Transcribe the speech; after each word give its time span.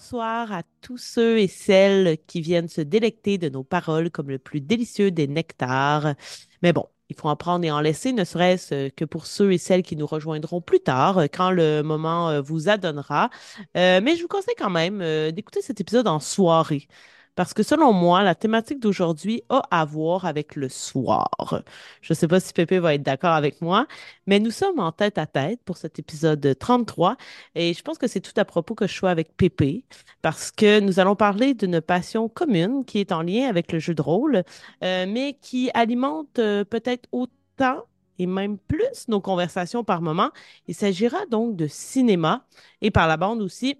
Bonsoir 0.00 0.50
à 0.50 0.62
tous 0.80 0.96
ceux 0.96 1.38
et 1.38 1.46
celles 1.46 2.16
qui 2.26 2.40
viennent 2.40 2.68
se 2.68 2.80
délecter 2.80 3.36
de 3.36 3.50
nos 3.50 3.62
paroles 3.62 4.10
comme 4.10 4.30
le 4.30 4.38
plus 4.38 4.62
délicieux 4.62 5.10
des 5.10 5.28
nectars. 5.28 6.14
Mais 6.62 6.72
bon, 6.72 6.86
il 7.10 7.16
faut 7.16 7.28
en 7.28 7.36
prendre 7.36 7.66
et 7.66 7.70
en 7.70 7.82
laisser, 7.82 8.14
ne 8.14 8.24
serait-ce 8.24 8.88
que 8.88 9.04
pour 9.04 9.26
ceux 9.26 9.52
et 9.52 9.58
celles 9.58 9.82
qui 9.82 9.96
nous 9.96 10.06
rejoindront 10.06 10.62
plus 10.62 10.80
tard, 10.80 11.24
quand 11.34 11.50
le 11.50 11.82
moment 11.82 12.30
euh, 12.30 12.40
vous 12.40 12.70
adonnera. 12.70 13.28
Euh, 13.76 14.00
mais 14.02 14.16
je 14.16 14.22
vous 14.22 14.28
conseille 14.28 14.54
quand 14.56 14.70
même 14.70 15.02
euh, 15.02 15.32
d'écouter 15.32 15.60
cet 15.60 15.82
épisode 15.82 16.08
en 16.08 16.18
soirée. 16.18 16.88
Parce 17.40 17.54
que 17.54 17.62
selon 17.62 17.94
moi, 17.94 18.22
la 18.22 18.34
thématique 18.34 18.80
d'aujourd'hui 18.80 19.42
a 19.48 19.62
à 19.70 19.86
voir 19.86 20.26
avec 20.26 20.56
le 20.56 20.68
soir. 20.68 21.30
Je 22.02 22.12
ne 22.12 22.14
sais 22.14 22.28
pas 22.28 22.38
si 22.38 22.52
Pépé 22.52 22.78
va 22.78 22.92
être 22.92 23.02
d'accord 23.02 23.32
avec 23.32 23.62
moi, 23.62 23.86
mais 24.26 24.38
nous 24.40 24.50
sommes 24.50 24.78
en 24.78 24.92
tête 24.92 25.16
à 25.16 25.24
tête 25.24 25.58
pour 25.64 25.78
cet 25.78 25.98
épisode 25.98 26.54
33 26.58 27.16
et 27.54 27.72
je 27.72 27.80
pense 27.80 27.96
que 27.96 28.08
c'est 28.08 28.20
tout 28.20 28.38
à 28.38 28.44
propos 28.44 28.74
que 28.74 28.86
je 28.86 28.92
sois 28.92 29.08
avec 29.08 29.34
Pépé 29.38 29.86
parce 30.20 30.50
que 30.50 30.80
nous 30.80 31.00
allons 31.00 31.16
parler 31.16 31.54
d'une 31.54 31.80
passion 31.80 32.28
commune 32.28 32.84
qui 32.84 32.98
est 32.98 33.10
en 33.10 33.22
lien 33.22 33.48
avec 33.48 33.72
le 33.72 33.78
jeu 33.78 33.94
de 33.94 34.02
rôle, 34.02 34.44
euh, 34.84 35.06
mais 35.08 35.38
qui 35.40 35.70
alimente 35.72 36.38
euh, 36.38 36.64
peut-être 36.64 37.08
autant 37.10 37.86
et 38.18 38.26
même 38.26 38.58
plus 38.58 39.08
nos 39.08 39.22
conversations 39.22 39.82
par 39.82 40.02
moment. 40.02 40.30
Il 40.66 40.74
s'agira 40.74 41.24
donc 41.30 41.56
de 41.56 41.66
cinéma 41.68 42.44
et 42.82 42.90
par 42.90 43.08
la 43.08 43.16
bande 43.16 43.40
aussi 43.40 43.78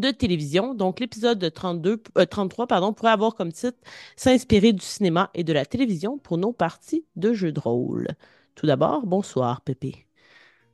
de 0.00 0.10
télévision. 0.10 0.74
Donc, 0.74 1.00
l'épisode 1.00 1.52
32, 1.52 2.02
33 2.28 2.64
euh, 2.64 2.66
pardon, 2.66 2.92
pourrait 2.92 3.12
avoir 3.12 3.34
comme 3.34 3.52
titre 3.52 3.78
S'inspirer 4.16 4.72
du 4.72 4.84
cinéma 4.84 5.30
et 5.34 5.44
de 5.44 5.52
la 5.52 5.64
télévision 5.64 6.18
pour 6.18 6.38
nos 6.38 6.52
parties 6.52 7.04
de 7.16 7.32
jeux 7.32 7.52
de 7.52 7.60
rôle. 7.60 8.08
Tout 8.54 8.66
d'abord, 8.66 9.06
bonsoir, 9.06 9.60
Pépé. 9.60 10.06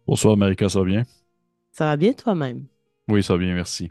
Bonsoir, 0.06 0.36
Marika, 0.36 0.68
ça 0.68 0.80
va 0.80 0.84
bien? 0.84 1.02
Ça 1.72 1.86
va 1.86 1.96
bien 1.96 2.12
toi-même? 2.12 2.66
Oui, 3.08 3.22
ça 3.22 3.34
va 3.34 3.38
bien, 3.38 3.54
merci. 3.54 3.90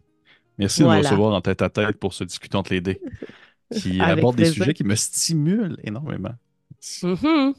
Merci 0.58 0.82
de 0.82 0.88
me 0.88 0.98
recevoir 0.98 1.34
en 1.34 1.42
tête 1.42 1.62
à 1.62 1.70
tête 1.70 1.98
pour 1.98 2.14
se 2.14 2.24
discuter 2.24 2.58
entre 2.58 2.74
les 2.74 2.82
dés, 2.82 3.02
qui 3.74 4.00
aborde 4.02 4.36
des 4.36 4.46
sujets 4.46 4.74
qui 4.74 4.84
me 4.84 4.96
stimulent 4.96 5.78
énormément. 5.84 6.34
Mm-hmm. 6.82 7.54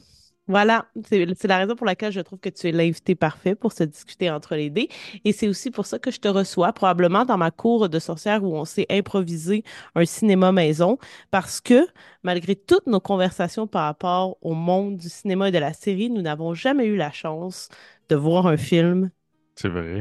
Voilà, 0.47 0.87
c'est 1.07 1.45
la 1.45 1.57
raison 1.59 1.75
pour 1.75 1.85
laquelle 1.85 2.11
je 2.11 2.19
trouve 2.19 2.39
que 2.39 2.49
tu 2.49 2.67
es 2.67 2.71
l'invité 2.71 3.15
parfait 3.15 3.55
pour 3.55 3.71
se 3.71 3.83
discuter 3.83 4.29
entre 4.29 4.55
les 4.55 4.69
dés. 4.69 4.89
Et 5.23 5.31
c'est 5.31 5.47
aussi 5.47 5.71
pour 5.71 5.85
ça 5.85 5.99
que 5.99 6.11
je 6.11 6.19
te 6.19 6.27
reçois, 6.27 6.73
probablement 6.73 7.25
dans 7.25 7.37
ma 7.37 7.51
cour 7.51 7.87
de 7.87 7.99
sorcière 7.99 8.43
où 8.43 8.55
on 8.55 8.65
s'est 8.65 8.87
improvisé 8.89 9.63
un 9.95 10.03
cinéma 10.03 10.51
maison, 10.51 10.97
parce 11.29 11.61
que 11.61 11.87
malgré 12.23 12.55
toutes 12.55 12.87
nos 12.87 12.99
conversations 12.99 13.67
par 13.67 13.83
rapport 13.83 14.37
au 14.41 14.53
monde 14.53 14.97
du 14.97 15.09
cinéma 15.09 15.49
et 15.49 15.51
de 15.51 15.59
la 15.59 15.73
série, 15.73 16.09
nous 16.09 16.21
n'avons 16.21 16.53
jamais 16.53 16.85
eu 16.85 16.97
la 16.97 17.11
chance 17.11 17.69
de 18.09 18.15
voir 18.15 18.47
un 18.47 18.57
film 18.57 19.11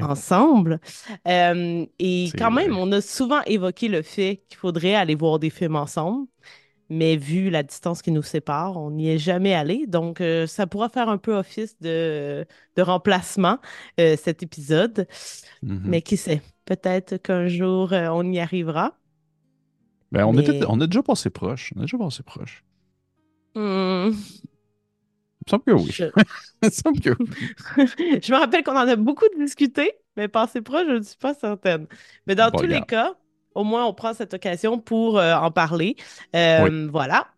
ensemble. 0.00 0.80
Euh, 1.28 1.86
et 1.98 2.30
quand 2.38 2.50
même, 2.50 2.76
on 2.76 2.90
a 2.92 3.00
souvent 3.00 3.42
évoqué 3.42 3.88
le 3.88 4.02
fait 4.02 4.42
qu'il 4.48 4.58
faudrait 4.58 4.94
aller 4.94 5.14
voir 5.14 5.38
des 5.38 5.50
films 5.50 5.76
ensemble 5.76 6.26
mais 6.90 7.16
vu 7.16 7.50
la 7.50 7.62
distance 7.62 8.02
qui 8.02 8.10
nous 8.10 8.22
sépare, 8.22 8.76
on 8.76 8.90
n'y 8.90 9.08
est 9.08 9.18
jamais 9.18 9.54
allé. 9.54 9.86
Donc, 9.86 10.20
euh, 10.20 10.46
ça 10.46 10.66
pourra 10.66 10.88
faire 10.88 11.08
un 11.08 11.18
peu 11.18 11.36
office 11.36 11.80
de, 11.80 12.44
de 12.76 12.82
remplacement, 12.82 13.58
euh, 14.00 14.16
cet 14.16 14.42
épisode. 14.42 15.06
Mm-hmm. 15.64 15.80
Mais 15.84 16.02
qui 16.02 16.16
sait, 16.16 16.42
peut-être 16.64 17.16
qu'un 17.18 17.46
jour, 17.46 17.92
euh, 17.92 18.08
on 18.08 18.24
y 18.24 18.40
arrivera. 18.40 18.98
Ben, 20.10 20.24
on, 20.24 20.36
était, 20.36 20.60
on 20.66 20.80
a 20.80 20.86
déjà 20.88 21.02
passé 21.04 21.30
proche. 21.30 21.72
On 21.76 21.78
a 21.78 21.82
déjà 21.82 21.96
passé 21.96 22.24
proche. 22.24 22.64
Hmm. 23.54 24.10
Il 24.10 25.46
me 25.46 25.50
semble 25.50 25.64
que 25.64 25.70
oui. 25.70 25.90
Je... 25.92 26.04
Il 26.62 26.66
me 26.66 26.70
semble 26.70 27.00
que 27.00 27.10
oui. 27.10 27.28
je 28.22 28.32
me 28.32 28.36
rappelle 28.36 28.64
qu'on 28.64 28.76
en 28.76 28.88
a 28.88 28.96
beaucoup 28.96 29.26
discuté, 29.38 29.92
mais 30.16 30.26
passé 30.26 30.60
proche, 30.60 30.86
je 30.88 30.96
ne 30.96 31.02
suis 31.02 31.16
pas 31.16 31.34
certaine. 31.34 31.86
Mais 32.26 32.34
dans 32.34 32.50
tous 32.50 32.66
les 32.66 32.82
cas, 32.82 33.14
au 33.54 33.64
moins, 33.64 33.86
on 33.86 33.94
prend 33.94 34.14
cette 34.14 34.34
occasion 34.34 34.78
pour 34.78 35.18
euh, 35.18 35.34
en 35.34 35.50
parler. 35.50 35.96
Euh, 36.36 36.88
voilà. 36.90 37.28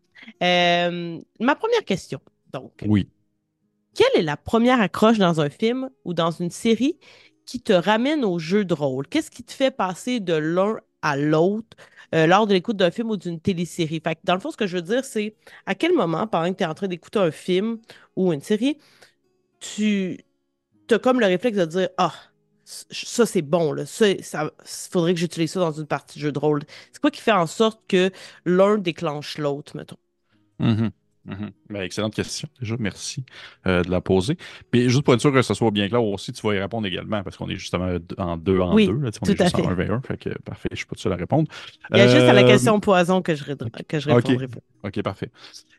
Euh, 0.42 1.18
ma 1.40 1.54
première 1.54 1.84
question, 1.84 2.20
donc. 2.52 2.72
Oui. 2.86 3.08
Quelle 3.94 4.20
est 4.20 4.24
la 4.24 4.36
première 4.36 4.80
accroche 4.80 5.18
dans 5.18 5.40
un 5.40 5.50
film 5.50 5.90
ou 6.04 6.14
dans 6.14 6.30
une 6.30 6.50
série 6.50 6.98
qui 7.44 7.60
te 7.60 7.72
ramène 7.72 8.24
au 8.24 8.38
jeu 8.38 8.64
de 8.64 8.72
rôle? 8.72 9.06
Qu'est-ce 9.06 9.30
qui 9.30 9.44
te 9.44 9.52
fait 9.52 9.70
passer 9.70 10.20
de 10.20 10.32
l'un 10.32 10.78
à 11.02 11.16
l'autre 11.16 11.76
lors 12.12 12.46
de 12.46 12.54
l'écoute 12.54 12.76
d'un 12.78 12.90
film 12.90 13.10
ou 13.10 13.18
d'une 13.18 13.38
télésérie? 13.38 14.00
Fait 14.02 14.18
dans 14.24 14.32
le 14.32 14.40
fond, 14.40 14.50
ce 14.50 14.56
que 14.56 14.66
je 14.66 14.76
veux 14.76 14.82
dire, 14.82 15.04
c'est 15.04 15.34
à 15.66 15.74
quel 15.74 15.92
moment, 15.92 16.26
pendant 16.26 16.50
que 16.50 16.56
tu 16.56 16.64
es 16.64 16.66
en 16.66 16.72
train 16.72 16.88
d'écouter 16.88 17.18
un 17.18 17.30
film 17.30 17.80
ou 18.16 18.32
une 18.32 18.40
série, 18.40 18.78
tu 19.60 20.18
as 20.90 20.98
comme 20.98 21.20
le 21.20 21.26
réflexe 21.26 21.58
de 21.58 21.66
dire 21.66 21.88
Ah, 21.98 22.14
ça 22.90 23.26
c'est 23.26 23.42
bon, 23.42 23.72
là. 23.72 23.86
Ça, 23.86 24.50
faudrait 24.64 25.14
que 25.14 25.20
j'utilise 25.20 25.52
ça 25.52 25.60
dans 25.60 25.72
une 25.72 25.86
partie 25.86 26.18
de 26.18 26.24
jeu 26.24 26.32
de 26.32 26.38
rôle. 26.38 26.62
C'est 26.92 27.00
quoi 27.00 27.10
qui 27.10 27.20
fait 27.20 27.32
en 27.32 27.46
sorte 27.46 27.80
que 27.88 28.10
l'un 28.44 28.78
déclenche 28.78 29.38
l'autre, 29.38 29.76
mettons? 29.76 29.96
Mm-hmm. 30.60 30.90
Mm-hmm. 31.28 31.50
Ben, 31.70 31.82
excellente 31.82 32.14
question, 32.14 32.48
déjà, 32.60 32.74
merci 32.78 33.24
euh, 33.66 33.82
de 33.82 33.90
la 33.90 34.00
poser. 34.00 34.36
Puis 34.70 34.88
juste 34.88 35.02
pour 35.02 35.14
être 35.14 35.20
sûr 35.20 35.32
que 35.32 35.42
ce 35.42 35.54
soit 35.54 35.70
bien 35.70 35.88
clair 35.88 36.02
aussi, 36.02 36.32
tu 36.32 36.44
vas 36.44 36.54
y 36.54 36.58
répondre 36.58 36.86
également, 36.86 37.22
parce 37.22 37.36
qu'on 37.36 37.48
est 37.48 37.56
justement 37.56 37.96
en 38.18 38.36
deux 38.36 38.58
en 38.58 38.74
deux. 38.74 38.86
Là, 38.86 39.10
on 39.22 39.26
est 39.26 39.38
juste 39.38 39.54
en 39.54 39.68
1 39.68 39.74
v 39.74 39.88
1, 39.88 40.00
fait 40.00 40.16
que 40.16 40.30
parfait, 40.40 40.68
je 40.72 40.78
suis 40.78 40.86
pas 40.86 40.96
seul 40.96 41.12
à 41.12 41.16
répondre. 41.16 41.48
Il 41.92 41.98
y 41.98 42.00
a 42.00 42.08
juste 42.08 42.22
à 42.22 42.32
la 42.32 42.42
euh, 42.42 42.46
question 42.46 42.80
poison 42.80 43.22
que 43.22 43.36
je, 43.36 43.44
que 43.44 44.00
je 44.00 44.10
répondrai 44.10 44.48
OK, 44.82 45.02
parfait. 45.02 45.30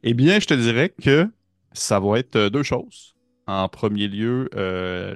Eh 0.03 0.13
bien, 0.13 0.39
je 0.39 0.45
te 0.45 0.53
dirais 0.53 0.93
que 1.01 1.29
ça 1.73 1.99
va 1.99 2.19
être 2.19 2.37
euh, 2.37 2.49
deux 2.49 2.63
choses. 2.63 3.15
En 3.45 3.67
premier 3.67 4.07
lieu, 4.07 4.49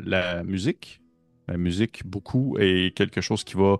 la 0.05 0.43
musique. 0.43 1.01
La 1.47 1.57
musique, 1.57 2.05
beaucoup, 2.05 2.57
est 2.59 2.95
quelque 2.95 3.21
chose 3.21 3.43
qui 3.43 3.55
va 3.55 3.77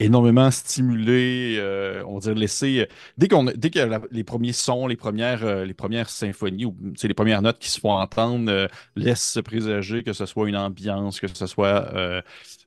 énormément 0.00 0.50
stimuler, 0.50 1.56
euh, 1.58 2.02
on 2.06 2.14
va 2.14 2.20
dire 2.20 2.34
laisser. 2.34 2.88
Dès 3.16 3.28
qu'on 3.28 3.44
dès 3.44 3.70
que 3.70 3.78
les 4.10 4.24
premiers 4.24 4.52
sons, 4.52 4.86
les 4.86 4.96
premières, 4.96 5.44
euh, 5.44 6.04
symphonies 6.06 6.64
ou 6.64 6.76
les 7.02 7.14
premières 7.14 7.42
notes 7.42 7.58
qui 7.58 7.70
se 7.70 7.80
font 7.80 7.92
entendre 7.92 8.50
euh, 8.50 8.68
laissent 8.96 9.28
se 9.28 9.40
présager 9.40 10.02
que 10.02 10.12
ce 10.12 10.26
soit 10.26 10.48
une 10.48 10.56
ambiance, 10.56 11.20
que 11.20 11.26
ce 11.26 11.46
soit 11.46 11.92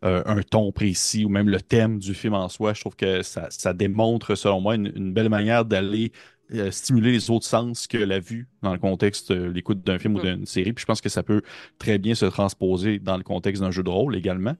un 0.03 0.41
ton 0.43 0.71
précis 0.71 1.25
ou 1.25 1.29
même 1.29 1.49
le 1.49 1.61
thème 1.61 1.99
du 1.99 2.13
film 2.13 2.33
en 2.33 2.49
soi. 2.49 2.73
Je 2.73 2.81
trouve 2.81 2.95
que 2.95 3.21
ça, 3.21 3.47
ça 3.49 3.73
démontre, 3.73 4.35
selon 4.35 4.61
moi, 4.61 4.75
une 4.75 5.13
belle 5.13 5.29
manière 5.29 5.65
d'aller 5.65 6.11
euh, 6.53 6.71
stimuler 6.71 7.11
les 7.11 7.29
autres 7.29 7.45
sens 7.45 7.87
que 7.87 7.97
la 7.97 8.19
vue 8.19 8.47
dans 8.61 8.73
le 8.73 8.79
contexte 8.79 9.31
de 9.31 9.43
l'écoute 9.43 9.83
d'un 9.83 9.99
film 9.99 10.15
ou 10.15 10.19
mm. 10.19 10.21
d'une 10.21 10.45
série. 10.45 10.73
Puis 10.73 10.81
je 10.81 10.85
pense 10.85 11.01
que 11.01 11.09
ça 11.09 11.23
peut 11.23 11.41
très 11.77 11.97
bien 11.97 12.15
se 12.15 12.25
transposer 12.25 12.99
dans 12.99 13.17
le 13.17 13.23
contexte 13.23 13.61
d'un 13.61 13.71
jeu 13.71 13.83
de 13.83 13.89
rôle 13.89 14.15
également. 14.15 14.55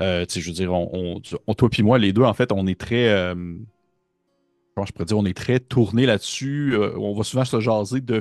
Euh, 0.00 0.26
je 0.28 0.40
veux 0.40 0.52
dire, 0.52 0.72
on, 0.72 1.20
toi 1.20 1.70
puis 1.70 1.82
moi, 1.82 1.98
les 1.98 2.12
deux, 2.12 2.22
en 2.22 2.34
fait, 2.34 2.52
on 2.52 2.66
est 2.66 2.78
très. 2.78 3.08
Euh, 3.08 3.34
comment 4.74 4.86
je 4.86 4.92
pourrais 4.92 5.06
dire, 5.06 5.18
on 5.18 5.24
est 5.24 5.36
très 5.36 5.60
tourné 5.60 6.04
là-dessus. 6.06 6.76
on 6.96 7.14
va 7.14 7.24
souvent 7.24 7.44
se 7.44 7.60
jaser 7.60 8.00
de 8.00 8.20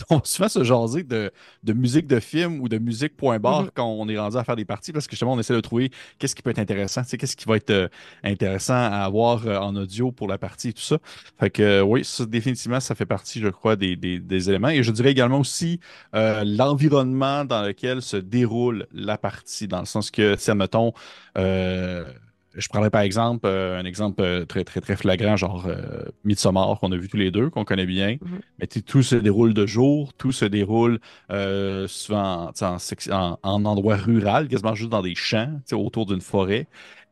on 0.10 0.16
va 0.16 0.22
souvent 0.24 0.48
se 0.48 0.64
jaser 0.64 1.02
de, 1.02 1.30
musique 1.72 2.06
de 2.06 2.20
film 2.20 2.60
ou 2.60 2.68
de 2.68 2.78
musique 2.78 3.16
point 3.16 3.38
barre 3.38 3.66
mm-hmm. 3.66 3.70
quand 3.74 3.86
on 3.86 4.08
est 4.08 4.18
rendu 4.18 4.36
à 4.36 4.44
faire 4.44 4.56
des 4.56 4.64
parties 4.64 4.92
parce 4.92 5.06
que 5.06 5.12
justement, 5.12 5.32
on 5.32 5.40
essaie 5.40 5.54
de 5.54 5.60
trouver 5.60 5.90
qu'est-ce 6.18 6.34
qui 6.34 6.42
peut 6.42 6.50
être 6.50 6.58
intéressant, 6.58 7.02
qu'est-ce 7.02 7.36
qui 7.36 7.44
va 7.46 7.56
être 7.56 7.70
euh, 7.70 7.88
intéressant 8.22 8.74
à 8.74 9.04
avoir 9.04 9.46
euh, 9.46 9.58
en 9.58 9.76
audio 9.76 10.12
pour 10.12 10.28
la 10.28 10.38
partie 10.38 10.68
et 10.68 10.72
tout 10.72 10.82
ça. 10.82 10.98
Fait 11.38 11.50
que 11.50 11.62
euh, 11.62 11.82
oui, 11.82 12.04
ça, 12.04 12.26
définitivement, 12.26 12.80
ça 12.80 12.94
fait 12.94 13.06
partie, 13.06 13.40
je 13.40 13.48
crois, 13.48 13.76
des, 13.76 13.98
éléments. 14.48 14.68
Et 14.68 14.82
je 14.82 14.90
dirais 14.90 15.10
également 15.10 15.40
aussi 15.40 15.80
l'environnement 16.12 17.44
dans 17.44 17.62
lequel 17.62 18.02
se 18.02 18.16
déroule 18.16 18.86
la 18.92 19.16
partie, 19.16 19.68
dans 19.68 19.80
le 19.80 19.86
sens 19.86 20.10
que, 20.10 20.36
si, 20.36 20.50
admettons, 20.50 20.92
je 22.56 22.68
prendrais 22.68 22.90
par 22.90 23.02
exemple 23.02 23.46
euh, 23.46 23.78
un 23.78 23.84
exemple 23.84 24.22
euh, 24.22 24.44
très, 24.44 24.64
très, 24.64 24.80
très 24.80 24.96
flagrant, 24.96 25.36
genre 25.36 25.66
euh, 25.66 26.04
Midsommar, 26.24 26.78
qu'on 26.78 26.92
a 26.92 26.96
vu 26.96 27.08
tous 27.08 27.16
les 27.16 27.30
deux, 27.30 27.50
qu'on 27.50 27.64
connaît 27.64 27.86
bien. 27.86 28.16
Mhm. 28.20 28.40
Mais 28.58 28.66
tout 28.66 29.02
se 29.02 29.16
déroule 29.16 29.54
de 29.54 29.66
jour, 29.66 30.12
tout 30.14 30.32
se 30.32 30.44
déroule 30.44 31.00
souvent 31.88 32.52
en, 32.60 33.38
en, 33.42 33.64
endroit 33.64 33.96
rural, 33.96 34.48
quasiment 34.48 34.74
juste 34.74 34.90
dans 34.90 35.02
des 35.02 35.14
champs, 35.14 35.60
autour 35.72 36.06
d'une 36.06 36.20
forêt. 36.20 36.66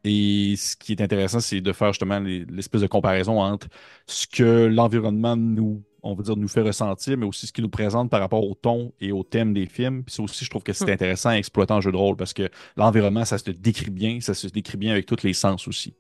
Et 0.05 0.55
ce 0.57 0.77
qui 0.77 0.93
est 0.93 1.01
intéressant, 1.01 1.41
c'est 1.41 1.61
de 1.61 1.73
faire 1.73 1.89
justement 1.89 2.19
l'espèce 2.19 2.81
de 2.81 2.87
comparaison 2.89 3.41
entre 3.41 3.69
ce 4.07 4.27
que 4.27 4.67
l'environnement 4.67 5.37
nous 5.37 5.83
on 6.03 6.15
va 6.15 6.23
dire, 6.23 6.37
nous 6.37 6.49
fait 6.49 6.63
ressentir, 6.63 7.17
mais 7.17 7.27
aussi 7.27 7.47
ce 7.47 7.53
qu'il 7.53 7.63
nous 7.63 7.71
présente 7.71 8.11
par 8.11 8.21
rapport 8.21 8.45
au 8.45 8.55
ton 8.55 8.93
et 9.01 9.13
au 9.13 9.23
thème 9.23 9.55
des 9.55 9.67
films. 9.67 10.05
Puis 10.05 10.15
ça 10.15 10.23
aussi, 10.23 10.45
je 10.45 10.51
trouve 10.51 10.63
que 10.63 10.73
c'est 10.73 10.87
hmm. 10.87 10.91
intéressant 10.91 11.29
à 11.31 11.37
exploiter 11.37 11.73
en 11.73 11.81
jeu 11.81 11.93
de 11.93 11.97
rôle 11.97 12.17
parce 12.17 12.33
que 12.33 12.51
l'environnement, 12.77 13.25
ça 13.25 13.39
se 13.39 13.51
décrit 13.51 13.91
bien, 13.91 14.21
ça 14.21 14.35
se 14.35 14.49
décrit 14.49 14.77
bien 14.77 14.93
avec 14.93 15.07
tous 15.07 15.23
les 15.23 15.33
sens 15.33 15.69
aussi. 15.69 15.95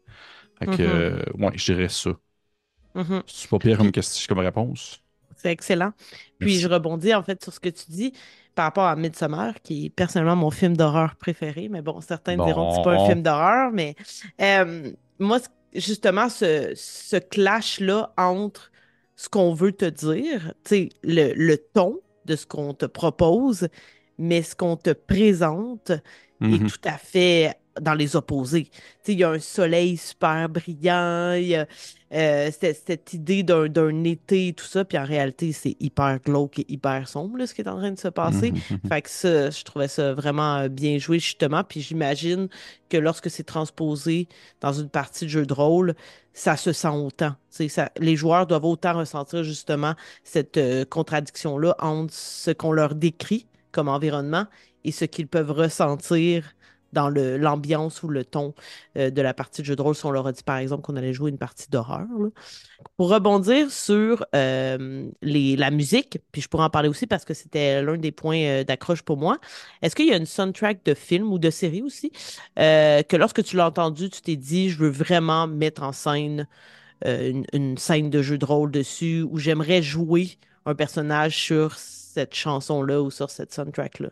Fait 0.58 0.66
que, 0.66 0.72
mm-hmm. 0.72 0.80
euh, 0.82 1.22
ouais, 1.38 1.52
je 1.54 1.72
dirais 1.72 1.88
ça. 1.88 2.10
Mm-hmm. 2.94 3.22
C'est 3.26 3.50
pas 3.50 3.58
pire 3.58 3.78
comme, 3.78 3.90
comme 4.28 4.38
réponse. 4.38 5.02
C'est 5.36 5.50
excellent. 5.50 5.92
Puis 6.38 6.58
je 6.58 6.68
rebondis 6.68 7.14
en 7.14 7.22
fait 7.22 7.42
sur 7.42 7.52
ce 7.52 7.58
que 7.58 7.68
tu 7.68 7.84
dis 7.88 8.12
par 8.54 8.66
rapport 8.66 8.84
à 8.84 8.96
Midsommar, 8.96 9.54
qui 9.62 9.86
est 9.86 9.90
personnellement 9.90 10.36
mon 10.36 10.50
film 10.50 10.76
d'horreur 10.76 11.16
préféré. 11.16 11.68
Mais 11.68 11.82
bon, 11.82 12.00
certains 12.00 12.36
diront 12.36 12.70
que 12.70 12.76
c'est 12.76 12.82
pas 12.84 13.02
un 13.02 13.06
film 13.06 13.22
d'horreur, 13.22 13.72
mais 13.72 13.96
euh, 14.40 14.92
moi, 15.18 15.40
justement, 15.74 16.28
ce, 16.28 16.72
ce 16.76 17.16
clash-là 17.16 18.12
entre 18.16 18.71
ce 19.22 19.28
qu'on 19.28 19.54
veut 19.54 19.70
te 19.70 19.84
dire, 19.84 20.52
le, 21.04 21.32
le 21.32 21.56
ton 21.56 22.00
de 22.24 22.34
ce 22.34 22.44
qu'on 22.44 22.74
te 22.74 22.86
propose, 22.86 23.68
mais 24.18 24.42
ce 24.42 24.56
qu'on 24.56 24.76
te 24.76 24.90
présente 24.90 25.90
est 26.40 26.60
mhm. 26.60 26.68
tout 26.68 26.80
à 26.82 26.98
fait 26.98 27.54
dans 27.80 27.94
les 27.94 28.16
opposés. 28.16 28.68
Il 29.06 29.18
y 29.18 29.24
a 29.24 29.30
un 29.30 29.38
soleil 29.38 29.96
super 29.96 30.48
brillant, 30.48 31.32
il 31.34 31.46
y 31.46 31.56
a 31.56 31.66
euh, 32.12 32.50
cette, 32.52 32.82
cette 32.86 33.14
idée 33.14 33.42
d'un 33.42 33.68
d'un 33.68 34.04
été 34.04 34.48
et 34.48 34.52
tout 34.52 34.66
ça, 34.66 34.84
puis 34.84 34.98
en 34.98 35.04
réalité, 35.04 35.52
c'est 35.52 35.76
hyper 35.80 36.20
glauque 36.20 36.58
et 36.58 36.66
hyper 36.68 37.08
sombre, 37.08 37.38
là, 37.38 37.46
ce 37.46 37.54
qui 37.54 37.62
est 37.62 37.68
en 37.68 37.76
train 37.76 37.90
de 37.90 37.98
se 37.98 38.08
passer. 38.08 38.52
Fait 38.88 39.02
que 39.02 39.08
ça, 39.08 39.50
je 39.50 39.64
trouvais 39.64 39.88
ça 39.88 40.12
vraiment 40.12 40.56
euh, 40.58 40.68
bien 40.68 40.98
joué, 40.98 41.18
justement. 41.18 41.64
Puis 41.64 41.80
j'imagine 41.80 42.48
que 42.90 42.98
lorsque 42.98 43.30
c'est 43.30 43.44
transposé 43.44 44.28
dans 44.60 44.72
une 44.72 44.90
partie 44.90 45.24
de 45.24 45.30
jeu 45.30 45.46
de 45.46 45.54
rôle, 45.54 45.94
ça 46.34 46.56
se 46.56 46.72
sent 46.72 46.88
autant. 46.88 47.34
Ça, 47.48 47.90
les 47.98 48.16
joueurs 48.16 48.46
doivent 48.46 48.66
autant 48.66 48.98
ressentir, 48.98 49.42
justement, 49.42 49.94
cette 50.22 50.58
euh, 50.58 50.84
contradiction-là 50.84 51.76
entre 51.78 52.12
ce 52.12 52.50
qu'on 52.50 52.72
leur 52.72 52.94
décrit 52.94 53.46
comme 53.70 53.88
environnement 53.88 54.46
et 54.84 54.92
ce 54.92 55.06
qu'ils 55.06 55.28
peuvent 55.28 55.50
ressentir 55.50 56.54
dans 56.92 57.08
l'ambiance 57.08 58.02
ou 58.02 58.08
le 58.08 58.24
ton 58.24 58.54
euh, 58.96 59.10
de 59.10 59.22
la 59.22 59.34
partie 59.34 59.62
de 59.62 59.66
jeu 59.66 59.76
de 59.76 59.82
rôle 59.82 59.94
si 59.94 60.04
on 60.06 60.10
leur 60.10 60.26
a 60.26 60.32
dit 60.32 60.42
par 60.42 60.58
exemple 60.58 60.82
qu'on 60.82 60.96
allait 60.96 61.12
jouer 61.12 61.30
une 61.30 61.38
partie 61.38 61.70
d'horreur. 61.70 62.06
Pour 62.96 63.10
rebondir 63.10 63.70
sur 63.70 64.24
euh, 64.34 65.08
la 65.22 65.70
musique, 65.70 66.18
puis 66.32 66.42
je 66.42 66.48
pourrais 66.48 66.64
en 66.64 66.70
parler 66.70 66.88
aussi 66.88 67.06
parce 67.06 67.24
que 67.24 67.34
c'était 67.34 67.82
l'un 67.82 67.96
des 67.96 68.12
points 68.12 68.42
euh, 68.42 68.64
d'accroche 68.64 69.02
pour 69.02 69.16
moi, 69.16 69.38
est-ce 69.82 69.94
qu'il 69.94 70.08
y 70.08 70.12
a 70.12 70.16
une 70.16 70.26
soundtrack 70.26 70.84
de 70.84 70.94
film 70.94 71.32
ou 71.32 71.38
de 71.38 71.50
série 71.50 71.82
aussi 71.82 72.12
que 72.56 73.16
lorsque 73.16 73.42
tu 73.42 73.56
l'as 73.56 73.66
entendu, 73.66 74.10
tu 74.10 74.20
t'es 74.20 74.36
dit 74.36 74.70
je 74.70 74.78
veux 74.78 74.90
vraiment 74.90 75.46
mettre 75.46 75.82
en 75.82 75.92
scène 75.92 76.46
une 77.04 77.78
scène 77.78 78.10
de 78.10 78.22
jeu 78.22 78.38
de 78.38 78.44
rôle 78.44 78.70
dessus 78.70 79.22
ou 79.28 79.38
j'aimerais 79.38 79.82
jouer 79.82 80.38
un 80.66 80.74
personnage 80.74 81.36
sur 81.36 81.74
cette 81.76 82.34
chanson-là 82.34 83.02
ou 83.02 83.10
sur 83.10 83.30
cette 83.30 83.52
soundtrack-là? 83.52 84.10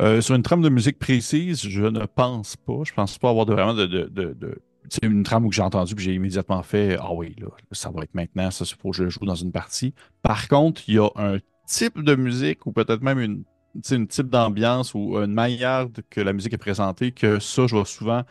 Euh, 0.00 0.20
sur 0.20 0.34
une 0.34 0.42
trame 0.42 0.62
de 0.62 0.68
musique 0.68 0.98
précise, 0.98 1.60
je 1.60 1.82
ne 1.82 2.06
pense 2.06 2.56
pas. 2.56 2.80
Je 2.84 2.92
pense 2.92 3.18
pas 3.18 3.30
avoir 3.30 3.46
de, 3.46 3.52
vraiment 3.52 3.74
de, 3.74 3.86
de, 3.86 4.08
de, 4.08 4.62
sais, 4.88 5.00
une 5.02 5.22
trame 5.22 5.44
où 5.46 5.52
j'ai 5.52 5.62
entendu 5.62 5.94
que 5.94 6.00
j'ai 6.00 6.14
immédiatement 6.14 6.62
fait 6.62 6.96
Ah 7.00 7.12
oui, 7.12 7.34
là, 7.38 7.48
ça 7.72 7.90
va 7.90 8.02
être 8.02 8.14
maintenant, 8.14 8.50
ça, 8.50 8.64
c'est 8.64 8.76
pour 8.76 8.92
que 8.92 8.96
je 8.96 9.08
joue 9.08 9.24
dans 9.24 9.34
une 9.34 9.52
partie. 9.52 9.94
Par 10.22 10.48
contre, 10.48 10.82
il 10.88 10.94
y 10.94 10.98
a 10.98 11.08
un 11.16 11.38
type 11.66 12.02
de 12.02 12.14
musique 12.14 12.66
ou 12.66 12.72
peut-être 12.72 13.02
même 13.02 13.20
une, 13.20 13.44
type 13.82 14.28
d'ambiance 14.28 14.94
ou 14.94 15.16
une 15.18 15.32
manière 15.32 15.86
que 16.10 16.20
la 16.20 16.32
musique 16.32 16.54
est 16.54 16.58
présentée 16.58 17.12
que 17.12 17.38
ça, 17.38 17.66
je 17.66 17.76
vais 17.76 17.84
souvent 17.84 18.22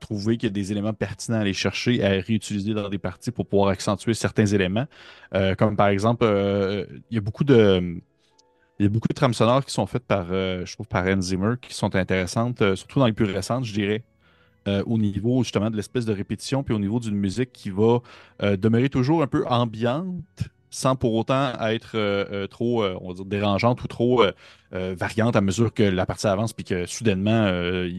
trouver 0.00 0.36
qu'il 0.36 0.48
y 0.48 0.50
a 0.50 0.52
des 0.52 0.72
éléments 0.72 0.92
pertinents 0.92 1.38
à 1.38 1.40
aller 1.40 1.52
chercher, 1.52 2.02
à 2.02 2.08
réutiliser 2.08 2.74
dans 2.74 2.88
des 2.88 2.98
parties 2.98 3.30
pour 3.30 3.46
pouvoir 3.46 3.68
accentuer 3.68 4.14
certains 4.14 4.46
éléments. 4.46 4.86
Euh, 5.34 5.54
comme 5.54 5.76
par 5.76 5.88
exemple, 5.88 6.24
euh, 6.24 6.86
il 7.10 7.14
y 7.14 7.18
a 7.18 7.20
beaucoup 7.20 7.44
de. 7.44 8.00
Il 8.80 8.84
y 8.84 8.86
a 8.86 8.88
beaucoup 8.88 9.08
de 9.08 9.14
trames 9.14 9.34
sonores 9.34 9.62
qui 9.66 9.74
sont 9.74 9.84
faites 9.84 10.06
par, 10.06 10.28
euh, 10.30 10.64
je 10.64 10.72
trouve, 10.72 10.88
par 10.88 11.04
Zimmer, 11.20 11.56
qui 11.60 11.74
sont 11.74 11.94
intéressantes, 11.94 12.62
euh, 12.62 12.76
surtout 12.76 12.98
dans 12.98 13.04
les 13.04 13.12
plus 13.12 13.26
récentes, 13.26 13.66
je 13.66 13.74
dirais, 13.74 14.04
euh, 14.68 14.82
au 14.86 14.96
niveau 14.96 15.42
justement 15.42 15.68
de 15.68 15.76
l'espèce 15.76 16.06
de 16.06 16.14
répétition, 16.14 16.62
puis 16.62 16.72
au 16.74 16.78
niveau 16.78 16.98
d'une 16.98 17.14
musique 17.14 17.52
qui 17.52 17.68
va 17.68 17.98
demeurer 18.56 18.88
toujours 18.88 19.22
un 19.22 19.26
peu 19.26 19.46
ambiante, 19.46 20.24
sans 20.70 20.96
pour 20.96 21.12
autant 21.12 21.52
être 21.68 22.46
trop, 22.46 22.84
on 22.84 23.08
va 23.08 23.14
dire, 23.14 23.24
dérangeante 23.26 23.82
ou 23.84 23.86
trop 23.86 24.24
variante 24.70 25.36
à 25.36 25.42
mesure 25.42 25.74
que 25.74 25.82
la 25.82 26.06
partie 26.06 26.26
avance, 26.26 26.54
puis 26.54 26.64
que 26.64 26.86
soudainement, 26.86 27.46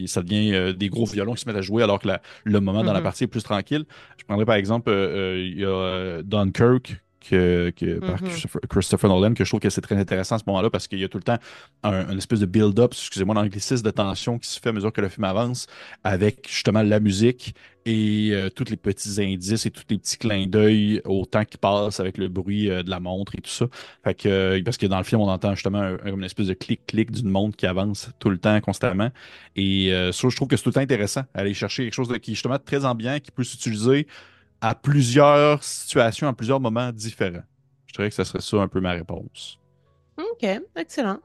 ça 0.07 0.23
devient 0.23 0.73
des 0.75 0.89
gros 0.89 1.05
violons 1.05 1.33
qui 1.35 1.41
se 1.41 1.47
mettent 1.47 1.57
à 1.57 1.61
jouer 1.61 1.83
alors 1.83 1.99
que 1.99 2.07
la- 2.07 2.21
le 2.43 2.59
moment 2.59 2.83
dans 2.83 2.93
la 2.93 2.99
Mhm. 2.99 3.03
partie 3.03 3.25
est 3.25 3.27
plus 3.27 3.43
tranquille. 3.43 3.85
Je 4.17 4.23
prendrais 4.23 4.45
par 4.45 4.55
exemple, 4.55 4.89
il 4.89 5.59
y 5.59 5.65
a 5.65 6.23
Dunkirk, 6.23 7.01
que, 7.29 7.71
que- 7.75 7.99
par 7.99 8.21
Mhm. 8.21 8.29
Christopher, 8.29 8.61
Christopher 8.69 9.09
Nolan, 9.09 9.33
que 9.33 9.43
je 9.45 9.49
trouve 9.49 9.59
que 9.59 9.69
c'est 9.69 9.81
très 9.81 9.95
intéressant 9.95 10.35
à 10.35 10.39
ce 10.39 10.43
moment-là 10.47 10.69
parce 10.69 10.87
qu'il 10.87 10.99
y 10.99 11.03
a 11.03 11.07
tout 11.09 11.17
le 11.17 11.23
temps 11.23 11.37
un, 11.83 12.09
une 12.11 12.17
espèce 12.17 12.39
de 12.39 12.45
build-up, 12.45 12.91
excusez-moi, 12.93 13.35
l'anglicisme 13.35 13.83
de 13.85 13.91
tension 13.91 14.37
qui 14.39 14.49
se 14.49 14.59
fait 14.59 14.69
à 14.69 14.73
mesure 14.73 14.91
que 14.91 15.01
le 15.01 15.09
film 15.09 15.23
avance 15.25 15.67
avec 16.03 16.47
justement 16.49 16.81
la 16.81 16.99
musique 16.99 17.53
et 17.85 18.29
euh, 18.31 18.49
tous 18.49 18.65
les 18.69 18.77
petits 18.77 19.21
indices 19.23 19.65
et 19.65 19.71
tous 19.71 19.83
les 19.89 19.97
petits 19.97 20.17
clins 20.17 20.45
d'œil 20.45 21.01
au 21.05 21.25
temps 21.25 21.45
qui 21.45 21.57
passe 21.57 21.99
avec 21.99 22.17
le 22.19 22.27
bruit 22.27 22.69
euh, 22.69 22.83
de 22.83 22.89
la 22.91 22.99
montre 22.99 23.33
et 23.35 23.41
tout 23.41 23.49
ça. 23.49 23.65
Fait 24.03 24.13
que, 24.13 24.27
euh, 24.29 24.61
parce 24.63 24.77
que 24.77 24.85
dans 24.85 24.99
le 24.99 25.03
film, 25.03 25.21
on 25.21 25.29
entend 25.29 25.55
justement 25.55 25.79
un- 25.79 25.97
un- 26.03 26.13
une 26.15 26.23
espèce 26.23 26.47
de 26.47 26.53
clic-clic 26.53 27.11
d'une 27.11 27.29
montre 27.29 27.55
qui 27.57 27.65
avance 27.65 28.09
tout 28.19 28.29
le 28.29 28.37
temps, 28.37 28.59
constamment. 28.61 29.09
Et 29.55 29.91
ça, 30.11 30.27
je 30.29 30.35
trouve 30.35 30.47
que 30.47 30.55
c'est 30.57 30.63
tout 30.63 30.69
le 30.69 30.73
temps 30.75 30.81
intéressant, 30.81 31.21
aller 31.33 31.53
chercher 31.53 31.83
quelque 31.85 31.93
chose 31.93 32.07
de- 32.07 32.17
qui 32.17 32.31
est 32.31 32.33
justement 32.35 32.59
très 32.59 32.85
ambiant, 32.85 33.17
qui 33.19 33.31
peut 33.31 33.43
s'utiliser 33.43 34.07
à 34.61 34.75
plusieurs 34.75 35.63
situations, 35.63 36.27
à 36.27 36.33
plusieurs 36.33 36.59
moments 36.59 36.91
différents. 36.91 37.43
Je 37.87 37.93
dirais 37.93 38.09
que 38.09 38.15
ça 38.15 38.25
serait 38.25 38.41
ça 38.41 38.57
un 38.57 38.67
peu 38.67 38.79
ma 38.79 38.91
réponse. 38.91 39.59
OK, 40.17 40.47
excellent. 40.75 41.19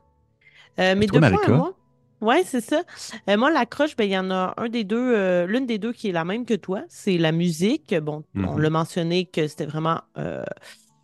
Euh, 0.81 0.95
toi, 0.95 1.07
deux 1.07 1.07
points 1.07 1.21
à 1.21 1.21
Marika? 1.21 1.53
moi. 1.53 1.73
Ouais, 2.21 2.45
c'est 2.45 2.63
ça. 2.63 2.83
Euh, 3.29 3.37
moi, 3.37 3.51
l'accroche, 3.51 3.95
ben, 3.95 4.05
il 4.05 4.11
y 4.11 4.19
en 4.19 4.31
a 4.31 4.55
un 4.57 4.69
des 4.69 4.85
deux, 4.85 5.15
euh, 5.15 5.47
l'une 5.47 5.67
des 5.67 5.79
deux 5.79 5.93
qui 5.93 6.09
est 6.09 6.13
la 6.13 6.25
même 6.25 6.47
que 6.47 6.55
toi, 6.55 6.83
c'est 6.89 7.19
la 7.19 7.31
musique. 7.31 7.95
Bon, 7.95 8.25
on 8.35 8.57
Mhm. 8.57 8.63
l'a 8.63 8.71
mentionné 8.71 9.27
que 9.27 9.47
c'était 9.49 9.67
vraiment 9.67 10.01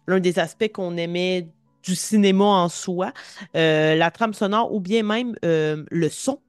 l'un 0.06 0.20
des 0.20 0.38
aspects 0.38 0.70
qu'on 0.72 0.96
aimait 0.96 1.48
du 1.84 1.94
cinéma 1.94 2.44
en 2.44 2.68
soi, 2.68 3.12
la 3.54 4.10
trame 4.10 4.34
sonore 4.34 4.72
ou 4.72 4.80
bien 4.80 5.02
même 5.02 5.34
le 5.42 6.08
son. 6.08 6.40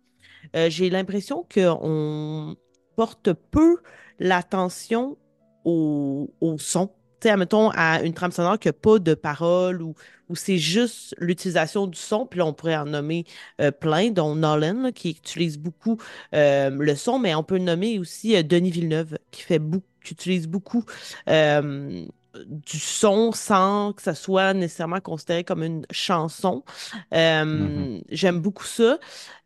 J'ai 0.56 0.90
l'impression 0.90 1.46
qu'on 1.54 2.56
porte 2.96 3.34
peu 3.34 3.78
l'attention 4.20 5.18
au, 5.66 6.34
au 6.42 6.58
son. 6.58 6.88
Tu 7.20 7.28
sais, 7.28 7.32
admettons, 7.32 7.70
à 7.72 8.02
une 8.04 8.14
trame 8.14 8.32
sonore 8.32 8.60
qui 8.60 8.68
n'a 8.68 8.74
pas 8.74 9.00
de 9.00 9.14
paroles 9.14 9.82
ou, 9.82 9.96
ou 10.30 10.36
c'est 10.36 10.58
juste 10.58 11.16
l'utilisation 11.20 11.88
du 11.88 11.98
son. 11.98 12.26
Puis 12.26 12.40
là, 12.40 12.46
on 12.46 12.54
pourrait 12.54 12.76
en 12.76 12.86
nommer 12.86 13.26
euh, 13.62 13.72
plein, 13.72 14.12
dont 14.12 14.36
Nolan, 14.36 14.82
là, 14.84 14.92
qui 14.92 15.12
utilise 15.12 15.58
beaucoup 15.58 15.98
euh, 16.36 16.70
le 16.70 16.96
son, 16.96 17.20
mais 17.20 17.34
on 17.36 17.44
peut 17.44 17.60
nommer 17.60 17.98
aussi 18.00 18.36
euh, 18.36 18.44
Denis 18.44 18.72
Villeneuve, 18.72 19.18
qui 19.32 19.42
fait 19.44 19.60
beaucoup, 19.60 19.86
qui 20.04 20.14
utilise 20.14 20.48
beaucoup 20.48 20.84
du 22.46 22.80
son 22.80 23.32
sans 23.32 23.94
que 23.94 24.02
ça 24.02 24.16
soit 24.16 24.54
nécessairement 24.56 25.00
considéré 25.00 25.44
comme 25.44 25.64
une 25.64 25.86
chanson. 25.92 26.64
Euh, 27.14 27.44
Mhm. 27.46 28.02
J'aime 28.10 28.40
beaucoup 28.40 28.64
ça. 28.66 28.98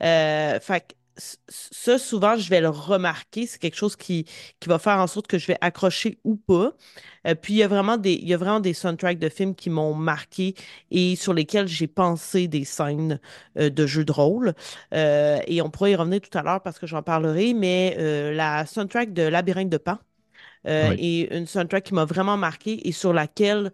Euh, 0.04 0.60
fait 0.62 0.82
que 0.82 0.86
c- 0.94 0.97
ça, 1.18 1.98
souvent, 1.98 2.36
je 2.38 2.50
vais 2.50 2.62
le 2.62 2.70
remarquer. 2.70 3.48
C'est 3.48 3.60
quelque 3.60 3.76
chose 3.78 3.96
qui, 3.96 4.26
qui 4.60 4.70
va 4.70 4.80
faire 4.80 4.98
en 5.00 5.08
sorte 5.08 5.28
que 5.28 5.38
je 5.38 5.48
vais 5.48 5.58
accrocher 5.62 6.20
ou 6.24 6.36
pas. 6.36 6.74
Euh, 7.26 7.36
puis, 7.36 7.54
il 7.56 7.58
y 7.58 7.64
a 7.64 7.68
vraiment 7.68 7.98
des, 7.98 8.14
il 8.14 8.28
y 8.28 8.34
a 8.34 8.38
vraiment 8.38 8.60
des 8.60 8.74
soundtracks 8.74 9.20
de 9.20 9.30
films 9.30 9.56
qui 9.56 9.70
m'ont 9.70 9.94
marqué 9.96 10.56
et 10.92 11.16
sur 11.16 11.34
lesquels 11.34 11.68
j'ai 11.68 11.88
pensé 11.88 12.48
des 12.48 12.66
scènes 12.66 13.20
euh, 13.58 13.70
de 13.70 13.86
jeux 13.88 14.06
de 14.06 14.12
rôle. 14.12 14.54
Euh, 14.94 15.40
et 15.48 15.62
on 15.62 15.70
pourra 15.72 15.90
y 15.90 15.96
revenir 15.96 16.22
tout 16.22 16.38
à 16.38 16.44
l'heure 16.44 16.62
parce 16.62 16.80
que 16.80 16.88
j'en 16.88 17.02
parlerai, 17.04 17.54
mais 17.54 17.96
la 18.34 18.66
soundtrack 18.66 19.14
de 19.14 19.24
Labyrinthe 19.24 19.70
de 19.70 19.78
Pan 19.78 19.98
Oui. 20.82 20.98
est 20.98 21.36
une 21.36 21.46
soundtrack 21.48 21.84
qui 21.86 21.94
m'a 21.94 22.06
vraiment 22.06 22.38
marqué 22.38 22.88
et 22.88 22.92
sur 22.92 23.14
laquelle 23.14 23.72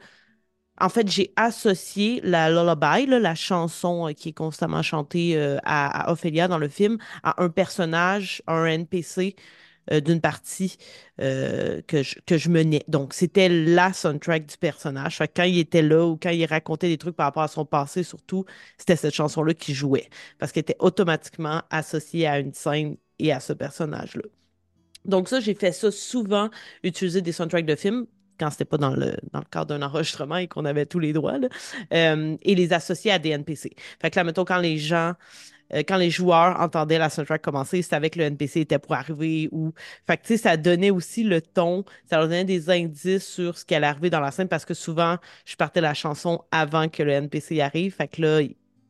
en 0.79 0.89
fait, 0.89 1.07
j'ai 1.07 1.31
associé 1.35 2.19
la 2.23 2.49
lullaby, 2.49 3.05
la 3.05 3.35
chanson 3.35 4.09
euh, 4.09 4.13
qui 4.13 4.29
est 4.29 4.33
constamment 4.33 4.81
chantée 4.81 5.37
euh, 5.37 5.57
à, 5.63 6.09
à 6.09 6.11
Ophélia 6.11 6.47
dans 6.47 6.57
le 6.57 6.67
film, 6.67 6.97
à 7.21 7.41
un 7.43 7.49
personnage, 7.49 8.41
à 8.47 8.55
un 8.55 8.65
NPC 8.65 9.35
euh, 9.91 9.99
d'une 9.99 10.21
partie 10.21 10.77
que 11.17 12.01
je, 12.03 12.15
que 12.25 12.37
je 12.37 12.49
menais. 12.49 12.83
Donc, 12.87 13.13
c'était 13.13 13.49
la 13.49 13.93
soundtrack 13.93 14.47
du 14.47 14.57
personnage. 14.57 15.17
Fait 15.17 15.27
que 15.27 15.33
quand 15.35 15.43
il 15.43 15.59
était 15.59 15.83
là 15.83 16.05
ou 16.05 16.17
quand 16.21 16.31
il 16.31 16.45
racontait 16.45 16.89
des 16.89 16.97
trucs 16.97 17.15
par 17.15 17.27
rapport 17.27 17.43
à 17.43 17.47
son 17.47 17.65
passé, 17.65 18.01
surtout, 18.03 18.45
c'était 18.77 18.95
cette 18.95 19.13
chanson-là 19.13 19.53
qui 19.53 19.73
jouait 19.73 20.09
parce 20.39 20.51
qu'elle 20.51 20.61
était 20.61 20.77
automatiquement 20.79 21.61
associée 21.69 22.25
à 22.27 22.39
une 22.39 22.53
scène 22.53 22.97
et 23.19 23.31
à 23.31 23.39
ce 23.39 23.53
personnage-là. 23.53 24.23
Donc 25.05 25.29
ça, 25.29 25.39
j'ai 25.39 25.53
fait 25.53 25.71
ça 25.71 25.91
souvent, 25.91 26.49
utiliser 26.81 27.21
des 27.21 27.31
soundtracks 27.31 27.65
de 27.65 27.75
films 27.75 28.07
quand 28.39 28.49
c'était 28.51 28.65
pas 28.65 28.77
dans 28.77 28.95
le, 28.95 29.15
dans 29.31 29.39
le 29.39 29.45
cadre 29.49 29.67
d'un 29.67 29.81
enregistrement 29.81 30.37
et 30.37 30.47
qu'on 30.47 30.65
avait 30.65 30.85
tous 30.85 30.99
les 30.99 31.13
droits, 31.13 31.37
là, 31.37 31.47
euh, 31.93 32.35
et 32.41 32.55
les 32.55 32.73
associer 32.73 33.11
à 33.11 33.19
des 33.19 33.29
NPC. 33.29 33.75
Fait 34.01 34.09
que 34.09 34.19
là, 34.19 34.23
mettons, 34.23 34.45
quand 34.45 34.59
les 34.59 34.77
gens, 34.77 35.13
euh, 35.73 35.79
quand 35.87 35.97
les 35.97 36.09
joueurs 36.09 36.59
entendaient 36.59 36.97
la 36.97 37.09
soundtrack 37.09 37.41
commencer, 37.41 37.81
c'était 37.81 37.95
avec 37.95 38.15
le 38.15 38.23
NPC 38.23 38.61
était 38.61 38.79
pour 38.79 38.93
arriver 38.93 39.49
ou... 39.51 39.73
Fait 40.07 40.17
que, 40.17 40.23
tu 40.23 40.27
sais, 40.29 40.37
ça 40.37 40.57
donnait 40.57 40.91
aussi 40.91 41.23
le 41.23 41.41
ton, 41.41 41.83
ça 42.09 42.17
leur 42.17 42.27
donnait 42.27 42.45
des 42.45 42.69
indices 42.69 43.27
sur 43.27 43.57
ce 43.57 43.65
qui 43.65 43.75
allait 43.75 43.87
arriver 43.87 44.09
dans 44.09 44.19
la 44.19 44.31
scène 44.31 44.47
parce 44.47 44.65
que 44.65 44.73
souvent, 44.73 45.17
je 45.45 45.55
partais 45.55 45.81
la 45.81 45.93
chanson 45.93 46.43
avant 46.51 46.89
que 46.89 47.03
le 47.03 47.11
NPC 47.11 47.61
arrive. 47.61 47.95
Fait 47.95 48.07
que 48.07 48.21
là, 48.21 48.41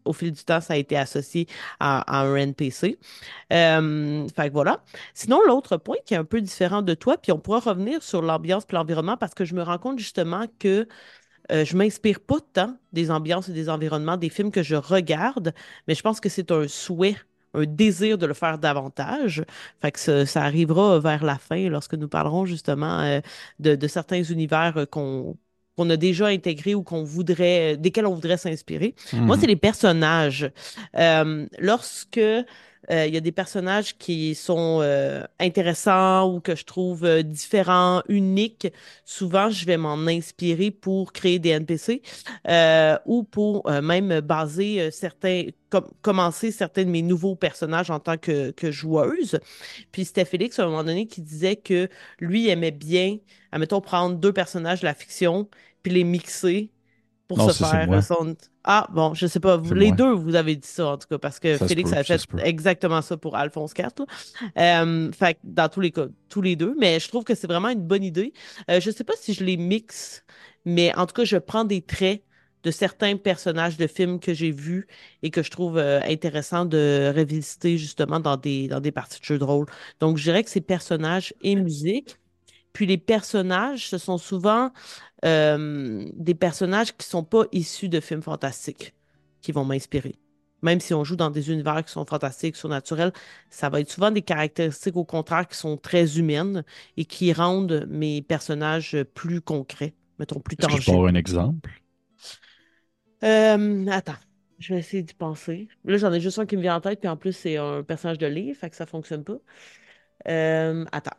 au 0.06 0.14
fil 0.14 0.32
du 0.32 0.44
temps, 0.44 0.62
ça 0.62 0.74
a 0.74 0.78
été 0.78 0.98
associé 0.98 1.48
à, 1.80 2.22
un 2.22 2.36
NPC. 2.36 2.98
Euh, 3.52 4.28
fait 4.36 4.48
que 4.50 4.54
voilà. 4.54 4.84
Sinon, 5.14 5.40
l'autre 5.48 5.78
point 5.78 5.98
qui 6.06 6.14
est 6.14 6.18
un 6.18 6.26
peu 6.26 6.42
différent 6.42 6.82
de 6.82 6.94
toi, 6.94 7.18
puis 7.18 7.32
on 7.32 7.40
pourra 7.40 7.60
revenir 7.60 8.04
sur 8.04 8.22
l'ambiance 8.22 8.64
et 8.70 8.74
l'environnement 8.74 9.18
parce 9.18 9.34
que 9.34 9.46
je 9.46 9.56
me 9.56 9.64
rends 9.64 9.78
compte 9.78 10.00
justement 10.00 10.46
que 10.60 10.88
euh, 11.52 11.66
je 11.66 11.76
m'inspire 11.76 12.20
pas 12.22 12.40
tant 12.54 12.78
des 12.94 13.12
ambiances 13.12 13.50
et 13.50 13.54
des 13.54 13.70
environnements 13.70 14.18
des 14.18 14.30
films 14.30 14.52
que 14.52 14.64
je 14.64 14.76
regarde, 14.76 15.54
mais 15.88 15.96
je 15.96 16.02
pense 16.02 16.20
que 16.20 16.30
c'est 16.30 16.52
un 16.52 16.68
souhait, 16.68 17.18
un 17.54 17.66
désir 17.66 18.18
de 18.18 18.26
le 18.26 18.34
faire 18.34 18.58
davantage. 18.58 19.44
Fait 19.82 19.92
que 19.92 20.00
ça, 20.00 20.26
ça 20.26 20.44
arrivera 20.44 21.00
vers 21.00 21.24
la 21.24 21.38
fin 21.38 21.70
lorsque 21.70 21.96
nous 21.96 22.08
parlerons 22.08 22.46
justement 22.46 23.00
euh, 23.02 23.20
de, 23.60 23.76
de 23.76 23.88
certains 23.88 24.24
univers 24.24 24.78
euh, 24.78 24.86
qu'on 24.86 25.38
qu'on 25.76 25.90
a 25.90 25.98
déjà 25.98 26.28
intégrés 26.28 26.76
ou 26.76 26.84
qu'on 26.84 27.04
voudrait, 27.04 27.78
desquels 27.78 28.06
on 28.06 28.14
voudrait 28.14 28.38
s'inspirer. 28.38 28.94
Moi, 29.14 29.36
c'est 29.38 29.44
Mhm. 29.44 29.48
les 29.50 29.56
personnages. 29.56 30.52
Euh, 30.98 31.46
lorsque 31.60 32.20
euh, 32.92 33.06
il 33.08 33.14
y 33.14 33.18
a 33.18 33.22
des 33.22 33.32
personnages 33.32 33.98
qui 33.98 34.36
sont 34.36 34.80
euh, 34.82 35.24
intéressants 35.40 36.34
ou 36.34 36.40
que 36.42 36.56
je 36.56 36.66
trouve 36.66 37.06
euh, 37.06 37.24
différents, 37.24 38.02
uniques, 38.10 38.68
souvent 39.06 39.50
je 39.50 39.66
vais 39.66 39.78
m'en 39.78 39.96
inspirer 40.08 40.72
pour 40.72 41.14
créer 41.14 41.40
des 41.40 41.50
NPC 41.50 42.02
euh, 42.50 42.98
ou 43.06 43.24
pour 43.24 43.70
euh, 43.70 43.82
même 43.82 44.20
baser 44.22 44.92
certains, 44.92 45.46
com- 45.70 45.88
commencer 46.02 46.52
certains 46.52 46.84
de 46.84 46.90
mes 46.90 47.02
nouveaux 47.02 47.36
personnages 47.36 47.90
en 47.90 48.00
tant 48.00 48.18
que, 48.18 48.52
que 48.52 48.72
joueuse. 48.72 49.40
Puis 49.92 50.06
c'était 50.06 50.26
Félix 50.26 50.60
à 50.60 50.64
un 50.64 50.68
moment 50.68 50.84
donné 50.84 51.08
qui 51.08 51.22
disait 51.22 51.56
que 51.56 51.90
lui 52.20 52.48
aimait 52.50 52.72
bien, 52.72 53.18
admettons, 53.52 53.82
prendre 53.82 54.18
deux 54.18 54.34
personnages 54.34 54.82
de 54.82 54.86
la 54.86 54.94
fiction 54.94 55.50
puis 55.84 55.92
les 55.94 56.04
mixer 56.04 56.72
pour 57.28 57.42
Non, 57.42 57.50
se 57.52 57.52
ça, 57.52 57.68
faire 57.70 57.90
son... 58.04 58.36
Ah, 58.64 58.88
bon, 58.94 59.14
je 59.14 59.28
sais 59.28 59.40
pas. 59.40 59.58
vous- 59.58 59.74
Les 59.74 59.88
moi. 59.88 59.96
deux, 59.98 60.12
vous 60.14 60.36
avez 60.36 60.56
dit 60.56 60.68
ça, 60.68 60.88
en 60.88 60.98
tout 60.98 61.08
cas, 61.08 61.18
parce 61.18 61.40
que 61.40 61.58
Ça 61.58 61.68
Félix 61.68 61.92
peut, 61.92 61.98
a 61.98 62.04
fait 62.04 62.20
exactement 62.44 63.02
ça 63.02 63.18
pour 63.18 63.36
Alphonse 63.36 63.74
IV. 63.78 63.88
là. 64.00 64.06
Euh, 64.82 65.12
fait 65.12 65.38
dans 65.44 65.68
tous 65.70 65.82
les 65.82 65.92
cas, 65.92 66.06
tous 66.30 66.42
les 66.42 66.56
deux. 66.56 66.76
Mais 66.80 67.00
je 67.00 67.08
trouve 67.10 67.24
que 67.26 67.36
c'est 67.36 67.48
vraiment 67.48 67.70
une 67.70 67.82
bonne 67.86 68.04
idée. 68.04 68.32
Euh, 68.72 68.80
je 68.80 68.90
sais 68.92 69.04
pas 69.04 69.14
si 69.20 69.34
je 69.34 69.44
les 69.44 69.58
mixe, 69.58 70.24
mais 70.66 70.96
en 70.96 71.06
tout 71.06 71.14
cas, 71.14 71.26
je 71.26 71.38
prends 71.38 71.66
des 71.66 71.82
traits 71.82 72.24
de 72.64 72.72
certains 72.72 73.18
personnages 73.18 73.76
de 73.76 73.88
films 73.88 74.22
que 74.22 74.34
j'ai 74.34 74.52
vus 74.52 74.88
et 75.22 75.30
que 75.30 75.44
je 75.44 75.52
trouve 75.52 75.78
euh, 75.78 76.00
intéressant 76.08 76.64
de 76.64 77.12
revisiter 77.14 77.78
justement 77.78 78.22
dans 78.22 78.38
des, 78.38 78.70
dans 78.70 78.80
des 78.80 78.94
parties 78.94 79.20
de 79.20 79.26
jeux 79.26 79.38
de 79.38 79.44
rôle. 79.44 79.66
Donc, 80.00 80.16
je 80.18 80.24
dirais 80.24 80.42
que 80.46 80.50
c'est 80.50 80.62
personnages 80.62 81.34
et 81.42 81.56
musique. 81.58 82.16
Puis 82.74 82.86
les 82.86 82.98
personnages, 82.98 83.88
ce 83.90 83.98
sont 83.98 84.18
souvent 84.18 84.72
euh, 85.26 86.06
des 86.16 86.36
personnages 86.36 86.96
qui 86.96 87.08
sont 87.08 87.24
pas 87.24 87.46
issus 87.52 87.90
de 87.90 88.00
films 88.00 88.22
fantastiques 88.24 88.94
qui 89.42 89.52
vont 89.52 89.66
m'inspirer. 89.66 90.16
Même 90.62 90.80
si 90.80 90.94
on 90.94 91.04
joue 91.04 91.18
dans 91.18 91.30
des 91.30 91.52
univers 91.52 91.84
qui 91.84 91.92
sont 91.92 92.06
fantastiques, 92.06 92.56
surnaturels, 92.56 93.12
ça 93.50 93.70
va 93.70 93.82
être 93.82 93.92
souvent 93.92 94.12
des 94.12 94.22
caractéristiques 94.22 94.96
au 94.96 95.04
contraire 95.06 95.48
qui 95.48 95.58
sont 95.58 95.78
très 95.78 96.18
humaines 96.18 96.64
et 96.98 97.06
qui 97.06 97.34
rendent 97.34 97.86
mes 97.90 98.22
personnages 98.22 98.98
plus 99.14 99.42
concrets, 99.42 99.94
mettons 100.20 100.40
plus 100.40 100.58
Est-ce 100.58 100.68
que 100.68 100.76
je 100.78 100.82
peux 100.82 100.92
tangibles. 100.92 100.94
avoir 100.94 101.10
un 101.10 101.16
exemple? 101.16 101.70
Euh, 103.24 103.88
attends, 103.90 104.18
je 104.60 104.74
vais 104.74 104.80
essayer 104.80 105.04
d'y 105.04 105.14
penser. 105.14 105.68
Là, 105.86 105.98
j'en 105.98 106.12
ai 106.12 106.20
juste 106.20 106.40
un 106.40 106.46
qui 106.46 106.58
me 106.58 106.62
vient 106.62 106.76
en 106.76 106.82
tête, 106.82 107.00
puis 107.00 107.10
en 107.10 107.18
plus, 107.18 107.34
c'est 107.34 107.58
un 107.58 107.84
personnage 107.84 108.18
de 108.18 108.28
livre, 108.28 108.58
fait 108.60 108.70
que 108.70 108.76
ça 108.76 108.86
fonctionne 108.86 109.24
pas. 109.24 109.38
Euh, 110.28 110.86
attends. 110.92 111.18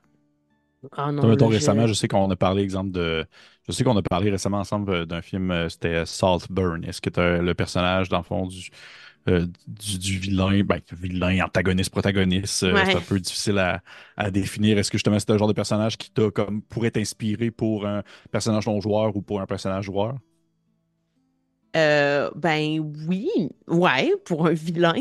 Ah 0.93 1.13
Toi, 1.21 1.29
non, 1.29 1.29
mettons, 1.31 1.49
là, 1.49 1.55
récemment, 1.55 1.87
je... 1.87 1.93
sais 1.95 2.09
qu'on 2.09 2.31
a 2.31 2.37
parlé, 2.37 2.63
exemple, 2.63 2.91
de. 2.91 3.27
Je 3.67 3.73
sais 3.73 3.85
qu'on 3.85 3.97
a 3.97 4.03
parlé 4.03 4.31
récemment 4.31 4.59
ensemble 4.59 4.93
euh, 4.93 5.07
d'un 5.07 5.23
film, 5.23 5.51
euh, 5.51 5.69
c'était 5.69 6.05
Saltburn. 6.07 6.85
Est-ce 6.85 7.01
que 7.01 7.11
tu 7.11 7.21
le 7.21 7.55
personnage, 7.55 8.09
dans 8.09 8.19
le 8.19 8.25
fond, 8.25 8.47
du, 8.47 8.71
euh, 9.29 9.47
du, 9.67 9.99
du 9.99 10.19
vilain, 10.19 10.63
ben, 10.65 10.81
vilain, 10.93 11.45
antagoniste, 11.45 11.91
protagoniste, 11.91 12.65
euh, 12.65 12.85
c'est 12.85 12.97
un 12.97 13.01
peu 13.01 13.19
difficile 13.19 13.59
à, 13.59 13.83
à 14.17 14.31
définir. 14.31 14.79
Est-ce 14.79 14.91
que 14.91 14.99
justement 14.99 15.19
c'est 15.19 15.31
un 15.31 15.39
genre 15.39 15.49
de 15.49 15.55
personnage 15.55 15.97
qui 15.97 16.11
t'a 16.11 16.31
comme 16.31 16.63
pourrait 16.63 16.91
t'inspirer 16.91 17.51
pour 17.51 17.87
un 17.87 18.03
personnage 18.31 18.67
non 18.67 18.81
joueur 18.81 19.17
ou 19.17 19.23
pour 19.23 19.41
un 19.41 19.47
personnage 19.47 19.87
joueur? 19.87 20.15
Euh, 21.77 22.31
ben 22.37 22.79
oui, 23.09 23.29
ouais, 23.67 24.13
pour 24.25 24.47
un 24.47 24.53
vilain. 24.53 24.95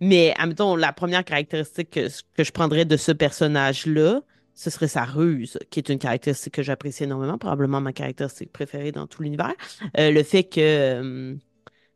Mais, 0.00 0.32
admettons, 0.38 0.76
la 0.76 0.92
première 0.92 1.24
caractéristique 1.24 1.90
que, 1.90 2.06
que 2.36 2.44
je 2.44 2.52
prendrais 2.52 2.84
de 2.84 2.96
ce 2.96 3.10
personnage-là, 3.10 4.20
ce 4.60 4.68
serait 4.68 4.88
sa 4.88 5.04
ruse, 5.06 5.58
qui 5.70 5.80
est 5.80 5.88
une 5.88 5.98
caractéristique 5.98 6.52
que 6.52 6.62
j'apprécie 6.62 7.04
énormément, 7.04 7.38
probablement 7.38 7.80
ma 7.80 7.94
caractéristique 7.94 8.52
préférée 8.52 8.92
dans 8.92 9.06
tout 9.06 9.22
l'univers. 9.22 9.54
Euh, 9.98 10.10
le 10.10 10.22
fait 10.22 10.44
que... 10.44 10.60
euh, 10.60 11.34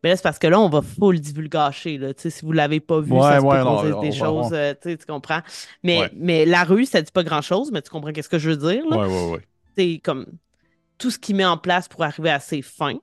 ben 0.03 0.09
là, 0.09 0.17
c'est 0.17 0.23
parce 0.23 0.39
que 0.39 0.47
là, 0.47 0.59
on 0.59 0.71
va 0.71 0.81
full 0.81 1.21
divulgacher, 1.21 1.99
là. 1.99 2.15
Tu 2.15 2.23
sais, 2.23 2.31
si 2.31 2.45
vous 2.47 2.53
l'avez 2.53 2.81
pas 2.81 3.01
vu, 3.01 3.11
ça 3.11 3.15
Ouais, 3.17 3.37
se 3.37 3.41
peut 3.43 3.47
ouais, 3.49 3.65
non, 3.65 3.99
on 3.99 4.01
des 4.01 4.13
choses, 4.13 4.49
on- 4.51 4.55
euh, 4.55 4.73
tu 4.81 4.97
comprends? 5.07 5.41
Mais, 5.83 6.01
Ouais, 6.01 6.11
mais 6.17 6.47
la 6.47 6.65
ruse, 6.65 6.89
ça 6.89 7.03
dit 7.03 7.13
pas 7.13 7.23
grand-chose, 7.23 7.71
mais 7.71 7.83
tu 7.83 7.91
comprends 7.91 8.13
qu'est-ce 8.13 8.31
que 8.31 8.39
je 8.39 8.49
veux 8.51 8.57
dire, 8.57 8.87
là? 8.89 9.07
ouais. 9.07 9.41
C'est 9.77 10.01
comme 10.03 10.25
tout 10.97 11.11
ce 11.11 11.19
qu'il 11.19 11.37
met 11.37 11.45
en 11.45 11.59
place 11.59 11.89
pour 11.89 12.03
arriver 12.03 12.31
à 12.31 12.41
ses 12.41 12.63
fins 12.63 12.99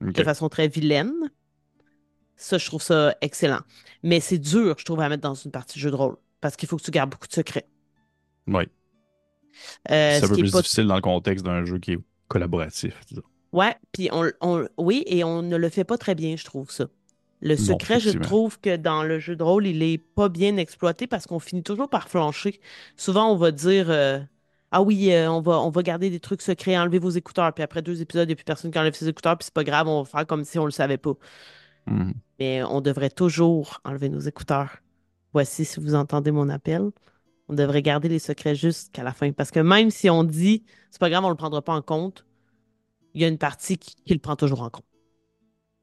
de 0.00 0.22
façon 0.22 0.48
très 0.48 0.68
vilaine. 0.68 1.12
Ça, 2.36 2.58
je 2.58 2.66
trouve 2.66 2.82
ça 2.82 3.16
excellent. 3.20 3.60
Mais 4.04 4.20
c'est 4.20 4.38
dur, 4.38 4.76
je 4.78 4.84
trouve, 4.84 5.00
à 5.00 5.08
mettre 5.08 5.22
dans 5.22 5.34
une 5.34 5.50
partie 5.50 5.78
de 5.78 5.82
jeu 5.82 5.90
de 5.90 5.96
rôle. 5.96 6.16
Parce 6.40 6.56
qu'il 6.56 6.68
faut 6.68 6.76
que 6.76 6.82
tu 6.82 6.90
gardes 6.92 7.10
beaucoup 7.10 7.26
de 7.28 7.32
secrets. 7.32 7.66
Ouais. 8.46 8.68
Euh, 9.90 10.18
C'est 10.18 10.24
un 10.24 10.28
peu 10.28 10.38
plus 10.38 10.50
pas. 10.50 10.62
difficile 10.62 10.86
dans 10.86 10.94
le 10.96 11.00
contexte 11.00 11.44
d'un 11.44 11.64
jeu 11.64 11.78
qui 11.78 11.92
est 11.92 11.98
collaboratif, 12.28 13.00
disons. 13.06 13.22
Ouais, 13.52 13.76
puis 13.92 14.08
on, 14.12 14.30
on- 14.40 14.68
oui, 14.78 15.04
et 15.06 15.22
on 15.22 15.42
ne 15.42 15.56
le 15.56 15.68
fait 15.68 15.84
pas 15.84 15.96
très 15.96 16.14
bien, 16.14 16.36
je 16.36 16.44
trouve 16.44 16.70
ça. 16.70 16.86
Le 17.40 17.56
Non, 17.56 17.64
secret, 17.64 18.00
je 18.00 18.10
trouve 18.10 18.58
que 18.60 18.76
dans 18.76 19.02
le 19.04 19.18
jeu 19.18 19.36
de 19.36 19.42
rôle, 19.42 19.66
il 19.66 19.82
est 19.82 19.98
pas 19.98 20.28
bien 20.28 20.56
exploité 20.56 21.06
parce 21.06 21.26
qu'on 21.26 21.38
finit 21.38 21.62
toujours 21.62 21.88
par 21.88 22.08
flancher. 22.08 22.60
Souvent, 22.96 23.30
on 23.30 23.36
va 23.36 23.50
dire 23.52 23.90
euh, 23.90 24.18
Ah 24.72 24.82
oui, 24.82 25.12
euh, 25.12 25.30
on 25.30 25.40
va, 25.40 25.60
on 25.60 25.70
va 25.70 25.82
garder 25.82 26.10
des 26.10 26.20
trucs 26.20 26.42
secrets, 26.42 26.76
enlever 26.78 26.98
vos 26.98 27.10
écouteurs. 27.10 27.52
Puis 27.52 27.62
après 27.62 27.82
deux 27.82 28.00
épisodes, 28.00 28.24
il 28.26 28.28
n'y 28.28 28.32
a 28.32 28.36
plus 28.36 28.44
personne 28.44 28.70
qui 28.70 28.78
enlève 28.78 28.94
ses 28.94 29.08
écouteurs, 29.08 29.36
puis 29.38 29.44
c'est 29.44 29.54
pas 29.54 29.64
grave, 29.64 29.86
on 29.88 30.02
va 30.02 30.08
faire 30.08 30.26
comme 30.26 30.44
si 30.44 30.58
on 30.58 30.64
le 30.64 30.70
savait 30.72 30.98
pas. 30.98 31.12
Mhm. 31.86 32.22
Mais 32.38 32.62
on 32.64 32.80
devrait 32.80 33.10
toujours 33.10 33.80
enlever 33.84 34.08
nos 34.08 34.20
écouteurs. 34.20 34.78
Voici 35.32 35.64
si 35.64 35.80
vous 35.80 35.94
entendez 35.94 36.30
mon 36.30 36.48
appel. 36.48 36.90
On 37.48 37.54
devrait 37.54 37.82
garder 37.82 38.08
les 38.08 38.18
secrets 38.18 38.54
jusqu'à 38.54 39.02
la 39.02 39.12
fin. 39.12 39.32
Parce 39.32 39.50
que 39.50 39.60
même 39.60 39.90
si 39.90 40.08
on 40.08 40.24
dit, 40.24 40.64
c'est 40.90 41.00
pas 41.00 41.10
grave, 41.10 41.24
on 41.24 41.28
le 41.28 41.34
prendra 41.34 41.62
pas 41.62 41.74
en 41.74 41.82
compte, 41.82 42.24
il 43.14 43.20
y 43.20 43.24
a 43.24 43.28
une 43.28 43.38
partie 43.38 43.78
qui, 43.78 43.94
qui 43.94 44.14
le 44.14 44.20
prend 44.20 44.36
toujours 44.36 44.62
en 44.62 44.70
compte. 44.70 44.84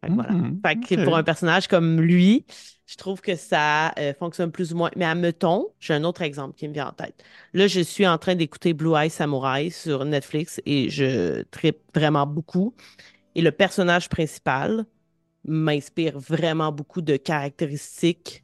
Fait 0.02 0.10
que 0.10 0.14
voilà. 0.14 0.34
Fait 0.66 0.80
que 0.80 1.02
OK. 1.02 1.04
pour 1.06 1.16
un 1.16 1.24
personnage 1.24 1.68
comme 1.68 2.02
lui, 2.02 2.46
je 2.88 2.96
trouve 2.98 3.22
que 3.22 3.36
ça 3.36 3.94
euh, 4.00 4.14
fonctionne 4.14 4.52
plus 4.52 4.74
ou 4.74 4.78
moins. 4.78 4.92
Mais 4.96 5.06
admettons, 5.06 5.70
j'ai 5.80 5.94
un 5.94 6.04
autre 6.04 6.24
exemple 6.24 6.56
qui 6.58 6.68
me 6.68 6.74
vient 6.74 6.88
en 6.88 6.92
tête. 6.92 7.24
Là, 7.54 7.68
je 7.68 7.80
suis 7.80 8.08
en 8.08 8.18
train 8.18 8.36
d'écouter 8.36 8.74
Blue 8.74 8.96
Eye 8.96 9.10
Samurai 9.10 9.70
sur 9.70 10.04
Netflix 10.04 10.60
et 10.66 10.90
je 10.90 11.44
tripe 11.44 11.80
vraiment 11.94 12.26
beaucoup. 12.26 12.76
Et 13.36 13.42
le 13.42 13.52
personnage 13.52 14.10
principal 14.10 14.86
m'inspire 15.46 16.20
vraiment 16.20 16.72
beaucoup 16.72 17.02
de 17.02 17.16
caractéristiques 17.16 18.44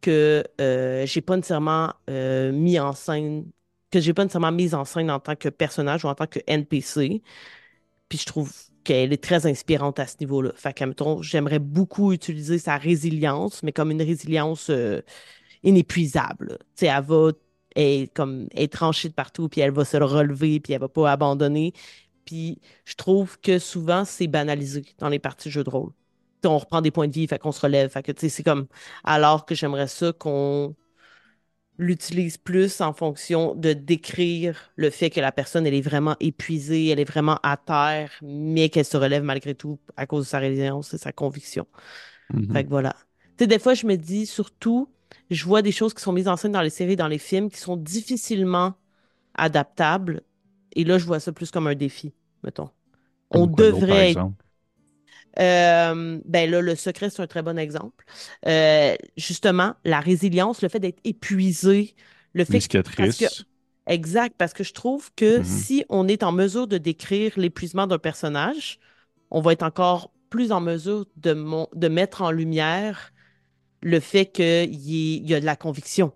que 0.00 0.44
euh, 0.60 1.06
j'ai 1.06 1.20
pas 1.20 1.36
nécessairement 1.36 1.92
euh, 2.08 2.52
mis 2.52 2.78
en 2.78 2.92
scène, 2.92 3.50
que 3.90 4.00
j'ai 4.00 4.14
pas 4.14 4.24
nécessairement 4.24 4.52
mise 4.52 4.74
en 4.74 4.84
scène 4.84 5.10
en 5.10 5.20
tant 5.20 5.36
que 5.36 5.48
personnage 5.48 6.04
ou 6.04 6.08
en 6.08 6.14
tant 6.14 6.26
que 6.26 6.40
NPC. 6.46 7.22
Puis 8.08 8.18
je 8.18 8.26
trouve 8.26 8.52
qu'elle 8.84 9.12
est 9.12 9.22
très 9.22 9.46
inspirante 9.46 9.98
à 9.98 10.06
ce 10.06 10.16
niveau-là. 10.20 10.52
Fait 10.56 10.72
que, 10.72 10.84
mettons, 10.84 11.22
j'aimerais 11.22 11.58
beaucoup 11.58 12.12
utiliser 12.12 12.58
sa 12.58 12.76
résilience, 12.76 13.62
mais 13.62 13.72
comme 13.72 13.90
une 13.90 14.02
résilience 14.02 14.70
euh, 14.70 15.02
inépuisable. 15.62 16.58
Tu 16.76 16.86
sais, 16.86 16.86
elle 16.86 17.04
va 17.04 17.30
être 17.76 18.12
comme 18.14 18.48
tranchée 18.70 19.08
de 19.08 19.14
partout, 19.14 19.48
puis 19.48 19.60
elle 19.60 19.72
va 19.72 19.84
se 19.84 19.96
relever, 19.96 20.60
puis 20.60 20.72
elle 20.72 20.80
va 20.80 20.88
pas 20.88 21.12
abandonner. 21.12 21.72
Puis 22.24 22.60
je 22.84 22.94
trouve 22.94 23.38
que 23.40 23.58
souvent, 23.58 24.04
c'est 24.04 24.26
banalisé 24.28 24.84
dans 24.98 25.08
les 25.08 25.18
parties 25.18 25.48
de 25.48 25.52
jeux 25.52 25.64
de 25.64 25.70
rôle. 25.70 25.92
On 26.44 26.58
reprend 26.58 26.80
des 26.82 26.90
points 26.90 27.08
de 27.08 27.12
vie, 27.12 27.26
fait 27.26 27.38
qu'on 27.38 27.52
se 27.52 27.60
relève. 27.60 27.90
Fait 27.90 28.02
que, 28.02 28.12
tu 28.12 28.20
sais, 28.22 28.28
c'est 28.28 28.42
comme... 28.42 28.66
Alors 29.04 29.46
que 29.46 29.54
j'aimerais 29.54 29.88
ça 29.88 30.12
qu'on 30.12 30.74
l'utilise 31.78 32.36
plus 32.36 32.80
en 32.82 32.92
fonction 32.92 33.54
de 33.54 33.72
décrire 33.72 34.70
le 34.76 34.90
fait 34.90 35.08
que 35.08 35.20
la 35.20 35.32
personne, 35.32 35.66
elle 35.66 35.74
est 35.74 35.80
vraiment 35.80 36.14
épuisée, 36.20 36.88
elle 36.88 37.00
est 37.00 37.04
vraiment 37.04 37.38
à 37.42 37.56
terre, 37.56 38.10
mais 38.22 38.68
qu'elle 38.68 38.84
se 38.84 38.98
relève 38.98 39.22
malgré 39.22 39.54
tout 39.54 39.78
à 39.96 40.06
cause 40.06 40.24
de 40.26 40.28
sa 40.28 40.38
résilience 40.38 40.92
et 40.92 40.98
sa 40.98 41.12
conviction. 41.12 41.66
Mhm. 42.32 42.44
Fait 42.52 42.64
que 42.64 42.68
voilà. 42.70 42.94
Tu 43.38 43.44
sais, 43.44 43.46
des 43.46 43.58
fois, 43.58 43.74
je 43.74 43.86
me 43.86 43.96
dis, 43.96 44.26
surtout, 44.26 44.88
je 45.30 45.44
vois 45.44 45.62
des 45.62 45.72
choses 45.72 45.94
qui 45.94 46.02
sont 46.02 46.12
mises 46.12 46.28
en 46.28 46.36
scène 46.36 46.52
dans 46.52 46.62
les 46.62 46.70
séries, 46.70 46.96
dans 46.96 47.08
les 47.08 47.18
films, 47.18 47.50
qui 47.50 47.58
sont 47.58 47.76
difficilement 47.76 48.74
adaptables. 49.34 50.22
Et 50.74 50.84
là, 50.84 50.98
je 50.98 51.06
vois 51.06 51.20
ça 51.20 51.32
plus 51.32 51.50
comme 51.50 51.66
un 51.68 51.74
défi, 51.74 52.14
mettons. 52.44 52.70
On 53.30 53.46
Comme 53.48 53.50
par 53.50 53.66
devrait? 53.68 54.14
Euh, 55.38 56.20
ben 56.24 56.50
là, 56.50 56.60
le 56.60 56.74
secret, 56.74 57.10
c'est 57.10 57.22
un 57.22 57.26
très 57.26 57.42
bon 57.42 57.58
exemple. 57.58 58.04
Euh, 58.46 58.94
justement, 59.16 59.74
la 59.84 60.00
résilience, 60.00 60.62
le 60.62 60.68
fait 60.68 60.80
d'être 60.80 61.00
épuisé, 61.04 61.94
le 62.34 62.44
fait 62.44 62.62
que, 62.62 62.76
parce 62.96 63.14
que, 63.14 63.26
Muscatrice. 63.28 63.44
exact, 63.86 64.36
parce 64.38 64.52
que 64.54 64.64
je 64.64 64.72
trouve 64.72 65.10
que 65.14 65.40
Mhm. 65.40 65.44
si 65.44 65.84
on 65.88 66.08
est 66.08 66.22
en 66.22 66.32
mesure 66.32 66.66
de 66.68 66.78
décrire 66.78 67.32
l'épuisement 67.38 67.86
d'un 67.86 67.98
personnage, 67.98 68.78
on 69.30 69.40
va 69.40 69.52
être 69.52 69.62
encore 69.62 70.12
plus 70.30 70.52
en 70.52 70.60
mesure 70.60 71.06
de, 71.16 71.32
mon- 71.34 71.68
de 71.74 71.88
mettre 71.88 72.22
en 72.22 72.30
lumière 72.30 73.12
le 73.82 74.00
fait 74.00 74.26
qu'il 74.26 74.74
y, 74.74 75.18
y 75.28 75.34
a 75.34 75.40
de 75.40 75.46
la 75.46 75.56
conviction. 75.56 76.12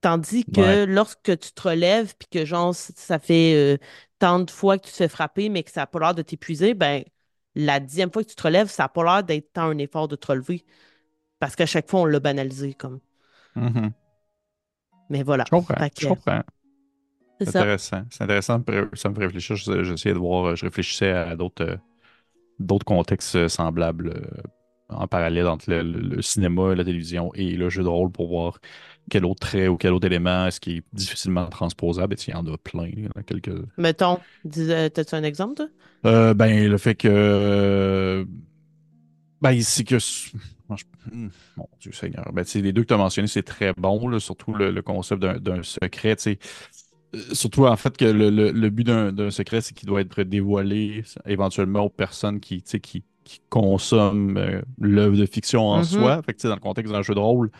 Tandis 0.00 0.44
que 0.46 0.84
Ouais. 0.84 0.84
lorsque 0.84 1.38
tu 1.38 1.52
te 1.52 1.62
relèves, 1.68 2.14
puis 2.16 2.28
que 2.30 2.44
genre, 2.44 2.74
ça 2.74 3.18
fait 3.18 3.54
euh, 3.54 3.78
tant 4.18 4.40
de 4.40 4.50
fois 4.50 4.78
que 4.78 4.86
tu 4.86 4.92
te 4.92 4.96
fais 4.96 5.08
frapper, 5.08 5.48
mais 5.48 5.62
que 5.64 5.70
ça 5.70 5.80
n'a 5.82 5.86
pas 5.86 5.98
l'air 6.00 6.14
de 6.14 6.22
t'épuiser, 6.22 6.74
ben 6.74 7.02
la 7.56 7.80
dixième 7.80 8.12
fois 8.12 8.24
que 8.24 8.30
tu 8.30 8.36
te 8.36 8.44
relèves, 8.44 8.68
ça 8.70 8.84
n'a 8.84 8.90
pas 8.90 9.04
l'air 9.04 9.24
d'être 9.24 9.52
tant 9.54 9.64
un 9.70 9.78
effort 9.78 10.08
de 10.08 10.16
te 10.16 10.28
relever. 10.28 10.64
Parce 11.40 11.56
qu'à 11.56 11.66
chaque 11.66 11.90
fois, 11.90 12.02
on 12.02 12.06
l'a 12.06 12.20
banalisé 12.20 12.74
comme. 12.74 13.00
Mhm. 13.54 13.94
Mais 15.08 15.22
voilà. 15.22 15.44
Je 15.44 15.50
comprends. 15.50 15.74
Je 15.98 16.06
comprends. 16.06 16.42
c'est 17.40 17.50
intéressant. 17.50 18.04
C'est 18.10 18.24
intéressant. 18.24 18.62
Ça 18.94 19.08
me 19.10 19.14
fait 19.14 19.26
réfléchir. 19.26 19.56
Je- 19.56 19.82
J'essayais 19.84 20.14
de 20.14 20.18
voir, 20.18 20.56
je 20.56 20.64
réfléchissais 20.64 21.10
à 21.10 21.36
d'autres 21.36 21.64
euh, 21.64 21.76
d'autres 22.60 22.86
contextes 22.86 23.36
euh, 23.36 23.48
semblables. 23.48 24.08
euh, 24.10 24.42
en 24.90 25.08
parallèle 25.08 25.48
entre 25.48 25.70
le, 25.70 25.82
le- 25.82 26.00
le 26.16 26.22
cinéma, 26.22 26.74
la 26.74 26.84
télévision 26.84 27.32
et 27.34 27.52
le 27.56 27.70
jeu 27.70 27.82
de 27.84 27.88
rôle 27.88 28.12
pour 28.12 28.28
voir 28.28 28.58
quel 29.10 29.24
autre 29.24 29.40
trait 29.40 29.68
ou 29.68 29.76
quel 29.76 29.92
autre 29.92 30.06
élément 30.06 30.46
est-ce 30.46 30.60
qui 30.60 30.78
est 30.78 30.84
difficilement 30.92 31.46
transposable? 31.48 32.14
Et 32.14 32.18
il 32.28 32.30
y 32.32 32.34
en 32.34 32.46
a 32.46 32.58
plein, 32.58 32.86
il 32.86 33.04
y 33.04 33.06
en 33.06 33.10
a 33.20 33.22
quelques. 33.22 33.50
Mettons, 33.78 34.26
euh, 34.56 34.88
t'as-tu 34.90 35.14
un 35.14 35.22
exemple, 35.22 35.54
toi? 35.56 35.68
Euh, 36.04 36.34
ben, 36.34 36.68
le 36.68 36.78
fait 36.78 36.94
que. 36.94 38.26
ben, 39.40 39.60
c'est 39.62 39.84
que. 39.84 39.98
Je- 39.98 40.30
hmm, 41.12 41.28
Mon 41.56 41.68
Dieu 41.80 41.92
Seigneur. 41.92 42.32
Ben, 42.32 42.44
tu 42.44 42.50
sais, 42.52 42.60
les 42.60 42.72
deux 42.72 42.82
que 42.82 42.88
tu 42.88 42.94
as 42.94 42.96
mentionnés, 42.96 43.28
c'est 43.28 43.42
très 43.42 43.72
bon, 43.76 44.08
là, 44.08 44.18
surtout 44.20 44.52
le, 44.54 44.70
le 44.70 44.82
concept 44.82 45.22
d'un 45.22 45.62
secret. 45.62 46.16
tu 46.16 46.22
sais. 46.22 46.38
Euh, 47.14 47.34
Surtout, 47.34 47.66
en 47.66 47.76
fait, 47.76 47.96
que 47.96 48.04
le, 48.06 48.30
le- 48.30 48.52
le 48.52 48.70
but 48.70 48.84
d'un 48.84 49.12
d'un 49.12 49.30
secret, 49.30 49.60
c'est 49.62 49.74
qu'il 49.74 49.88
doit 49.88 50.00
être 50.02 50.22
dévoilé 50.24 51.04
éventuellement 51.26 51.82
aux 51.82 51.90
personnes 51.90 52.40
qui, 52.40 52.62
tu 52.62 52.70
sais, 52.72 52.80
qui, 52.80 53.04
qui 53.24 53.40
consomment 53.50 54.38
euh, 54.38 54.62
l'œuvre 54.80 55.16
de 55.16 55.26
fiction 55.26 55.68
en 55.68 55.82
Mhm, 55.82 55.82
soi. 55.82 56.22
Fait 56.24 56.32
que, 56.34 56.38
tu 56.38 56.42
sais, 56.42 56.48
dans 56.48 56.56
le 56.56 56.60
contexte 56.60 56.92
d'un 56.92 57.02
jeu 57.02 57.14
de 57.14 57.20
rôle, 57.20 57.50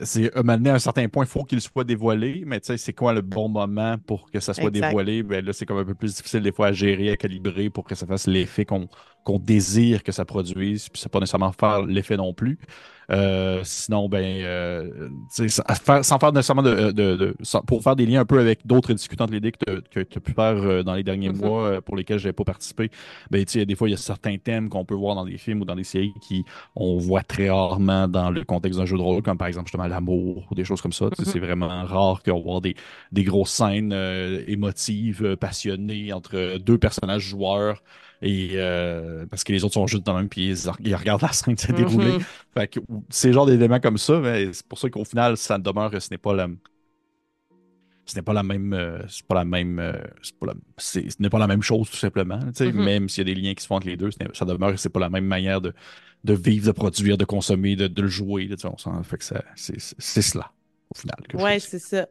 c'est 0.00 0.36
un 0.36 0.48
à 0.48 0.74
un 0.74 0.78
certain 0.78 1.08
point, 1.08 1.24
il 1.24 1.28
faut 1.28 1.44
qu'il 1.44 1.60
soit 1.60 1.84
dévoilé, 1.84 2.44
mais 2.46 2.60
tu 2.60 2.66
sais, 2.66 2.76
c'est 2.76 2.92
quoi 2.92 3.12
le 3.12 3.20
bon 3.20 3.48
moment 3.48 3.96
pour 4.06 4.30
que 4.30 4.40
ça 4.40 4.54
soit 4.54 4.68
exact. 4.68 4.88
dévoilé? 4.88 5.22
Ben 5.22 5.44
là, 5.44 5.52
c'est 5.52 5.66
comme 5.66 5.78
un 5.78 5.84
peu 5.84 5.94
plus 5.94 6.16
difficile 6.16 6.42
des 6.42 6.52
fois 6.52 6.68
à 6.68 6.72
gérer, 6.72 7.10
à 7.10 7.16
calibrer 7.16 7.70
pour 7.70 7.84
que 7.84 7.94
ça 7.94 8.06
fasse 8.06 8.26
l'effet 8.26 8.64
qu'on 8.64 8.88
qu'on 9.24 9.38
désire 9.38 10.02
que 10.02 10.12
ça 10.12 10.24
produise, 10.24 10.88
puis 10.88 11.00
ça 11.00 11.08
pas 11.08 11.20
nécessairement 11.20 11.52
faire 11.52 11.82
l'effet 11.82 12.16
non 12.16 12.32
plus. 12.32 12.58
Euh, 13.10 13.62
sinon, 13.64 14.06
ben, 14.08 14.22
euh, 14.44 15.08
sans 15.30 16.18
faire, 16.18 16.32
nécessairement 16.32 16.62
de, 16.62 16.90
de- 16.92 17.16
de- 17.16 17.36
sans- 17.42 17.62
pour 17.62 17.82
faire 17.82 17.96
des 17.96 18.04
liens 18.04 18.20
un 18.20 18.24
peu 18.26 18.38
avec 18.38 18.66
d'autres 18.66 18.92
discutants 18.92 19.24
de 19.24 19.32
l'idée 19.32 19.50
que 19.52 19.80
tu 19.90 20.00
as 20.00 20.20
pu 20.20 20.32
faire 20.32 20.56
euh, 20.56 20.82
dans 20.82 20.92
les 20.94 21.02
derniers 21.02 21.30
mois 21.30 21.64
euh, 21.68 21.80
pour 21.80 21.96
lesquels 21.96 22.18
je 22.18 22.24
n'avais 22.24 22.34
pas 22.34 22.44
participé, 22.44 22.90
ben, 23.30 23.42
tu 23.46 23.52
sais, 23.52 23.66
des 23.66 23.74
fois, 23.74 23.88
il 23.88 23.92
y 23.92 23.94
a 23.94 23.96
certains 23.98 24.36
thèmes 24.36 24.68
qu'on 24.68 24.84
peut 24.84 24.94
voir 24.94 25.14
dans 25.14 25.24
des 25.24 25.38
films 25.38 25.62
ou 25.62 25.64
dans 25.64 25.74
des 25.74 25.84
séries 25.84 26.12
qui 26.20 26.44
on 26.76 26.98
voit 26.98 27.22
très 27.22 27.48
rarement 27.48 28.08
dans 28.08 28.30
le 28.30 28.44
contexte 28.44 28.78
d'un 28.78 28.84
jeu 28.86 28.96
de 28.98 29.02
rôle, 29.02 29.22
comme 29.22 29.38
par 29.38 29.48
exemple 29.48 29.68
justement 29.68 29.86
l'amour 29.86 30.46
ou 30.50 30.54
des 30.54 30.64
choses 30.64 30.82
comme 30.82 30.92
ça. 30.92 31.06
Mhm, 31.06 31.24
C'est 31.24 31.38
vraiment 31.40 31.68
rare 31.86 32.22
qu'on 32.22 32.40
voit 32.40 32.60
des, 32.60 32.74
des 33.12 33.24
grosses 33.24 33.50
scènes 33.52 33.92
euh, 33.94 34.42
émotives, 34.46 35.24
euh, 35.24 35.36
passionnées 35.36 36.12
entre 36.12 36.58
deux 36.58 36.76
personnages 36.78 37.22
joueurs. 37.22 37.82
Et 38.22 38.50
euh, 38.54 39.26
parce 39.26 39.44
que 39.44 39.52
les 39.52 39.64
autres 39.64 39.74
sont 39.74 39.86
juste 39.86 40.04
dans 40.04 40.14
le 40.14 40.20
même, 40.20 40.28
puis 40.28 40.48
ils, 40.50 40.58
ils 40.80 40.94
regardent 40.96 41.22
la 41.22 41.32
scène 41.32 41.56
se 41.56 41.72
dérouler. 41.72 42.16
mhm, 42.16 42.26
Fait 42.56 42.68
que 42.68 42.80
c'est 43.10 43.32
genre 43.32 43.46
d'éléments 43.46 43.80
comme 43.80 43.98
ça, 43.98 44.18
mais 44.20 44.52
c'est 44.52 44.66
pour 44.66 44.78
ça 44.78 44.90
qu'au 44.90 45.04
final, 45.04 45.36
ça 45.36 45.58
demeure 45.58 45.90
que 45.90 46.00
ce 46.00 46.10
n'est 46.10 46.18
pas 46.18 46.34
la, 46.34 46.48
ce 48.06 48.14
n'est 48.16 48.22
pas 48.22 48.32
la 48.32 48.42
même, 48.42 48.72
euh, 48.72 49.02
c'est 49.08 49.26
pas 49.26 49.34
la 49.34 49.44
même, 49.44 49.78
euh, 49.78 49.92
c'est 50.22 50.34
pas 50.38 50.46
la- 50.46 50.54
ce 50.78 51.00
n'est 51.18 51.28
pas 51.30 51.38
la 51.38 51.46
même 51.46 51.62
chose 51.62 51.90
tout 51.90 51.96
simplement. 51.96 52.40
mhm. 52.62 52.74
Même 52.74 53.08
s'il 53.08 53.28
y 53.28 53.30
a 53.30 53.34
des 53.34 53.40
liens 53.40 53.54
qui 53.54 53.62
se 53.62 53.66
font 53.66 53.76
entre 53.76 53.86
les 53.86 53.96
deux, 53.98 54.10
ça 54.32 54.44
demeure 54.46 54.70
que 54.72 54.78
c'est 54.78 54.88
pas 54.88 55.00
la 55.00 55.10
même 55.10 55.26
manière 55.26 55.60
de, 55.60 55.74
de 56.24 56.32
vivre, 56.34 56.66
de 56.66 56.72
produire, 56.72 57.18
de 57.18 57.24
consommer, 57.26 57.76
de, 57.76 57.86
de 57.86 58.02
le 58.02 58.08
jouer. 58.08 58.48
on 58.64 59.02
fait 59.02 59.18
que 59.18 59.24
c'est 59.56 60.22
cela 60.22 60.52
au 60.94 60.98
final 60.98 61.16
Ouais, 61.32 61.60
c'est 61.60 61.78
ça. 61.78 62.08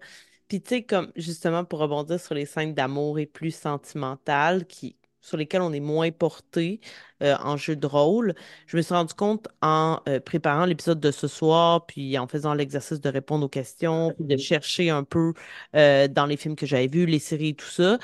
Puis 0.48 0.62
tu 0.62 0.70
sais, 0.70 0.84
comme 0.86 1.12
justement 1.16 1.66
pour 1.66 1.80
rebondir 1.80 2.20
sur 2.20 2.36
les 2.36 2.46
scènes 2.46 2.74
d'amour 2.74 3.20
et 3.20 3.26
plus 3.26 3.52
sentimentales 3.52 4.66
qui, 4.68 4.98
sur 5.27 5.38
lesquelles 5.38 5.62
on 5.62 5.74
est 5.74 5.79
moins 5.79 6.12
porté 6.12 6.79
euh, 7.24 7.36
en 7.43 7.57
jeu 7.57 7.75
de 7.75 7.86
rôle, 7.88 8.34
je 8.67 8.77
me 8.77 8.81
suis 8.81 8.93
rendu 8.93 9.13
compte 9.13 9.48
en 9.62 10.00
euh, 10.07 10.19
préparant 10.19 10.65
l'épisode 10.65 10.99
de 10.99 11.12
ce 11.12 11.28
soir, 11.28 11.86
puis 11.86 12.17
en 12.17 12.28
faisant 12.28 12.54
l'exercice 12.54 13.02
de 13.02 13.10
répondre 13.10 13.45
aux 13.45 13.49
questions, 13.49 14.13
puis 14.15 14.25
de 14.25 14.38
chercher 14.38 14.89
un 14.89 15.04
peu 15.04 15.34
euh, 15.75 16.08
dans 16.08 16.25
les 16.25 16.38
films 16.38 16.56
que 16.56 16.65
j'avais 16.65 16.88
vus, 16.88 17.06
les 17.06 17.19
séries 17.19 17.49
et 17.49 17.56
tout 17.56 17.65
ça, 17.67 17.97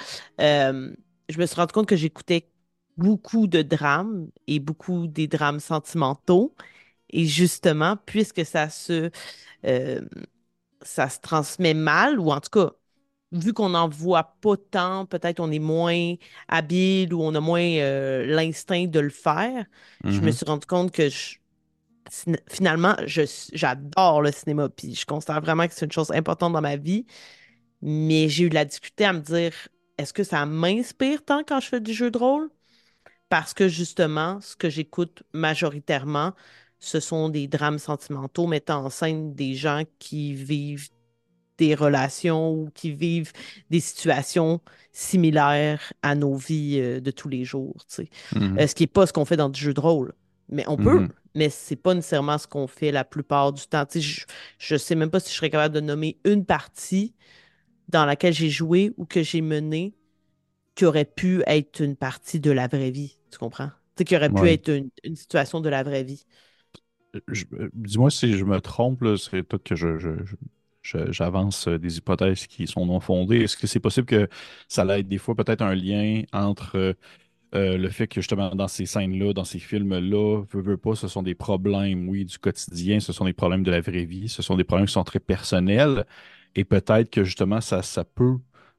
je 1.30 1.40
me 1.40 1.46
suis 1.46 1.56
rendu 1.56 1.72
compte 1.74 1.88
que 1.88 1.96
j'écoutais 1.96 2.50
beaucoup 2.98 3.48
de 3.48 3.62
drames 3.62 4.28
et 4.48 4.60
beaucoup 4.60 5.08
des 5.08 5.28
drames 5.28 5.60
sentimentaux. 5.60 6.54
Et 7.12 7.26
justement, 7.26 7.98
puisque 8.06 8.46
ça 8.46 8.70
se, 8.70 9.12
ça 10.82 11.10
se 11.10 11.20
transmet 11.20 11.74
mal, 11.74 12.20
ou 12.20 12.32
en 12.32 12.40
tout 12.42 12.50
cas, 12.50 12.72
vu 13.34 13.54
qu'on 13.54 13.70
n'en 13.70 13.90
voit 13.90 14.38
pas 14.42 14.58
tant, 14.58 15.06
peut-être 15.08 15.42
on 15.42 15.52
est 15.52 15.60
moins 15.60 16.16
habile 16.50 17.14
ou 17.14 17.22
on 17.24 17.36
a 17.36 17.42
moins 17.42 17.62
euh, 17.64 18.26
l'instinct 18.28 18.88
de 18.88 19.00
le 19.02 19.10
faire. 19.12 19.66
Je 20.08 20.22
me 20.22 20.32
Mhm. 20.32 20.32
suis 20.32 20.46
rendu 20.46 20.68
compte 20.68 20.92
que 20.92 21.10
je- 21.10 21.38
finalement, 22.50 22.96
j'adore 23.08 24.22
le 24.22 24.32
cinéma, 24.32 24.70
puis 24.70 24.96
je 24.96 25.06
considère 25.06 25.42
vraiment 25.42 25.68
que 25.68 25.74
c'est 25.74 25.86
une 25.86 25.92
chose 25.92 26.12
importante 26.12 26.54
dans 26.54 26.62
ma 26.62 26.76
vie, 26.76 27.06
mais 27.82 28.30
j'ai 28.30 28.46
eu 28.46 28.50
de 28.50 28.56
la 28.56 28.66
difficulté 28.66 29.06
à 29.06 29.14
me 29.14 29.22
dire, 29.22 29.54
est-ce 29.98 30.14
que 30.14 30.24
ça 30.24 30.46
m'inspire 30.46 31.24
tant 31.26 31.44
quand 31.44 31.60
je 31.60 31.68
fais 31.70 31.82
du 31.82 31.94
jeu 31.94 32.12
de 32.12 32.18
rôle? 32.18 32.50
Parce 33.30 33.54
que 33.54 33.68
justement, 33.68 34.42
ce 34.42 34.56
que 34.56 34.70
j'écoute 34.70 35.24
majoritairement, 35.34 36.34
ce 36.80 37.00
sont 37.00 37.30
des 37.30 37.48
drames 37.48 37.80
sentimentaux 37.80 38.48
mettant 38.48 38.86
en 38.86 38.90
scène 38.90 39.34
des 39.36 39.56
gens 39.56 39.84
qui 40.00 40.34
vivent 40.34 40.90
des 41.58 41.76
relations 41.76 42.52
ou 42.54 42.70
qui 42.74 42.92
vivent 42.92 43.32
des 43.70 43.80
situations 43.80 44.62
similaires 44.92 45.94
à 46.02 46.16
nos 46.16 46.36
vies 46.36 46.80
euh, 46.80 47.00
de 47.00 47.12
tous 47.12 47.30
les 47.30 47.46
jours, 47.46 47.76
tu 47.88 47.96
sais. 47.96 48.10
Mhm. 48.32 48.58
Euh, 48.60 48.68
ce 48.68 48.76
qui 48.76 48.84
n'est 48.84 48.88
pas 48.88 49.06
ce 49.06 49.14
qu'on 49.14 49.26
fait 49.26 49.38
dans 49.38 49.50
du 49.50 49.60
jeu 49.60 49.74
de 49.74 49.80
rôle. 49.80 50.14
Mais 50.50 50.66
on 50.68 50.78
peut, 50.78 51.02
Mhm. 51.02 51.14
mais 51.36 51.50
c'est 51.50 51.76
pas 51.76 51.94
nécessairement 51.94 52.38
ce 52.38 52.48
qu'on 52.48 52.68
fait 52.68 52.92
la 52.92 53.04
plupart 53.04 53.54
du 53.54 53.64
temps. 53.68 53.86
Tu 53.86 54.02
sais, 54.02 54.02
je, 54.02 54.26
je 54.60 54.76
sais 54.78 54.96
même 54.96 55.10
pas 55.10 55.20
si 55.20 55.30
je 55.32 55.36
serais 55.36 55.50
capable 55.50 55.76
de 55.76 55.80
nommer 55.82 56.18
une 56.26 56.46
partie 56.46 57.14
dans 57.90 58.06
laquelle 58.06 58.34
j'ai 58.34 58.50
joué 58.50 58.94
ou 58.98 59.06
que 59.06 59.24
j'ai 59.24 59.42
mené 59.42 59.96
qui 60.76 60.86
aurait 60.86 61.06
pu 61.06 61.44
être 61.48 61.82
une 61.82 61.96
partie 61.96 62.40
de 62.40 62.52
la 62.52 62.68
vraie 62.68 62.92
vie. 62.92 63.18
Tu 63.32 63.38
comprends? 63.40 63.68
Tu 63.96 64.02
sais, 64.02 64.06
qui 64.06 64.16
aurait 64.16 64.32
pu 64.32 64.50
être 64.50 64.70
une, 64.70 64.90
une 65.04 65.16
situation 65.16 65.62
de 65.62 65.70
la 65.70 65.84
vraie 65.84 66.04
vie. 66.04 66.26
Euh, 67.16 67.70
Dis-moi 67.74 68.10
si 68.12 68.34
je 68.38 68.44
me 68.46 68.60
trompe, 68.60 69.04
c'est 69.18 69.44
peut-être 69.44 69.64
que 69.64 69.76
je- 69.76 69.98
je- 70.00 70.36
j'avance 70.84 71.68
euh, 71.68 71.80
des 71.80 71.98
hypothèses 71.98 72.48
qui 72.48 72.68
sont 72.68 72.86
non 72.86 73.00
fondées. 73.00 73.42
Est-ce 73.42 73.58
que 73.58 73.68
c'est 73.68 73.80
possible 73.80 74.06
que 74.06 74.28
ça 74.68 74.86
ait 74.98 75.04
des 75.04 75.18
fois 75.18 75.36
peut-être 75.36 75.62
un 75.62 75.76
lien 75.76 76.24
entre 76.34 76.78
euh, 76.78 76.94
euh, 77.56 77.78
le 77.78 77.90
fait 77.90 78.08
que 78.08 78.20
justement 78.22 78.56
dans 78.56 78.68
ces 78.68 78.86
scènes-là, 78.86 79.34
dans 79.34 79.44
ces 79.44 79.60
films-là, 79.60 80.44
veux, 80.52 80.62
veux 80.62 80.78
pas, 80.78 80.96
ce 80.96 81.08
sont 81.08 81.22
des 81.24 81.36
problèmes, 81.36 82.10
oui, 82.10 82.26
du 82.26 82.38
quotidien, 82.40 83.00
ce 83.00 83.14
sont 83.14 83.26
des 83.26 83.34
problèmes 83.34 83.64
de 83.64 83.72
la 83.72 83.82
vraie 83.82 84.06
vie, 84.06 84.28
ce 84.28 84.42
sont 84.42 84.58
des 84.58 84.64
problèmes 84.64 84.88
qui 84.88 84.94
sont 84.94 85.04
très 85.04 85.20
personnels, 85.20 86.06
et 86.56 86.64
peut-être 86.66 87.12
que 87.12 87.24
justement 87.24 87.62
ça, 87.62 87.84
ça 87.84 88.04
peut, 88.06 88.38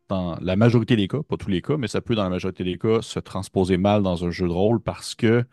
dans 0.08 0.36
la 0.40 0.56
majorité 0.56 0.96
des 0.96 1.08
cas, 1.08 1.22
pas 1.22 1.36
tous 1.36 1.50
les 1.50 1.62
cas, 1.62 1.76
mais 1.76 1.88
ça 1.88 2.00
peut 2.00 2.14
dans 2.16 2.24
la 2.24 2.30
majorité 2.30 2.64
des 2.64 2.78
cas 2.78 3.00
se 3.02 3.20
transposer 3.20 3.76
mal 3.78 4.02
dans 4.02 4.24
un 4.24 4.30
jeu 4.30 4.46
de 4.48 4.52
rôle 4.52 4.80
parce 4.80 5.14
que 5.14 5.44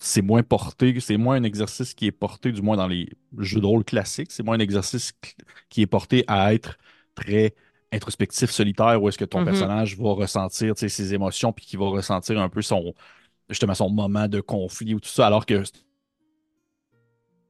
c'est 0.00 0.22
moins 0.22 0.42
porté, 0.44 0.98
c'est 1.00 1.18
moins 1.18 1.36
un 1.36 1.44
exercice 1.44 1.94
qui 1.94 2.06
est 2.08 2.12
porté, 2.12 2.52
du 2.52 2.62
moins 2.62 2.76
dans 2.78 2.88
les 2.88 3.10
jeux 3.38 3.60
de 3.60 3.66
rôle 3.66 3.84
classiques, 3.84 4.32
c'est 4.32 4.42
moins 4.44 4.56
un 4.56 4.60
exercice 4.60 5.12
qui 5.70 5.82
est 5.82 5.86
porté 5.86 6.24
à 6.28 6.54
être 6.54 6.78
très 7.16 7.54
introspectif, 7.92 8.50
solitaire, 8.50 9.02
où 9.02 9.08
est-ce 9.10 9.18
que 9.18 9.26
ton 9.26 9.40
Mhm, 9.40 9.42
personnage 9.42 9.98
va 9.98 10.12
ressentir 10.12 10.74
ses 10.78 11.14
émotions, 11.14 11.52
puis 11.52 11.66
qu'il 11.66 11.78
va 11.80 11.86
ressentir 11.88 12.40
un 12.40 12.48
peu 12.48 12.62
son, 12.62 12.94
justement, 13.50 13.74
son 13.74 13.90
moment 13.90 14.28
de 14.28 14.40
conflit 14.40 14.94
ou 14.94 15.00
tout 15.00 15.10
ça, 15.10 15.26
alors 15.28 15.46
que 15.46 15.64
c'est 15.64 15.74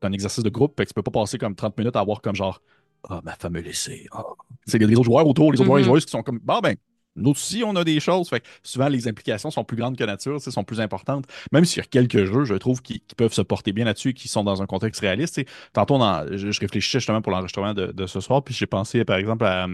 un 0.03 0.13
exercice 0.13 0.45
de 0.45 0.51
groupe, 0.51 0.75
fait 0.77 0.85
que 0.85 0.91
tu 0.91 0.95
peux 0.95 1.03
pas 1.03 1.11
passer 1.11 1.39
comme 1.39 1.55
30 1.55 1.77
minutes 1.79 1.97
à 1.97 2.01
avoir 2.01 2.21
comme 2.23 2.35
genre, 2.35 2.63
ah, 3.09 3.21
ma 3.25 3.35
femme 3.37 3.53
me 3.55 3.61
laissé. 3.61 4.07
Tu 4.11 4.71
sais, 4.73 4.79
Il 4.79 4.83
y 4.83 4.85
a 4.85 4.89
des 4.89 4.95
autres 4.97 5.05
joueurs 5.05 5.27
autour, 5.27 5.53
les 5.53 5.61
autres 5.61 5.67
joueurs 5.67 5.79
et 5.81 5.85
mhm, 5.85 5.85
joueuses 5.85 6.05
qui 6.05 6.11
sont 6.11 6.23
comme, 6.23 6.39
bah 6.43 6.61
ben, 6.63 6.77
nous 7.17 7.31
aussi, 7.33 7.63
on 7.65 7.77
a 7.77 7.85
des 7.85 8.01
choses. 8.01 8.29
Fait 8.29 8.41
que 8.41 8.47
souvent, 8.63 8.89
les 8.89 9.09
implications 9.09 9.51
sont 9.51 9.65
plus 9.65 9.77
grandes 9.77 9.97
que 9.97 10.05
nature, 10.05 10.41
sont 10.41 10.65
plus 10.65 10.81
importantes. 10.81 11.27
Même 11.53 11.65
s'il 11.65 11.79
y 11.79 11.85
a 11.85 11.89
quelques 11.89 12.25
jeux, 12.25 12.45
je 12.45 12.55
trouve, 12.55 12.83
qui, 12.83 13.01
qui 13.01 13.15
peuvent 13.15 13.33
se 13.33 13.43
porter 13.43 13.73
bien 13.73 13.85
là-dessus 13.85 14.11
et 14.11 14.15
qui 14.15 14.29
sont 14.29 14.45
dans 14.45 14.63
un 14.63 14.67
contexte 14.67 15.01
réaliste. 15.01 15.41
Tantôt, 15.73 15.99
dans- 15.99 16.27
je, 16.37 16.51
je 16.51 16.61
réfléchissais 16.61 16.99
justement 17.01 17.23
pour 17.23 17.33
l'enregistrement 17.33 17.75
de, 17.75 17.87
de 17.93 18.07
ce 18.07 18.21
soir, 18.21 18.43
puis 18.45 18.55
j'ai 18.55 18.67
pensé, 18.67 19.05
par 19.05 19.17
exemple, 19.19 19.45
à 19.45 19.67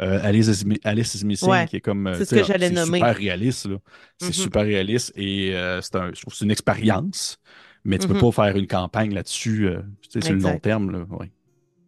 euh, 0.00 0.20
Alice, 0.22 0.48
is, 0.48 0.64
Alice 0.84 1.14
is 1.14 1.24
Missing, 1.24 1.64
Ouais, 1.64 1.68
qui 1.68 1.76
est 1.76 1.80
comme, 1.80 2.06
c'est 2.12 2.24
ce 2.24 2.32
que 2.32 2.42
j'allais 2.42 2.70
c'est 2.70 2.76
nommer. 2.76 3.06
super 3.06 3.16
réaliste, 3.16 3.66
là. 3.66 3.76
C'est 4.18 4.32
Mhm, 4.32 4.32
super 4.32 4.62
réaliste 4.62 5.12
et 5.16 5.54
euh, 5.56 5.80
c'est 5.80 5.96
un, 5.96 6.08
je 6.14 6.20
trouve 6.20 6.32
que 6.32 6.38
c'est 6.38 6.44
une 6.44 6.50
expérience, 6.50 7.38
mais 7.84 7.98
tu 7.98 8.06
peux 8.06 8.14
mhm, 8.14 8.16
pas 8.16 8.30
faire 8.32 8.56
une 8.56 8.66
campagne 8.66 9.14
là-dessus, 9.14 9.66
euh, 9.68 9.82
sais, 10.10 10.22
sur 10.22 10.34
le 10.34 10.40
long 10.40 10.58
terme, 10.58 10.90
là. 10.90 11.04
Ouais. 11.10 11.30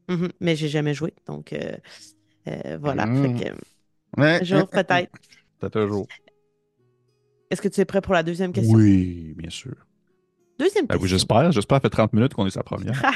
Mhm, 0.09 0.31
Mais 0.41 0.57
j'ai 0.57 0.69
jamais 0.69 0.95
joué, 0.95 1.15
donc 1.27 1.53
euh, 1.53 2.79
voilà. 2.79 3.09
Fait 3.15 3.31
Mmh. 3.31 3.43
que, 3.45 3.45
Ouais, 4.17 4.41
un 4.41 4.45
jour, 4.45 4.69
peut-être. 4.69 5.13
Peut-être 5.59 5.77
un 5.81 5.87
jour. 5.89 6.09
Est-ce 7.51 7.61
que 7.63 7.69
tu 7.69 7.81
es 7.81 7.85
prêt 7.85 8.01
pour 8.01 8.15
la 8.15 8.23
deuxième 8.23 8.53
question? 8.53 8.79
Oui, 8.79 9.35
bien 9.37 9.51
sûr. 9.51 9.75
Deuxième 10.59 10.87
Ben 10.89 10.97
oui, 10.97 11.03
question. 11.03 11.09
j'espère. 11.09 11.53
J'espère 11.53 11.79
que 11.79 11.83
ça 11.83 11.91
fait 11.91 11.97
30 11.97 12.13
minutes 12.13 12.35
qu'on 12.35 12.47
est 12.47 12.51
sa 12.51 12.63
première. 12.63 13.07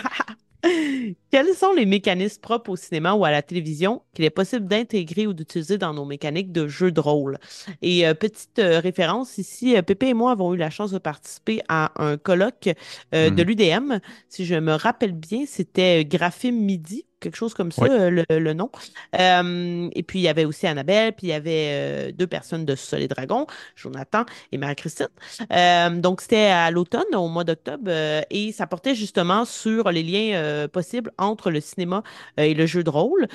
Quels 1.30 1.54
sont 1.54 1.72
les 1.74 1.84
mécanismes 1.84 2.40
propres 2.40 2.70
au 2.70 2.76
cinéma 2.76 3.12
ou 3.14 3.24
à 3.24 3.30
la 3.30 3.42
télévision 3.42 4.02
qu'il 4.14 4.24
est 4.24 4.30
possible 4.30 4.66
d'intégrer 4.66 5.26
ou 5.26 5.34
d'utiliser 5.34 5.76
dans 5.76 5.92
nos 5.92 6.06
mécaniques 6.06 6.52
de 6.52 6.68
jeu 6.68 6.90
de 6.90 7.00
rôle? 7.00 7.38
Et 7.82 8.06
euh, 8.06 8.14
petite 8.14 8.58
euh, 8.58 8.80
référence 8.80 9.36
ici, 9.36 9.76
euh, 9.76 9.82
Pépé 9.82 10.08
et 10.08 10.14
moi 10.14 10.32
avons 10.32 10.54
eu 10.54 10.56
la 10.56 10.70
chance 10.70 10.90
de 10.92 10.98
participer 10.98 11.60
à 11.68 11.92
un 12.02 12.16
colloque 12.16 12.70
euh, 13.14 13.30
de 13.30 13.42
Mhm. 13.42 13.46
l'UDM. 13.46 13.98
Si 14.28 14.46
je 14.46 14.54
me 14.54 14.72
rappelle 14.72 15.12
bien, 15.12 15.44
c'était 15.46 16.04
Graphime 16.06 16.58
Midi, 16.64 17.04
quelque 17.24 17.36
chose 17.36 17.54
comme 17.54 17.72
ça, 17.72 17.82
Oui. 17.82 17.88
euh, 17.90 18.10
le, 18.10 18.38
le 18.38 18.52
nom. 18.52 18.70
Euh, 19.18 19.88
et 19.94 20.02
puis, 20.04 20.20
il 20.20 20.22
y 20.22 20.28
avait 20.28 20.44
aussi 20.44 20.66
Annabelle, 20.68 21.12
puis 21.12 21.26
il 21.26 21.30
y 21.30 21.32
avait 21.32 21.68
euh, 21.72 22.12
deux 22.12 22.28
personnes 22.28 22.64
de 22.64 22.76
Sol 22.76 23.00
et 23.02 23.08
Dragon, 23.08 23.46
Jonathan 23.74 24.24
et 24.52 24.58
Marie-Christine. 24.58 25.08
Euh, 25.52 25.90
donc, 25.90 26.20
c'était 26.20 26.46
à 26.46 26.70
l'automne, 26.70 27.14
au 27.14 27.28
mois 27.28 27.44
d'octobre, 27.44 27.90
et 28.30 28.52
ça 28.52 28.66
portait 28.68 28.94
justement 28.94 29.44
sur 29.44 29.90
les 29.90 30.02
liens 30.02 30.68
possibles 30.68 31.10
entre 31.18 31.50
le 31.50 31.60
cinéma 31.60 32.02
et 32.36 32.54
le 32.54 32.66
jeu 32.66 32.84
de 32.84 32.90
rôle. 32.90 33.26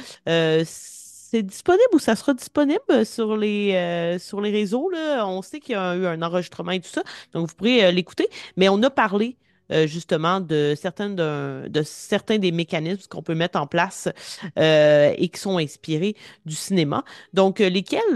C'est 1.31 1.43
disponible 1.43 1.83
ou 1.93 1.99
ça 1.99 2.15
sera 2.15 2.33
disponible 2.33 3.05
sur 3.05 3.37
les, 3.37 3.73
euh, 3.75 4.17
sur 4.17 4.41
les 4.41 4.49
réseaux, 4.49 4.89
là? 4.89 5.27
On 5.27 5.43
sait 5.43 5.59
qu'il 5.59 5.73
y 5.73 5.77
a 5.77 5.95
eu 5.95 6.07
un 6.07 6.23
enregistrement 6.23 6.71
et 6.71 6.79
tout 6.79 6.89
ça, 6.89 7.03
donc 7.33 7.47
vous 7.49 7.55
pourrez 7.55 7.85
euh, 7.85 7.91
l'écouter. 7.91 8.27
Mais 8.57 8.67
on 8.67 8.81
a 8.81 8.89
parlé 8.89 9.37
euh, 9.71 9.87
justement 9.87 10.41
de 10.41 10.73
certains, 10.75 11.09
de, 11.09 11.67
de 11.67 11.81
certains 11.83 12.37
des 12.37 12.51
mécanismes 12.51 13.07
qu'on 13.09 13.21
peut 13.21 13.35
mettre 13.35 13.59
en 13.59 13.67
place 13.67 14.09
euh, 14.57 15.13
et 15.17 15.29
qui 15.29 15.39
sont 15.39 15.57
inspirés 15.57 16.15
du 16.45 16.55
cinéma. 16.55 17.03
Donc, 17.33 17.61
euh, 17.61 17.69
lesquels 17.69 18.15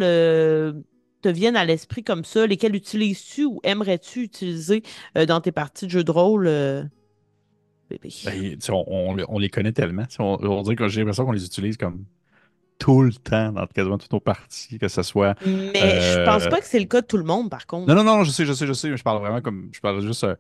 te 1.21 1.29
viennent 1.29 1.55
à 1.55 1.65
l'esprit 1.65 2.03
comme 2.03 2.25
ça? 2.25 2.45
Lesquels 2.47 2.75
utilises-tu 2.75 3.45
ou 3.45 3.61
aimerais-tu 3.63 4.23
utiliser 4.23 4.83
dans 5.15 5.39
tes 5.39 5.53
parties 5.53 5.85
de 5.85 5.91
jeux 5.91 6.03
de 6.03 6.11
rôle? 6.11 6.45
Ben, 7.89 8.59
on, 8.69 9.39
les 9.39 9.49
connaît 9.49 9.71
tellement. 9.71 10.03
On 10.19 10.61
dirait 10.63 10.75
que 10.75 10.87
j'ai 10.89 11.01
l'impression 11.01 11.25
qu'on 11.25 11.31
les 11.31 11.45
utilise 11.45 11.77
comme 11.77 12.05
tout 12.83 13.01
le 13.01 13.13
temps 13.13 13.53
dans 13.53 13.65
quasiment 13.67 13.97
toutes 13.97 14.11
nos 14.11 14.19
parties, 14.19 14.77
que 14.77 14.89
ce 14.89 15.03
soit. 15.03 15.35
Mais 15.45 16.01
je 16.01 16.25
pense 16.25 16.43
euh, 16.43 16.49
pas 16.49 16.59
que 16.59 16.65
c'est 16.65 16.79
le 16.81 16.85
cas 16.85 16.99
de 16.99 17.07
tout 17.07 17.15
le 17.15 17.23
monde, 17.23 17.49
par 17.49 17.65
contre. 17.65 17.87
Non, 17.87 17.95
non, 17.95 18.03
non, 18.03 18.23
je 18.25 18.31
sais, 18.31 18.45
je 18.45 18.51
sais, 18.51 18.67
je 18.67 18.73
sais, 18.73 18.89
mais 18.89 18.97
je 18.97 19.03
parle 19.03 19.19
vraiment 19.21 19.39
comme. 19.39 19.69
Je 19.71 19.79
parle 19.79 20.01
juste. 20.01 20.25
euh, 20.25 20.35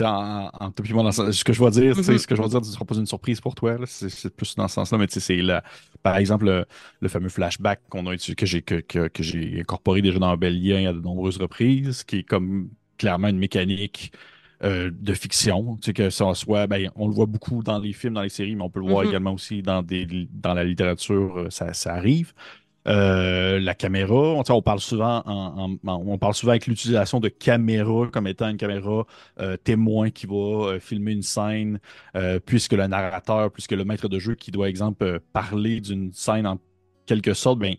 en, 0.00 0.50
en, 0.52 0.72
moi, 0.94 1.04
dans 1.04 1.12
ce 1.12 1.30
ce 1.30 1.44
que 1.44 1.52
je 1.52 1.62
vais 1.62 1.70
dire, 1.70 1.96
Mhm. 1.96 2.18
ce 2.18 2.26
que 2.26 2.34
je 2.34 2.42
vais 2.42 2.48
dire, 2.48 2.64
ce 2.64 2.72
sera 2.72 2.84
pas 2.84 2.96
une 2.96 3.06
surprise 3.06 3.40
pour 3.40 3.54
toi, 3.54 3.78
là, 3.78 3.84
c'est 3.86 4.34
plus 4.34 4.56
dans 4.56 4.66
ce 4.66 4.74
sens-là, 4.74 4.98
mais 4.98 5.06
tu 5.06 5.20
sais, 5.20 5.20
c'est 5.20 5.60
par 6.02 6.16
exemple 6.16 6.46
le, 6.46 6.64
le 7.00 7.08
fameux 7.08 7.28
flashback 7.28 7.80
qu'on 7.88 8.04
a 8.08 8.16
que 8.16 8.46
j'ai 8.46 8.62
que, 8.62 8.80
que, 8.80 9.60
incorporé 9.60 10.02
déjà 10.02 10.18
dans 10.18 10.36
Bel 10.36 10.56
à 10.88 10.92
de 10.92 11.00
nombreuses 11.00 11.36
reprises, 11.38 12.02
qui 12.02 12.18
est 12.18 12.22
comme 12.24 12.70
clairement 12.98 13.28
une 13.28 13.38
mécanique 13.38 14.10
euh, 14.64 14.90
de 14.92 15.12
fiction, 15.14 15.76
tu 15.76 15.86
sais, 15.86 15.92
que 15.92 16.10
ça 16.10 16.32
soit, 16.34 16.66
ben, 16.66 16.90
on 16.96 17.08
le 17.08 17.14
voit 17.14 17.26
beaucoup 17.26 17.62
dans 17.62 17.78
les 17.78 17.92
films, 17.92 18.14
dans 18.14 18.22
les 18.22 18.28
séries, 18.30 18.56
mais 18.56 18.62
on 18.64 18.70
peut 18.70 18.80
le 18.80 18.86
voir 18.86 19.02
Mhm. 19.02 19.04
également 19.04 19.32
aussi 19.34 19.62
dans 19.62 19.82
des, 19.82 20.06
dans 20.32 20.54
la 20.54 20.64
littérature, 20.64 21.38
euh, 21.38 21.50
ça, 21.50 21.72
ça 21.74 21.94
arrive. 21.94 22.32
Euh, 22.88 23.58
la 23.60 23.74
caméra, 23.74 24.14
on, 24.14 24.62
parle 24.62 24.78
souvent 24.80 25.22
en, 25.26 25.76
en- 25.84 25.90
en- 25.90 26.04
on 26.06 26.18
parle 26.18 26.34
souvent 26.34 26.52
avec 26.52 26.68
l'utilisation 26.68 27.18
de 27.18 27.28
caméra 27.28 28.06
comme 28.12 28.28
étant 28.28 28.48
une 28.48 28.56
caméra 28.58 29.04
euh, 29.40 29.56
témoin 29.56 30.10
qui 30.10 30.26
va 30.26 30.78
filmer 30.80 31.12
une 31.12 31.22
scène, 31.22 31.80
puisque 32.46 32.72
le 32.74 32.86
narrateur, 32.86 33.50
puisque 33.52 33.72
le 33.72 33.84
maître 33.84 34.08
de 34.08 34.18
jeu 34.20 34.36
qui 34.36 34.52
doit, 34.52 34.68
exemple, 34.68 35.20
parler 35.32 35.80
d'une 35.80 36.12
scène 36.12 36.46
en 36.46 36.58
quelque 37.06 37.34
sorte, 37.34 37.58
ben, 37.58 37.74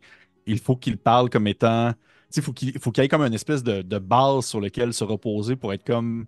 il 0.45 0.59
faut 0.59 0.75
qu'il 0.75 0.97
parle 0.97 1.29
comme 1.29 1.47
étant, 1.47 1.93
il 2.35 2.41
faut 2.41 2.53
qu'il 2.53 2.77
faut 2.79 2.91
qu'il 2.91 3.03
y 3.03 3.05
ait 3.05 3.09
comme 3.09 3.21
une 3.23 3.33
espèce 3.33 3.63
de, 3.63 3.81
de 3.81 3.97
base 3.99 4.45
sur 4.47 4.59
laquelle 4.61 4.93
se 4.93 5.03
reposer 5.03 5.55
pour 5.55 5.73
être 5.73 5.83
comme 5.85 6.25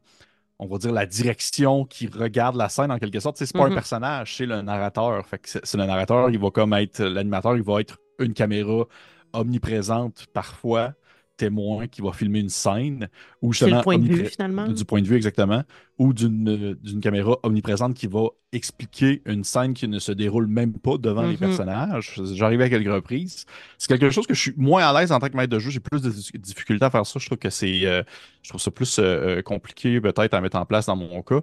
on 0.59 0.67
va 0.67 0.77
dire, 0.77 0.91
la 0.91 1.05
direction 1.05 1.85
qui 1.85 2.07
regarde 2.07 2.55
la 2.55 2.69
scène 2.69 2.91
en 2.91 2.99
quelque 2.99 3.19
sorte. 3.19 3.37
C'est 3.37 3.55
pas 3.55 3.65
un 3.65 3.69
Mhm. 3.69 3.75
personnage, 3.75 4.35
c'est 4.37 4.45
le 4.45 4.61
narrateur. 4.61 5.25
Fait 5.25 5.39
que 5.39 5.49
c'est 5.49 5.65
c'est 5.65 5.77
le 5.77 5.85
narrateur, 5.85 6.29
il 6.29 6.39
va 6.39 6.51
comme 6.51 6.73
être 6.73 7.01
l'animateur, 7.03 7.55
il 7.57 7.63
va 7.63 7.79
être 7.81 7.97
une 8.19 8.33
caméra 8.33 8.85
omniprésente 9.33 10.27
parfois, 10.33 10.93
témoin 11.39 11.87
qui 11.87 12.01
va 12.01 12.11
filmer 12.11 12.39
une 12.39 12.49
scène, 12.49 13.07
ou 13.41 13.47
le 13.47 13.53
justement 13.53 13.81
point 13.81 13.97
de 13.97 14.03
vue, 14.07 14.25
finalement? 14.25 14.67
du 14.67 14.85
point 14.85 15.01
de 15.01 15.07
vue 15.07 15.15
exactement, 15.15 15.63
ou 15.97 16.13
d'une 16.13 16.75
d'une 16.83 16.99
caméra 16.99 17.37
omniprésente 17.43 17.93
qui 17.95 18.07
va 18.07 18.27
expliquer 18.51 19.21
une 19.25 19.43
scène 19.43 19.73
qui 19.73 19.87
ne 19.87 19.99
se 19.99 20.11
déroule 20.11 20.47
même 20.47 20.73
pas 20.73 20.97
devant 20.97 21.23
les 21.23 21.33
Mhm. 21.33 21.37
personnages. 21.37 22.19
J'arrive 22.33 22.61
à 22.61 22.69
quelques 22.69 22.91
reprises. 22.91 23.45
C'est 23.77 23.87
quelque 23.87 24.09
chose 24.09 24.27
que 24.27 24.33
je 24.33 24.41
suis 24.41 24.53
moins 24.57 24.83
à 24.83 24.99
l'aise 24.99 25.11
en 25.11 25.19
tant 25.19 25.29
que 25.29 25.37
maître 25.37 25.51
de 25.53 25.59
jeu. 25.59 25.69
J'ai 25.71 25.79
plus 25.79 26.01
de 26.01 26.11
difficultés 26.37 26.85
à 26.85 26.89
faire 26.89 27.05
ça. 27.05 27.19
Je 27.19 27.25
trouve 27.27 27.37
que 27.37 27.49
c'est, 27.49 27.85
euh, 27.85 28.03
je 28.43 28.49
trouve 28.49 28.61
ça 28.61 28.71
plus 28.71 28.99
euh, 28.99 29.37
euh, 29.37 29.41
compliqué 29.41 30.01
peut-être 30.01 30.33
à 30.33 30.41
mettre 30.41 30.57
en 30.57 30.65
place 30.65 30.87
dans 30.87 30.95
mon 30.95 31.21
cas. 31.23 31.41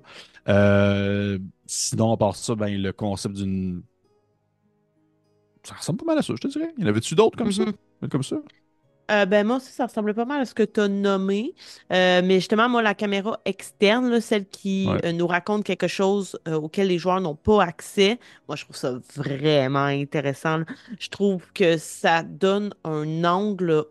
Euh, 0.49 1.39
sinon, 1.67 2.13
à 2.13 2.17
part 2.17 2.37
ça, 2.37 2.55
ben, 2.55 2.71
le 2.81 2.93
concept 2.93 3.37
d'une. 3.37 3.83
Ça 5.65 5.75
ressemble 5.75 5.99
pas 5.99 6.05
mal 6.05 6.19
à 6.19 6.23
ça, 6.23 6.33
je 6.37 6.41
te 6.41 6.47
dirais. 6.49 6.73
Il 6.79 6.83
y 6.83 6.87
en 6.87 6.89
avait-tu 6.91 7.15
d'autres 7.15 7.37
comme 7.37 7.51
ça? 7.51 7.65
Mhm. 7.65 8.09
Comme 8.09 8.23
ça? 8.23 8.37
Euh, 9.11 9.25
ben 9.27 9.47
moi 9.47 9.57
aussi, 9.57 9.71
ça 9.73 9.87
ressemble 9.87 10.15
pas 10.15 10.25
mal 10.25 10.41
à 10.41 10.45
ce 10.45 10.55
que 10.55 10.63
tu 10.65 10.81
as 10.81 10.89
nommé. 10.89 11.55
Euh, 11.93 12.23
mais 12.25 12.37
justement, 12.37 12.69
moi, 12.69 12.83
la 12.83 12.95
caméra 12.95 13.39
externe, 13.45 14.11
là, 14.11 14.21
celle 14.21 14.47
qui 14.49 14.87
Ouais. 14.89 15.07
euh, 15.07 15.13
nous 15.13 15.27
raconte 15.27 15.65
quelque 15.65 15.87
chose 15.89 16.39
auquel 16.47 16.89
les 16.89 16.99
joueurs 16.99 17.21
n'ont 17.21 17.37
pas 17.37 17.63
accès, 17.63 18.19
moi, 18.49 18.57
je 18.57 18.65
trouve 18.65 18.77
ça 18.77 18.99
vraiment 19.15 19.85
intéressant. 19.85 20.59
là. 20.59 20.65
Je 20.99 21.09
trouve 21.09 21.53
que 21.53 21.77
ça 21.77 22.23
donne 22.23 22.75
un 22.85 23.25
angle. 23.25 23.85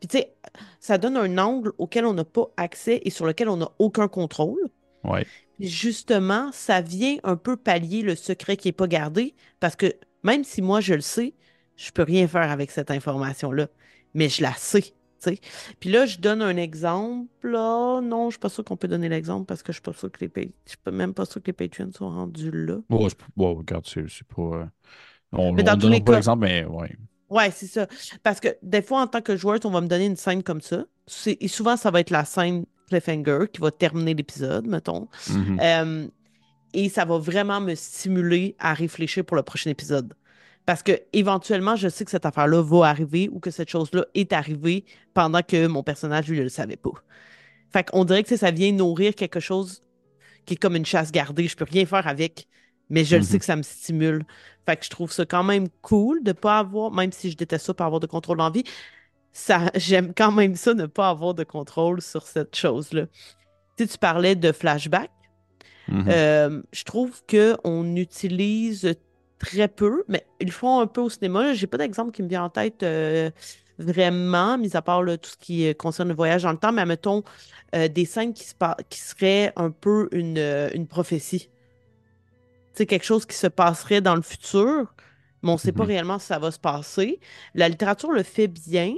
Puis 0.00 0.08
tu 0.08 0.18
sais, 0.18 0.32
ça 0.80 0.96
donne 0.98 1.16
un 1.16 1.36
angle 1.38 1.72
auquel 1.78 2.06
on 2.06 2.14
n'a 2.14 2.24
pas 2.24 2.46
accès 2.56 3.00
et 3.04 3.10
sur 3.10 3.26
lequel 3.26 3.48
on 3.48 3.56
n'a 3.58 3.68
aucun 3.78 4.08
contrôle. 4.08 4.60
Ouais. 5.02 5.26
Puis 5.58 5.68
justement, 5.68 6.50
ça 6.52 6.80
vient 6.80 7.16
un 7.22 7.36
peu 7.36 7.56
pallier 7.56 8.02
le 8.02 8.14
secret 8.14 8.56
qui 8.56 8.68
n'est 8.68 8.72
pas 8.72 8.86
gardé 8.86 9.34
parce 9.60 9.76
que 9.76 9.92
même 10.22 10.42
si 10.42 10.62
moi 10.62 10.80
je 10.80 10.94
le 10.94 11.00
sais, 11.02 11.34
je 11.76 11.90
peux 11.90 12.02
rien 12.02 12.26
faire 12.28 12.50
avec 12.50 12.70
cette 12.70 12.90
information-là, 12.90 13.66
mais 14.14 14.28
je 14.28 14.42
la 14.42 14.52
sais. 14.54 14.94
Puis 15.80 15.90
là, 15.90 16.04
je 16.04 16.18
donne 16.18 16.42
un 16.42 16.56
exemple. 16.58 17.28
là. 17.48 18.00
Non, 18.02 18.28
je 18.28 18.34
suis 18.34 18.38
pas 18.38 18.50
sûre 18.50 18.62
qu'on 18.62 18.76
peut 18.76 18.88
donner 18.88 19.08
l'exemple 19.08 19.46
parce 19.46 19.62
que 19.62 19.72
je 19.72 19.76
suis 19.76 19.82
pas 19.82 19.94
sûre 19.94 20.12
que 20.12 20.22
les 20.22 20.30
je 20.66 20.70
suis 20.72 20.78
même 20.96 21.14
pas 21.14 21.24
sûre 21.24 21.42
que 21.42 21.46
les 21.46 21.52
Patreons 21.54 21.92
sont 21.92 22.10
rendus 22.10 22.50
là. 22.50 22.76
Bon, 22.90 23.08
je- 23.08 23.14
bon, 23.34 23.54
regarde, 23.54 23.86
c'est 23.86 24.02
pas. 24.24 24.42
euh, 24.42 24.64
On 25.32 25.52
Mais 25.52 25.62
ne 25.62 25.66
dans 25.68 25.78
tous 25.78 25.88
les 25.88 26.02
cas, 26.04 26.12
l'exemple, 26.12 26.42
mais 26.44 26.64
ouais. 26.66 26.94
ouais, 27.30 27.50
c'est 27.50 27.66
ça. 27.66 27.86
Parce 28.22 28.38
que 28.38 28.48
des 28.62 28.82
fois, 28.82 29.00
en 29.00 29.06
tant 29.06 29.22
que 29.22 29.34
joueur, 29.34 29.58
on 29.64 29.70
va 29.70 29.80
me 29.80 29.88
donner 29.88 30.06
une 30.06 30.16
scène 30.16 30.42
comme 30.42 30.60
ça. 30.60 30.84
Et 31.26 31.48
souvent, 31.48 31.76
ça 31.78 31.90
va 31.90 32.00
être 32.00 32.10
la 32.10 32.24
scène 32.26 32.66
cliffhanger 32.88 33.46
qui 33.50 33.60
va 33.62 33.70
terminer 33.70 34.12
l'épisode, 34.12 34.66
mettons. 34.66 35.08
Mhm. 35.30 35.58
Euh, 35.62 36.06
et 36.74 36.88
ça 36.90 37.04
va 37.06 37.16
vraiment 37.18 37.60
me 37.62 37.74
stimuler 37.74 38.56
à 38.58 38.74
réfléchir 38.74 39.24
pour 39.24 39.36
le 39.36 39.42
prochain 39.42 39.70
épisode. 39.70 40.12
Parce 40.66 40.82
que 40.82 40.92
éventuellement, 41.12 41.76
je 41.76 41.88
sais 41.88 42.04
que 42.04 42.10
cette 42.10 42.24
affaire-là 42.26 42.62
va 42.62 42.86
arriver 42.88 43.28
ou 43.30 43.38
que 43.38 43.50
cette 43.50 43.68
chose-là 43.68 44.06
est 44.14 44.32
arrivée 44.32 44.84
pendant 45.12 45.42
que 45.42 45.66
mon 45.66 45.82
personnage, 45.82 46.28
lui, 46.28 46.38
ne 46.38 46.44
le 46.44 46.48
savait 46.48 46.76
pas. 46.76 46.92
Fait 47.70 47.88
qu'on 47.90 48.04
dirait 48.04 48.22
que 48.24 48.36
ça 48.36 48.50
vient 48.50 48.72
nourrir 48.72 49.14
quelque 49.14 49.40
chose 49.40 49.82
qui 50.46 50.54
est 50.54 50.56
comme 50.56 50.76
une 50.76 50.86
chasse 50.86 51.12
gardée. 51.12 51.48
Je 51.48 51.56
peux 51.56 51.66
rien 51.70 51.84
faire 51.84 52.06
avec, 52.06 52.46
mais 52.88 53.04
je 53.04 53.16
le 53.16 53.22
sais 53.22 53.34
Mhm. 53.34 53.38
que 53.40 53.44
ça 53.44 53.56
me 53.56 53.62
stimule. 53.62 54.24
Fait 54.64 54.76
que 54.76 54.84
je 54.84 54.90
trouve 54.90 55.12
ça 55.12 55.26
quand 55.26 55.44
même 55.44 55.68
cool 55.82 56.22
de 56.22 56.32
pas 56.32 56.58
avoir, 56.60 56.90
même 56.92 57.12
si 57.12 57.30
je 57.30 57.36
déteste 57.36 57.66
ça, 57.66 57.74
pas 57.74 57.84
avoir 57.84 58.00
de 58.00 58.06
contrôle 58.06 58.40
en 58.40 58.50
vie, 58.50 58.64
ça, 59.32 59.70
j'aime 59.74 60.14
quand 60.16 60.32
même 60.32 60.54
ça, 60.54 60.72
ne 60.72 60.86
pas 60.86 61.10
avoir 61.10 61.34
de 61.34 61.44
contrôle 61.44 62.00
sur 62.00 62.22
cette 62.26 62.56
chose-là. 62.56 63.06
Tu 63.76 63.86
tu 63.86 63.98
parlais 63.98 64.34
de 64.36 64.52
flashback. 64.52 65.10
Mhm. 65.88 66.04
Euh, 66.08 66.62
je 66.72 66.84
trouve 66.84 67.22
qu'on 67.28 67.96
utilise 67.96 68.94
très 69.44 69.68
peu, 69.68 70.04
mais 70.08 70.26
ils 70.40 70.46
le 70.48 70.52
font 70.52 70.80
un 70.80 70.86
peu 70.86 71.00
au 71.02 71.10
cinéma. 71.10 71.54
J'ai 71.54 71.66
pas 71.66 71.78
d'exemple 71.78 72.12
qui 72.12 72.22
me 72.22 72.28
vient 72.28 72.44
en 72.44 72.50
tête 72.50 72.82
euh, 72.82 73.30
vraiment, 73.78 74.58
mis 74.58 74.76
à 74.76 74.82
part 74.82 75.02
là, 75.02 75.18
tout 75.18 75.30
ce 75.30 75.36
qui 75.36 75.66
euh, 75.68 75.74
concerne 75.74 76.08
le 76.08 76.14
voyage 76.14 76.42
dans 76.44 76.52
le 76.52 76.58
temps, 76.58 76.72
mais 76.72 76.86
mettons 76.86 77.22
des 77.72 78.04
scènes 78.04 78.32
qui, 78.34 78.44
se 78.44 78.54
qui 78.88 79.00
seraient 79.00 79.52
un 79.56 79.70
peu 79.70 80.08
une, 80.12 80.38
euh, 80.38 80.70
une 80.74 80.86
prophétie. 80.86 81.50
C'est 82.72 82.86
quelque 82.86 83.04
chose 83.04 83.26
qui 83.26 83.36
se 83.36 83.46
passerait 83.46 84.00
dans 84.00 84.16
le 84.16 84.22
futur, 84.22 84.94
mais 85.42 85.50
on 85.50 85.54
ne 85.54 85.58
sait 85.58 85.72
pas 85.72 85.84
Mhm. 85.84 85.88
réellement 85.88 86.18
si 86.18 86.26
ça 86.26 86.38
va 86.38 86.50
se 86.50 86.58
passer. 86.58 87.20
La 87.54 87.68
littérature 87.68 88.10
le 88.10 88.22
fait 88.22 88.48
bien, 88.48 88.94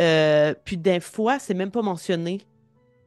euh, 0.00 0.54
puis 0.64 0.76
des 0.78 1.00
fois, 1.00 1.38
c'est 1.38 1.54
même 1.54 1.70
pas 1.70 1.82
mentionné 1.82 2.46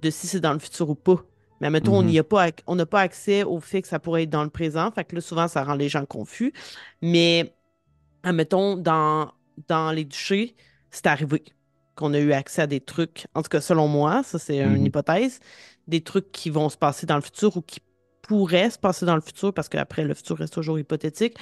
de 0.01 0.09
si 0.09 0.27
c'est 0.27 0.39
dans 0.41 0.53
le 0.53 0.59
futur 0.59 0.89
ou 0.89 0.95
pas. 0.95 1.25
Mais 1.61 1.69
mettons, 1.69 1.97
on 1.97 2.01
Mhm. 2.01 2.07
n'y 2.09 2.19
a 2.19 2.23
pas, 2.23 2.49
ac- 2.49 2.59
on 2.67 2.75
n'a 2.75 2.85
pas 2.85 2.99
accès 3.01 3.43
au 3.43 3.59
fait 3.61 3.81
que 3.81 3.87
ça 3.87 3.99
pourrait 3.99 4.23
être 4.23 4.29
dans 4.29 4.43
le 4.43 4.49
présent. 4.49 4.91
Fait 4.91 5.05
que 5.05 5.15
là, 5.15 5.21
souvent, 5.21 5.47
ça 5.47 5.63
rend 5.63 5.75
les 5.75 5.87
gens 5.89 6.05
confus. 6.05 6.51
Mais, 7.01 7.55
admettons, 8.23 8.75
dans, 8.75 9.31
dans 9.67 9.91
les 9.91 10.03
duchés, 10.03 10.55
c'est 10.89 11.07
arrivé 11.07 11.43
qu'on 11.95 12.13
a 12.13 12.19
eu 12.19 12.33
accès 12.33 12.63
à 12.63 12.67
des 12.67 12.79
trucs, 12.81 13.27
en 13.35 13.43
tout 13.43 13.49
cas, 13.49 13.61
selon 13.61 13.87
moi, 13.87 14.23
ça 14.23 14.39
c'est 14.39 14.59
une 14.59 14.79
Mhm. 14.79 14.85
hypothèse, 14.87 15.39
des 15.87 16.01
trucs 16.01 16.31
qui 16.31 16.49
vont 16.49 16.67
se 16.69 16.77
passer 16.77 17.05
dans 17.05 17.15
le 17.15 17.21
futur 17.21 17.55
ou 17.57 17.61
qui 17.61 17.79
pourraient 18.23 18.69
se 18.69 18.79
passer 18.79 19.05
dans 19.05 19.15
le 19.15 19.21
futur 19.21 19.53
parce 19.53 19.69
qu'après, 19.69 20.03
le 20.03 20.13
futur 20.13 20.37
reste 20.37 20.53
toujours 20.53 20.79
hypothétique. 20.79 21.37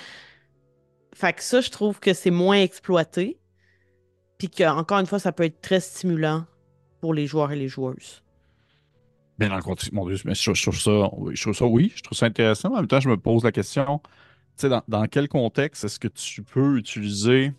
Fait 1.15 1.33
que 1.33 1.43
ça, 1.43 1.61
je 1.61 1.69
trouve 1.69 1.99
que 1.99 2.13
c'est 2.13 2.31
moins 2.31 2.57
exploité. 2.61 3.39
Puis 4.37 4.49
que, 4.49 4.63
encore 4.63 4.99
une 4.99 5.05
fois, 5.05 5.19
ça 5.19 5.31
peut 5.31 5.43
être 5.43 5.61
très 5.61 5.79
stimulant 5.79 6.45
pour 7.01 7.13
les 7.13 7.27
joueurs 7.27 7.51
et 7.51 7.55
les 7.57 7.67
joueuses. 7.67 8.21
Bien 9.39 9.49
dans 9.49 9.55
le 9.55 9.61
contexte, 9.63 9.93
mon 9.93 10.05
Dieu, 10.05 10.17
mais 10.25 10.35
je, 10.35 10.53
je 10.53 10.61
trouve 10.61 10.79
ça, 10.79 11.09
je 11.33 11.41
trouve 11.41 11.55
ça, 11.55 11.65
oui, 11.65 11.93
je 11.95 12.01
trouve 12.03 12.17
ça 12.17 12.25
intéressant. 12.25 12.69
mais 12.69 12.75
En 12.75 12.79
même 12.79 12.87
temps, 12.87 12.99
je 12.99 13.09
me 13.09 13.17
pose 13.17 13.43
la 13.43 13.51
question, 13.53 13.99
tu 14.03 14.09
sais, 14.57 14.69
dans, 14.69 14.83
dans 14.87 15.07
quel 15.07 15.29
contexte 15.29 15.85
est-ce 15.85 15.97
que 15.99 16.09
tu 16.09 16.43
peux 16.43 16.77
utiliser. 16.77 17.53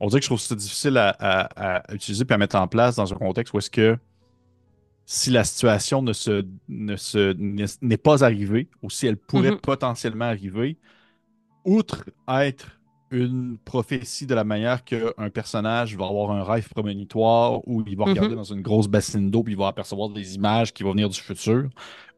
On 0.00 0.08
dirait 0.08 0.20
que 0.20 0.24
je 0.24 0.28
trouve 0.30 0.40
ça 0.40 0.54
difficile 0.54 0.96
à, 0.96 1.10
à- 1.18 1.76
à 1.90 1.94
utiliser 1.94 2.24
puis 2.24 2.34
à 2.34 2.38
mettre 2.38 2.56
en 2.56 2.66
place 2.66 2.96
dans 2.96 3.12
un 3.12 3.16
contexte 3.16 3.52
où 3.52 3.58
est-ce 3.58 3.70
que 3.70 3.98
si 5.04 5.30
la 5.30 5.44
situation 5.44 6.02
ne 6.02 6.12
se, 6.12 6.46
ne 6.68 6.96
se, 6.96 7.34
n'est 7.82 7.96
pas 7.98 8.24
arrivée 8.24 8.68
ou 8.82 8.88
si 8.90 9.06
elle 9.06 9.16
pourrait 9.18 9.50
Mhm. 9.50 9.58
potentiellement 9.60 10.24
arriver, 10.26 10.78
outre 11.64 12.04
être 12.28 12.79
une 13.10 13.58
prophétie 13.64 14.26
de 14.26 14.34
la 14.34 14.44
manière 14.44 14.84
qu'un 14.84 15.30
personnage 15.32 15.96
va 15.96 16.06
avoir 16.06 16.30
un 16.30 16.44
rêve 16.44 16.68
prémonitoire 16.68 17.66
où 17.66 17.82
il 17.86 17.96
va 17.96 18.04
regarder 18.04 18.30
Mhm. 18.30 18.36
dans 18.36 18.44
une 18.44 18.62
grosse 18.62 18.88
bassine 18.88 19.30
d'eau 19.30 19.42
puis 19.42 19.54
il 19.54 19.58
va 19.58 19.68
apercevoir 19.68 20.08
des 20.10 20.34
images 20.36 20.72
qui 20.72 20.82
vont 20.84 20.92
venir 20.92 21.08
du 21.08 21.18
futur. 21.20 21.68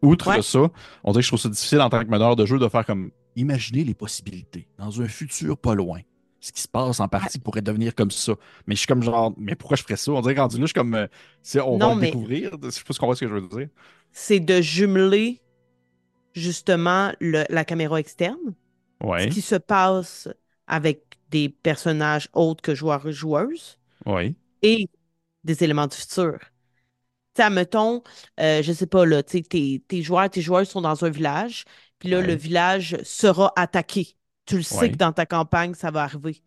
Outre 0.02 0.28
Ouais. 0.28 0.42
ça, 0.42 0.68
on 1.04 1.12
dirait 1.12 1.20
que 1.20 1.24
je 1.24 1.28
trouve 1.30 1.40
ça 1.40 1.48
difficile 1.48 1.80
en 1.80 1.88
tant 1.88 2.04
que 2.04 2.10
meneur 2.10 2.36
de 2.36 2.44
jeu 2.46 2.58
de 2.58 2.68
faire 2.68 2.84
comme 2.84 3.10
imaginer 3.36 3.84
les 3.84 3.94
possibilités 3.94 4.68
dans 4.78 5.00
un 5.00 5.08
futur 5.08 5.56
pas 5.56 5.74
loin. 5.74 6.00
Ce 6.40 6.50
qui 6.52 6.60
se 6.60 6.68
passe 6.68 6.98
en 7.00 7.08
partie 7.08 7.38
pourrait 7.38 7.62
devenir 7.62 7.94
comme 7.94 8.10
ça. 8.10 8.34
Mais 8.66 8.74
je 8.74 8.80
suis 8.80 8.86
comme 8.88 9.02
genre, 9.02 9.32
mais 9.38 9.54
pourquoi 9.54 9.76
je 9.76 9.84
ferais 9.84 9.96
ça? 9.96 10.12
On 10.12 10.20
dirait 10.20 10.34
que 10.34 10.40
rendu 10.40 10.56
là, 10.56 10.62
je 10.62 10.66
suis 10.66 10.74
comme, 10.74 10.94
euh, 10.94 11.06
on 11.64 11.78
va 11.78 11.94
le 11.94 12.00
découvrir. 12.00 12.50
Je 12.62 12.70
sais 12.70 12.82
pas 12.82 12.92
ce 12.92 12.98
qu'on 12.98 13.06
voit 13.06 13.14
ce 13.16 13.20
que 13.24 13.28
je 13.28 13.34
veux 13.34 13.48
dire. 13.48 13.68
c'est 14.10 14.40
de 14.40 14.60
jumeler 14.60 15.40
justement 16.34 17.12
le- 17.20 17.44
la 17.48 17.64
caméra 17.64 17.98
externe, 18.00 18.36
ce 19.00 19.06
Ouais, 19.06 19.28
qui 19.28 19.40
se 19.40 19.54
passe 19.56 20.28
avec 20.66 21.18
des 21.30 21.48
personnages 21.48 22.28
autres 22.32 22.62
que 22.62 22.74
joueurs 22.74 23.06
et 23.08 23.12
joueuses 23.12 23.78
ouais, 24.06 24.34
et 24.62 24.88
des 25.44 25.64
éléments 25.64 25.86
du 25.86 25.96
futur. 25.96 26.38
Tu 27.34 27.38
sais, 27.38 27.42
admettons, 27.44 28.02
euh, 28.40 28.62
je 28.62 28.72
sais 28.72 28.86
pas, 28.86 29.06
là, 29.06 29.22
tu 29.22 29.42
tes, 29.42 29.82
tes 29.88 30.02
joueurs, 30.02 30.28
tes 30.28 30.42
joueurs 30.42 30.66
sont 30.66 30.82
dans 30.82 31.04
un 31.04 31.10
village, 31.10 31.64
puis 31.98 32.10
là, 32.10 32.20
le 32.20 32.34
village 32.34 32.98
sera 33.04 33.52
attaqué. 33.56 34.16
Tu 34.44 34.56
le 34.56 34.62
sais 34.62 34.76
ouais, 34.76 34.90
que 34.90 34.96
dans 34.96 35.12
ta 35.12 35.24
campagne, 35.24 35.74
ça 35.74 35.90
va 35.90 36.02
arriver. 36.02 36.42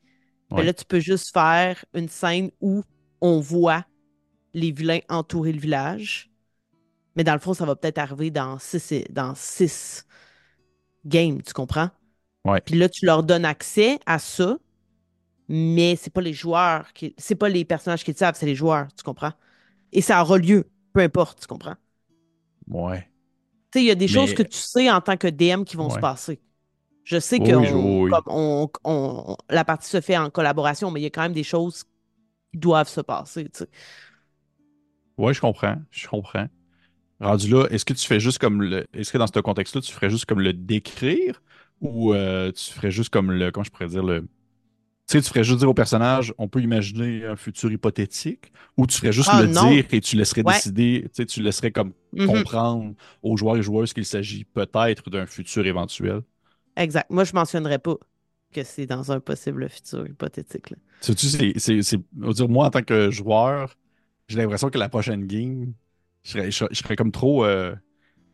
Mais 0.51 0.63
là, 0.63 0.73
tu 0.73 0.85
peux 0.85 0.99
juste 0.99 1.33
faire 1.33 1.83
une 1.93 2.09
scène 2.09 2.51
où 2.61 2.83
on 3.21 3.39
voit 3.39 3.85
les 4.53 4.71
vilains 4.71 4.99
entourer 5.09 5.51
le 5.51 5.59
village. 5.59 6.29
Mais 7.15 7.23
dans 7.23 7.33
le 7.33 7.39
fond, 7.39 7.53
ça 7.53 7.65
va 7.65 7.75
peut-être 7.75 7.97
arriver 7.97 8.29
dans 8.29 8.59
six, 8.59 9.05
dans 9.09 9.33
six 9.35 10.05
games, 11.05 11.41
tu 11.41 11.53
comprends? 11.53 11.89
Ouais. 12.45 12.61
Puis 12.65 12.75
là, 12.77 12.89
tu 12.89 13.05
leur 13.05 13.23
donnes 13.23 13.45
accès 13.45 13.99
à 14.05 14.19
ça, 14.19 14.57
mais 15.49 15.95
c'est 15.97 16.11
pas 16.13 16.21
les 16.21 16.33
joueurs 16.33 16.93
qui. 16.93 17.15
C'est 17.17 17.35
pas 17.35 17.49
les 17.49 17.65
personnages 17.65 18.03
qui 18.05 18.11
le 18.13 18.17
savent, 18.17 18.35
c'est 18.37 18.45
les 18.47 18.55
joueurs, 18.55 18.87
tu 18.97 19.03
comprends? 19.03 19.33
Et 19.93 20.01
ça 20.01 20.21
aura 20.23 20.37
lieu, 20.39 20.69
peu 20.93 21.01
importe, 21.01 21.41
tu 21.41 21.47
comprends? 21.47 21.75
ouais. 22.67 23.09
Tu 23.71 23.79
sais, 23.79 23.83
il 23.85 23.87
y 23.87 23.91
a 23.91 23.95
des 23.95 24.07
choses 24.07 24.33
que 24.33 24.43
tu 24.43 24.57
sais 24.57 24.89
en 24.91 25.01
tant 25.01 25.17
que 25.17 25.27
DM 25.27 25.65
qui 25.65 25.75
vont 25.77 25.89
se 25.89 25.97
passer. 25.99 26.41
Je 27.03 27.19
sais 27.19 27.41
que 27.41 27.51
Oui, 27.51 27.71
oui, 27.71 27.71
on, 27.73 28.01
oui. 28.03 28.11
comme 28.11 28.23
on, 28.27 28.69
on- 28.85 29.37
la 29.49 29.65
partie 29.65 29.89
se 29.89 30.01
fait 30.01 30.17
en 30.17 30.29
collaboration, 30.31 30.91
mais 30.91 31.01
il 31.01 31.03
y 31.05 31.07
a 31.07 31.11
quand 31.11 31.23
même 31.23 31.33
des 31.33 31.43
choses 31.43 31.83
qui 32.53 32.59
doivent 32.59 32.89
se 32.89 33.01
passer, 33.01 33.45
tu 33.45 33.59
sais. 33.59 33.69
Ouais, 35.17 35.33
je 35.33 35.41
comprends. 35.41 35.77
Je 35.91 36.07
comprends. 36.07 36.47
Rendu 37.21 37.49
là, 37.49 37.67
est-ce 37.71 37.85
que 37.85 37.93
tu 37.93 38.07
fais 38.07 38.19
juste 38.19 38.39
comme 38.39 38.61
le. 38.63 38.85
Est-ce 38.93 39.11
que 39.13 39.17
dans 39.19 39.27
ce 39.27 39.39
contexte-là, 39.39 39.81
tu 39.81 39.93
ferais 39.93 40.09
juste 40.09 40.25
comme 40.25 40.41
le 40.41 40.53
décrire 40.53 41.41
ou 41.81 42.13
euh, 42.13 42.51
tu 42.51 42.71
ferais 42.73 42.91
juste 42.91 43.09
comme 43.09 43.31
le. 43.31 43.51
Comment 43.51 43.63
je 43.63 43.71
pourrais 43.71 43.87
dire 43.87 44.03
le. 44.03 44.21
Tu 44.21 45.17
sais, 45.19 45.21
tu 45.21 45.29
ferais 45.29 45.43
juste 45.43 45.59
dire 45.59 45.69
au 45.69 45.73
personnage, 45.75 46.33
on 46.39 46.47
peut 46.47 46.61
imaginer 46.61 47.25
un 47.25 47.35
futur 47.35 47.71
hypothétique, 47.71 48.53
ou 48.77 48.87
tu 48.87 48.97
ferais 48.97 49.13
juste 49.13 49.33
Ah 49.33 49.35
le 49.35 49.47
non, 49.47 49.77
dire 49.77 49.85
et 49.91 50.01
tu 50.01 50.15
laisserais 50.17 50.43
ouais. 50.43 50.63
décider, 50.63 51.03
tu 51.07 51.11
sais, 51.15 51.25
tu 51.27 51.41
laisserais 51.43 51.71
comme 51.71 51.93
mhm, 52.13 52.45
comprendre 52.45 52.95
aux 53.23 53.37
joueurs 53.37 53.57
et 53.57 53.63
joueuses 53.63 53.93
qu'il 53.93 54.05
s'agit 54.05 54.45
peut-être 54.45 55.09
d'un 55.11 55.27
futur 55.27 55.65
éventuel? 55.67 56.21
Exact. 56.77 57.09
Moi, 57.09 57.23
je 57.23 57.33
mentionnerais 57.33 57.79
pas 57.79 57.95
que 58.53 58.63
c'est 58.63 58.85
dans 58.85 59.11
un 59.11 59.19
possible 59.19 59.69
futur 59.69 60.07
hypothétique, 60.07 60.69
là. 60.71 60.77
Sais-tu, 61.01 61.27
c'est, 61.59 61.97
dire, 62.13 62.49
moi, 62.49 62.65
en 62.67 62.69
tant 62.71 62.81
que 62.83 63.11
joueur, 63.11 63.75
j'ai 64.27 64.37
l'impression 64.37 64.69
que 64.69 64.77
la 64.79 64.89
prochaine 64.89 65.25
game, 65.27 65.73
je 66.23 66.31
serais, 66.31 66.51
je 66.51 66.57
serais- 66.57 66.69
je 66.73 66.77
serais 66.79 66.95
comme 66.95 67.11
trop. 67.11 67.45
euh, 67.45 67.75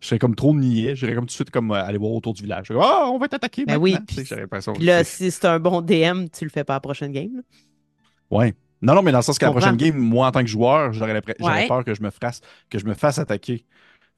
je 0.02 0.08
serais 0.08 0.20
comme 0.20 0.36
trop 0.36 0.54
niais. 0.54 0.96
J'irais 0.96 1.14
comme 1.16 1.26
tout 1.26 1.28
de 1.28 1.32
suite 1.32 1.52
comme 1.52 1.72
euh, 1.72 1.84
aller 1.84 1.98
voir 1.98 2.12
autour 2.12 2.34
du 2.34 2.42
village. 2.42 2.68
Ah, 2.72 3.06
on 3.12 3.18
va 3.18 3.28
t'attaquer 3.28 3.66
Ben 3.66 3.78
oui, 3.78 3.98
puis 4.06 4.24
que 4.24 4.84
là, 4.84 5.04
si 5.04 5.32
c'est 5.32 5.46
un 5.46 5.60
bon 5.60 5.82
DM, 5.82 6.28
tu 6.30 6.44
le 6.44 6.50
fais 6.50 6.64
pas 6.64 6.74
à 6.74 6.78
la 6.78 6.82
prochaine 6.82 7.12
game, 7.12 7.36
là. 7.36 7.42
Ouais. 8.30 8.54
Non, 8.82 8.96
non, 8.96 9.04
mais 9.04 9.12
dans 9.12 9.20
le 9.20 9.24
sens 9.24 9.38
que 9.38 9.46
la 9.46 9.52
prochaine 9.52 9.78
game, 9.78 9.96
moi, 9.98 10.28
en 10.28 10.32
tant 10.32 10.42
que 10.42 10.48
joueur, 10.48 10.92
j'aurais 10.94 11.22
Ouais. 11.40 11.68
peur 11.68 11.86
que 11.86 11.94
je 11.94 12.02
me 12.02 12.10
fasse, 12.10 12.42
que 12.70 12.80
je 12.80 12.86
me 12.86 12.94
fasse 12.96 13.20
attaquer. 13.20 13.66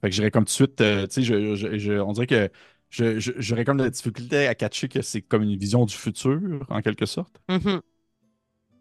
Fait 0.00 0.08
que 0.08 0.14
j'irais 0.14 0.30
comme 0.30 0.44
tout 0.44 0.48
de 0.48 0.50
suite, 0.50 0.80
euh, 0.80 1.06
tu 1.06 1.14
sais, 1.14 1.22
je, 1.22 1.54
je- 1.54 1.78
je- 1.78 1.92
on 2.00 2.12
dirait 2.12 2.26
que 2.26 2.50
j'aurais 2.90 3.64
comme 3.64 3.76
de 3.78 3.84
la 3.84 3.90
difficulté 3.90 4.46
à 4.46 4.54
catcher 4.54 4.88
que 4.88 5.02
c'est 5.02 5.22
comme 5.22 5.42
une 5.42 5.56
vision 5.56 5.84
du 5.84 5.94
futur, 5.94 6.40
en 6.70 6.80
quelque 6.80 7.06
sorte. 7.06 7.40
Mhm. 7.48 7.80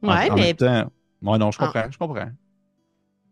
En, 0.05 0.07
Ouais, 0.09 0.29
en 0.29 0.35
même 0.35 0.35
mais 0.35 0.53
temps, 0.53 0.91
ouais, 1.21 1.37
non, 1.37 1.51
je 1.51 1.59
en- 1.59 1.65
comprends, 1.65 1.91
je 1.91 1.97
comprends. 1.97 2.31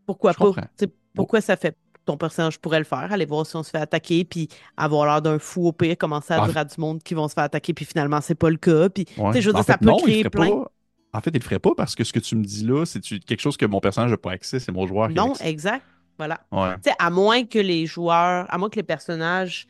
pourquoi 0.05 0.31
Je 0.31 0.38
pas? 0.38 0.45
comprends. 0.45 0.67
Pourquoi 1.15 1.41
ça 1.41 1.57
fait 1.57 1.77
ton 2.12 2.17
personnage 2.17 2.60
pourrait 2.60 2.80
le 2.80 2.86
faire, 2.86 3.12
aller 3.12 3.26
voir 3.26 3.45
si 3.45 3.56
on 3.56 3.63
se 3.63 3.69
fait 3.69 3.78
attaquer, 3.78 4.24
puis 4.26 4.47
avoir 4.78 5.06
l'air 5.06 5.21
d'un 5.21 5.39
fou 5.39 5.67
au 5.67 5.71
pire, 5.71 5.97
commencer 5.97 6.34
à 6.34 6.41
en 6.43 6.47
dire 6.47 6.58
à 6.58 6.65
du 6.65 6.76
monde 6.80 7.02
qui 7.04 7.13
vont 7.13 7.28
se 7.28 7.34
faire 7.34 7.43
attaquer, 7.45 7.74
puis 7.74 7.86
finalement, 7.86 8.19
c'est 8.21 8.36
pas 8.36 8.50
le 8.50 8.58
cas. 8.58 8.89
Puis, 8.89 9.06
tu 9.06 9.19
Ouais. 9.19 9.34
sais, 9.34 9.41
je 9.41 9.47
veux 9.50 9.54
dire, 9.54 9.63
ça 9.63 9.74
fait, 9.74 9.80
peut 9.80 9.86
non, 9.86 9.97
créer 9.97 10.24
plein. 10.30 10.50
pas. 10.50 10.71
En 11.13 11.19
fait, 11.21 11.30
il 11.32 11.39
le 11.39 11.43
ferait 11.43 11.60
pas 11.60 11.71
parce 11.76 11.93
que 11.95 12.04
ce 12.04 12.13
que 12.13 12.19
tu 12.19 12.36
me 12.36 12.43
dis 12.43 12.65
là, 12.65 12.86
c'est 12.86 13.00
tu- 13.02 13.19
quelque 13.19 13.41
chose 13.41 13.58
que 13.58 13.65
mon 13.65 13.80
personnage 13.82 14.12
n'a 14.12 14.17
pas 14.17 14.32
accès, 14.32 14.60
c'est 14.60 14.71
mon 14.71 14.88
joueur 14.88 15.10
qui 15.10 15.17
a 15.19 15.24
Non, 15.26 15.34
exact. 15.41 15.84
Voilà. 16.17 16.39
Ouais, 16.52 16.76
Tu 16.84 16.89
sais, 16.89 16.95
à 17.00 17.10
moins 17.10 17.43
que 17.45 17.60
les 17.60 17.86
joueurs, 17.86 18.45
à 18.54 18.58
moins 18.58 18.69
que 18.69 18.76
les 18.78 18.84
personnages 18.84 19.67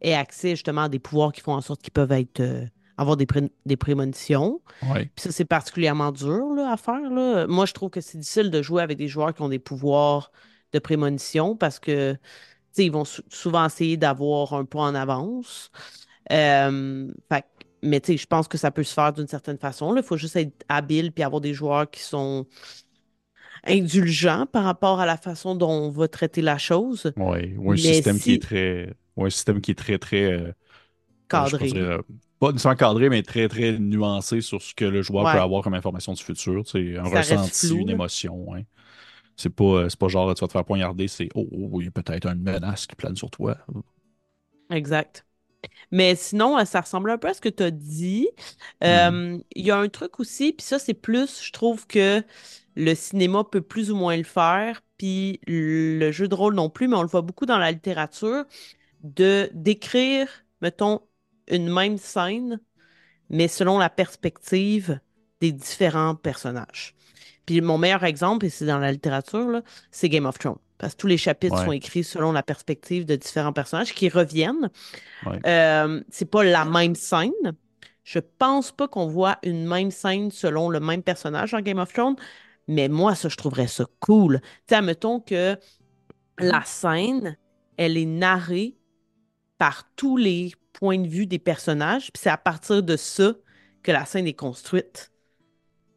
aient 0.00 0.14
accès 0.14 0.50
justement 0.50 0.82
à 0.82 0.88
des 0.88 0.98
pouvoirs 0.98 1.30
qui 1.32 1.42
font 1.42 1.52
en 1.52 1.60
sorte 1.60 1.82
qu'ils 1.82 1.92
peuvent 1.92 2.10
être, 2.12 2.40
euh, 2.40 2.64
avoir 2.96 3.16
des, 3.16 3.26
pré- 3.26 3.50
des 3.66 3.76
prémonitions. 3.76 4.60
ouais, 4.92 5.04
Puis 5.14 5.22
ça, 5.24 5.30
c'est 5.32 5.44
particulièrement 5.44 6.10
dur 6.12 6.54
là, 6.56 6.72
à 6.72 6.76
faire. 6.76 7.10
Là. 7.10 7.46
Moi, 7.46 7.66
je 7.66 7.72
trouve 7.72 7.90
que 7.90 8.00
c'est 8.00 8.18
difficile 8.18 8.50
de 8.50 8.62
jouer 8.62 8.82
avec 8.82 8.96
des 8.98 9.08
joueurs 9.08 9.32
qui 9.34 9.42
ont 9.42 9.48
des 9.48 9.58
pouvoirs 9.58 10.32
de 10.72 10.78
prémonition 10.78 11.56
parce 11.56 11.78
que, 11.78 12.16
ils 12.78 12.92
vont 12.92 13.04
sou- 13.04 13.22
souvent 13.30 13.66
essayer 13.66 13.96
d'avoir 13.98 14.54
un 14.54 14.64
pas 14.64 14.80
en 14.80 14.94
avance. 14.94 15.70
Euh, 16.32 17.08
fait 17.30 17.44
mais 17.82 18.02
je 18.06 18.26
pense 18.26 18.48
que 18.48 18.58
ça 18.58 18.70
peut 18.70 18.82
se 18.84 18.94
faire 18.94 19.12
d'une 19.12 19.28
certaine 19.28 19.58
façon. 19.58 19.96
Il 19.96 20.02
faut 20.02 20.16
juste 20.16 20.36
être 20.36 20.64
habile 20.68 21.12
puis 21.12 21.24
avoir 21.24 21.40
des 21.40 21.54
joueurs 21.54 21.90
qui 21.90 22.00
sont 22.02 22.46
indulgents 23.66 24.46
par 24.46 24.64
rapport 24.64 25.00
à 25.00 25.06
la 25.06 25.16
façon 25.16 25.54
dont 25.54 25.70
on 25.70 25.90
va 25.90 26.08
traiter 26.08 26.42
la 26.42 26.58
chose. 26.58 27.12
ouais. 27.16 27.54
Ou 27.58 27.72
un 27.72 27.76
Mais 27.76 27.76
système 27.76 28.20
qui 28.20 28.32
est 28.32 28.42
très. 28.42 28.92
Ou 29.16 29.24
un 29.26 29.30
système 29.30 29.60
qui 29.60 29.72
est 29.72 29.74
très, 29.74 29.98
très. 29.98 30.24
euh, 30.32 30.52
je 31.44 31.56
cadré, 31.56 31.66
dire. 31.66 31.76
euh, 31.76 32.02
pas 32.40 32.52
nécessairement 32.52 32.76
cadré, 32.76 33.08
mais 33.10 33.22
très, 33.22 33.48
très 33.48 33.78
nuancé 33.78 34.40
sur 34.40 34.62
ce 34.62 34.74
que 34.74 34.84
le 34.84 35.02
joueur 35.02 35.28
peut 35.28 35.40
avoir 35.40 35.62
comme 35.62 35.74
information 35.74 36.12
du 36.14 36.22
futur. 36.22 36.64
Tu 36.64 36.94
sais, 36.94 36.98
un 36.98 37.04
ça 37.04 37.22
ressenti, 37.34 37.50
flou, 37.60 37.82
une 37.82 37.90
émotion. 37.90 38.50
ouais. 38.50 38.66
C'est 39.40 39.50
pas, 39.50 39.64
euh, 39.64 39.88
pas 39.98 40.08
genre 40.08 40.34
tu 40.34 40.40
vas 40.42 40.46
te 40.48 40.52
faire 40.52 40.64
poignarder, 40.64 41.08
c'est 41.08 41.28
oh, 41.34 41.48
oh, 41.50 41.68
oui, 41.72 41.88
peut-être 41.90 42.26
une 42.26 42.42
menace 42.42 42.86
qui 42.86 42.94
plane 42.94 43.16
sur 43.16 43.30
toi. 43.30 43.56
Exact. 44.70 45.24
Mais 45.90 46.14
sinon, 46.14 46.58
euh, 46.58 46.64
ça 46.64 46.82
ressemble 46.82 47.10
un 47.10 47.18
peu 47.18 47.28
à 47.28 47.34
ce 47.34 47.40
que 47.40 47.48
tu 47.48 47.62
as 47.62 47.70
dit. 47.70 48.28
Mhm. 48.82 48.88
Euh, 48.88 49.38
Il 49.54 49.64
y 49.64 49.70
a 49.70 49.78
un 49.78 49.88
truc 49.88 50.20
aussi, 50.20 50.52
puis 50.52 50.64
ça, 50.64 50.78
c'est 50.78 50.94
plus, 50.94 51.42
je 51.42 51.52
trouve 51.52 51.86
que 51.86 52.22
le 52.76 52.94
cinéma 52.94 53.44
peut 53.44 53.62
plus 53.62 53.90
ou 53.90 53.96
moins 53.96 54.16
le 54.16 54.24
faire, 54.24 54.82
puis 54.98 55.40
le 55.46 56.10
jeu 56.12 56.28
de 56.28 56.34
rôle 56.34 56.54
non 56.54 56.70
plus, 56.70 56.88
mais 56.88 56.96
on 56.96 57.02
le 57.02 57.08
voit 57.08 57.22
beaucoup 57.22 57.46
dans 57.46 57.58
la 57.58 57.72
littérature, 57.72 58.44
de 59.02 59.50
d'écrire, 59.54 60.28
mettons, 60.62 61.00
une 61.48 61.72
même 61.72 61.98
scène, 61.98 62.60
mais 63.30 63.48
selon 63.48 63.78
la 63.78 63.90
perspective 63.90 65.00
des 65.40 65.52
différents 65.52 66.14
personnages. 66.16 66.96
Puis 67.50 67.60
mon 67.60 67.78
meilleur 67.78 68.04
exemple, 68.04 68.46
et 68.46 68.48
c'est 68.48 68.64
dans 68.64 68.78
la 68.78 68.92
littérature, 68.92 69.60
c'est 69.90 70.08
Game 70.08 70.24
of 70.24 70.38
Thrones. 70.38 70.60
Parce 70.78 70.94
que 70.94 70.98
tous 71.00 71.08
les 71.08 71.16
chapitres 71.16 71.58
sont 71.58 71.72
écrits 71.72 72.04
selon 72.04 72.30
la 72.30 72.44
perspective 72.44 73.04
de 73.04 73.16
différents 73.16 73.52
personnages 73.52 73.92
qui 73.92 74.08
reviennent. 74.08 74.70
ouais. 75.26 75.40
Euh, 75.44 76.00
c'est 76.10 76.30
pas 76.30 76.44
la 76.44 76.64
même 76.64 76.94
scène. 76.94 77.32
Je 78.04 78.20
pense 78.20 78.70
pas 78.70 78.86
qu'on 78.86 79.08
voit 79.08 79.36
une 79.42 79.66
même 79.66 79.90
scène 79.90 80.30
selon 80.30 80.70
le 80.70 80.78
même 80.78 81.02
personnage 81.02 81.50
dans 81.50 81.60
Game 81.60 81.80
of 81.80 81.92
Thrones, 81.92 82.14
mais 82.68 82.86
moi, 82.86 83.16
ça, 83.16 83.28
je 83.28 83.34
trouverais 83.36 83.66
ça 83.66 83.84
cool. 83.98 84.40
Tu 84.40 84.48
sais, 84.68 84.74
admettons 84.76 85.18
que 85.18 85.56
la 86.38 86.62
scène, 86.64 87.36
elle 87.78 87.96
est 87.96 88.04
narrée 88.04 88.76
par 89.58 89.90
tous 89.96 90.16
les 90.16 90.52
points 90.72 91.00
de 91.00 91.08
vue 91.08 91.26
des 91.26 91.40
personnages, 91.40 92.12
puis 92.12 92.22
c'est 92.22 92.30
à 92.30 92.38
partir 92.38 92.84
de 92.84 92.96
ça 92.96 93.32
que 93.82 93.90
la 93.90 94.04
scène 94.04 94.28
est 94.28 94.34
construite. 94.34 95.10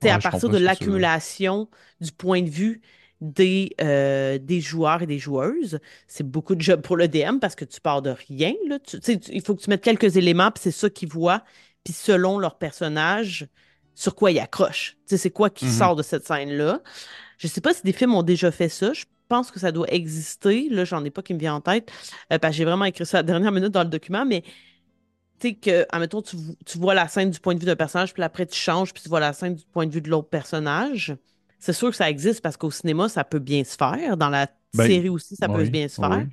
C'est 0.03 0.09
à 0.09 0.19
partir 0.19 0.49
de 0.49 0.57
l'accumulation 0.57 1.69
du 2.01 2.11
point 2.11 2.41
de 2.41 2.49
vue 2.49 2.81
des, 3.21 3.73
euh, 3.81 4.37
des 4.37 4.59
joueurs 4.59 5.01
et 5.01 5.07
des 5.07 5.17
joueuses. 5.19 5.79
C'est 6.07 6.27
beaucoup 6.29 6.55
de 6.55 6.61
job 6.61 6.81
pour 6.81 6.97
le 6.97 7.07
DM 7.07 7.39
parce 7.39 7.55
que 7.55 7.63
tu 7.65 7.79
pars 7.79 8.01
de 8.01 8.09
rien. 8.27 8.53
Là. 8.67 8.79
Tu- 8.79 8.99
tu 8.99 9.13
sais, 9.13 9.19
tu- 9.19 9.31
il 9.33 9.41
faut 9.41 9.55
que 9.55 9.61
tu 9.61 9.69
mettes 9.69 9.83
quelques 9.83 10.17
éléments, 10.17 10.51
puis 10.51 10.61
c'est 10.63 10.71
ça 10.71 10.89
qu'ils 10.89 11.09
voient. 11.09 11.43
Puis 11.85 11.93
selon 11.93 12.37
leur 12.37 12.57
personnage, 12.57 13.47
sur 13.95 14.15
quoi 14.15 14.31
ils 14.31 14.39
accrochent. 14.39 14.97
C'est 15.05 15.29
quoi 15.29 15.49
qui 15.49 15.65
Mhm. 15.65 15.71
sort 15.71 15.95
de 15.95 16.03
cette 16.03 16.25
scène-là. 16.27 16.81
Je 17.37 17.47
sais 17.47 17.61
pas 17.61 17.73
si 17.73 17.83
des 17.83 17.93
films 17.93 18.15
ont 18.15 18.23
déjà 18.23 18.51
fait 18.51 18.69
ça. 18.69 18.91
Je 18.93 19.05
pense 19.29 19.51
que 19.51 19.59
ça 19.59 19.71
doit 19.71 19.87
exister. 19.93 20.67
Là, 20.69 20.83
j'en 20.85 21.03
ai 21.05 21.09
pas 21.11 21.21
qui 21.21 21.33
me 21.33 21.39
vient 21.39 21.55
en 21.55 21.61
tête. 21.61 21.89
euh, 22.31 22.39
parce 22.39 22.51
que 22.53 22.57
j'ai 22.57 22.65
vraiment 22.65 22.85
écrit 22.85 23.05
ça 23.05 23.19
à 23.19 23.21
la 23.21 23.23
dernière 23.27 23.51
minute 23.51 23.69
dans 23.71 23.83
le 23.83 23.89
document, 23.89 24.25
mais 24.25 24.43
sais 25.49 25.53
que, 25.55 25.85
admettons, 25.91 26.21
tu, 26.21 26.37
tu 26.65 26.77
vois 26.77 26.93
la 26.93 27.07
scène 27.07 27.29
du 27.31 27.39
point 27.39 27.55
de 27.55 27.59
vue 27.59 27.65
d'un 27.65 27.75
personnage, 27.75 28.13
puis 28.13 28.23
après 28.23 28.45
tu 28.45 28.55
changes, 28.57 28.93
puis 28.93 29.03
tu 29.03 29.09
vois 29.09 29.19
la 29.19 29.33
scène 29.33 29.55
du 29.55 29.65
point 29.65 29.85
de 29.87 29.91
vue 29.93 30.01
de 30.01 30.09
l'autre 30.09 30.29
personnage. 30.29 31.15
C'est 31.59 31.73
sûr 31.73 31.89
que 31.91 31.95
ça 31.95 32.09
existe 32.09 32.41
parce 32.41 32.57
qu'au 32.57 32.71
cinéma, 32.71 33.09
ça 33.09 33.23
peut 33.23 33.39
bien 33.39 33.63
se 33.63 33.75
faire. 33.77 34.17
Dans 34.17 34.29
la 34.29 34.47
Ben, 34.73 34.91
série 34.91 35.09
aussi, 35.09 35.35
ça 35.35 35.49
peut 35.49 35.65
bien 35.65 35.87
se 35.87 35.97
oui. 35.97 35.99
faire. 35.99 36.27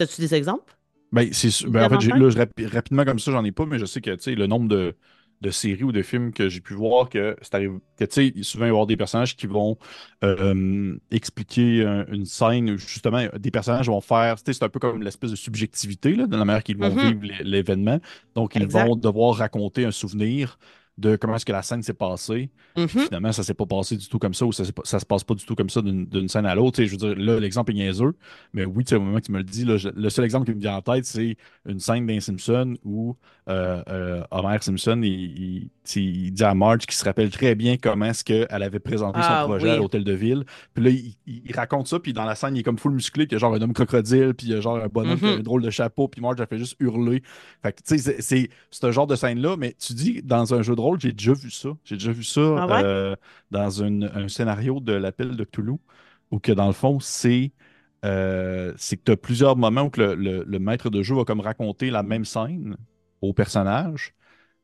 As-tu 0.00 0.20
des 0.22 0.34
exemples? 0.34 0.76
Ben, 1.12 1.32
c'est, 1.32 1.66
ben, 1.68 1.84
en 1.84 1.88
fait, 1.90 2.04
là, 2.12 2.28
je 2.30 2.36
rapi- 2.38 2.66
rapidement 2.66 3.04
comme 3.04 3.18
ça, 3.20 3.30
j'en 3.30 3.44
ai 3.44 3.52
pas, 3.52 3.66
mais 3.66 3.78
je 3.78 3.84
sais 3.86 4.00
que 4.00 4.10
tu 4.16 4.22
sais, 4.22 4.34
le 4.34 4.46
nombre 4.48 4.68
de, 4.68 4.96
de 5.40 5.50
séries 5.50 5.84
ou 5.84 5.92
de 5.92 6.02
films 6.02 6.32
que 6.32 6.48
j'ai 6.48 6.60
pu 6.60 6.74
voir, 6.74 7.08
que 7.08 7.36
c'est 7.42 7.54
arrivé, 7.54 7.74
que 7.98 8.04
tu 8.04 8.32
sais, 8.34 8.42
souvent 8.42 8.64
il 8.64 8.68
va 8.68 8.68
y 8.68 8.70
avoir 8.70 8.86
des 8.86 8.96
personnages 8.96 9.36
qui 9.36 9.46
vont 9.46 9.78
euh, 10.24 10.96
expliquer 11.10 11.84
un- 11.84 12.06
une 12.06 12.24
scène, 12.26 12.70
où, 12.70 12.78
justement, 12.78 13.26
des 13.38 13.50
personnages 13.50 13.86
vont 13.88 14.00
faire, 14.00 14.36
tu 14.36 14.42
sais, 14.52 14.58
c'est 14.58 14.64
un 14.64 14.68
peu 14.68 14.78
comme 14.80 15.02
l'espèce 15.02 15.30
de 15.30 15.36
subjectivité, 15.36 16.14
là, 16.16 16.26
de 16.26 16.36
la 16.36 16.44
manière 16.44 16.62
qu'ils 16.64 16.78
vont 16.78 16.94
Mhm, 16.94 16.96
vivre 16.96 17.20
l'é- 17.22 17.42
l'événement. 17.44 18.00
Donc, 18.34 18.56
ils 18.56 18.66
exact. 18.66 18.66
vont 18.66 18.96
devoir 18.96 19.36
raconter 19.36 19.84
un 19.84 19.90
souvenir 19.92 20.58
de 20.96 21.16
comment 21.16 21.34
est-ce 21.36 21.44
que 21.44 21.52
la 21.52 21.62
scène 21.62 21.82
s'est 21.82 21.92
passée. 21.94 22.50
Mhm. 22.76 22.88
finalement, 22.88 23.32
ça 23.32 23.42
s'est 23.42 23.54
pas 23.54 23.66
passé 23.66 23.96
du 23.96 24.08
tout 24.08 24.18
comme 24.18 24.34
ça, 24.34 24.46
ou 24.46 24.52
ça, 24.52 24.64
ça 24.84 24.98
se 25.00 25.06
passe 25.06 25.24
pas 25.24 25.34
du 25.34 25.44
tout 25.44 25.54
comme 25.54 25.70
ça 25.70 25.80
d'une 25.82 26.28
scène 26.28 26.46
à 26.46 26.54
l'autre. 26.54 26.82
Je 26.82 26.90
veux 26.90 26.96
dire, 26.96 27.14
là, 27.16 27.38
l'exemple 27.40 27.72
est 27.72 27.74
niaiseux, 27.74 28.14
mais 28.52 28.64
oui, 28.64 28.84
tu 28.84 28.90
sais, 28.90 28.96
au 28.96 29.00
moment 29.00 29.18
que 29.18 29.24
tu 29.26 29.32
me 29.32 29.38
le 29.38 29.44
dis, 29.44 29.64
là, 29.64 29.76
je- 29.76 29.88
le 29.88 30.08
seul 30.10 30.24
exemple 30.24 30.46
qui 30.50 30.54
me 30.56 30.60
vient 30.60 30.76
en 30.76 30.82
tête, 30.82 31.04
c'est 31.04 31.36
une 31.68 31.80
scène 31.80 32.06
d'un 32.06 32.20
Simpson 32.20 32.74
où 32.84 33.16
euh, 33.48 33.82
euh, 33.88 34.22
Homer 34.30 34.56
Simpson, 34.62 35.00
il, 35.02 35.68
dit 35.84 36.44
à 36.44 36.54
Marge 36.54 36.86
qu'il 36.86 36.94
se 36.94 37.04
rappelle 37.04 37.30
très 37.30 37.54
bien 37.54 37.76
comment 37.76 38.06
est-ce 38.06 38.24
qu'elle 38.24 38.46
avait 38.62 38.78
présenté 38.78 39.20
son 39.20 39.28
Ah 39.28 39.44
projet 39.46 39.70
à 39.70 39.76
l'hôtel 39.76 40.02
de 40.04 40.12
ville. 40.12 40.44
Puis 40.72 40.84
là, 40.84 40.90
il, 41.26 41.52
raconte 41.54 41.86
ça, 41.88 41.98
puis 42.00 42.12
dans 42.12 42.24
la 42.24 42.34
scène, 42.34 42.56
il 42.56 42.60
est 42.60 42.62
comme 42.62 42.78
full 42.78 42.92
musclé, 42.94 43.26
puis 43.26 43.32
il 43.32 43.34
y 43.34 43.36
a 43.36 43.40
genre 43.40 43.54
un 43.54 43.60
homme 43.60 43.72
crocodile, 43.74 44.32
puis 44.34 44.46
il 44.46 44.52
y 44.52 44.54
a 44.56 44.60
genre 44.60 44.76
un 44.76 44.86
bonhomme 44.88 45.18
qui 45.18 45.26
a 45.26 45.32
un 45.32 45.36
Mhm. 45.36 45.42
drôle 45.42 45.62
de 45.62 45.70
chapeau, 45.70 46.08
puis 46.08 46.20
Marge, 46.22 46.36
elle 46.40 46.46
fait 46.46 46.58
juste 46.58 46.76
hurler. 46.80 47.22
Fait 47.62 47.72
que, 47.72 47.82
tu 47.82 47.98
sais, 47.98 48.16
c'est 48.20 48.22
c'est 48.22 48.48
ce 48.70 48.92
genre 48.92 49.06
de 49.06 49.14
scène-là, 49.16 49.56
mais 49.58 49.74
tu 49.78 49.92
dis, 49.92 50.22
dans 50.22 50.54
un 50.54 50.62
jeu 50.62 50.74
de 50.74 50.80
rôle, 50.84 51.00
j'ai 51.00 51.12
déjà 51.12 51.32
vu 51.34 51.50
ça. 51.50 51.70
J'ai 51.84 51.96
déjà 51.96 52.12
vu 52.12 52.24
ça 52.24 52.40
Ah 52.56 52.66
ouais? 52.66 52.84
euh, 52.84 53.16
dans 53.50 53.70
une- 53.70 54.10
un 54.14 54.28
scénario 54.28 54.80
de 54.80 54.92
l'appel 54.92 55.36
de 55.36 55.44
Cthulhu, 55.44 55.74
où 56.30 56.38
que 56.40 56.52
dans 56.52 56.66
le 56.66 56.72
fond, 56.72 57.00
c'est 57.00 57.52
euh, 58.04 58.74
que 58.74 58.94
tu 59.04 59.12
as 59.12 59.16
plusieurs 59.16 59.56
moments 59.56 59.82
où 59.84 59.90
que 59.90 60.00
le, 60.00 60.14
le- 60.14 60.44
le 60.46 60.58
maître 60.58 60.90
de 60.90 61.02
jeu 61.02 61.14
va 61.16 61.24
comme 61.24 61.40
raconter 61.40 61.90
la 61.90 62.02
même 62.02 62.24
scène 62.26 62.76
au 63.22 63.32
personnage, 63.32 64.14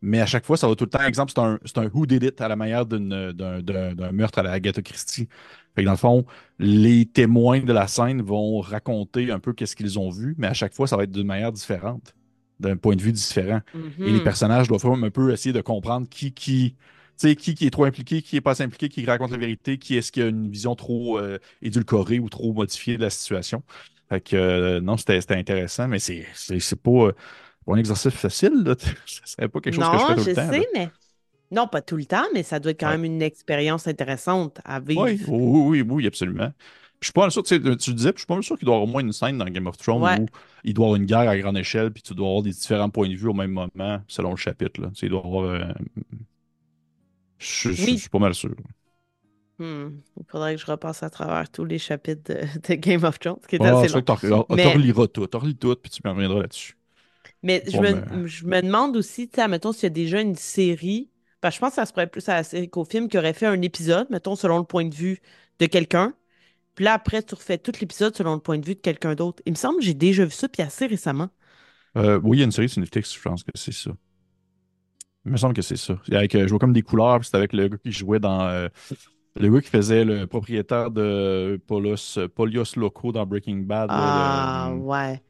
mais 0.02 0.20
à 0.20 0.26
chaque 0.26 0.46
fois, 0.46 0.56
ça 0.56 0.68
va 0.68 0.74
tout 0.76 0.84
le 0.84 0.90
temps. 0.90 1.00
Exemple, 1.04 1.32
c'est 1.34 1.40
un, 1.40 1.58
un 1.76 1.86
who 1.92 2.06
did 2.06 2.22
it 2.24 2.40
à 2.40 2.48
la 2.48 2.56
manière 2.56 2.86
d'un 2.86 4.12
meurtre 4.12 4.38
à 4.38 4.42
la 4.42 4.52
Agatha 4.52 4.82
Christie. 4.82 5.28
Fait 5.74 5.82
que 5.82 5.86
dans 5.86 5.92
le 5.92 5.96
fond, 5.98 6.24
les 6.58 7.06
témoins 7.06 7.60
de 7.60 7.72
la 7.72 7.86
scène 7.86 8.22
vont 8.22 8.60
raconter 8.60 9.30
un 9.30 9.40
peu 9.40 9.52
qu'est-ce 9.52 9.76
qu'ils 9.76 9.98
ont 9.98 10.10
vu, 10.10 10.34
mais 10.38 10.46
à 10.48 10.54
chaque 10.54 10.74
fois, 10.74 10.86
ça 10.86 10.96
va 10.96 11.04
être 11.04 11.10
d'une 11.12 11.26
manière 11.26 11.52
différente, 11.52 12.14
d'un 12.60 12.76
point 12.76 12.96
de 12.96 13.02
vue 13.02 13.12
différent. 13.12 13.60
Et 14.04 14.12
les 14.12 14.20
Mhm. 14.20 14.20
personnages 14.20 14.68
doivent 14.68 14.86
un 14.86 15.10
peu 15.10 15.32
essayer 15.32 15.52
de 15.52 15.60
comprendre 15.60 16.08
qui, 16.08 16.32
qui, 16.34 16.76
qui, 17.18 17.36
qui 17.54 17.66
est 17.66 17.70
trop 17.70 17.84
impliqué, 17.84 18.22
qui 18.22 18.36
est 18.36 18.40
pas 18.40 18.52
assez 18.52 18.62
impliqué, 18.64 18.88
qui 18.88 19.04
raconte 19.06 19.30
la 19.32 19.38
vérité, 19.38 19.78
qui 19.78 19.96
est-ce 19.96 20.12
qui 20.12 20.22
a 20.22 20.26
une 20.28 20.50
vision 20.50 20.74
trop 20.74 21.18
euh, 21.18 21.38
édulcorée 21.62 22.18
ou 22.18 22.28
trop 22.28 22.52
modifiée 22.52 22.96
de 22.96 23.02
la 23.02 23.10
situation. 23.10 23.62
Fait 24.08 24.20
que 24.20 24.36
euh, 24.36 24.80
non, 24.80 24.96
c'était 24.96 25.20
intéressant, 25.36 25.88
mais 25.88 25.98
c'est 25.98 26.26
pas, 26.82 26.90
euh, 26.90 27.12
pas 27.66 27.74
un 27.74 27.76
exercice 27.76 28.14
facile, 28.14 28.52
là. 28.64 28.74
Ce 29.06 29.20
serait 29.24 29.48
pas 29.48 29.60
quelque 29.60 29.74
chose 29.74 29.88
que 29.88 29.98
je 29.98 30.04
fais 30.04 30.14
Non, 30.14 30.16
tout 30.16 30.24
je 30.24 30.30
le 30.30 30.30
temps, 30.30 30.52
là. 30.52 30.62
sais, 30.62 30.66
mais 30.74 30.92
non, 31.52 31.68
pas 31.68 31.82
tout 31.82 31.96
le 31.96 32.06
temps, 32.06 32.26
mais 32.34 32.42
ça 32.44 32.60
doit 32.60 32.72
être 32.72 32.80
quand 32.80 32.88
Ouais. 32.88 32.98
même 32.98 33.04
une 33.04 33.22
expérience 33.22 33.86
intéressante 33.88 34.60
à 34.64 34.80
Oui, 34.96 35.10
vivre. 35.10 35.28
oui, 35.28 35.82
oui, 35.82 35.86
oui, 35.88 36.06
absolument. 36.06 36.52
Je 37.00 37.06
suis 37.06 37.12
pas 37.12 37.22
mal 37.22 37.30
sûr, 37.30 37.42
tu 37.42 37.54
sais, 37.62 37.76
tu 37.76 37.94
disais, 37.94 38.12
puis 38.12 38.18
je 38.18 38.20
suis 38.20 38.26
pas 38.26 38.34
mal 38.34 38.42
sûr 38.42 38.58
qu'il 38.58 38.66
doit 38.66 38.74
y 38.74 38.76
avoir 38.76 38.88
au 38.88 38.92
moins 38.92 39.00
une 39.00 39.12
scène 39.12 39.38
dans 39.38 39.46
Game 39.46 39.66
of 39.66 39.76
Thrones 39.78 40.02
Ouais. 40.02 40.20
où 40.20 40.26
il 40.64 40.74
doit 40.74 40.84
y 40.84 40.86
avoir 40.88 40.96
une 41.00 41.06
guerre 41.06 41.28
à 41.30 41.38
grande 41.38 41.56
échelle, 41.56 41.90
puis 41.92 42.02
tu 42.02 42.14
dois 42.14 42.26
avoir 42.28 42.42
des 42.42 42.50
différents 42.50 42.90
points 42.90 43.08
de 43.08 43.14
vue 43.14 43.28
au 43.28 43.32
même 43.34 43.52
moment, 43.52 44.02
selon 44.06 44.30
le 44.32 44.36
chapitre, 44.36 44.80
là. 44.82 44.88
Tu 44.88 44.96
sais, 45.00 45.06
il 45.06 45.10
doit 45.10 45.22
y 45.24 45.26
avoir. 45.26 45.44
euh, 45.44 45.64
je, 47.38 47.70
je- 47.70 47.72
je 47.72 47.84
Oui. 47.86 47.98
suis 47.98 48.08
pas 48.08 48.18
mal 48.18 48.34
sûr. 48.34 48.54
Hmm. 49.58 49.88
Il 50.18 50.24
faudrait 50.26 50.54
que 50.56 50.60
je 50.60 50.66
repasse 50.66 51.02
à 51.02 51.10
travers 51.10 51.50
tous 51.50 51.64
les 51.66 51.78
chapitres 51.78 52.32
de, 52.34 52.40
de 52.68 52.74
Game 52.74 53.04
of 53.04 53.18
Thrones, 53.18 53.38
qui 53.48 53.56
est 53.56 53.62
Ah, 53.62 53.78
assez 53.78 53.88
long. 53.88 54.00
t'en 54.02 54.16
Mais, 54.54 54.72
reliras 54.72 55.06
tout, 55.06 55.26
t'en 55.26 55.38
relis 55.38 55.56
tout, 55.56 55.76
puis 55.76 55.90
tu 55.90 56.00
me 56.04 56.10
reviendras 56.10 56.40
là-dessus. 56.42 56.76
mais 57.42 57.62
je 57.66 57.76
me, 57.78 57.92
ben, 57.92 58.26
je 58.26 58.46
me 58.46 58.62
demande 58.62 58.96
aussi, 58.96 59.28
tu 59.28 59.36
sais, 59.40 59.48
mettons, 59.48 59.72
s'il 59.72 59.84
y 59.84 59.86
a 59.86 59.90
déjà 59.90 60.20
une 60.20 60.34
série, 60.36 61.10
parce 61.40 61.54
que 61.54 61.56
je 61.56 61.60
pense 61.60 61.70
que 61.70 61.76
ça 61.76 61.86
se 61.86 61.92
pourrait 61.92 62.06
plus 62.06 62.28
à 62.28 62.34
la 62.34 62.42
série 62.42 62.68
qu'au 62.70 62.84
film, 62.84 63.08
qui 63.08 63.18
aurait 63.18 63.32
fait 63.34 63.46
un 63.46 63.60
épisode, 63.62 64.08
mettons, 64.10 64.36
selon 64.36 64.58
le 64.58 64.64
point 64.64 64.86
de 64.86 64.94
vue 64.94 65.20
de 65.58 65.66
quelqu'un. 65.66 66.14
Puis 66.80 66.86
là, 66.86 66.94
après, 66.94 67.22
tu 67.22 67.34
refais 67.34 67.58
tout 67.58 67.72
l'épisode 67.78 68.16
selon 68.16 68.32
le 68.32 68.40
point 68.40 68.56
de 68.56 68.64
vue 68.64 68.74
de 68.74 68.80
quelqu'un 68.80 69.14
d'autre. 69.14 69.42
Il 69.44 69.52
me 69.52 69.56
semble 69.56 69.80
que 69.80 69.84
j'ai 69.84 69.92
déjà 69.92 70.24
vu 70.24 70.30
ça, 70.30 70.48
puis 70.48 70.62
assez 70.62 70.86
récemment. 70.86 71.28
euh, 71.98 72.18
oui, 72.24 72.38
il 72.38 72.40
y 72.40 72.42
a 72.42 72.46
une 72.46 72.52
série 72.52 72.70
sur 72.70 72.80
Netflix, 72.80 73.14
je 73.14 73.20
pense 73.20 73.44
que 73.44 73.50
c'est 73.54 73.70
ça. 73.74 73.90
Il 75.26 75.32
me 75.32 75.36
semble 75.36 75.52
que 75.52 75.60
c'est 75.60 75.76
ça. 75.76 75.98
Avec, 76.10 76.34
euh, 76.34 76.44
je 76.44 76.48
vois 76.48 76.58
comme 76.58 76.72
des 76.72 76.80
couleurs, 76.80 77.18
puis 77.18 77.26
c'était 77.26 77.36
avec 77.36 77.52
le 77.52 77.68
gars 77.68 77.76
qui 77.76 77.92
jouait 77.92 78.18
dans. 78.18 78.40
euh, 78.46 78.68
le 79.38 79.50
gars 79.50 79.60
qui 79.60 79.68
faisait 79.68 80.06
le 80.06 80.26
propriétaire 80.26 80.90
de 80.90 81.60
Polos, 81.66 82.18
Polios 82.34 82.64
Loco 82.76 83.12
dans 83.12 83.26
Breaking 83.26 83.58
Bad. 83.58 83.90
Ah, 83.92 84.72
ouais. 84.74 85.20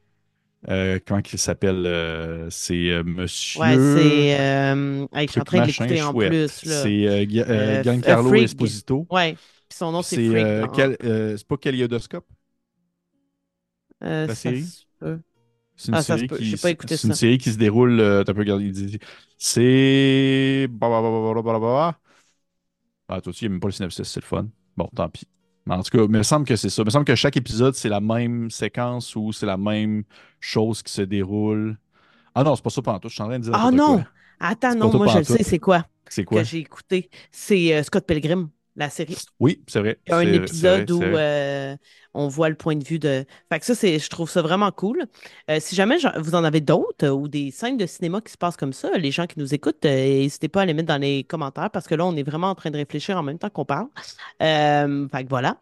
euh, 0.68 1.00
comment 1.04 1.20
il 1.32 1.38
s'appelle 1.38 1.84
euh, 1.84 2.48
C'est 2.50 2.90
euh, 2.90 3.02
Ouais, 3.02 3.12
Monsieur. 3.16 3.60
c'est. 3.98 4.40
euh, 4.40 5.06
hey, 5.14 5.26
je 5.26 5.32
suis 5.32 5.40
en 5.40 5.44
train 5.44 5.62
de 5.62 5.66
l'écouter 5.66 6.00
en 6.02 6.14
plus. 6.14 6.46
C'est 6.48 7.26
Giancarlo. 7.82 8.34
Esposito. 8.34 9.06
Ouais. 9.10 9.36
Puis 9.70 9.78
son 9.78 9.92
nom, 9.92 10.02
c'est 10.02 10.20
C'est 10.22 10.34
euh, 10.34 10.66
quel- 10.68 10.96
euh, 11.04 11.36
c'est 11.36 11.46
pas 11.46 11.56
Kaleidoscope, 11.56 12.26
euh, 14.02 14.28
la 14.28 14.34
série? 14.34 14.72
C'est 15.76 15.92
une 15.92 15.96
Ah, 15.96 15.98
série 15.98 16.28
qui, 16.30 16.52
une 17.04 17.12
série 17.12 17.38
qui 17.38 17.52
se 17.52 17.56
déroule. 17.58 18.00
euh, 18.00 18.22
t'as 18.24 18.34
peu 18.34 18.40
regardé. 18.40 18.70
C'est. 19.38 20.66
bah, 20.70 20.88
bah, 20.90 21.00
bah, 21.02 21.10
bah, 21.10 21.32
bah, 21.34 21.42
bah, 21.42 21.58
bah, 21.58 21.60
bah. 21.60 22.00
Ah, 23.08 23.20
toi 23.20 23.30
aussi, 23.30 23.44
il 23.44 23.48
n'y 23.48 23.52
a 23.52 23.54
même 23.54 23.60
pas 23.60 23.68
le 23.68 23.72
synopsis, 23.72 24.06
c'est 24.08 24.20
le 24.20 24.26
fun. 24.26 24.48
Bon, 24.76 24.88
tant 24.94 25.08
pis. 25.08 25.26
Mais 25.66 25.74
en 25.74 25.82
tout 25.82 25.90
cas, 25.90 26.02
il 26.04 26.08
me 26.10 26.22
semble 26.22 26.46
que 26.46 26.56
c'est 26.56 26.70
ça. 26.70 26.82
Il 26.82 26.84
me 26.86 26.90
semble 26.90 27.04
que 27.04 27.14
chaque 27.14 27.36
épisode, 27.36 27.74
c'est 27.74 27.88
la 27.88 28.00
même 28.00 28.50
séquence 28.50 29.14
ou 29.16 29.32
c'est 29.32 29.46
la 29.46 29.56
même 29.56 30.04
chose 30.40 30.82
qui 30.82 30.92
se 30.92 31.02
déroule. 31.02 31.76
Ah 32.34 32.44
non, 32.44 32.56
c'est 32.56 32.62
pas 32.64 32.70
ça 32.70 32.82
pendant 32.82 33.00
tout. 33.00 33.08
Je 33.08 33.14
suis 33.14 33.22
en 33.22 33.28
train 33.28 33.38
de 33.38 33.44
dire 33.44 33.52
Ah 33.52 33.70
quoi. 33.70 33.72
non! 33.72 34.04
Attends, 34.38 34.74
non, 34.76 34.94
moi, 34.94 35.06
je 35.06 35.18
le 35.18 35.24
sais, 35.24 35.42
c'est 35.42 35.58
quoi? 35.58 35.86
C'est 36.08 36.24
que 36.30 36.42
quoi? 36.42 36.44
j'ai 36.44 36.58
écouté. 36.58 37.10
C'est 37.32 37.74
euh, 37.74 37.82
Scott 37.82 38.06
Pilgrim, 38.06 38.50
la 38.76 38.90
série. 38.90 39.16
Oui, 39.40 39.62
c'est 39.66 39.80
vrai. 39.80 39.98
Il 40.06 40.10
y 40.10 40.12
a 40.12 40.18
un 40.18 40.24
vrai, 40.24 40.36
épisode 40.36 40.90
où 40.90 41.02
euh, 41.02 41.76
on 42.14 42.28
voit 42.28 42.48
le 42.48 42.54
point 42.54 42.76
de 42.76 42.84
vue 42.84 42.98
de. 42.98 43.24
Fait 43.50 43.60
que 43.60 43.66
ça, 43.66 43.74
c'est, 43.74 43.98
je 43.98 44.08
trouve 44.08 44.30
ça 44.30 44.42
vraiment 44.42 44.70
cool. 44.70 45.04
Euh, 45.50 45.58
si 45.60 45.74
jamais 45.74 45.96
vous 46.18 46.34
en 46.34 46.44
avez 46.44 46.60
d'autres 46.60 47.08
ou 47.08 47.28
des 47.28 47.50
scènes 47.50 47.76
de 47.76 47.86
cinéma 47.86 48.20
qui 48.20 48.32
se 48.32 48.38
passent 48.38 48.56
comme 48.56 48.72
ça, 48.72 48.90
les 48.96 49.10
gens 49.10 49.26
qui 49.26 49.38
nous 49.38 49.54
écoutent, 49.54 49.84
euh, 49.84 49.88
n'hésitez 49.88 50.48
pas 50.48 50.62
à 50.62 50.66
les 50.66 50.74
mettre 50.74 50.88
dans 50.88 51.00
les 51.00 51.24
commentaires 51.24 51.70
parce 51.70 51.86
que 51.86 51.94
là, 51.94 52.06
on 52.06 52.16
est 52.16 52.22
vraiment 52.22 52.50
en 52.50 52.54
train 52.54 52.70
de 52.70 52.76
réfléchir 52.76 53.16
en 53.16 53.22
même 53.22 53.38
temps 53.38 53.50
qu'on 53.50 53.64
parle. 53.64 53.88
Fait 54.38 55.24
que 55.24 55.28
voilà. 55.28 55.58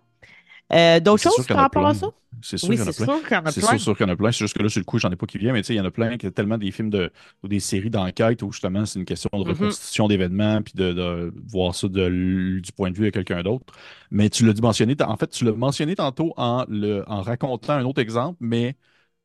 Euh, 0.73 1.01
d'autres 1.01 1.23
C'est 1.23 1.31
choses 1.31 1.49
par 1.49 1.63
rapport 1.63 1.87
à 1.87 1.95
ça? 1.95 2.07
C'est 2.43 2.59
sûr 2.59 2.69
Oui, 2.69 2.77
qu'il 2.77 2.81
y 2.81 2.83
en 2.85 2.87
c'est 2.87 2.91
a 2.91 2.93
plein. 2.95 3.09
sûr 3.09 3.23
qu'il 3.27 3.37
y 3.37 3.41
en 3.41 3.47
a 3.47 3.53
C'est 3.53 3.61
plein. 3.61 3.79
sûr, 3.79 3.81
sûr 3.81 3.97
qu'il 3.97 4.07
y 4.07 4.11
en 4.11 4.13
a 4.13 4.17
plein. 4.17 4.31
C'est 4.33 4.45
juste 4.45 4.57
que 4.57 4.63
là, 4.63 4.69
sur 4.69 4.81
le 4.81 4.85
coup, 4.85 4.99
j'en 4.99 5.11
ai 5.11 5.17
pas 5.17 5.27
qui 5.27 5.39
vient, 5.39 5.53
mais 5.53 5.63
tu 5.63 5.69
sais, 5.69 5.75
il 5.75 5.79
y 5.79 5.81
en 5.81 5.85
a 5.85 5.91
plein. 5.91 6.13
Il 6.13 6.23
y 6.23 6.27
a 6.27 6.31
tellement 6.31 6.59
des 6.59 6.71
films 6.71 6.91
de, 6.91 7.11
ou 7.43 7.49
des 7.49 7.61
séries 7.61 7.91
d'enquête 7.91 8.43
où 8.43 8.53
justement 8.53 8.85
c'est 8.87 8.99
une 8.99 9.05
question 9.07 9.31
de 9.33 9.43
Mhm. 9.45 9.77
reconstitution 9.83 10.09
d'événements 10.09 10.63
puis 10.63 10.75
de, 10.75 10.93
de 10.93 11.33
voir 11.49 11.75
ça 11.75 11.89
de 11.89 12.61
du 12.61 12.73
point 12.73 12.91
de 12.91 12.97
vue 12.97 13.07
de 13.07 13.11
quelqu'un 13.11 13.43
d'autre. 13.43 13.73
Mais 14.11 14.31
tu 14.31 14.45
l'as 14.47 14.55
mentionné, 14.61 14.95
en 15.03 15.17
fait, 15.17 15.29
tu 15.31 15.45
l'as 15.45 15.53
mentionné 15.53 15.97
tantôt 15.97 16.35
en, 16.37 16.65
le, 16.69 17.05
en 17.09 17.23
racontant 17.23 17.73
un 17.75 17.85
autre 17.85 18.01
exemple, 18.03 18.37
mais 18.41 18.77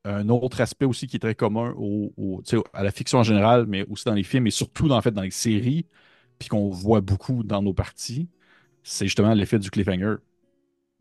un 0.06 0.30
autre 0.30 0.62
aspect 0.62 0.86
aussi 0.86 1.08
qui 1.08 1.18
est 1.18 1.20
très 1.20 1.36
commun 1.36 1.74
au, 1.78 2.14
à 2.74 2.84
la 2.84 2.92
fiction 2.92 3.20
en 3.20 3.24
général, 3.24 3.66
mais 3.68 3.86
aussi 3.90 4.06
dans 4.06 4.14
les 4.14 4.24
films 4.24 4.48
et 4.48 4.52
surtout 4.52 4.90
en 4.92 5.02
fait, 5.02 5.12
dans 5.12 5.22
les 5.24 5.32
séries, 5.32 5.88
puis 6.40 6.50
qu'on 6.50 6.70
voit 6.70 7.02
beaucoup 7.02 7.44
dans 7.44 7.62
nos 7.62 7.74
parties, 7.74 8.30
c'est 8.84 9.06
justement 9.08 9.34
l'effet 9.34 9.60
du 9.60 9.72
cliffhanger. 9.72 10.16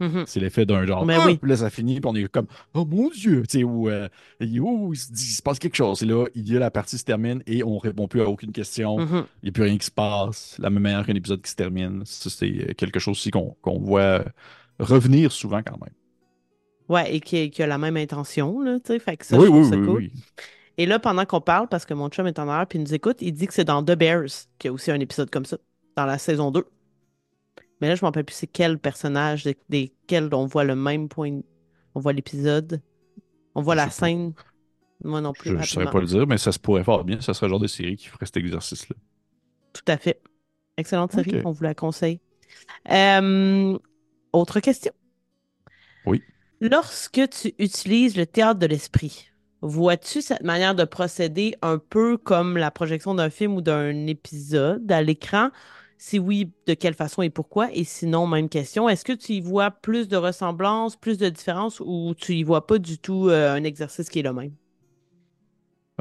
Mhm. 0.02 0.24
C'est 0.26 0.40
l'effet 0.40 0.66
d'un 0.66 0.84
genre, 0.84 1.06
Mais 1.06 1.16
ah! 1.16 1.24
oui. 1.26 1.36
Puis 1.36 1.48
là, 1.48 1.56
ça 1.56 1.70
finit, 1.70 2.00
puis 2.00 2.10
on 2.10 2.14
est 2.14 2.28
comme, 2.28 2.46
oh 2.74 2.84
mon 2.84 3.08
Dieu, 3.10 3.42
tu 3.48 3.58
sais, 3.58 3.64
où 3.64 3.88
euh, 3.88 4.08
oh, 4.60 4.90
il 4.92 4.96
se 4.96 5.12
dit, 5.12 5.24
il 5.24 5.34
se 5.34 5.42
passe 5.42 5.58
quelque 5.58 5.76
chose. 5.76 6.02
Et 6.02 6.06
là, 6.06 6.26
il 6.34 6.50
y 6.50 6.56
a 6.56 6.60
la 6.60 6.70
partie 6.70 6.98
se 6.98 7.04
termine 7.04 7.42
et 7.46 7.62
on 7.62 7.78
répond 7.78 8.08
plus 8.08 8.20
à 8.20 8.28
aucune 8.28 8.52
question. 8.52 8.98
Mhm. 8.98 9.24
Il 9.42 9.44
n'y 9.44 9.48
a 9.50 9.52
plus 9.52 9.62
rien 9.62 9.78
qui 9.78 9.86
se 9.86 9.90
passe. 9.90 10.56
La 10.58 10.70
même 10.70 10.82
manière 10.82 11.06
qu'un 11.06 11.14
épisode 11.14 11.40
qui 11.40 11.50
se 11.50 11.56
termine. 11.56 12.02
C'est 12.04 12.74
quelque 12.74 12.98
chose 12.98 13.12
aussi 13.12 13.31
qu'on 13.31 13.79
voit 13.79 14.24
revenir 14.79 15.33
souvent 15.33 15.62
quand 15.62 15.79
même. 15.81 15.94
Ouais, 16.88 17.14
et 17.14 17.20
qui, 17.20 17.50
qui 17.50 17.62
a 17.62 17.66
la 17.66 17.79
même 17.79 17.96
intention, 17.96 18.60
là, 18.60 18.79
tu 18.81 18.92
sais. 18.92 18.98
Fait 18.98 19.16
que 19.16 19.24
ça, 19.24 19.38
oui, 19.38 19.46
je 19.46 19.52
oui, 19.52 19.64
ça 19.64 19.77
oui. 19.77 20.12
Et 20.79 20.87
là, 20.87 20.98
pendant 20.98 21.24
qu'on 21.24 21.40
parle, 21.40 21.68
parce 21.68 21.85
que 21.85 21.94
mon 21.94 22.08
chum 22.08 22.27
est 22.27 22.38
en 22.38 22.48
heure 22.48 22.66
puis 22.66 22.79
il 22.79 22.83
nous 22.83 22.94
écoute, 22.94 23.18
il 23.20 23.33
dit 23.33 23.46
que 23.46 23.54
c'est 23.54 23.64
dans 23.64 23.83
The 23.83 23.92
Bears 23.92 24.46
qu'il 24.58 24.68
y 24.68 24.70
a 24.70 24.72
aussi 24.72 24.90
un 24.90 25.00
épisode 25.00 25.31
comme 25.31 25.44
ça, 25.44 25.58
dans 25.96 26.06
la 26.06 26.18
saison 26.18 26.50
2. 26.50 26.64
Mais 27.83 27.88
là, 27.88 27.96
je 27.96 28.02
m'en 28.02 28.08
rappelle 28.08 28.24
plus 28.24 28.35
c'est 28.37 28.46
quel 28.46 28.78
personnage 28.78 29.42
de- 29.44 29.54
desquels 29.68 30.28
on 30.33 30.46
voit 30.46 30.62
le 30.64 30.76
même 30.76 31.08
point. 31.08 31.40
On 31.96 32.00
voit 32.00 32.12
l'épisode. 32.12 32.80
On 33.56 33.60
voit 33.60 33.74
Je 33.74 33.78
la 33.78 33.85
pas. 33.87 33.90
scène. 33.90 34.33
Moi 35.04 35.20
non 35.20 35.33
plus, 35.33 35.50
Je 35.50 35.56
ne 35.56 35.62
saurais 35.64 35.90
pas 35.90 36.00
le 36.00 36.06
dire, 36.06 36.26
mais 36.28 36.38
ça 36.38 36.52
se 36.52 36.60
pourrait 36.60 36.85
fort 36.85 37.04
bien. 37.04 37.20
Ça 37.20 37.35
serait 37.35 37.46
le 37.48 37.50
genre 37.50 37.60
de 37.60 37.66
série 37.66 37.96
qui 37.96 38.06
ferait 38.06 38.24
cet 38.24 38.37
exercice-là. 38.37 38.94
Tout 39.72 39.83
à 39.88 39.96
fait. 39.98 40.22
Excellente 40.76 41.12
série, 41.12 41.42
on 41.44 41.50
vous 41.50 41.64
la 41.64 41.74
conseille. 41.74 42.20
Euh, 42.90 43.76
autre 44.33 44.60
question. 44.60 44.92
Oui. 46.06 46.22
Lorsque 46.60 47.20
tu 47.30 47.52
utilises 47.58 48.16
le 48.16 48.26
théâtre 48.26 48.60
de 48.60 48.66
l'esprit, 48.66 49.30
vois-tu 49.60 50.22
cette 50.22 50.42
manière 50.44 50.74
de 50.76 50.85
procéder 50.85 51.56
un 51.62 51.78
peu 51.78 52.16
comme 52.16 52.56
la 52.56 52.70
projection 52.70 53.14
d'un 53.14 53.30
film 53.30 53.54
ou 53.54 53.60
d'un 53.60 54.06
épisode 54.06 54.90
à 54.92 55.02
l'écran? 55.02 55.50
Si 56.05 56.19
oui, 56.19 56.50
de 56.67 56.75
quelle 56.75 56.94
façon 56.94 57.23
et 57.23 57.31
pourquoi? 57.31 57.73
Et 57.73 57.85
sinon, 57.85 58.27
même 58.27 58.48
question, 58.48 58.88
est-ce 58.88 59.05
que 59.05 59.13
tu 59.13 59.35
y 59.35 59.40
vois 59.40 59.71
plus 59.71 60.09
de 60.09 60.17
ressemblances, 60.17 60.96
plus 60.96 61.17
de 61.17 61.29
différences 61.29 61.79
ou 61.79 62.13
tu 62.19 62.35
y 62.35 62.42
vois 62.42 62.67
pas 62.67 62.79
du 62.79 62.98
tout 62.98 63.29
euh, 63.29 63.55
un 63.55 63.63
exercice 63.63 64.09
qui 64.11 64.19
est 64.19 64.23
le 64.25 64.33
même? 64.33 64.50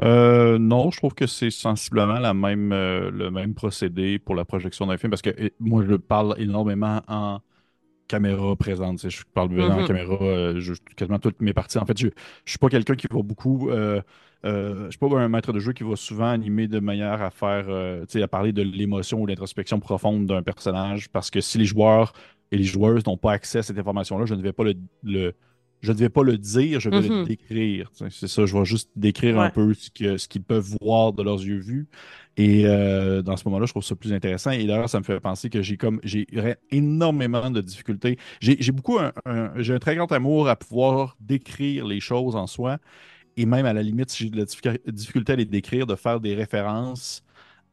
Euh, 0.02 0.58
non, 0.58 0.90
je 0.90 0.96
trouve 0.96 1.14
que 1.14 1.28
c'est 1.28 1.52
sensiblement 1.52 2.18
la 2.18 2.34
même, 2.34 2.72
euh, 2.72 3.12
le 3.12 3.30
même 3.30 3.54
procédé 3.54 4.18
pour 4.18 4.34
la 4.34 4.44
projection 4.44 4.88
d'un 4.88 4.96
film 4.96 5.10
parce 5.10 5.22
que 5.22 5.52
moi, 5.60 5.84
je 5.88 5.94
parle 5.94 6.34
énormément 6.36 7.00
en 7.06 7.38
caméra 8.08 8.56
présente. 8.56 8.98
tu 9.00 9.10
sais, 9.10 9.16
Je 9.18 9.22
parle 9.34 9.50
vraiment 9.54 9.76
en 9.78 9.82
Mhm, 9.82 9.84
caméra, 9.84 10.14
euh, 10.22 10.60
je- 10.60 10.74
quasiment 10.96 11.18
toutes 11.18 11.40
mes 11.42 11.52
parties. 11.54 11.78
En 11.78 11.86
fait, 11.86 11.98
je, 11.98 12.08
je 12.44 12.50
suis 12.50 12.58
pas 12.58 12.68
quelqu'un 12.68 12.94
qui 12.96 13.06
va 13.10 13.22
beaucoup. 13.22 13.70
Euh, 13.70 14.02
euh, 14.44 14.86
je 14.86 14.90
suis 14.90 14.98
pas 14.98 15.06
un 15.18 15.28
maître 15.28 15.52
de 15.52 15.60
jeu 15.60 15.72
qui 15.72 15.84
va 15.84 15.96
souvent 15.96 16.26
animer 16.30 16.68
de 16.68 16.80
manière 16.80 17.22
à 17.22 17.30
faire, 17.30 17.66
euh, 17.68 18.00
tu 18.06 18.18
sais, 18.18 18.22
à 18.22 18.28
parler 18.28 18.52
de 18.52 18.62
l'émotion 18.62 19.20
ou 19.22 19.26
de 19.26 19.30
l'introspection 19.32 19.78
profonde 19.80 20.26
d'un 20.26 20.42
personnage 20.42 21.08
parce 21.10 21.30
que 21.30 21.40
si 21.40 21.58
les 21.58 21.64
joueurs 21.64 22.12
et 22.50 22.56
les 22.56 22.64
joueuses 22.64 23.04
n'ont 23.06 23.16
pas 23.16 23.32
accès 23.32 23.58
à 23.58 23.62
cette 23.62 23.78
information-là, 23.78 24.26
je 24.26 24.34
ne 24.34 24.42
vais 24.42 24.52
pas 24.52 24.64
le, 24.64 24.74
le- 25.04 25.34
je 25.80 25.90
ne 25.92 25.96
vais 25.96 26.08
pas 26.08 26.22
le 26.22 26.38
dire, 26.38 26.78
je 26.80 26.90
vais 26.90 27.02
le 27.02 27.10
mhm. 27.10 27.26
décrire. 27.26 27.90
C'est 28.10 28.28
ça, 28.28 28.46
je 28.46 28.56
vais 28.56 28.64
juste 28.64 28.90
décrire 28.94 29.40
un 29.40 29.48
peu 29.48 29.74
ce 29.74 29.90
que, 29.90 30.16
ce 30.16 30.28
qu'ils 30.28 30.44
peuvent 30.44 30.76
voir 30.80 31.12
de 31.12 31.22
leurs 31.24 31.40
yeux 31.42 31.58
vus. 31.58 31.88
Et 32.36 32.66
euh, 32.66 33.22
dans 33.22 33.36
ce 33.36 33.44
moment-là, 33.48 33.66
je 33.66 33.72
trouve 33.72 33.84
ça 33.84 33.94
plus 33.94 34.12
intéressant. 34.12 34.50
Et 34.52 34.64
d'ailleurs, 34.66 34.88
ça 34.88 34.98
me 34.98 35.04
fait 35.04 35.20
penser 35.20 35.50
que 35.50 35.60
j'ai 35.62 35.76
comme 35.76 36.00
j'ai 36.02 36.26
énormément 36.70 37.50
de 37.50 37.60
difficultés. 37.60 38.18
J'ai 38.40 38.72
beaucoup 38.72 38.98
un, 38.98 39.12
un- 39.26 39.52
j'ai 39.60 39.74
un 39.74 39.78
très 39.78 39.96
grand 39.96 40.10
amour 40.12 40.48
à 40.48 40.56
pouvoir 40.56 41.16
décrire 41.20 41.86
les 41.86 42.00
choses 42.00 42.36
en 42.36 42.46
soi. 42.46 42.78
Et 43.36 43.46
même 43.46 43.66
à 43.66 43.72
la 43.72 43.82
limite, 43.82 44.10
si 44.10 44.24
j'ai 44.24 44.30
de 44.30 44.38
la 44.38 44.44
difficu- 44.44 44.80
difficulté 44.90 45.32
à 45.32 45.36
les 45.36 45.44
décrire, 45.46 45.86
de 45.86 45.94
faire 45.96 46.20
des 46.20 46.34
références 46.34 47.24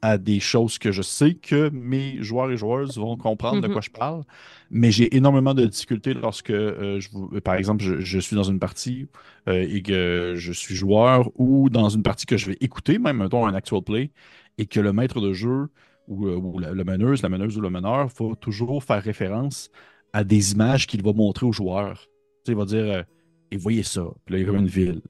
à 0.01 0.17
des 0.17 0.39
choses 0.39 0.79
que 0.79 0.91
je 0.93 1.01
sais 1.01 1.35
que 1.35 1.69
mes 1.71 2.23
joueurs 2.23 2.49
et 2.51 2.57
joueuses 2.57 2.97
vont 2.97 3.17
comprendre 3.17 3.61
de 3.61 3.67
Mhm, 3.67 3.69
quoi 3.69 3.81
je 3.81 3.89
parle. 3.89 4.23
Mais 4.71 4.91
j'ai 4.91 5.15
énormément 5.15 5.53
de 5.53 5.65
difficultés 5.65 6.13
lorsque, 6.13 6.51
euh, 6.51 6.99
je 7.01 7.39
par 7.39 7.55
exemple, 7.55 7.83
je, 7.83 7.99
je 7.99 8.19
suis 8.19 8.35
dans 8.35 8.43
une 8.43 8.59
partie 8.59 9.07
euh, 9.49 9.67
et 9.69 9.81
que 9.81 10.35
je 10.37 10.53
suis 10.53 10.73
joueur 10.75 11.29
ou 11.39 11.69
dans 11.69 11.89
une 11.89 12.03
partie 12.03 12.25
que 12.25 12.37
je 12.37 12.45
vais 12.47 12.57
écouter, 12.61 12.97
même 12.97 13.17
mettons 13.17 13.45
un 13.45 13.53
actual 13.53 13.81
play, 13.83 14.11
et 14.59 14.65
que 14.65 14.79
le 14.79 14.93
maître 14.93 15.21
de 15.21 15.33
jeu 15.33 15.69
ou, 16.07 16.27
euh, 16.27 16.35
ou 16.35 16.59
la, 16.59 16.73
la 16.73 16.83
meneuse, 16.83 17.23
la 17.23 17.29
meneuse 17.29 17.57
ou 17.57 17.61
le 17.61 17.69
meneur 17.69 18.11
faut 18.11 18.35
toujours 18.35 18.83
faire 18.83 19.01
référence 19.01 19.71
à 20.11 20.23
des 20.23 20.51
images 20.51 20.85
qu'il 20.85 21.01
va 21.01 21.13
montrer 21.13 21.45
aux 21.45 21.53
joueurs. 21.53 22.07
Il 22.47 22.55
va 22.55 22.65
dire, 22.65 22.83
euh, 22.83 23.03
et 23.51 23.57
voyez 23.57 23.83
ça, 23.83 24.03
puis 24.25 24.33
là, 24.33 24.39
il 24.39 24.41
y 24.41 24.43
a 24.43 24.47
comme 24.47 24.61
une 24.61 24.67
ville 24.67 25.01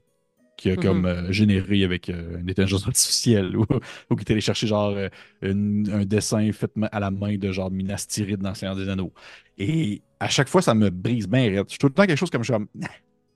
qui 0.57 0.69
a 0.69 0.75
comme 0.75 0.99
mhm. 0.99 1.05
euh, 1.05 1.31
généré 1.31 1.85
avec 1.85 2.09
euh, 2.09 2.37
une 2.41 2.49
intelligence 2.49 2.85
artificielle 2.85 3.55
ou, 3.55 3.65
ou 4.09 4.15
qui 4.15 4.23
est 4.23 4.31
allé 4.31 4.41
chercher 4.41 4.67
genre 4.67 4.95
une- 5.41 5.89
un 5.89 6.05
dessin 6.05 6.51
fait 6.51 6.71
à 6.91 6.99
la 6.99 7.11
main 7.11 7.37
de 7.37 7.51
genre 7.51 7.71
Minas 7.71 8.05
Tirith 8.09 8.41
dans 8.41 8.53
Seigneur 8.53 8.75
des 8.75 8.89
Anneaux. 8.89 9.13
Et 9.57 10.01
à 10.19 10.27
chaque 10.27 10.49
fois, 10.49 10.61
ça 10.61 10.75
me 10.75 10.89
brise 10.89 11.29
bien. 11.29 11.49
Je 11.49 11.63
suis 11.69 11.77
tout 11.77 11.87
le 11.87 11.93
temps 11.93 12.05
quelque 12.05 12.17
chose 12.17 12.29
comme 12.29 12.43
je 12.43 12.51
suis 12.51 12.53
comme, 12.53 12.67
Nah, 12.75 12.89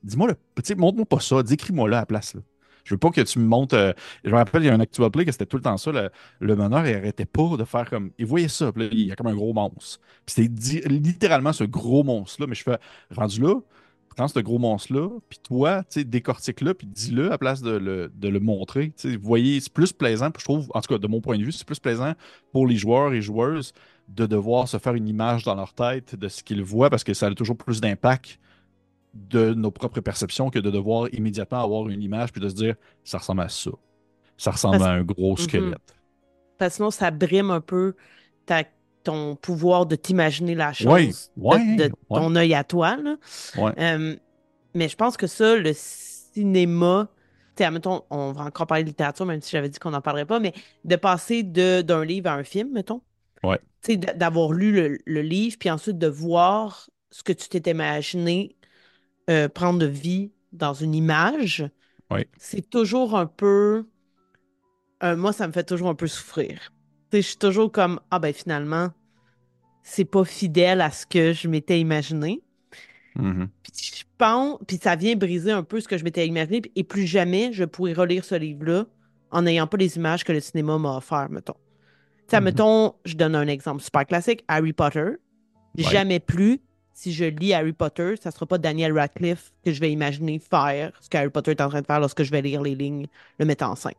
dis-moi 0.03 0.34
montre-moi 0.78 1.05
pas 1.05 1.22
ça, 1.22 1.41
décris-moi 1.41 1.89
là 1.89 1.97
à 1.97 2.01
la 2.01 2.05
place 2.05 2.36
là. 2.36 2.41
Je 2.84 2.94
veux 2.94 3.00
pas 3.00 3.12
que 3.12 3.22
tu 3.22 3.40
me 3.40 3.46
montres. 3.46 3.76
euh, 3.76 3.94
je 4.24 4.30
me 4.30 4.36
rappelle, 4.36 4.64
il 4.64 4.66
y 4.68 4.70
a 4.70 4.74
un 4.74 4.80
actual 4.80 5.10
play 5.12 5.26
que 5.26 5.32
c'était 5.32 5.46
tout 5.46 5.58
le 5.58 5.64
temps 5.64 5.78
ça. 5.78 5.92
Le, 5.92 6.10
le 6.40 6.56
meneur, 6.56 6.86
il 6.86 6.96
arrêtait 6.96 7.26
pas 7.26 7.56
de 7.58 7.64
faire 7.64 7.90
comme. 7.90 8.12
Et 8.20 8.26
voyez 8.26 8.48
ça, 8.48 8.72
il 8.76 9.08
y 9.08 9.12
a 9.12 9.16
comme 9.16 9.28
un 9.28 9.36
gros 9.36 9.54
monstre. 9.54 10.00
Puis 10.26 10.36
c'était 10.36 10.88
littéralement 10.90 11.54
ce 11.54 11.64
gros 11.64 12.04
monstre-là. 12.04 12.48
Mais 12.48 12.56
je 12.56 12.64
fais, 12.64 12.78
rendu 13.16 13.42
là, 13.42 13.56
prends 14.16 14.28
ce 14.28 14.40
gros 14.40 14.60
monstre-là, 14.60 15.10
puis 15.30 15.40
toi, 15.42 15.84
tu 15.84 16.00
sais, 16.00 16.04
décortique-le, 16.04 16.74
puis 16.74 16.88
dis-le 16.88 17.32
à 17.32 17.38
place 17.38 17.62
de 17.62 17.72
le, 17.72 18.40
montrer. 18.40 18.94
Vous 19.04 19.18
voyez, 19.22 19.60
c'est 19.60 19.74
plus 19.74 19.92
plaisant, 19.94 20.30
je 20.38 20.44
trouve, 20.44 20.70
en 20.74 20.82
tout 20.82 20.94
cas, 20.94 20.98
de 20.98 21.08
mon 21.08 21.22
point 21.22 21.38
de 21.38 21.44
vue, 21.44 21.52
c'est 21.52 21.66
plus 21.66 21.80
plaisant 21.80 22.14
pour 22.52 22.68
les 22.68 22.76
joueurs 22.76 23.14
et 23.14 23.22
joueuses 23.22 23.74
de 24.10 24.26
devoir 24.26 24.68
se 24.68 24.78
faire 24.78 24.94
une 24.96 25.08
image 25.08 25.44
dans 25.44 25.56
leur 25.56 25.74
tête 25.74 26.16
de 26.16 26.28
ce 26.28 26.44
qu'ils 26.44 26.64
voient, 26.64 26.90
parce 26.90 27.04
que 27.04 27.14
ça 27.14 27.28
a 27.28 27.34
toujours 27.34 27.58
plus 27.58 27.82
d'impact 27.82 28.40
de 29.14 29.53
nos 29.53 29.72
propres 29.72 30.01
perceptions 30.01 30.49
que 30.49 30.59
de 30.59 30.72
devoir 30.72 31.07
immédiatement 31.14 31.64
avoir 31.64 31.89
une 31.89 32.01
image, 32.01 32.32
puis 32.32 32.41
de 32.41 32.49
se 32.49 32.55
dire, 32.55 32.76
ça 33.03 33.20
ressemble 33.20 33.41
à 33.41 33.49
ça. 33.49 33.72
Ça 34.38 34.51
ressemble 34.51 34.80
Parce, 34.80 34.84
à 34.84 34.91
un 34.91 35.03
gros 35.03 35.38
mhm. 35.38 35.38
squelette. 35.38 35.95
Parce 36.57 36.72
que 36.74 36.76
sinon, 36.78 36.91
ça 36.91 37.11
brime 37.11 37.51
un 37.51 37.61
peu 37.61 37.95
ta- 38.45 38.64
ton 39.03 39.36
pouvoir 39.36 39.86
de 39.86 39.95
t'imaginer 39.95 40.55
la 40.55 40.74
chose 40.74 41.32
de, 41.38 41.43
ouais, 41.43 41.59
de 41.76 41.91
ton 42.14 42.36
œil 42.36 42.53
à 42.53 42.64
toi, 42.64 42.97
là. 42.97 43.18
ouais. 43.55 43.74
Euh, 43.80 44.16
mais 44.76 44.89
je 44.89 44.95
pense 44.95 45.18
que 45.18 45.28
ça, 45.28 45.55
le 45.57 45.74
cinéma, 45.76 47.09
tu 47.55 47.64
sais, 47.64 47.66
admettons, 47.66 48.03
on 48.09 48.32
va 48.34 48.43
encore 48.45 48.68
parler 48.68 48.84
de 48.84 48.89
littérature, 48.89 49.26
même 49.26 49.41
si 49.41 49.51
j'avais 49.51 49.70
dit 49.70 49.80
qu'on 49.80 49.91
n'en 49.91 50.01
parlerait 50.01 50.26
pas, 50.26 50.39
mais 50.39 50.53
de 50.86 50.95
passer 50.95 51.43
de, 51.43 51.82
d'un 51.82 52.05
livre 52.05 52.30
à 52.30 52.36
un 52.36 52.43
film, 52.43 52.72
mettons, 52.74 53.01
Ouais, 53.43 53.59
tu 53.84 53.93
sais, 53.93 53.97
d- 53.97 54.14
d'avoir 54.16 54.51
lu 54.53 54.72
le, 54.74 54.97
le 55.05 55.22
livre, 55.22 55.57
puis 55.59 55.70
ensuite 55.70 55.97
de 55.97 56.07
voir 56.07 56.89
ce 57.11 57.24
que 57.24 57.34
tu 57.34 57.49
t'étais 57.49 57.72
imaginé 57.72 58.55
euh, 59.30 59.47
prendre 59.49 59.86
vie 59.86 60.32
dans 60.51 60.74
une 60.74 60.95
image, 60.95 61.65
c'est 62.38 62.69
toujours 62.69 63.17
un 63.17 63.26
peu, 63.26 63.88
euh, 65.03 65.15
moi, 65.15 65.34
ça 65.34 65.47
me 65.47 65.51
fait 65.51 65.63
toujours 65.63 65.89
un 65.89 65.95
peu 65.95 66.07
souffrir. 66.07 66.71
Je 67.11 67.19
suis 67.19 67.38
toujours 67.38 67.71
comme, 67.71 67.99
ah 68.11 68.19
ben 68.19 68.34
finalement, 68.34 68.89
c'est 69.84 70.05
pas 70.05 70.26
fidèle 70.26 70.82
à 70.82 70.91
ce 70.91 71.05
que 71.05 71.34
je 71.34 71.47
m'étais 71.47 71.80
imaginé. 71.80 72.43
Mhm, 73.15 73.49
Puis 73.61 73.91
je 73.97 74.03
pense, 74.17 74.59
puis 74.67 74.78
ça 74.82 74.95
vient 74.95 75.15
briser 75.15 75.51
un 75.51 75.63
peu 75.63 75.80
ce 75.80 75.88
que 75.88 75.97
je 75.97 76.03
m'étais 76.03 76.28
imaginé, 76.28 76.61
et 76.76 76.84
plus 76.84 77.05
jamais 77.05 77.53
je 77.53 77.63
pourrais 77.63 77.93
relire 77.93 78.26
ce 78.26 78.36
livre-là 78.36 78.86
en 79.32 79.41
n'ayant 79.43 79.67
pas 79.67 79.78
les 79.78 79.97
images 79.97 80.24
que 80.24 80.32
le 80.32 80.39
cinéma 80.39 80.78
m'a 80.78 80.97
offert, 80.97 81.30
mettons. 81.30 81.55
Sais, 82.28 82.39
mhm. 82.39 82.45
mettons, 82.45 82.95
je 83.05 83.15
donne 83.15 83.36
un 83.36 83.47
exemple 83.47 83.84
super 83.84 84.05
classique, 84.05 84.43
Harry 84.47 84.74
Potter. 84.74 85.17
Ouais, 85.78 85.84
Jamais 85.84 86.19
plus, 86.19 86.59
si 86.94 87.14
je 87.14 87.26
lis 87.26 87.54
Harry 87.54 87.74
Potter, 87.74 88.16
ça 88.22 88.32
sera 88.32 88.46
pas 88.46 88.58
Daniel 88.58 88.98
Radcliffe 88.98 89.52
que 89.66 89.72
je 89.74 89.80
vais 89.82 89.91
imaginer 89.91 90.39
faire 90.39 90.94
ce 91.02 91.10
que 91.10 91.18
Harry 91.18 91.30
Potter 91.30 91.52
est 91.52 91.62
en 91.62 91.70
train 91.70 91.82
de 91.82 91.86
faire 91.88 92.00
lorsque 92.00 92.24
je 92.24 92.32
vais 92.32 92.41
lire 92.41 92.62
les 92.62 92.76
lignes, 92.76 93.08
le 93.39 93.46
mettre 93.46 93.66
en 93.66 93.76
scène. 93.76 93.94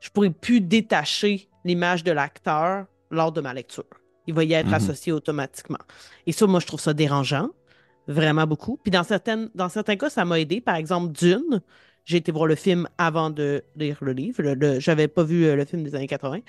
Je 0.00 0.08
pourrais 0.10 0.30
plus 0.30 0.60
détacher 0.60 1.50
l'image 1.64 2.04
de 2.04 2.12
l'acteur 2.12 2.86
lors 3.10 3.32
de 3.32 3.40
ma 3.40 3.52
lecture. 3.54 3.84
Il 4.26 4.34
va 4.34 4.44
y 4.44 4.52
être 4.52 4.72
mhm, 4.72 4.74
associé 4.74 5.12
automatiquement. 5.12 5.78
Et 6.26 6.32
ça, 6.32 6.46
moi, 6.46 6.60
je 6.60 6.66
trouve 6.66 6.80
ça 6.80 6.94
dérangeant, 6.94 7.50
vraiment 8.06 8.46
beaucoup. 8.46 8.78
Puis 8.82 8.90
dans, 8.90 9.04
certaines, 9.04 9.50
dans 9.54 9.68
certains 9.68 9.96
cas, 9.96 10.10
ça 10.10 10.24
m'a 10.24 10.40
aidé. 10.40 10.60
Par 10.60 10.76
exemple, 10.76 11.12
Dune, 11.12 11.60
j'ai 12.04 12.18
été 12.18 12.32
voir 12.32 12.46
le 12.46 12.54
film 12.54 12.88
avant 12.98 13.30
de 13.30 13.64
lire 13.76 13.98
le 14.02 14.12
livre. 14.12 14.42
Le, 14.42 14.54
le- 14.54 14.80
j'avais 14.80 15.08
pas 15.08 15.24
vu 15.24 15.44
euh, 15.44 15.56
le 15.56 15.64
film 15.64 15.82
des 15.82 15.94
années 15.94 16.06
80. 16.06 16.40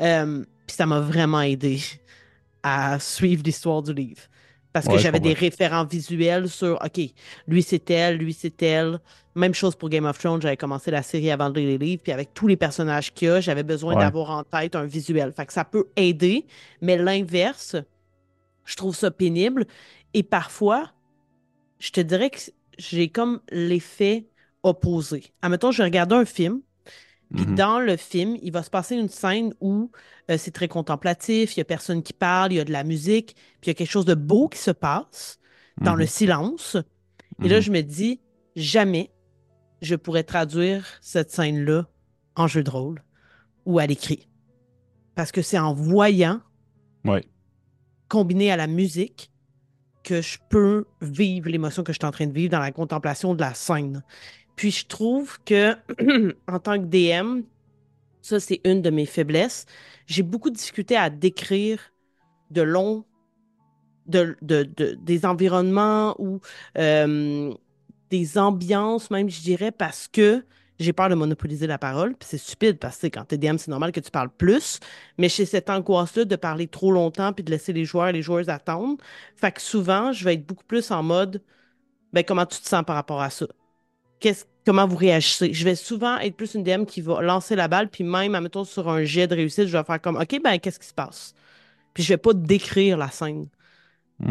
Euh, 0.00 0.44
puis 0.66 0.76
ça 0.76 0.86
m'a 0.86 1.00
vraiment 1.00 1.40
aidé 1.42 1.80
à 2.62 2.98
suivre 2.98 3.42
l'histoire 3.44 3.82
du 3.82 3.94
livre. 3.94 4.22
Parce 4.72 4.86
que 4.86 4.92
Ouais, 4.92 4.98
j'avais 4.98 5.20
des 5.20 5.32
référents 5.32 5.84
visuels 5.84 6.48
sur, 6.48 6.78
OK, 6.84 7.00
lui 7.46 7.62
c'est 7.62 7.90
elle, 7.90 8.18
lui 8.18 8.32
c'est 8.32 8.62
elle. 8.62 9.00
Même 9.34 9.54
chose 9.54 9.74
pour 9.76 9.88
Game 9.88 10.04
of 10.04 10.18
Thrones, 10.18 10.42
j'avais 10.42 10.56
commencé 10.56 10.90
la 10.90 11.02
série 11.02 11.30
avant 11.30 11.50
de 11.50 11.58
lire 11.58 11.68
les 11.70 11.78
livres, 11.78 12.02
puis 12.02 12.12
avec 12.12 12.34
tous 12.34 12.46
les 12.46 12.56
personnages 12.56 13.12
qu'il 13.14 13.28
y 13.28 13.30
a, 13.30 13.40
j'avais 13.40 13.62
besoin 13.62 13.94
Ouais. 13.94 14.00
d'avoir 14.00 14.30
en 14.30 14.44
tête 14.44 14.76
un 14.76 14.84
visuel. 14.84 15.32
Fait 15.32 15.46
que 15.46 15.52
ça 15.52 15.64
peut 15.64 15.86
aider, 15.96 16.46
mais 16.82 16.96
l'inverse, 16.98 17.76
je 18.64 18.76
trouve 18.76 18.94
ça 18.94 19.10
pénible. 19.10 19.66
Et 20.14 20.22
parfois, 20.22 20.92
je 21.78 21.90
te 21.90 22.00
dirais 22.00 22.30
que 22.30 22.38
j'ai 22.78 23.08
comme 23.08 23.40
l'effet 23.50 24.28
opposé. 24.62 25.24
Admettons, 25.42 25.70
je 25.72 25.82
regardais 25.82 26.14
un 26.16 26.24
film, 26.24 26.60
puis 27.34 27.46
Mhm, 27.46 27.54
dans 27.54 27.80
le 27.80 27.96
film, 27.96 28.36
il 28.42 28.52
va 28.52 28.62
se 28.62 28.70
passer 28.70 28.96
une 28.96 29.08
scène 29.08 29.54
où 29.60 29.90
euh, 30.30 30.38
c'est 30.38 30.50
très 30.50 30.68
contemplatif, 30.68 31.56
il 31.56 31.60
y 31.60 31.62
a 31.62 31.64
personne 31.64 32.02
qui 32.02 32.12
parle, 32.12 32.52
il 32.52 32.56
y 32.56 32.60
a 32.60 32.64
de 32.64 32.72
la 32.72 32.84
musique, 32.84 33.34
puis 33.60 33.66
il 33.66 33.68
y 33.68 33.70
a 33.70 33.74
quelque 33.74 33.90
chose 33.90 34.06
de 34.06 34.14
beau 34.14 34.48
qui 34.48 34.58
se 34.58 34.70
passe 34.70 35.38
dans 35.80 35.94
le 35.94 36.04
mhm, 36.04 36.10
silence. 36.10 36.76
Et 37.42 37.48
là, 37.48 37.56
mhm. 37.56 37.62
je 37.62 37.70
me 37.72 37.82
dis, 37.82 38.20
jamais 38.56 39.12
je 39.82 39.94
pourrais 39.94 40.24
traduire 40.24 40.86
cette 41.00 41.30
scène-là 41.30 41.86
en 42.36 42.46
jeu 42.46 42.62
de 42.62 42.70
rôle 42.70 43.02
ou 43.66 43.78
à 43.78 43.86
l'écrit. 43.86 44.28
Parce 45.14 45.32
que 45.32 45.42
c'est 45.42 45.58
en 45.58 45.74
voyant, 45.74 46.40
Ouais. 47.04 47.24
combiné 48.08 48.50
à 48.50 48.56
la 48.56 48.66
musique, 48.66 49.30
que 50.02 50.22
je 50.22 50.38
peux 50.48 50.86
vivre 51.02 51.48
l'émotion 51.50 51.82
que 51.82 51.92
je 51.92 51.98
suis 51.98 52.06
en 52.06 52.10
train 52.10 52.26
de 52.26 52.32
vivre 52.32 52.50
dans 52.52 52.60
la 52.60 52.72
contemplation 52.72 53.34
de 53.34 53.40
la 53.40 53.54
scène. 53.54 54.02
Puis 54.58 54.72
je 54.72 54.86
trouve 54.86 55.38
que, 55.44 55.76
en 56.48 56.60
tant 56.60 56.78
que 56.80 56.86
DM, 56.86 57.44
Ça, 58.22 58.40
c'est 58.40 58.60
une 58.64 58.82
de 58.82 58.90
mes 58.90 59.06
faiblesses. 59.06 59.66
J'ai 60.06 60.22
beaucoup 60.24 60.50
de 60.50 60.56
difficulté 60.56 60.96
à 60.96 61.10
décrire 61.10 61.80
de 62.50 62.62
longs, 62.62 63.06
de, 64.06 64.36
de- 64.42 64.64
de- 64.64 64.94
des 64.94 65.26
environnements 65.26 66.14
ou 66.20 66.40
euh, 66.78 67.52
des 68.10 68.38
ambiances, 68.38 69.10
même, 69.10 69.28
je 69.30 69.40
dirais, 69.42 69.72
parce 69.72 70.08
que 70.08 70.44
j'ai 70.80 70.92
peur 70.92 71.08
de 71.10 71.14
monopoliser 71.16 71.66
la 71.66 71.78
parole. 71.78 72.14
Puis 72.16 72.28
c'est 72.30 72.38
stupide 72.38 72.78
parce 72.78 72.98
que 72.98 73.08
quand 73.08 73.24
t'es 73.26 73.38
DM, 73.38 73.58
c'est 73.58 73.70
normal 73.70 73.92
que 73.92 74.00
tu 74.00 74.10
parles 74.10 74.30
plus. 74.30 74.80
Mais 75.18 75.28
j'ai 75.28 75.46
cette 75.46 75.70
angoisse-là 75.70 76.24
de 76.26 76.36
parler 76.36 76.68
trop 76.68 76.92
longtemps 76.92 77.32
puis 77.32 77.44
de 77.44 77.50
laisser 77.50 77.72
les 77.72 77.84
joueurs 77.84 78.08
et 78.08 78.12
les 78.12 78.22
joueuses 78.22 78.48
attendre. 78.50 78.98
Fait 79.36 79.52
que 79.52 79.60
souvent, 79.62 80.12
je 80.12 80.24
vais 80.24 80.34
être 80.34 80.46
beaucoup 80.46 80.64
plus 80.66 80.90
en 80.92 81.02
mode, 81.02 81.42
ben, 82.14 82.24
comment 82.24 82.46
tu 82.46 82.60
te 82.60 82.68
sens 82.68 82.84
par 82.86 82.96
rapport 82.96 83.22
à 83.22 83.30
ça? 83.30 83.46
Qu'est-ce, 84.20 84.44
comment 84.66 84.86
vous 84.86 84.96
réagissez? 84.96 85.52
Je 85.54 85.64
vais 85.64 85.74
souvent 85.74 86.18
être 86.18 86.36
plus 86.36 86.54
une 86.54 86.62
DM 86.62 86.86
qui 86.86 87.00
va 87.00 87.22
lancer 87.22 87.56
la 87.56 87.68
balle, 87.68 87.88
puis 87.90 88.04
même, 88.04 88.34
admettons, 88.34 88.64
sur 88.64 88.88
un 88.88 89.04
jet 89.04 89.26
de 89.26 89.34
réussite, 89.34 89.66
je 89.68 89.76
vais 89.76 89.84
faire 89.84 90.00
comme, 90.00 90.16
OK, 90.16 90.40
ben, 90.42 90.58
qu'est-ce 90.58 90.78
qui 90.80 90.86
se 90.88 90.94
passe? 90.94 91.34
Puis 91.94 92.04
je 92.04 92.10
vais 92.10 92.18
pas 92.18 92.34
décrire 92.34 92.98
la 92.98 93.10
scène. 93.10 93.48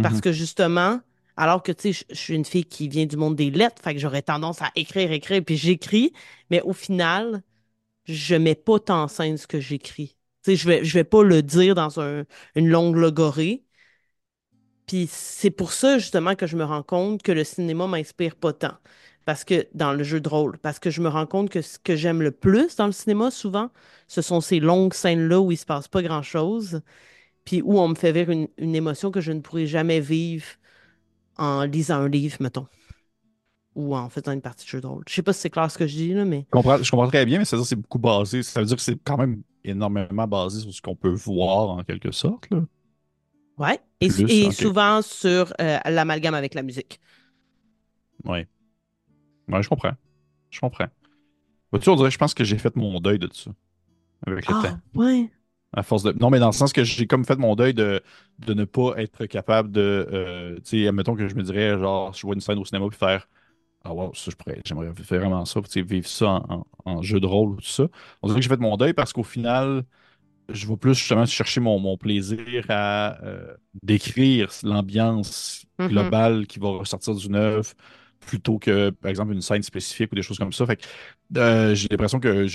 Parce 0.01 0.19
Mhm. 0.19 0.21
que 0.21 0.31
justement, 0.31 0.99
Alors 1.39 1.61
que, 1.63 1.71
tu 1.71 1.93
sais, 1.93 2.05
je 2.09 2.15
je 2.15 2.19
suis 2.19 2.33
une 2.35 2.45
fille 2.45 2.65
qui 2.65 2.87
vient 2.89 3.05
du 3.05 3.15
monde 3.17 3.35
des 3.35 3.51
lettres, 3.51 3.79
fait 3.83 3.93
que 3.93 3.99
j'aurais 3.99 4.23
tendance 4.23 4.61
à 4.63 4.71
écrire, 4.75 5.11
écrire, 5.11 5.43
puis 5.45 5.55
j'écris, 5.57 6.11
mais 6.49 6.61
au 6.61 6.73
final, 6.73 7.43
je 8.05 8.35
mets 8.35 8.55
pas 8.55 8.79
tant 8.79 9.03
en 9.03 9.07
scène 9.09 9.37
ce 9.37 9.47
que 9.47 9.59
j'écris. 9.59 10.17
Tu 10.43 10.51
sais, 10.51 10.55
je 10.57 10.67
vais, 10.67 10.85
je 10.85 10.93
vais 10.95 11.03
pas 11.05 11.23
le 11.23 11.43
dire 11.43 11.75
dans 11.75 11.99
un- 12.01 12.25
une 12.55 12.69
longue 12.69 12.95
logorée. 12.97 13.63
Puis 14.85 15.07
c'est 15.11 15.51
pour 15.51 15.73
ça, 15.73 15.99
justement, 15.99 16.35
que 16.35 16.47
je 16.47 16.55
me 16.55 16.63
rends 16.63 16.83
compte 16.83 17.21
que 17.21 17.31
le 17.31 17.43
cinéma 17.43 17.87
m'inspire 17.87 18.35
pas 18.35 18.53
tant. 18.53 18.77
Parce 19.27 19.43
que, 19.43 19.67
dans 19.73 19.91
le 19.91 20.05
jeu 20.05 20.21
de 20.21 20.29
rôle, 20.29 20.57
parce 20.57 20.79
que 20.79 20.89
je 20.89 21.01
me 21.01 21.09
rends 21.09 21.25
compte 21.25 21.49
que 21.49 21.61
ce 21.61 21.77
que 21.77 21.97
j'aime 21.97 22.21
le 22.21 22.31
plus 22.31 22.77
dans 22.77 22.85
le 22.85 22.93
cinéma, 22.93 23.29
souvent, 23.29 23.71
ce 24.07 24.21
sont 24.21 24.39
ces 24.39 24.61
longues 24.61 24.93
scènes-là 24.93 25.41
où 25.41 25.51
il 25.51 25.57
se 25.57 25.65
passe 25.65 25.89
pas 25.89 26.01
grand-chose, 26.01 26.79
puis 27.43 27.61
où 27.61 27.77
on 27.77 27.89
me 27.89 27.95
fait 27.95 28.13
vivre 28.13 28.31
une, 28.31 28.47
une 28.57 28.73
émotion 28.73 29.11
que 29.11 29.19
je 29.19 29.33
ne 29.33 29.41
pourrais 29.41 29.65
jamais 29.65 29.99
vivre 29.99 30.45
en 31.37 31.63
lisant 31.63 31.97
un 31.97 32.07
livre, 32.07 32.37
mettons, 32.39 32.67
ou 33.75 33.97
en 33.97 34.07
faisant 34.09 34.31
une 34.31 34.39
partie 34.39 34.63
de 34.63 34.69
jeu 34.69 34.79
de 34.79 34.87
rôle. 34.87 35.03
Je 35.09 35.15
sais 35.15 35.23
pas 35.23 35.33
si 35.33 35.41
c'est 35.41 35.49
clair 35.49 35.69
ce 35.69 35.77
que 35.77 35.87
je 35.87 35.95
dis, 35.95 36.13
là, 36.13 36.23
mais... 36.23 36.45
Je 36.47 36.51
comprends, 36.51 36.81
je 36.81 36.89
comprends 36.89 37.09
très 37.09 37.25
bien, 37.25 37.39
mais 37.39 37.43
ça 37.43 37.57
veut 37.57 37.63
dire 37.63 37.65
que 37.65 37.69
c'est 37.69 37.75
beaucoup 37.75 37.99
basé. 37.99 38.43
Ça 38.43 38.61
veut 38.61 38.65
dire 38.65 38.77
que 38.77 38.81
c'est 38.81 38.97
quand 39.03 39.17
même 39.17 39.41
énormément 39.65 40.25
basé 40.25 40.61
sur 40.61 40.73
ce 40.73 40.81
qu'on 40.81 40.95
peut 40.95 41.09
voir 41.09 41.71
en 41.71 41.83
quelque 41.83 42.13
sorte, 42.13 42.49
là. 42.49 42.61
Ouais. 43.57 43.77
Et, 43.99 44.07
Plus, 44.07 44.31
et 44.31 44.45
ok. 44.45 44.53
souvent 44.53 45.01
sur 45.01 45.51
euh, 45.59 45.79
l'amalgame 45.83 46.35
avec 46.35 46.53
la 46.53 46.63
musique. 46.63 47.01
Ouais. 48.23 48.47
Ouais, 49.49 49.63
je 49.63 49.69
comprends. 49.69 49.93
Je 50.51 50.59
comprends. 50.59 50.87
Vois-tu, 51.71 51.89
on 51.89 51.95
dirait, 51.97 52.11
je 52.11 52.17
pense 52.17 52.33
que 52.35 52.43
j'ai 52.43 52.57
fait 52.59 52.75
mon 52.75 52.99
deuil 53.01 53.19
de 53.19 53.29
ça 53.33 53.51
avec 54.27 54.47
le 54.49 54.55
temps. 54.55 54.71
Ah, 54.71 54.81
ouais. 54.95 55.31
À 55.73 55.83
force 55.83 56.03
de. 56.03 56.13
Non, 56.13 56.29
mais 56.29 56.39
dans 56.39 56.47
le 56.47 56.53
sens 56.53 56.73
que 56.73 56.83
j'ai 56.83 57.07
comme 57.07 57.25
fait 57.25 57.35
mon 57.37 57.55
deuil 57.55 57.73
de, 57.73 58.01
de 58.39 58.53
ne 58.53 58.65
pas 58.65 58.93
être 58.97 59.25
capable 59.25 59.71
de. 59.71 60.07
euh, 60.11 60.55
tu 60.57 60.81
sais, 60.83 60.87
admettons 60.87 61.15
que 61.15 61.27
je 61.27 61.35
me 61.35 61.43
dirais, 61.43 61.77
genre, 61.77 62.13
je 62.13 62.21
vois 62.25 62.35
une 62.35 62.41
scène 62.41 62.57
au 62.59 62.65
cinéma 62.65 62.87
puis 62.89 62.97
faire. 62.97 63.27
Ah, 63.83 63.93
wow, 63.93 64.13
ça, 64.15 64.31
je 64.31 64.35
pourrais. 64.37 64.61
J'aimerais 64.65 64.93
faire 64.95 65.19
vraiment 65.21 65.45
ça, 65.45 65.61
tu 65.61 65.69
sais, 65.71 65.81
vivre 65.83 66.07
ça 66.07 66.27
en, 66.49 66.65
en- 66.85 66.91
en 66.99 67.01
jeu 67.03 67.19
de 67.19 67.27
rôle 67.27 67.51
ou 67.51 67.55
tout 67.57 67.63
ça. 67.67 67.87
On 68.23 68.27
dirait 68.27 68.39
que 68.39 68.43
j'ai 68.43 68.49
fait 68.49 68.57
mon 68.61 68.77
deuil 68.77 68.93
parce 68.93 69.13
qu'au 69.13 69.23
final, 69.23 69.85
je 70.49 70.67
vais 70.67 70.77
plus 70.77 70.95
justement 70.95 71.25
chercher 71.25 71.59
mon, 71.61 71.79
mon 71.79 71.97
plaisir 71.97 72.65
à 72.69 73.21
euh, 73.23 73.55
décrire 73.83 74.49
l'ambiance 74.63 75.65
Mhm. 75.79 75.87
globale 75.87 76.47
qui 76.47 76.59
va 76.59 76.69
ressortir 76.69 77.15
d'une 77.15 77.35
œuvre 77.35 77.71
plutôt 78.19 78.59
que, 78.59 78.89
par 78.91 79.09
exemple, 79.09 79.33
une 79.33 79.41
scène 79.41 79.63
spécifique 79.63 80.11
ou 80.11 80.15
des 80.15 80.21
choses 80.21 80.37
comme 80.37 80.53
ça. 80.53 80.65
Fait 80.65 80.77
que 80.77 80.85
euh, 81.37 81.75
j'ai 81.75 81.87
l'impression 81.89 82.19
que 82.19 82.45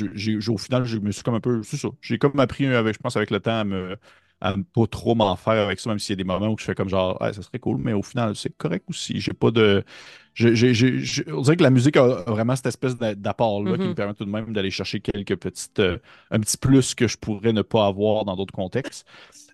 au 0.50 0.58
final, 0.58 0.84
je 0.84 0.98
me 0.98 1.10
suis 1.12 1.22
comme 1.22 1.34
un 1.34 1.40
peu. 1.40 1.62
C'est 1.62 1.76
ça. 1.76 1.88
J'ai 2.00 2.18
comme 2.18 2.38
appris, 2.40 2.66
avec, 2.66 2.94
je 2.94 2.98
pense, 3.00 3.16
avec 3.16 3.30
le 3.30 3.40
temps, 3.40 3.60
à 3.60 3.64
me, 3.64 3.96
à 4.40 4.56
ne 4.56 4.62
pas 4.62 4.86
trop 4.86 5.14
m'en 5.14 5.36
faire 5.36 5.64
avec 5.66 5.78
ça, 5.80 5.90
même 5.90 5.98
s'il 5.98 6.12
y 6.14 6.14
a 6.14 6.16
des 6.16 6.24
moments 6.24 6.48
où 6.48 6.58
je 6.58 6.64
fais 6.64 6.74
comme 6.74 6.88
genre, 6.88 7.16
ah, 7.20 7.32
ça 7.32 7.42
serait 7.42 7.58
cool, 7.60 7.78
mais 7.78 7.92
au 7.92 8.02
final, 8.02 8.34
c'est 8.36 8.56
correct 8.56 8.84
aussi. 8.88 9.20
J'ai 9.20 9.32
pas 9.34 9.50
de. 9.50 9.84
on 10.40 11.40
dirait 11.42 11.56
que 11.56 11.62
la 11.62 11.70
musique 11.70 11.96
a 11.96 12.06
vraiment 12.26 12.56
cette 12.56 12.66
espèce 12.66 12.96
d'a- 12.96 13.14
d'apport-là 13.14 13.78
qui 13.78 13.88
me 13.88 13.88
Mhm. 13.88 13.94
permet 13.94 14.14
tout 14.14 14.24
de 14.24 14.30
même 14.30 14.52
d'aller 14.52 14.70
chercher 14.70 15.00
quelques 15.00 15.36
petites. 15.36 15.78
euh, 15.78 15.98
un 16.30 16.40
petit 16.40 16.56
plus 16.56 16.94
que 16.94 17.06
je 17.08 17.16
pourrais 17.18 17.52
ne 17.52 17.62
pas 17.62 17.86
avoir 17.86 18.24
dans 18.24 18.36
d'autres 18.36 18.54
contextes. 18.54 19.06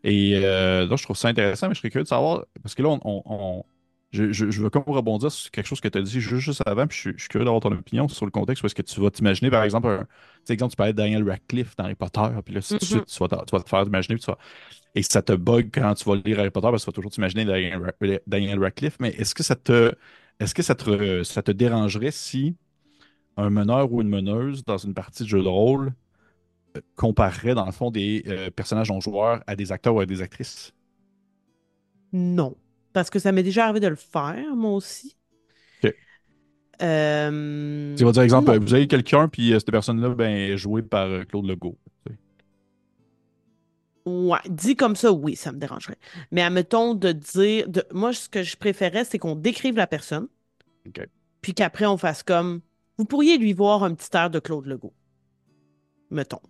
Et 0.04 0.34
euh, 0.44 0.86
donc, 0.86 0.98
je 0.98 1.04
trouve 1.04 1.16
ça 1.16 1.28
intéressant, 1.28 1.68
mais 1.68 1.74
je 1.74 1.80
serais 1.80 1.90
curieux 1.90 2.04
de 2.04 2.08
savoir, 2.08 2.44
parce 2.62 2.74
que 2.74 2.82
là, 2.82 2.88
on- 3.04 3.64
je, 4.12 4.32
je, 4.32 4.50
je 4.50 4.62
veux 4.62 4.70
comme 4.70 4.84
rebondir 4.86 5.30
sur 5.30 5.50
quelque 5.50 5.66
chose 5.66 5.80
que 5.80 5.88
tu 5.88 5.98
as 5.98 6.02
dit 6.02 6.20
juste, 6.20 6.36
juste 6.42 6.62
avant, 6.66 6.86
puis 6.86 6.96
je, 6.96 7.00
suis 7.02 7.12
je 7.16 7.20
suis 7.22 7.28
curieux 7.28 7.44
d'avoir 7.44 7.60
ton 7.62 7.72
opinion 7.72 8.08
sur 8.08 8.24
le 8.26 8.30
contexte 8.30 8.62
où 8.62 8.66
est-ce 8.66 8.74
que 8.74 8.82
tu 8.82 9.00
vas 9.00 9.10
t'imaginer, 9.10 9.50
par 9.50 9.64
exemple, 9.64 9.88
un, 9.88 9.98
tu 10.04 10.06
sais, 10.44 10.52
exemple, 10.54 10.70
tu 10.72 10.76
parlais 10.76 10.92
de 10.94 10.98
Daniel 10.98 11.28
Radcliffe 11.28 11.76
dans 11.76 11.84
Harry 11.84 11.94
Potter, 11.94 12.22
puis 12.44 12.54
là, 12.54 12.60
tout 12.62 12.74
de 12.78 12.82
Mhm. 12.82 12.82
suite, 12.82 13.06
tu 13.06 13.18
vas, 13.18 13.28
te- 13.28 13.44
tu 13.44 13.50
vas 13.56 13.62
te 13.62 13.68
faire 13.68 13.82
imaginer, 13.82 14.16
puis 14.16 14.24
tu 14.24 14.30
vas- 14.30 14.38
et 14.94 15.02
ça 15.02 15.22
te 15.22 15.32
bug 15.32 15.70
quand 15.72 15.94
tu 15.94 16.04
vas 16.08 16.16
lire 16.16 16.40
Harry 16.40 16.50
Potter, 16.50 16.68
parce 16.70 16.84
que 16.84 16.90
tu 16.90 16.92
vas 16.92 16.96
toujours 16.96 17.12
t'imaginer 17.12 17.44
Daniel, 17.46 17.82
Ra- 17.82 18.18
Daniel 18.26 18.60
Radcliffe, 18.62 18.98
mais 19.00 19.10
est-ce 19.10 19.34
que 19.34 19.42
ça 19.44 19.56
te, 19.56 19.94
est-ce 20.40 20.54
que 20.54 20.62
ça 20.62 20.74
te, 20.76 21.22
ça 21.24 21.42
te 21.42 21.52
dérangerait 21.52 22.12
si 22.12 22.56
un 23.36 23.50
meneur 23.50 23.92
ou 23.92 24.02
une 24.02 24.08
meneuse 24.08 24.64
dans 24.64 24.78
une 24.78 24.94
partie 24.94 25.22
de 25.24 25.28
jeu 25.28 25.42
de 25.42 25.48
rôle 25.48 25.94
euh, 26.76 26.80
comparerait, 26.96 27.54
dans 27.54 27.66
le 27.66 27.72
fond, 27.72 27.90
des 27.90 28.24
euh, 28.28 28.50
personnages 28.50 28.90
non 28.90 29.00
joueurs 29.00 29.42
à 29.46 29.56
des 29.56 29.72
acteurs 29.72 29.94
ou 29.96 30.00
à 30.00 30.06
des 30.06 30.22
actrices? 30.22 30.72
Non. 32.12 32.54
Parce 32.92 33.10
que 33.10 33.18
ça 33.18 33.32
m'est 33.32 33.42
déjà 33.42 33.64
arrivé 33.64 33.80
de 33.80 33.88
le 33.88 33.96
faire, 33.96 34.56
moi 34.56 34.72
aussi. 34.72 35.16
Ok. 35.82 35.94
Euh, 36.82 37.96
Tu 37.96 38.04
vas 38.04 38.12
dire, 38.12 38.22
exemple, 38.22 38.52
non. 38.52 38.58
vous 38.60 38.74
avez 38.74 38.86
quelqu'un, 38.86 39.28
puis 39.28 39.52
euh, 39.52 39.58
cette 39.58 39.70
personne-là 39.70 40.10
ben, 40.10 40.30
est 40.30 40.56
jouée 40.56 40.82
par 40.82 41.06
euh, 41.06 41.24
Claude 41.24 41.46
Legault. 41.46 41.78
Ouais, 44.06 44.38
dit 44.48 44.74
comme 44.74 44.96
ça, 44.96 45.12
oui, 45.12 45.36
ça 45.36 45.52
me 45.52 45.58
dérangerait. 45.58 45.98
Mais 46.32 46.40
admettons 46.40 46.94
de 46.94 47.12
dire, 47.12 47.68
de, 47.68 47.84
moi, 47.92 48.14
ce 48.14 48.30
que 48.30 48.42
je 48.42 48.56
préférais, 48.56 49.04
c'est 49.04 49.18
qu'on 49.18 49.34
décrive 49.36 49.76
la 49.76 49.86
personne, 49.86 50.28
OK. 50.86 51.06
puis 51.42 51.52
qu'après, 51.52 51.84
on 51.84 51.98
fasse 51.98 52.22
comme, 52.22 52.62
vous 52.96 53.04
pourriez 53.04 53.36
lui 53.36 53.52
voir 53.52 53.84
un 53.84 53.94
petit 53.94 54.08
air 54.16 54.30
de 54.30 54.38
Claude 54.38 54.64
Legault. 54.64 54.94
Mettons. 56.10 56.40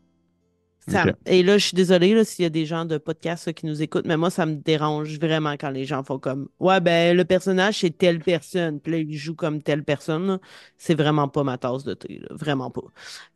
Ça-. 0.89 1.12
Et 1.26 1.43
là, 1.43 1.59
je 1.59 1.66
suis 1.66 1.74
désolée 1.74 2.24
s'il 2.24 2.43
y 2.43 2.47
a 2.47 2.51
des 2.51 2.66
gens 2.66 2.84
de 2.84 2.99
podcast 2.99 3.47
là, 3.47 3.53
qui 3.53 3.66
nous 3.66 3.82
écoutent, 3.82 4.07
mais 4.07 4.16
moi, 4.16 4.30
ça 4.30 4.47
me 4.47 4.55
dérange 4.57 5.18
vraiment 5.18 5.53
quand 5.53 5.70
les 5.70 5.84
gens 5.84 6.03
font 6.03 6.18
comme 6.18 6.49
Ouais, 6.61 6.80
ben, 6.80 7.16
le 7.16 7.24
personnage, 7.24 7.80
c'est 7.80 7.97
telle 7.97 8.20
personne. 8.20 8.80
Puis 8.80 8.93
là, 8.93 8.99
il 8.99 9.16
joue 9.16 9.34
comme 9.34 9.62
telle 9.62 9.84
personne. 9.84 10.39
C'est 10.76 10.95
vraiment 10.95 11.28
pas 11.28 11.45
ma 11.45 11.59
tasse 11.59 11.84
de 11.84 11.95
thé. 11.95 12.20
là. 12.20 12.28
Vraiment 12.30 12.70
pas. 12.70 12.82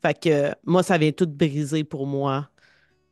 Fait 0.01 0.19
que 0.19 0.55
moi, 0.65 0.83
ça 0.83 0.99
vient 0.99 1.13
tout 1.13 1.27
briser 1.27 1.85
pour 1.85 2.07
moi 2.07 2.49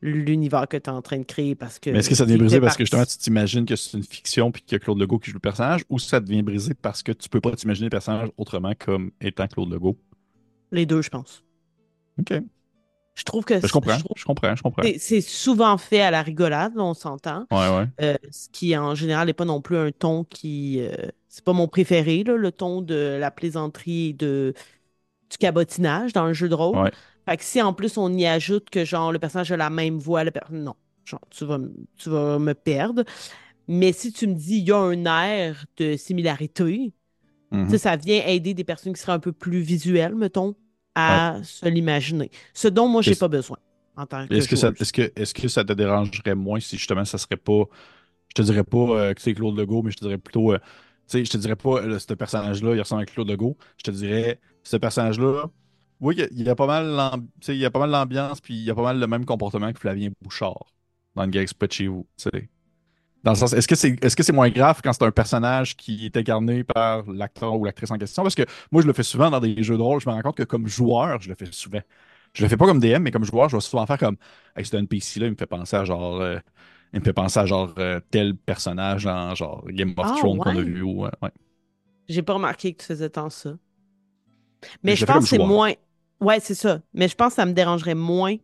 l'univers 0.01 0.67
que 0.67 0.77
tu 0.77 0.89
es 0.89 0.93
en 0.93 1.01
train 1.01 1.19
de 1.19 1.23
créer 1.23 1.55
parce 1.55 1.79
que. 1.79 1.91
Mais 1.91 1.99
est-ce 1.99 2.09
que 2.09 2.15
ça 2.15 2.25
devient 2.25 2.37
brisé 2.37 2.59
parce 2.59 2.75
que 2.75 2.83
justement 2.83 3.05
tu 3.05 3.17
t'imagines 3.17 3.65
que 3.65 3.75
c'est 3.75 3.97
une 3.97 4.03
fiction 4.03 4.51
puis 4.51 4.61
qu'il 4.63 4.73
y 4.73 4.75
a 4.75 4.79
Claude 4.79 4.99
Legault 4.99 5.19
qui 5.19 5.29
joue 5.29 5.35
le 5.35 5.41
personnage 5.41 5.81
ou 5.89 5.99
ça 5.99 6.19
devient 6.19 6.41
brisé 6.41 6.73
parce 6.73 7.03
que 7.03 7.11
tu 7.11 7.29
peux 7.29 7.41
pas 7.41 7.51
t'imaginer 7.51 7.85
le 7.85 7.91
personnage 7.91 8.29
autrement 8.37 8.73
comme 8.77 9.11
étant 9.21 9.47
Claude 9.47 9.71
Legault? 9.71 9.97
Les 10.71 10.85
deux, 10.85 11.01
je 11.01 11.09
pense. 11.09 11.43
OK. 12.19 12.33
Je 13.21 13.25
trouve 13.25 13.45
que 13.45 13.53
Ben, 13.53 13.67
je 13.67 13.71
comprends, 13.73 13.93
je 13.97 13.99
trouve 14.03 14.17
je 14.17 14.25
comprends, 14.25 14.55
je 14.55 14.63
comprends. 14.63 14.89
c'est 14.97 15.21
souvent 15.21 15.77
fait 15.77 16.01
à 16.01 16.09
la 16.11 16.23
rigolade, 16.23 16.73
on 16.77 16.95
s'entend. 16.95 17.45
Ouais, 17.51 17.69
ouais. 17.77 17.87
Euh, 18.01 18.15
ce 18.31 18.49
qui 18.49 18.75
en 18.75 18.95
général 18.95 19.27
n'est 19.27 19.33
pas 19.33 19.45
non 19.45 19.61
plus 19.61 19.77
un 19.77 19.91
ton 19.91 20.23
qui 20.23 20.79
euh, 20.81 20.91
c'est 21.29 21.43
pas 21.43 21.53
mon 21.53 21.67
préféré 21.67 22.23
là, 22.23 22.35
le 22.35 22.51
ton 22.51 22.81
de 22.81 23.17
la 23.19 23.29
plaisanterie 23.31 24.09
et 24.09 24.13
de 24.13 24.53
du 25.29 25.37
cabotinage 25.37 26.13
dans 26.13 26.27
le 26.27 26.33
jeu 26.33 26.49
de 26.49 26.55
rôle. 26.55 26.81
Ouais. 26.81 26.91
Fait 27.29 27.37
que 27.37 27.43
si 27.43 27.61
en 27.61 27.73
plus 27.73 27.97
on 27.97 28.11
y 28.13 28.25
ajoute 28.25 28.69
que 28.71 28.85
genre 28.85 29.11
le 29.11 29.19
personnage 29.19 29.51
a 29.51 29.57
la 29.57 29.69
même 29.69 29.99
voix, 29.99 30.23
le 30.23 30.31
per- 30.31 30.41
non, 30.51 30.75
genre 31.05 31.21
tu 31.29 31.45
vas 31.45 31.59
tu 31.97 32.09
vas 32.09 32.39
me 32.39 32.53
perdre. 32.53 33.03
Mais 33.67 33.93
si 33.93 34.11
tu 34.13 34.27
me 34.27 34.35
dis 34.35 34.57
il 34.59 34.67
y 34.67 34.71
a 34.71 34.77
un 34.77 35.05
air 35.05 35.65
de 35.77 35.97
similarité, 35.97 36.93
Mhm. 37.51 37.71
sais, 37.71 37.77
ça 37.77 37.95
vient 37.95 38.23
aider 38.25 38.53
des 38.53 38.63
personnes 38.63 38.93
qui 38.93 39.01
seraient 39.01 39.13
un 39.13 39.19
peu 39.19 39.31
plus 39.33 39.61
visuelles, 39.61 40.15
mettons, 40.15 40.55
à 40.95 41.39
se 41.43 41.67
l'imaginer. 41.67 42.29
Ce 42.53 42.67
dont 42.67 42.87
moi 42.87 43.01
j'ai 43.01 43.15
pas 43.15 43.27
besoin 43.27 43.57
en 43.95 44.05
tant 44.05 44.27
que 44.27 44.33
Est-ce 44.33 44.47
que, 44.47 44.55
ça, 44.55 44.71
est-ce, 44.79 44.93
que, 44.93 45.11
est-ce 45.15 45.33
que 45.33 45.47
ça 45.47 45.63
te 45.63 45.73
dérangerait 45.73 46.35
moins 46.35 46.59
si 46.59 46.77
justement 46.77 47.05
ça 47.05 47.17
serait 47.17 47.37
pas. 47.37 47.63
Je 48.29 48.35
te 48.35 48.41
dirais 48.43 48.63
pas 48.63 48.77
euh, 48.77 49.13
que 49.13 49.21
c'est 49.21 49.33
Claude 49.33 49.57
Legault, 49.57 49.83
mais 49.83 49.91
je 49.91 49.97
te 49.97 50.05
dirais 50.05 50.17
plutôt. 50.17 50.53
euh, 50.53 50.57
tu 50.59 51.17
sais, 51.17 51.25
je 51.25 51.31
te 51.31 51.37
dirais 51.37 51.55
pas 51.57 51.81
euh, 51.81 51.99
ce 51.99 52.13
personnage-là, 52.13 52.75
il 52.75 52.79
ressemble 52.79 53.01
à 53.01 53.05
Claude 53.05 53.29
Legault. 53.29 53.57
Je 53.77 53.83
te 53.83 53.91
dirais 53.91 54.39
ce 54.63 54.77
personnage-là. 54.77 55.47
Oui, 55.99 56.15
il 56.31 56.41
y 56.41 56.49
a- 56.49 56.55
pas 56.55 56.65
mal 56.65 57.21
il 57.47 57.55
y 57.55 57.65
a 57.65 57.71
pas 57.71 57.79
mal 57.79 57.91
l'ambiance, 57.91 58.41
puis 58.41 58.55
il 58.55 58.63
y 58.63 58.69
a 58.71 58.75
pas 58.75 58.83
mal 58.83 58.99
le 58.99 59.07
même 59.07 59.25
comportement 59.25 59.71
que 59.71 59.79
Flavien 59.79 60.09
Bouchard 60.21 60.65
dans 61.15 61.25
le 61.25 61.31
de 61.31 61.71
chez 61.71 61.87
vous. 61.87 62.07
tu 62.17 62.29
sais. 62.33 62.49
Dans 63.23 63.31
le 63.31 63.37
sens, 63.37 63.53
est-ce 63.53 63.67
que 63.67 63.75
c'est 63.75 64.03
est-ce 64.03 64.15
que 64.15 64.23
c'est 64.23 64.33
moins 64.33 64.49
grave 64.49 64.81
quand 64.83 64.93
c'est 64.93 65.03
un 65.03 65.11
personnage 65.11 65.75
qui 65.77 66.05
est 66.07 66.17
incarné 66.17 66.63
par 66.63 67.03
l'acteur 67.11 67.55
ou 67.55 67.65
l'actrice 67.65 67.91
en 67.91 67.97
question? 67.97 68.23
Parce 68.23 68.35
que 68.35 68.43
moi, 68.71 68.81
je 68.81 68.87
le 68.87 68.93
fais 68.93 69.03
souvent 69.03 69.29
dans 69.29 69.39
des 69.39 69.61
jeux 69.63 69.77
de 69.77 69.81
rôle. 69.81 70.01
Je 70.01 70.09
me 70.09 70.13
rends 70.15 70.21
compte 70.23 70.37
que 70.37 70.43
comme 70.43 70.67
joueur, 70.67 71.21
je 71.21 71.29
le 71.29 71.35
fais 71.35 71.45
souvent. 71.51 71.81
Je 72.33 72.43
le 72.43 72.49
fais 72.49 72.57
pas 72.57 72.65
comme 72.65 72.79
DM, 72.79 73.03
mais 73.03 73.11
comme 73.11 73.25
joueur, 73.25 73.49
je 73.49 73.57
vais 73.57 73.61
souvent 73.61 73.85
faire 73.85 73.97
comme 73.99 74.17
Hey, 74.55 74.65
ce 74.65 74.75
NPC-là, 74.75 75.27
il 75.27 75.31
me 75.33 75.35
fait 75.37 75.45
penser 75.45 75.75
à 75.75 75.85
genre. 75.85 76.19
euh, 76.21 76.39
il 76.93 76.99
me 76.99 77.05
fait 77.05 77.13
penser 77.13 77.39
à 77.39 77.45
genre 77.45 77.73
euh, 77.77 77.99
tel 78.11 78.35
personnage 78.35 79.05
dans 79.05 79.35
genre 79.35 79.63
Game 79.69 79.93
of 79.97 80.11
Ah, 80.11 80.13
Thrones 80.13 80.39
qu'on 80.41 80.55
a 80.55 80.61
ouais? 80.61 80.63
vu. 80.63 80.81
ou, 80.81 81.05
euh, 81.05 81.11
ouais. 81.21 81.29
J'ai 82.07 82.21
pas 82.21 82.33
remarqué 82.35 82.73
que 82.75 82.81
tu 82.81 82.85
faisais 82.85 83.09
tant 83.09 83.29
ça. 83.31 83.57
Mais 84.83 84.95
Mais 84.95 84.95
je 84.95 85.05
pense 85.05 85.23
que 85.23 85.29
c'est 85.29 85.39
moins. 85.39 85.73
Ouais, 86.19 86.39
c'est 86.39 86.55
ça. 86.55 86.81
Mais 86.93 87.07
je 87.07 87.15
pense 87.15 87.29
que 87.29 87.35
ça 87.35 87.45
me 87.45 87.53
dérangerait 87.53 87.95
moins 87.95 88.35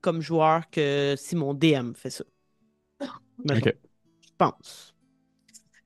comme 0.00 0.20
joueur 0.20 0.68
que 0.70 1.14
si 1.18 1.36
mon 1.36 1.54
DM 1.54 1.94
fait 1.94 2.10
ça. 2.10 2.24
Ok. 3.50 3.85
Pense. 4.38 4.94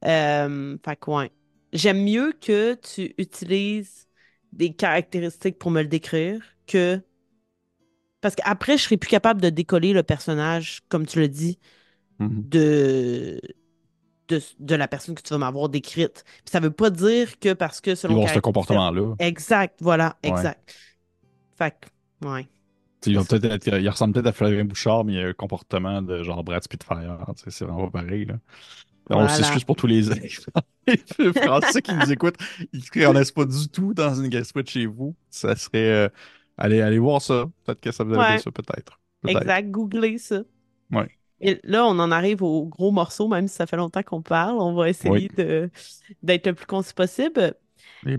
Euh, 0.04 0.76
fait 0.84 0.96
que 0.96 1.10
ouais. 1.10 1.30
J'aime 1.72 2.02
mieux 2.02 2.32
que 2.32 2.74
tu 2.74 3.14
utilises 3.18 4.08
des 4.52 4.72
caractéristiques 4.72 5.58
pour 5.58 5.70
me 5.70 5.82
le 5.82 5.88
décrire 5.88 6.42
que. 6.66 7.00
Parce 8.20 8.34
qu'après, 8.34 8.76
je 8.76 8.82
serais 8.84 8.96
plus 8.96 9.08
capable 9.08 9.40
de 9.40 9.48
décoller 9.48 9.92
le 9.92 10.02
personnage, 10.02 10.82
comme 10.88 11.06
tu 11.06 11.20
le 11.20 11.28
dis, 11.28 11.58
Mhm. 12.18 12.44
de, 12.50 13.40
de, 14.28 14.42
de 14.60 14.74
la 14.74 14.88
personne 14.88 15.14
que 15.14 15.22
tu 15.22 15.30
vas 15.30 15.38
m'avoir 15.38 15.68
décrite. 15.68 16.24
Puis 16.44 16.50
ça 16.52 16.60
veut 16.60 16.70
pas 16.70 16.90
dire 16.90 17.38
que 17.38 17.52
parce 17.54 17.80
que 17.80 17.90
Ils 17.92 17.96
selon 17.96 18.16
vont 18.16 18.26
ce 18.26 18.38
comportement-là. 18.40 19.14
Exact, 19.20 19.76
voilà, 19.80 20.18
Ouais. 20.24 20.30
exact. 20.30 20.74
Fait 21.56 21.74
que, 21.80 22.28
ouais. 22.28 22.48
Sais, 23.02 23.10
Ils, 23.10 23.18
vont 23.18 23.24
peut-être 23.24 24.26
à 24.26 24.32
Flavien 24.32 24.64
Bouchard, 24.64 25.04
mais 25.04 25.14
il 25.14 25.18
y 25.18 25.22
a 25.22 25.28
un 25.28 25.32
comportement 25.32 26.02
de 26.02 26.22
genre 26.22 26.44
Brad 26.44 26.62
Spitfire. 26.62 27.18
C'est 27.48 27.64
vraiment 27.64 27.88
pas 27.90 28.02
pareil. 28.02 28.26
Là. 28.26 28.34
On 29.10 29.26
s'excuse 29.28 29.64
pour 29.64 29.76
tous 29.76 29.86
les, 29.86 30.02
les 30.02 31.32
Français 31.32 31.82
qui 31.82 31.92
nous 31.94 32.12
écoutent. 32.12 32.36
Ils 32.72 32.80
ne 32.80 33.04
connaissent 33.06 33.32
pas 33.32 33.44
du 33.44 33.68
tout 33.68 33.94
dans 33.94 34.14
une 34.14 34.28
gastro 34.28 34.62
de 34.62 34.68
chez 34.68 34.86
vous. 34.86 35.16
Ça 35.30 35.56
serait. 35.56 35.90
euh, 35.90 36.08
allez, 36.56 36.80
allez 36.80 36.98
voir 36.98 37.20
ça. 37.22 37.46
Peut-être 37.64 37.80
que 37.80 37.90
ça 37.90 38.04
vous 38.04 38.14
aider, 38.14 38.20
Ouais, 38.20 38.38
ça, 38.38 38.50
peut-être. 38.52 39.00
Exact. 39.26 39.70
Googlez 39.70 40.18
ça. 40.18 40.42
Ouais. 40.92 41.08
Et 41.40 41.58
là, 41.64 41.86
on 41.86 41.98
en 41.98 42.10
arrive 42.10 42.42
au 42.42 42.66
gros 42.66 42.90
morceau, 42.92 43.26
même 43.28 43.48
si 43.48 43.54
ça 43.56 43.66
fait 43.66 43.76
longtemps 43.76 44.02
qu'on 44.02 44.22
parle. 44.22 44.56
On 44.60 44.74
va 44.74 44.82
Oui. 44.82 44.90
essayer 44.90 45.28
de 45.36 45.70
d'être 46.22 46.46
le 46.46 46.54
plus 46.54 46.66
concis 46.66 46.94
possible. 46.94 47.54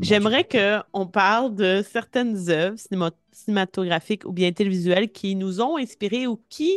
J'aimerais 0.02 0.48
qu'on 0.48 1.08
parle 1.08 1.56
de 1.56 1.84
certaines 1.90 2.50
œuvres 2.50 2.78
cinéma- 2.78 3.12
cinématographiques 3.32 4.26
ou 4.26 4.32
bien 4.32 4.52
télévisuelles 4.52 5.12
qui 5.12 5.36
nous 5.36 5.60
ont 5.62 5.78
inspirés 5.78 6.28
ou 6.28 6.40
qui 6.50 6.72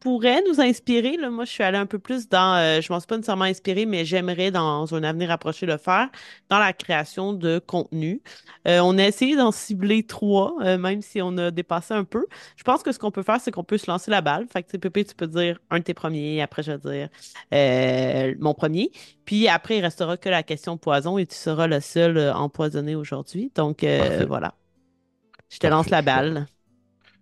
pourraient 0.00 0.42
nous 0.48 0.60
inspirer. 0.60 1.16
Là, 1.16 1.30
moi, 1.30 1.44
je 1.44 1.50
suis 1.50 1.62
allée 1.62 1.78
un 1.78 1.86
peu 1.86 1.98
plus 1.98 2.28
dans, 2.28 2.56
euh, 2.56 2.80
je 2.80 2.92
m'en 2.92 2.98
suis 2.98 3.06
pas 3.06 3.16
nécessairement 3.16 3.44
inspirée, 3.44 3.86
mais 3.86 4.04
j'aimerais 4.04 4.50
dans 4.50 4.92
un 4.94 5.02
avenir 5.02 5.30
approché 5.30 5.66
le 5.66 5.76
faire, 5.76 6.08
dans 6.48 6.58
la 6.58 6.72
création 6.72 7.32
de 7.32 7.58
contenu. 7.58 8.22
Euh, 8.66 8.80
on 8.80 8.98
a 8.98 9.04
essayé 9.04 9.36
d'en 9.36 9.52
cibler 9.52 10.02
trois, 10.02 10.54
euh, 10.62 10.78
même 10.78 11.02
si 11.02 11.22
on 11.22 11.36
a 11.36 11.50
dépassé 11.50 11.94
un 11.94 12.04
peu. 12.04 12.26
Je 12.56 12.64
pense 12.64 12.82
que 12.82 12.92
ce 12.92 12.98
qu'on 12.98 13.10
peut 13.10 13.22
faire, 13.22 13.40
c'est 13.40 13.50
qu'on 13.50 13.64
peut 13.64 13.78
se 13.78 13.90
lancer 13.90 14.10
la 14.10 14.22
balle. 14.22 14.46
Fait 14.50 14.62
que, 14.62 14.76
Pépé, 14.76 15.04
tu 15.04 15.14
peux 15.14 15.26
dire 15.26 15.58
un 15.70 15.78
de 15.78 15.84
tes 15.84 15.94
premiers, 15.94 16.42
après 16.42 16.62
je 16.62 16.72
vais 16.72 16.78
dire 16.78 18.36
mon 18.40 18.54
premier. 18.54 18.90
Puis 19.24 19.48
après, 19.48 19.78
il 19.78 19.82
restera 19.82 20.16
que 20.16 20.28
la 20.28 20.42
question 20.42 20.76
poison 20.78 21.18
et 21.18 21.26
tu 21.26 21.36
seras 21.36 21.66
le 21.66 21.80
seul 21.80 22.18
empoisonné 22.34 22.96
aujourd'hui. 22.96 23.52
Donc, 23.54 23.84
voilà. 24.26 24.54
Je 25.50 25.58
te 25.58 25.66
lance 25.66 25.90
la 25.90 26.02
balle. 26.02 26.46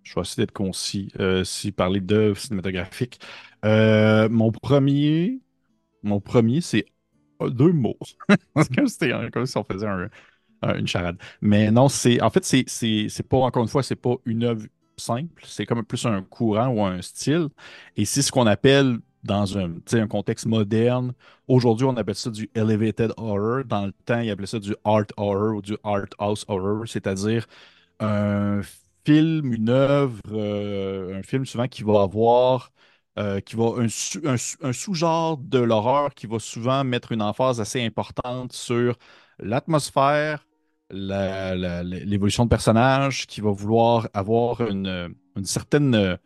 Je 0.09 0.15
vais 0.15 0.21
essayer 0.23 0.43
d'être 0.45 0.53
concis. 0.53 1.11
Euh, 1.21 1.45
si 1.45 1.73
parler 1.73 2.01
d'œuvres 2.01 2.39
cinématographiques. 2.39 3.21
Euh, 3.65 4.29
mon 4.29 4.51
premier, 4.53 5.41
mon 6.03 6.21
premier, 6.21 6.61
c'est 6.61 6.87
euh, 7.43 7.51
deux 7.51 7.73
mots. 7.73 7.99
Comme 8.77 8.89
si, 8.89 9.11
comme 9.33 9.47
si 9.47 9.57
on 9.59 9.65
faisait 9.65 9.87
un- 9.87 10.11
un- 10.63 10.75
une 10.79 10.87
charade. 10.87 11.19
Mais 11.41 11.71
non, 11.71 11.89
c'est 11.89 12.21
en 12.23 12.31
fait, 12.31 12.45
c'est 12.45 13.29
pas, 13.29 13.39
encore 13.39 13.63
une 13.63 13.69
fois, 13.69 13.83
c'est 13.83 13.97
pas 13.97 14.17
une 14.27 14.45
œuvre 14.45 14.67
simple. 14.97 15.45
C'est 15.47 15.67
comme 15.67 15.85
plus 15.85 16.05
un 16.07 16.23
courant 16.23 16.69
ou 16.69 16.83
un 16.85 17.03
style. 17.03 17.49
Et 17.97 18.05
c'est 18.05 18.23
ce 18.23 18.33
qu'on 18.33 18.47
appelle 18.47 18.99
dans 19.25 19.59
un, 19.59 19.75
un 19.93 20.07
contexte 20.09 20.47
moderne. 20.47 21.13
Aujourd'hui, 21.49 21.87
on 21.87 21.97
appelle 21.97 22.15
ça 22.15 22.31
du 22.31 22.51
elevated 22.55 23.13
horror. 23.17 23.65
Dans 23.65 23.87
le 23.87 23.93
temps, 24.05 24.21
ils 24.21 24.31
appelaient 24.31 24.47
ça 24.47 24.59
du 24.61 24.75
art 24.85 25.05
horror 25.17 25.57
ou 25.57 25.63
du 25.63 25.77
art 25.85 26.07
house 26.19 26.45
horror, 26.49 26.85
c'est-à-dire 26.87 27.47
un 28.01 28.61
film, 29.07 29.53
une 29.53 29.69
œuvre, 29.71 30.21
euh, 30.33 31.19
un 31.19 31.23
film 31.23 31.47
souvent 31.47 31.69
qui 31.69 31.83
va 31.83 32.03
avoir, 32.03 32.71
euh, 33.19 33.41
qui 33.41 33.57
va 33.57 33.65
un, 33.79 33.85
un 33.87 33.89
sous- 34.37 34.59
un 34.63 34.73
sous-genre 34.73 35.39
de 35.39 35.59
l'horreur 35.59 36.15
qui 36.15 36.27
va 36.27 36.39
souvent 36.39 36.85
mettre 36.85 37.13
une 37.13 37.23
emphase 37.23 37.61
assez 37.61 37.83
importante 37.85 38.53
sur 38.53 38.97
l'atmosphère, 39.39 40.47
la- 40.91 41.55
la- 41.57 41.83
la- 41.83 41.99
l'évolution 42.05 42.45
de 42.45 42.51
personnages, 42.51 43.27
qui 43.27 43.41
va 43.41 43.51
vouloir 43.51 44.09
avoir 44.15 44.61
une, 44.63 45.15
une 45.37 45.45
certaine 45.45 46.19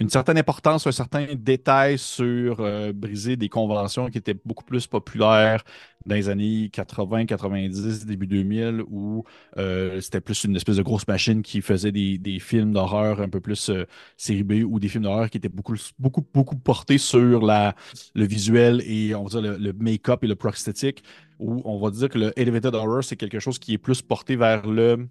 une 0.00 0.08
certaine 0.08 0.38
importance, 0.38 0.86
un 0.86 0.92
certain 0.92 1.26
détail 1.34 1.98
sur 1.98 2.60
euh, 2.60 2.90
briser 2.92 3.36
des 3.36 3.50
conventions 3.50 4.08
qui 4.08 4.16
étaient 4.16 4.36
beaucoup 4.46 4.64
plus 4.64 4.86
populaires 4.86 5.62
dans 6.06 6.14
les 6.14 6.30
années 6.30 6.70
80, 6.72 7.26
90, 7.26 8.06
début 8.06 8.26
2000, 8.26 8.82
où 8.88 9.24
euh, 9.58 10.00
c'était 10.00 10.22
plus 10.22 10.44
une 10.44 10.56
espèce 10.56 10.76
de 10.76 10.82
grosse 10.82 11.06
machine 11.06 11.42
qui 11.42 11.60
faisait 11.60 11.92
des, 11.92 12.38
films 12.40 12.72
d'horreur 12.72 13.20
un 13.20 13.28
peu 13.28 13.40
plus 13.40 13.68
euh, 13.68 13.84
série 14.16 14.42
B 14.42 14.64
ou 14.66 14.80
des 14.80 14.88
films 14.88 15.04
d'horreur 15.04 15.28
qui 15.28 15.36
étaient 15.36 15.50
beaucoup, 15.50 15.76
beaucoup, 15.98 16.56
portés 16.56 16.96
sur 16.96 17.42
le 17.42 18.24
visuel 18.24 18.82
et 18.86 19.14
on 19.14 19.24
va 19.24 19.28
dire 19.28 19.42
le, 19.42 19.58
le 19.58 19.72
make-up 19.74 20.24
et 20.24 20.26
le 20.26 20.34
prosthétique, 20.34 21.04
où 21.38 21.60
on 21.66 21.78
va 21.78 21.90
dire 21.90 22.08
que 22.08 22.18
le 22.18 22.40
elevated 22.40 22.74
horror, 22.74 23.04
c'est 23.04 23.16
quelque 23.16 23.38
chose 23.38 23.58
qui 23.58 23.74
est 23.74 23.78
plus 23.78 24.00
porté 24.00 24.36
vers 24.36 24.66
le 24.66 25.08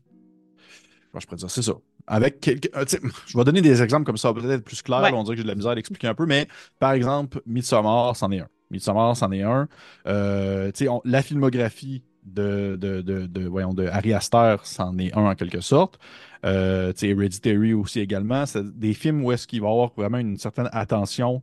Comment 1.12 1.22
je 1.22 1.26
pourrais 1.26 1.38
dire, 1.38 1.50
c'est 1.50 1.64
ça. 1.64 1.74
Avec 2.08 2.40
quelques- 2.40 2.76
euh, 2.76 2.86
je 3.28 3.38
vais 3.38 3.44
donner 3.44 3.62
des 3.62 3.82
exemples 3.84 4.06
comme 4.06 4.18
ça, 4.18 4.34
peut-être 4.34 4.64
plus 4.64 4.82
clair. 4.82 5.02
Ouais. 5.02 5.12
là, 5.12 5.18
on 5.18 5.24
dirait 5.24 5.36
que 5.36 5.40
j'ai 5.40 5.44
de 5.44 5.50
la 5.50 5.56
misère 5.56 5.72
à 5.72 5.76
l'expliquer 5.76 6.08
un 6.08 6.16
peu, 6.16 6.26
mais 6.26 6.48
par 6.80 6.94
exemple, 6.94 7.42
Midsommar, 7.46 8.16
c'en 8.16 8.32
est 8.32 8.40
un. 8.40 8.48
Midsommar, 8.72 9.16
c'en 9.16 9.32
est 9.32 9.44
un. 9.44 9.68
Euh, 10.08 10.72
on- 10.88 11.02
la 11.06 11.22
filmographie 11.22 12.04
de, 12.26 12.78
de, 12.80 13.02
de, 13.02 13.26
de, 13.28 13.48
voyons, 13.48 13.74
de 13.74 13.88
Ari 13.88 14.14
Aster, 14.14 14.58
c'en 14.64 14.98
est 14.98 15.16
un 15.16 15.26
en 15.26 15.36
quelque 15.36 15.62
sorte. 15.62 15.98
Euh, 16.46 16.94
Hereditary 17.02 17.74
aussi 17.74 18.00
également. 18.00 18.46
C'est 18.46 18.66
des 18.78 18.94
films 18.94 19.24
où 19.24 19.32
est-ce 19.32 19.48
qu'il 19.48 19.62
va 19.62 19.68
y 19.68 19.72
avoir 19.72 19.92
vraiment 19.96 20.18
une 20.20 20.38
certaine 20.38 20.70
attention 20.72 21.42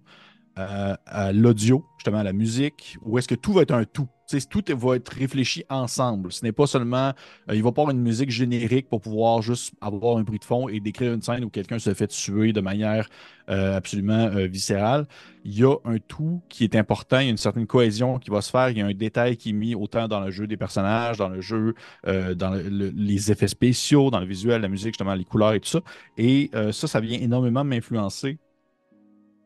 euh, 0.58 0.94
à 1.06 1.32
l'audio, 1.32 1.84
justement 1.98 2.18
à 2.18 2.22
la 2.24 2.32
musique, 2.32 2.96
où 3.02 3.18
est-ce 3.18 3.28
que 3.28 3.34
tout 3.34 3.52
va 3.52 3.62
être 3.62 3.74
un 3.74 3.84
tout. 3.84 4.08
Tout 4.50 4.64
va 4.76 4.96
être 4.96 5.08
réfléchi 5.10 5.64
ensemble. 5.68 6.32
Ce 6.32 6.44
n'est 6.44 6.50
pas 6.52 6.66
seulement, 6.66 7.12
euh, 7.48 7.54
il 7.54 7.62
va 7.62 7.70
pas 7.70 7.82
avoir 7.82 7.94
une 7.94 8.02
musique 8.02 8.30
générique 8.30 8.88
pour 8.88 9.00
pouvoir 9.00 9.40
juste 9.40 9.72
avoir 9.80 10.16
un 10.16 10.22
bruit 10.22 10.40
de 10.40 10.44
fond 10.44 10.68
et 10.68 10.80
décrire 10.80 11.12
une 11.14 11.22
scène 11.22 11.44
où 11.44 11.50
quelqu'un 11.50 11.78
se 11.78 11.94
fait 11.94 12.08
tuer 12.08 12.52
de 12.52 12.60
manière 12.60 13.08
euh, 13.50 13.76
absolument 13.76 14.26
euh, 14.34 14.46
viscérale. 14.48 15.06
Il 15.44 15.56
y 15.56 15.62
a 15.62 15.76
un 15.84 15.98
tout 15.98 16.42
qui 16.48 16.64
est 16.64 16.74
important, 16.74 17.20
il 17.20 17.24
y 17.24 17.28
a 17.28 17.30
une 17.30 17.36
certaine 17.36 17.68
cohésion 17.68 18.18
qui 18.18 18.30
va 18.30 18.40
se 18.40 18.50
faire, 18.50 18.68
il 18.70 18.78
y 18.78 18.80
a 18.80 18.86
un 18.86 18.94
détail 18.94 19.36
qui 19.36 19.50
est 19.50 19.52
mis 19.52 19.76
autant 19.76 20.08
dans 20.08 20.18
le 20.18 20.32
jeu 20.32 20.48
des 20.48 20.56
personnages, 20.56 21.18
dans 21.18 21.28
le 21.28 21.40
jeu, 21.40 21.74
euh, 22.08 22.34
dans 22.34 22.50
le- 22.50 22.68
le- 22.68 22.90
les 22.96 23.30
effets 23.30 23.46
spéciaux, 23.46 24.10
dans 24.10 24.18
le 24.18 24.26
visuel, 24.26 24.60
la 24.60 24.68
musique, 24.68 24.94
justement, 24.94 25.14
les 25.14 25.24
couleurs 25.24 25.52
et 25.52 25.60
tout 25.60 25.68
ça. 25.68 25.80
Et 26.18 26.50
ça, 26.72 26.88
ça 26.88 26.98
vient 26.98 27.18
énormément 27.20 27.62
m'influencer 27.62 28.38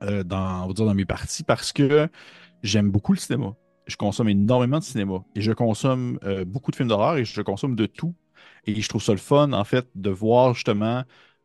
dans, 0.01 0.72
dans 0.72 0.95
mes 0.95 1.05
parties 1.05 1.43
parce 1.45 1.72
que 1.72 2.09
j'aime 2.62 2.91
beaucoup 2.91 3.12
le 3.12 3.18
cinéma. 3.18 3.55
Je 3.87 3.97
consomme 3.97 4.28
énormément 4.28 4.78
de 4.78 4.85
cinéma 4.85 5.24
et 5.35 5.41
je 5.41 5.53
consomme 5.53 6.18
euh, 6.24 6.45
beaucoup 6.45 6.70
de 6.70 6.76
films 6.76 6.89
d'horreur 6.89 7.16
et 7.16 7.24
je 7.24 7.43
consomme 7.43 7.74
de 7.74 7.87
tout. 7.87 8.14
Et 8.66 8.81
je 8.81 8.89
trouve 8.89 9.03
ça 9.03 9.12
le 9.12 9.18
fun, 9.18 9.53
en 9.53 9.64
fait, 9.64 9.87
de 9.95 10.11
voir 10.11 10.55
justement 10.55 11.05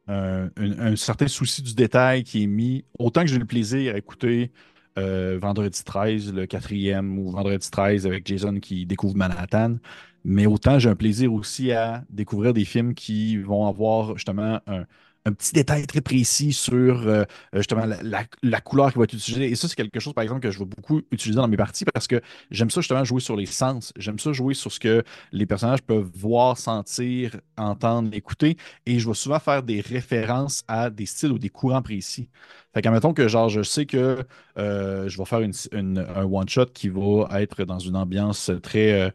euh, 0.09 0.49
un, 0.57 0.95
certain 0.95 1.27
souci 1.27 1.61
du 1.61 1.73
détail 1.73 2.23
qui 2.23 2.43
est 2.43 2.47
mis. 2.47 2.85
Autant 2.99 3.21
que 3.21 3.27
j'ai 3.27 3.39
le 3.39 3.45
plaisir 3.45 3.95
à 3.95 3.97
écouter 3.97 4.51
euh, 4.97 5.37
Vendredi 5.41 5.83
13, 5.83 6.33
le 6.33 6.45
quatrième, 6.45 7.17
ou 7.17 7.31
Vendredi 7.31 7.69
13 7.69 8.05
avec 8.05 8.27
Jason 8.27 8.59
qui 8.59 8.85
découvre 8.85 9.15
Manhattan, 9.15 9.77
mais 10.23 10.45
autant 10.45 10.79
j'ai 10.79 10.89
un 10.89 10.95
plaisir 10.95 11.33
aussi 11.33 11.71
à 11.71 12.03
découvrir 12.09 12.53
des 12.53 12.65
films 12.65 12.93
qui 12.93 13.37
vont 13.37 13.67
avoir 13.67 14.15
justement 14.15 14.59
un, 14.67 14.85
un 15.25 15.33
petit 15.33 15.53
détail 15.53 15.87
très 15.87 16.01
précis 16.01 16.53
sur 16.53 17.07
euh, 17.07 17.23
justement 17.53 17.85
la, 17.85 18.61
couleur 18.61 18.91
qui 18.91 18.99
va 18.99 19.05
être 19.05 19.13
utilisée. 19.13 19.49
Et 19.49 19.55
ça, 19.55 19.67
c'est 19.67 19.75
quelque 19.75 19.99
chose, 19.99 20.13
par 20.13 20.23
exemple, 20.23 20.41
que 20.41 20.51
je 20.51 20.59
vais 20.59 20.65
beaucoup 20.65 21.01
utiliser 21.11 21.37
dans 21.37 21.47
mes 21.47 21.57
parties 21.57 21.85
parce 21.85 22.07
que 22.07 22.21
j'aime 22.51 22.69
ça 22.69 22.81
justement 22.81 23.03
jouer 23.03 23.21
sur 23.21 23.35
les 23.35 23.47
sens. 23.47 23.91
J'aime 23.97 24.19
ça 24.19 24.31
jouer 24.33 24.53
sur 24.53 24.71
ce 24.71 24.79
que 24.79 25.03
les 25.31 25.45
personnages 25.45 25.81
peuvent 25.81 26.09
voir, 26.15 26.57
sentir, 26.57 27.37
entendre, 27.57 28.13
écouter. 28.13 28.57
Et 28.85 28.99
je 28.99 29.07
vais 29.07 29.15
souvent 29.15 29.39
faire 29.39 29.63
des 29.63 29.81
références 29.81 30.63
à 30.67 30.89
des 30.89 31.05
styles 31.07 31.31
ou 31.31 31.39
des 31.39 31.49
courants 31.49 31.81
précis. 31.81 32.29
Fait 32.73 32.81
qu'admettons 32.81 33.13
que 33.13 33.27
genre 33.27 33.49
je 33.49 33.63
sais 33.63 33.85
que 33.85 34.23
euh, 34.57 35.09
je 35.09 35.17
vais 35.17 35.25
faire 35.25 35.39
une- 35.41 35.53
un 35.99 36.25
one-shot 36.25 36.67
qui 36.67 36.89
va 36.89 37.41
être 37.41 37.63
dans 37.65 37.79
une 37.79 37.95
ambiance 37.95 38.51
très 38.61 38.91
euh, 39.01 39.09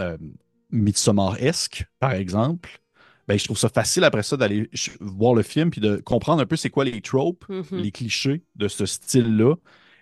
euh, 0.00 0.16
Midsommar-esque, 0.70 1.84
par 2.00 2.12
exemple, 2.12 2.81
ben, 3.28 3.38
je 3.38 3.44
trouve 3.44 3.58
ça 3.58 3.68
facile 3.68 4.04
après 4.04 4.22
ça 4.22 4.36
d'aller 4.36 4.68
voir 5.00 5.34
le 5.34 5.42
film 5.42 5.70
puis 5.70 5.80
de 5.80 5.96
comprendre 5.96 6.42
un 6.42 6.46
peu 6.46 6.56
c'est 6.56 6.70
quoi 6.70 6.84
les 6.84 7.00
tropes, 7.00 7.44
Mhm. 7.48 7.66
les 7.76 7.92
clichés 7.92 8.42
de 8.56 8.68
ce 8.68 8.86
style-là 8.86 9.54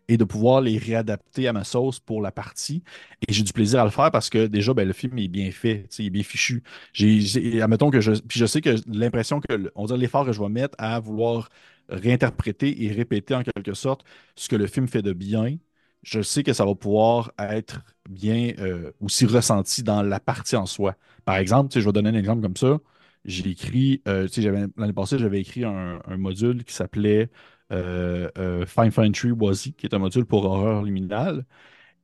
et 0.08 0.16
de 0.16 0.24
pouvoir 0.24 0.60
les 0.60 0.76
réadapter 0.78 1.46
à 1.46 1.52
ma 1.52 1.62
sauce 1.64 2.00
pour 2.00 2.20
la 2.20 2.32
partie. 2.32 2.82
Et 3.28 3.32
j'ai 3.32 3.42
du 3.44 3.52
plaisir 3.52 3.80
à 3.80 3.84
le 3.84 3.90
faire 3.90 4.10
parce 4.10 4.28
que 4.28 4.46
déjà, 4.46 4.74
ben, 4.74 4.86
le 4.86 4.92
film 4.92 5.16
est 5.18 5.28
bien 5.28 5.50
fait, 5.52 5.86
il 5.98 6.06
est 6.06 6.10
bien 6.10 6.22
fichu. 6.24 6.62
J'ai, 6.92 7.62
admettons 7.62 7.90
que 7.90 8.00
je, 8.00 8.12
puis 8.12 8.40
je 8.40 8.46
sais 8.46 8.60
que 8.60 8.74
l'impression 8.88 9.40
que, 9.40 9.70
on 9.76 9.86
dirait 9.86 9.98
l'effort 9.98 10.24
que 10.26 10.32
je 10.32 10.40
vais 10.40 10.48
mettre 10.48 10.74
à 10.78 10.98
vouloir 11.00 11.48
réinterpréter 11.88 12.84
et 12.84 12.92
répéter 12.92 13.34
en 13.34 13.42
quelque 13.42 13.74
sorte 13.74 14.04
ce 14.36 14.48
que 14.48 14.56
le 14.56 14.66
film 14.66 14.88
fait 14.88 15.02
de 15.02 15.12
bien, 15.12 15.56
je 16.02 16.22
sais 16.22 16.42
que 16.42 16.52
ça 16.52 16.64
va 16.64 16.74
pouvoir 16.74 17.32
être 17.38 17.80
bien 18.08 18.52
euh, 18.58 18.92
aussi 19.00 19.26
ressenti 19.26 19.82
dans 19.82 20.02
la 20.02 20.18
partie 20.20 20.56
en 20.56 20.66
soi. 20.66 20.96
Par 21.24 21.36
exemple, 21.36 21.78
je 21.78 21.80
vais 21.84 21.92
donner 21.92 22.10
un 22.10 22.14
exemple 22.14 22.42
comme 22.42 22.56
ça. 22.56 22.78
J'ai 23.24 23.50
écrit, 23.50 24.02
euh, 24.08 24.26
tu 24.26 24.34
sais, 24.34 24.42
j'avais- 24.42 24.66
l'année 24.76 24.92
passée, 24.94 25.18
j'avais 25.18 25.40
écrit 25.40 25.64
un, 25.64 26.00
un 26.06 26.16
module 26.16 26.64
qui 26.64 26.72
s'appelait 26.74 27.30
euh, 27.72 28.28
euh, 28.38 28.66
Fine 28.66 28.90
Fine 28.90 29.12
Tree 29.12 29.30
Wazzy, 29.30 29.74
qui 29.74 29.86
est 29.86 29.94
un 29.94 29.98
module 29.98 30.24
pour 30.26 30.44
horreur 30.44 30.82
liminale. 30.82 31.44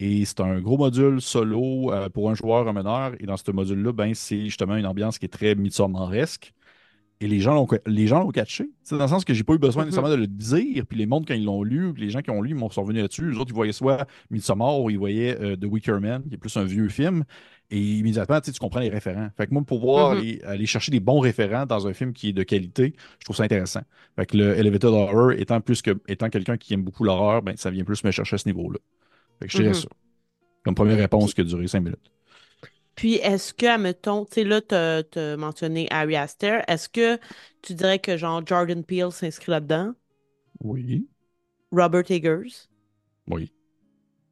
Et 0.01 0.25
c'est 0.27 0.41
un 0.41 0.61
gros 0.61 0.79
module 0.79 1.21
solo 1.23 1.93
pour 2.15 2.31
un 2.31 2.35
joueur, 2.35 2.69
un 2.69 2.73
meneur. 2.75 3.15
Et 3.21 3.27
dans 3.27 3.37
ce 3.37 3.51
module-là, 3.51 3.93
ben, 3.93 4.15
c'est 4.15 4.45
justement 4.47 4.77
une 4.77 4.87
ambiance 4.87 5.19
qui 5.19 5.27
est 5.27 5.29
très 5.31 5.55
Midsommar-esque. 5.57 6.53
Et 7.21 7.29
les 7.29 7.41
gens 7.41 7.55
l'ont 7.55 7.67
les 7.87 8.07
gens 8.07 8.21
l'ont 8.21 8.31
catché. 8.31 8.67
Sais, 8.83 8.97
dans 8.97 9.05
le 9.05 9.09
sens 9.09 9.25
que 9.25 9.33
j'ai 9.35 9.45
pas 9.45 9.55
eu 9.55 9.59
besoin 9.59 9.83
Mhm. 9.85 9.89
nécessairement 9.89 10.11
de 10.11 10.17
le 10.21 10.27
dire. 10.27 10.87
Puis 10.87 10.99
les 10.99 11.07
mondes, 11.07 11.27
quand 11.27 11.35
ils 11.35 11.45
l'ont 11.45 11.63
lu, 11.63 11.95
les 11.97 12.11
gens 12.11 12.21
qui 12.21 12.31
ont 12.31 12.43
lu, 12.43 12.51
ils 12.51 12.55
m'ont 12.57 12.69
sont 12.71 12.83
revenus 12.83 13.03
là-dessus. 13.03 13.31
Les 13.31 13.39
autres, 13.39 13.51
ils 13.53 13.55
voyaient 13.55 13.73
soit 13.73 14.07
Midsommar 14.31 14.81
ou 14.81 14.91
ils 14.91 14.99
voyaient 14.99 15.41
euh, 15.41 15.57
The 15.57 15.65
Wicker 15.65 15.99
Man, 16.01 16.25
qui 16.29 16.35
est 16.35 16.39
plus 16.39 16.57
un 16.59 16.65
vieux 16.65 16.89
film. 16.91 17.25
Et 17.71 17.81
immédiatement, 17.81 18.41
tu 18.41 18.53
comprends 18.53 18.81
les 18.81 18.89
référents. 18.89 19.29
Fait 19.37 19.47
que 19.47 19.53
moi, 19.53 19.63
pour 19.65 19.81
pouvoir 19.81 20.11
Mhm. 20.11 20.13
aller, 20.13 20.41
aller 20.45 20.67
chercher 20.67 20.93
des 20.93 21.01
bons 21.01 21.21
référents 21.21 21.67
dans 21.67 21.87
un 21.89 21.95
film 21.95 22.13
qui 22.13 22.29
est 22.31 22.33
de 22.33 22.45
qualité, 22.45 22.95
je 23.19 23.25
trouve 23.25 23.37
ça 23.37 23.43
intéressant. 23.45 23.81
Fait 24.17 24.27
que 24.27 24.37
le 24.37 24.57
Elevated 24.57 24.91
Horror, 24.91 25.33
étant 25.33 25.61
plus 25.61 25.83
que 25.83 25.99
étant 26.09 26.31
quelqu'un 26.31 26.57
qui 26.57 26.75
aime 26.75 26.83
beaucoup 26.85 27.05
l'horreur, 27.05 27.43
ben, 27.43 27.57
ça 27.57 27.71
vient 27.71 27.85
plus 27.85 28.05
me 28.05 28.11
chercher 28.13 28.35
à 28.37 28.39
ce 28.39 28.49
niveau-là. 28.49 28.79
Fait 29.41 29.47
que 29.47 29.53
je 29.53 29.63
dirais 29.63 29.73
Mhm. 29.73 29.75
ça. 29.75 29.89
Comme 30.65 30.75
première 30.77 30.99
réponse 30.99 31.35
qui 31.35 31.43
a 31.43 31.45
duré 31.45 31.69
cinq 31.69 31.81
minutes. 31.83 32.13
puis 32.95 33.15
est-ce 33.17 33.53
que, 33.55 33.67
admettons, 33.67 34.25
tu 34.25 34.35
sais, 34.35 34.45
là, 34.45 34.63
tu 34.63 34.75
as 35.19 35.37
mentionné 35.37 35.87
Harry 35.91 36.17
Aster. 36.17 36.61
Est-ce 36.69 36.89
que 36.89 37.19
tu 37.63 37.75
dirais 37.75 37.99
que, 37.99 38.17
genre, 38.17 38.47
Jordan 38.47 38.85
Peele 38.85 39.13
s'inscrit 39.13 39.51
là-dedans? 39.53 39.95
Oui. 40.61 41.09
Robert 41.71 42.11
Eggers? 42.11 42.67
Oui. 43.29 43.53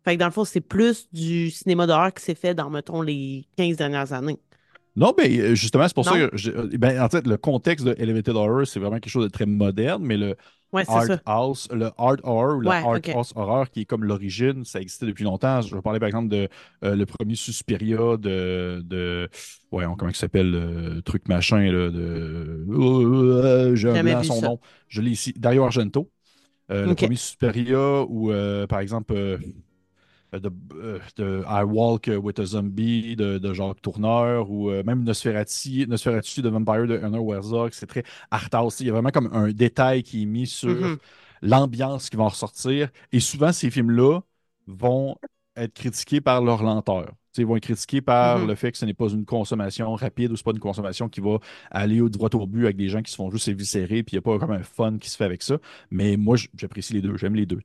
Fait 0.04 0.14
que 0.14 0.20
dans 0.20 0.26
le 0.26 0.32
fond, 0.32 0.44
c'est 0.44 0.60
plus 0.60 1.08
du 1.12 1.50
cinéma 1.50 1.86
d'horreur 1.86 2.12
qui 2.12 2.22
s'est 2.22 2.34
fait 2.34 2.54
dans, 2.54 2.70
mettons, 2.70 3.00
les 3.02 3.46
15 3.56 3.76
dernières 3.76 4.12
années. 4.12 4.38
Non, 4.96 5.12
mais 5.18 5.38
euh, 5.40 5.54
justement, 5.56 5.88
c'est 5.88 5.94
pour 5.94 6.04
ça 6.04 6.12
que, 6.28 6.36
je- 6.36 6.50
euh, 6.52 6.68
ben, 6.78 7.00
en 7.02 7.08
fait, 7.08 7.26
le 7.26 7.36
contexte 7.36 7.84
de 7.84 7.96
Elevated 7.98 8.36
Horror, 8.36 8.64
c'est 8.66 8.78
vraiment 8.78 9.00
quelque 9.00 9.10
chose 9.10 9.24
de 9.24 9.30
très 9.30 9.46
moderne, 9.46 10.04
mais 10.04 10.16
le 10.16 10.36
Ouais, 10.72 10.84
Art 10.88 11.04
ça. 11.06 11.20
House, 11.24 11.68
le 11.72 11.90
Art 11.98 12.16
Horror 12.24 12.58
ou 12.58 12.64
Ouais, 12.68 12.76
Art. 12.76 12.98
House 13.14 13.32
Horror, 13.36 13.70
qui 13.70 13.80
est 13.82 13.84
comme 13.84 14.04
l'origine, 14.04 14.64
ça 14.64 14.80
existait 14.80 15.06
depuis 15.06 15.24
longtemps. 15.24 15.60
Je 15.62 15.74
vais 15.74 15.82
parler 15.82 16.00
par 16.00 16.08
exemple 16.08 16.28
de 16.28 16.48
euh, 16.84 16.96
le 16.96 17.06
premier 17.06 17.34
Suspiria 17.36 18.16
de, 18.16 18.82
de 18.84 19.28
ouais, 19.72 19.86
on- 19.86 19.94
comment 19.96 20.10
il 20.10 20.16
s'appelle, 20.16 20.50
le 20.50 21.00
truc 21.02 21.28
machin, 21.28 21.60
là, 21.60 21.90
de, 21.90 22.64
euh, 22.70 23.74
j'ai 23.76 24.22
son 24.24 24.40
ça. 24.40 24.48
nom. 24.48 24.60
Je 24.88 25.00
l'ai 25.00 25.10
ici, 25.10 25.32
Dario 25.36 25.64
Argento. 25.64 26.10
Euh, 26.70 26.86
le 26.86 26.94
premier 26.94 27.16
Suspiria 27.16 28.02
ou 28.08 28.30
par 28.68 28.80
exemple 28.80 29.38
de, 30.32 30.50
euh, 30.74 30.98
de 31.16 31.44
I 31.46 31.62
Walk 31.64 32.10
with 32.22 32.38
a 32.40 32.44
Zombie 32.44 33.14
de, 33.16 33.38
de 33.38 33.52
Jacques 33.54 33.80
Tourneur 33.82 34.50
ou 34.50 34.70
euh, 34.70 34.82
même 34.82 35.04
Nosferatu, 35.04 35.86
Nosferatu 35.86 36.42
de 36.42 36.48
Vampire 36.48 36.86
de 36.86 36.96
Werner 36.96 37.18
Herzog, 37.34 37.70
c'est 37.72 37.86
très 37.86 38.02
art 38.30 38.48
house. 38.52 38.80
Il 38.80 38.86
y 38.86 38.90
a 38.90 38.92
vraiment 38.92 39.10
comme 39.10 39.30
un 39.32 39.52
détail 39.52 40.02
qui 40.02 40.22
est 40.22 40.26
mis 40.26 40.46
sur 40.46 40.90
Mhm. 40.90 40.98
l'ambiance 41.42 42.10
qui 42.10 42.16
va 42.16 42.24
en 42.24 42.28
ressortir. 42.28 42.90
Et 43.12 43.20
souvent, 43.20 43.52
ces 43.52 43.70
films-là 43.70 44.20
vont 44.66 45.16
être 45.56 45.74
critiqués 45.74 46.20
par 46.20 46.42
leur 46.42 46.62
lenteur. 46.62 47.12
Ils 47.36 47.46
vont 47.46 47.56
être 47.56 47.62
critiqués 47.64 48.00
par 48.00 48.38
Mhm. 48.38 48.48
le 48.48 48.54
fait 48.54 48.72
que 48.72 48.78
ce 48.78 48.84
n'est 48.84 48.94
pas 48.94 49.08
une 49.08 49.24
consommation 49.24 49.92
rapide 49.94 50.32
ou 50.32 50.36
c'est 50.36 50.44
pas 50.44 50.52
une 50.52 50.58
consommation 50.58 51.08
qui 51.08 51.20
va 51.20 51.38
aller 51.70 52.00
au 52.00 52.08
droit 52.08 52.28
au 52.34 52.46
but 52.46 52.64
avec 52.64 52.76
des 52.76 52.88
gens 52.88 53.02
qui 53.02 53.10
se 53.10 53.16
font 53.16 53.30
juste 53.30 53.48
éviscérer, 53.48 54.02
puis 54.02 54.12
il 54.12 54.14
n'y 54.14 54.18
a 54.18 54.22
pas 54.22 54.38
comme 54.38 54.52
un 54.52 54.62
fun 54.62 54.98
qui 54.98 55.10
se 55.10 55.16
fait 55.16 55.24
avec 55.24 55.42
ça. 55.42 55.58
Mais 55.90 56.16
moi, 56.16 56.36
j'apprécie 56.56 56.92
les 56.92 57.00
deux, 57.02 57.16
j'aime 57.16 57.34
les 57.34 57.46
deux. 57.46 57.58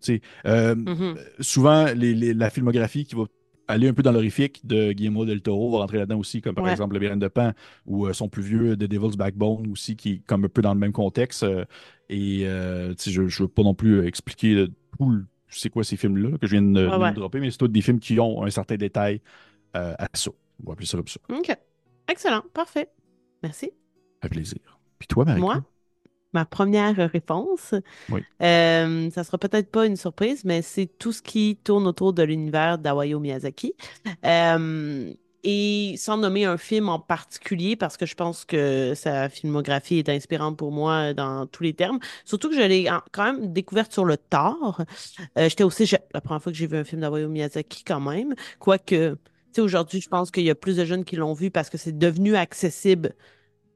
Euh, 0.45 0.75
Mhm. 0.75 1.15
souvent, 1.39 1.85
les- 1.95 2.13
les- 2.15 2.33
la 2.33 2.49
filmographie 2.49 3.05
qui 3.05 3.15
va 3.15 3.23
aller 3.67 3.87
un 3.87 3.93
peu 3.93 4.01
dans 4.01 4.11
l'horrifique 4.11 4.65
de 4.65 4.91
Guillermo 4.93 5.25
del 5.25 5.41
Toro 5.41 5.71
va 5.71 5.77
rentrer 5.79 5.99
là-dedans 5.99 6.17
aussi, 6.17 6.41
comme 6.41 6.55
par 6.55 6.63
Ouais. 6.63 6.71
exemple 6.71 6.95
Le 6.95 6.99
Labyrinthe 7.01 7.21
de 7.21 7.27
Pan 7.27 7.51
ou 7.85 8.07
euh, 8.07 8.13
son 8.13 8.27
plus 8.27 8.41
vieux 8.41 8.75
The 8.75 8.85
Devil's 8.85 9.15
Backbone 9.15 9.71
aussi, 9.71 9.95
qui 9.95 10.13
est 10.13 10.21
comme 10.25 10.45
un 10.45 10.49
peu 10.49 10.63
dans 10.63 10.73
le 10.73 10.79
même 10.79 10.91
contexte. 10.91 11.43
euh, 11.43 11.65
et 12.09 12.47
euh, 12.47 12.95
je 12.97 13.21
ne 13.21 13.27
veux 13.27 13.47
pas 13.47 13.61
non 13.61 13.75
plus 13.75 14.03
expliquer 14.07 14.65
tout 14.97 15.19
c'est 15.51 15.69
quoi 15.69 15.83
ces 15.83 15.97
films-là 15.97 16.37
que 16.37 16.45
je 16.47 16.51
viens 16.51 16.61
de, 16.61 16.87
Ouais, 16.87 17.09
de 17.11 17.15
dropper, 17.15 17.39
mais 17.39 17.49
c'est 17.51 17.57
tous 17.57 17.67
des 17.67 17.81
films 17.81 17.99
qui 17.99 18.19
ont 18.19 18.43
un 18.43 18.49
certain 18.51 18.75
détail 18.75 19.19
euh, 19.75 19.93
à 19.97 20.07
ça. 20.13 20.31
On 20.63 20.67
va 20.67 20.73
appeler 20.73 20.85
ça 20.87 20.97
comme 20.97 21.07
ça. 21.07 21.19
OK. 21.29 21.57
Excellent. 22.07 22.43
Parfait. 22.53 22.89
Merci. 23.43 23.71
Fait 24.21 24.29
plaisir. 24.29 24.59
Puis 24.97 25.07
toi, 25.07 25.25
Marie-Claude? 25.25 25.55
Moi, 25.55 25.63
ma 26.33 26.45
première 26.45 26.95
réponse, 27.11 27.73
Oui. 28.09 28.21
euh, 28.41 29.09
ça 29.11 29.23
sera 29.23 29.37
peut-être 29.37 29.71
pas 29.71 29.85
une 29.85 29.95
surprise, 29.95 30.43
mais 30.45 30.61
c'est 30.61 30.85
tout 30.85 31.11
ce 31.11 31.21
qui 31.21 31.57
tourne 31.63 31.87
autour 31.87 32.13
de 32.13 32.21
l'univers 32.23 32.77
d'Hayao 32.77 33.19
Miyazaki. 33.19 33.73
Euh, 34.25 35.13
et 35.43 35.95
sans 35.97 36.17
nommer 36.17 36.43
un 36.43 36.57
film 36.57 36.89
en 36.89 36.99
particulier, 36.99 37.77
parce 37.77 37.95
que 37.95 38.05
je 38.05 38.13
pense 38.13 38.43
que 38.43 38.93
sa 38.93 39.29
filmographie 39.29 39.99
est 39.99 40.09
inspirante 40.09 40.57
pour 40.57 40.71
moi 40.73 41.13
dans 41.13 41.45
tous 41.47 41.63
les 41.63 41.73
termes. 41.73 41.99
Surtout 42.25 42.49
que 42.49 42.55
je 42.55 42.61
l'ai 42.61 42.89
quand 43.13 43.23
même 43.23 43.53
découverte 43.53 43.93
sur 43.93 44.03
le 44.03 44.17
tard. 44.17 44.83
Euh, 45.37 45.47
j'étais 45.47 45.63
aussi 45.63 45.89
la 46.13 46.19
première 46.19 46.43
fois 46.43 46.51
que 46.51 46.57
j'ai 46.57 46.67
vu 46.67 46.75
un 46.75 46.83
film 46.83 46.99
d'Hayao 47.01 47.29
Miyazaki 47.29 47.85
quand 47.85 48.01
même. 48.01 48.35
Quoique, 48.59 49.15
sais, 49.53 49.61
aujourd'hui, 49.61 50.01
je 50.01 50.07
pense 50.09 50.31
qu'il 50.31 50.43
y 50.43 50.49
a 50.49 50.55
plus 50.55 50.77
de 50.77 50.85
jeunes 50.85 51.05
qui 51.05 51.15
l'ont 51.15 51.33
vu 51.33 51.51
parce 51.51 51.69
que 51.69 51.77
c'est 51.77 51.97
devenu 51.97 52.35
accessible 52.35 53.15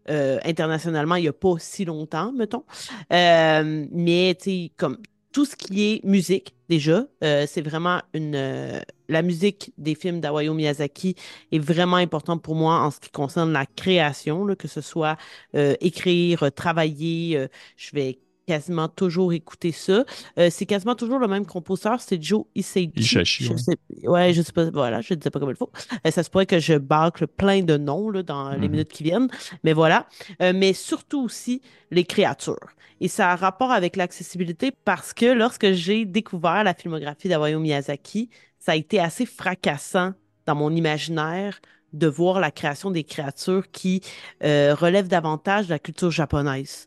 euh, 0.09 0.39
internationalement 0.43 1.15
il 1.15 1.23
n'y 1.23 1.27
a 1.29 1.33
pas 1.33 1.55
si 1.59 1.85
longtemps, 1.85 2.31
mettons. 2.33 2.65
Euh, 3.11 3.85
mais, 3.91 4.35
tu 4.39 4.43
sais, 4.43 4.71
comme 4.77 4.97
tout 5.31 5.45
ce 5.45 5.55
qui 5.55 5.83
est 5.93 6.05
musique, 6.05 6.55
déjà, 6.69 7.05
euh, 7.23 7.45
c'est 7.47 7.61
vraiment 7.61 8.01
une... 8.13 8.35
euh, 8.35 8.79
la 9.09 9.21
musique 9.21 9.73
des 9.77 9.95
films 9.95 10.19
d'Hayao 10.21 10.53
Miyazaki 10.53 11.15
est 11.51 11.59
vraiment 11.59 11.97
importante 11.97 12.41
pour 12.43 12.55
moi 12.55 12.79
en 12.81 12.91
ce 12.91 12.99
qui 12.99 13.09
concerne 13.11 13.51
la 13.51 13.65
création, 13.65 14.45
là, 14.45 14.55
que 14.55 14.67
ce 14.67 14.81
soit 14.81 15.17
euh, 15.55 15.75
écrire, 15.81 16.51
travailler. 16.53 17.37
euh, 17.37 17.47
je 17.77 17.91
vais 17.95 18.19
quasiment 18.45 18.87
toujours 18.89 19.33
écouter 19.33 19.71
ça. 19.71 20.03
Euh, 20.37 20.49
c'est 20.51 20.65
quasiment 20.65 20.95
toujours 20.95 21.19
le 21.19 21.27
même 21.27 21.45
compositeur, 21.45 22.01
c'est 22.01 22.21
Joe 22.21 22.45
Hisaichi. 22.55 22.91
Ishachi, 22.95 23.45
Je 23.45 23.53
ouais. 23.53 23.57
sais, 23.57 23.77
ouais, 24.03 24.33
je 24.33 24.41
sais 24.41 24.51
pas, 24.51 24.69
voilà, 24.71 25.01
je 25.01 25.13
ne 25.13 25.19
disais 25.19 25.29
pas 25.29 25.39
comme 25.39 25.49
il 25.49 25.55
faut. 25.55 25.71
Euh, 26.05 26.11
ça 26.11 26.23
se 26.23 26.29
pourrait 26.29 26.45
que 26.45 26.59
je 26.59 26.73
bâcle 26.75 27.27
plein 27.27 27.61
de 27.63 27.77
noms 27.77 28.09
là, 28.09 28.23
dans 28.23 28.51
les 28.55 28.67
Mhm. 28.67 28.71
minutes 28.71 28.89
qui 28.91 29.03
viennent, 29.03 29.27
mais 29.63 29.73
voilà. 29.73 30.07
Euh, 30.41 30.53
mais 30.55 30.73
surtout 30.73 31.21
aussi 31.23 31.61
les 31.91 32.03
créatures. 32.03 32.57
Et 33.01 33.07
ça 33.07 33.31
a 33.31 33.35
rapport 33.35 33.71
avec 33.71 33.95
l'accessibilité 33.95 34.71
parce 34.71 35.13
que 35.13 35.25
lorsque 35.25 35.71
j'ai 35.73 36.05
découvert 36.05 36.63
la 36.63 36.73
filmographie 36.73 37.27
d'Hayao 37.29 37.59
Miyazaki, 37.59 38.29
ça 38.59 38.73
a 38.73 38.75
été 38.75 38.99
assez 38.99 39.25
fracassant 39.25 40.13
dans 40.45 40.55
mon 40.55 40.71
imaginaire 40.75 41.59
de 41.93 42.07
voir 42.07 42.39
la 42.39 42.49
création 42.51 42.91
des 42.91 43.03
créatures 43.03 43.69
qui 43.71 44.01
relèvent 44.41 45.07
davantage 45.07 45.65
de 45.67 45.71
la 45.71 45.79
culture 45.79 46.11
japonaise. 46.11 46.85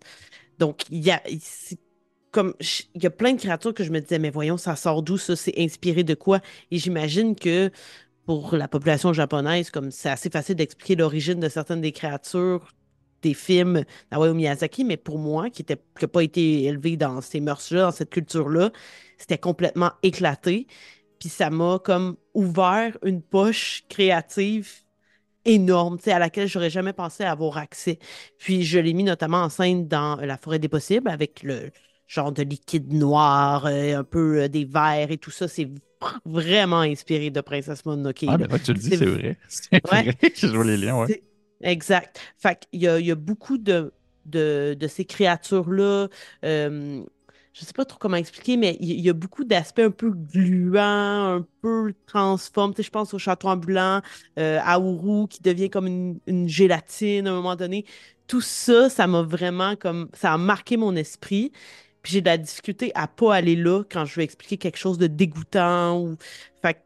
Donc, 0.59 0.83
il 0.91 1.05
y 1.05 1.11
a, 1.11 1.23
comme, 2.31 2.55
il 2.95 3.03
y 3.03 3.07
a 3.07 3.11
plein 3.11 3.33
de 3.33 3.41
créatures 3.41 3.75
que 3.75 3.85
je 3.85 3.91
me 3.91 4.01
disais, 4.01 4.19
mais 4.19 4.31
voyons, 4.31 4.57
ça 4.57 4.77
sort 4.77 5.03
d'où 5.03 5.19
ça? 5.19 5.37
C'est 5.37 5.59
inspiré 5.59 6.05
de 6.05 6.15
quoi? 6.15 6.41
Et 6.71 6.79
j'imagine 6.79 7.35
que 7.35 7.71
pour 8.27 8.57
la 8.57 8.69
population 8.69 9.13
japonaise, 9.13 9.71
comme 9.71 9.91
c'est 9.91 10.11
assez 10.11 10.31
facile 10.31 10.57
d'expliquer 10.57 10.97
l'origine 10.97 11.41
de 11.41 11.49
certaines 11.49 11.81
des 11.81 11.93
créatures 11.93 12.73
des 13.23 13.35
films 13.35 13.85
d'Hayao 14.11 14.35
Miyazaki, 14.35 14.85
mais 14.85 14.97
pour 14.97 15.19
moi, 15.19 15.51
qui 15.51 15.65
n'a 15.69 15.77
qui 15.77 16.05
a 16.05 16.09
pas 16.09 16.23
été 16.23 16.65
élevé 16.65 16.97
dans 16.97 17.21
ces 17.21 17.41
mœurs-là, 17.41 17.83
dans 17.83 17.91
cette 17.93 18.11
culture-là, 18.11 18.73
c'était 19.19 19.39
complètement 19.39 19.93
éclaté. 20.03 20.67
Puis 21.19 21.29
ça 21.29 21.51
m'a 21.51 21.79
comme 21.83 22.17
ouvert 22.35 22.97
une 23.03 23.23
poche 23.23 23.85
créative 23.89 24.86
énorme, 25.47 25.99
tu 25.99 26.05
sais, 26.05 26.13
à 26.13 26.19
laquelle 26.19 26.49
j'aurais 26.49 26.71
jamais 26.71 26.93
pensé 26.93 27.25
avoir 27.25 27.59
accès. 27.59 27.99
Puis 28.39 28.65
je 28.65 28.79
l'ai 28.79 28.95
mis 28.95 29.05
notamment 29.05 29.39
en 29.45 29.49
scène 29.49 29.89
dans 29.89 30.17
La 30.17 30.37
forêt 30.39 30.59
des 30.59 30.69
possibles 30.69 31.09
avec 31.11 31.43
le 31.43 31.71
genre 32.07 32.33
de 32.33 32.43
liquide 32.43 32.93
noir, 32.93 33.67
euh, 33.67 33.99
un 33.99 34.05
peu 34.05 34.43
euh, 34.45 34.49
des 34.49 34.65
verres 34.65 35.11
et 35.11 35.19
tout 35.19 35.31
ça. 35.31 35.49
C'est 35.49 35.65
vr- 35.67 36.19
vraiment 36.25 36.81
inspiré 36.81 37.31
de 37.31 37.41
Princesse 37.41 37.85
Mononoke. 37.87 38.25
Ah, 38.27 38.37
ben 38.39 38.49
là, 38.51 38.59
tu 38.59 38.73
le 38.73 38.79
dis, 38.79 38.91
C'est- 38.91 38.97
c'est 38.97 39.07
vrai. 39.07 39.39
C'est 39.49 39.87
Ouais. 39.91 40.05
vrai. 40.05 40.17
Je 40.43 40.47
vois 40.49 40.65
les 40.65 40.77
liens, 40.77 40.99
ouais. 41.01 41.09
Exact. 41.63 42.21
Fait 42.37 42.67
qu'il 42.71 42.83
y 42.83 42.89
a, 42.89 42.99
il 43.01 43.07
y 43.07 43.11
a 43.11 43.15
beaucoup 43.15 43.59
de, 43.59 43.93
de, 44.27 44.77
de 44.79 44.87
ces 44.89 45.05
créatures-là. 45.05 46.09
euh, 46.45 47.05
je 47.59 47.65
sais 47.65 47.73
pas 47.73 47.87
trop 47.87 47.99
comment 47.99 48.19
expliquer, 48.19 48.59
mais 48.59 48.77
il 48.81 49.01
y, 49.01 49.09
a 49.09 49.15
beaucoup 49.15 49.43
d'aspects 49.45 49.79
un 49.79 49.91
peu 49.91 50.11
gluants, 50.11 51.37
un 51.37 51.47
peu 51.63 51.95
transformes. 52.07 52.73
Tu 52.75 52.79
sais, 52.79 52.83
je 52.83 52.91
pense 52.91 53.15
au 53.15 53.19
château 53.19 53.49
ambulant, 53.49 54.03
euh, 54.39 54.59
à 54.63 54.79
Ouru, 54.79 55.27
qui 55.27 55.41
devient 55.41 55.71
comme 55.71 55.87
une, 56.27 56.49
gélatine 56.49 57.27
à 57.27 57.31
un 57.31 57.35
moment 57.35 57.57
donné. 57.57 57.87
Tout 58.27 58.43
ça, 58.43 58.91
ça 58.91 59.07
m'a 59.07 59.23
vraiment 59.23 59.75
comme... 59.75 60.11
Ça 60.13 60.35
a 60.35 60.39
marqué 60.39 60.77
mon 60.77 60.97
esprit. 60.97 61.51
Puis 62.03 62.13
j'ai 62.13 62.21
de 62.21 62.27
la 62.27 62.37
difficulté 62.37 62.93
à 62.95 63.09
pas 63.09 63.35
aller 63.35 63.57
là 63.57 63.85
quand 63.91 64.05
je 64.05 64.17
veux 64.17 64.23
expliquer 64.23 64.59
quelque 64.59 64.79
chose 64.79 64.99
de 64.99 65.07
dégoûtant 65.07 65.99
ou... 65.99 66.17
Fait 66.61 66.86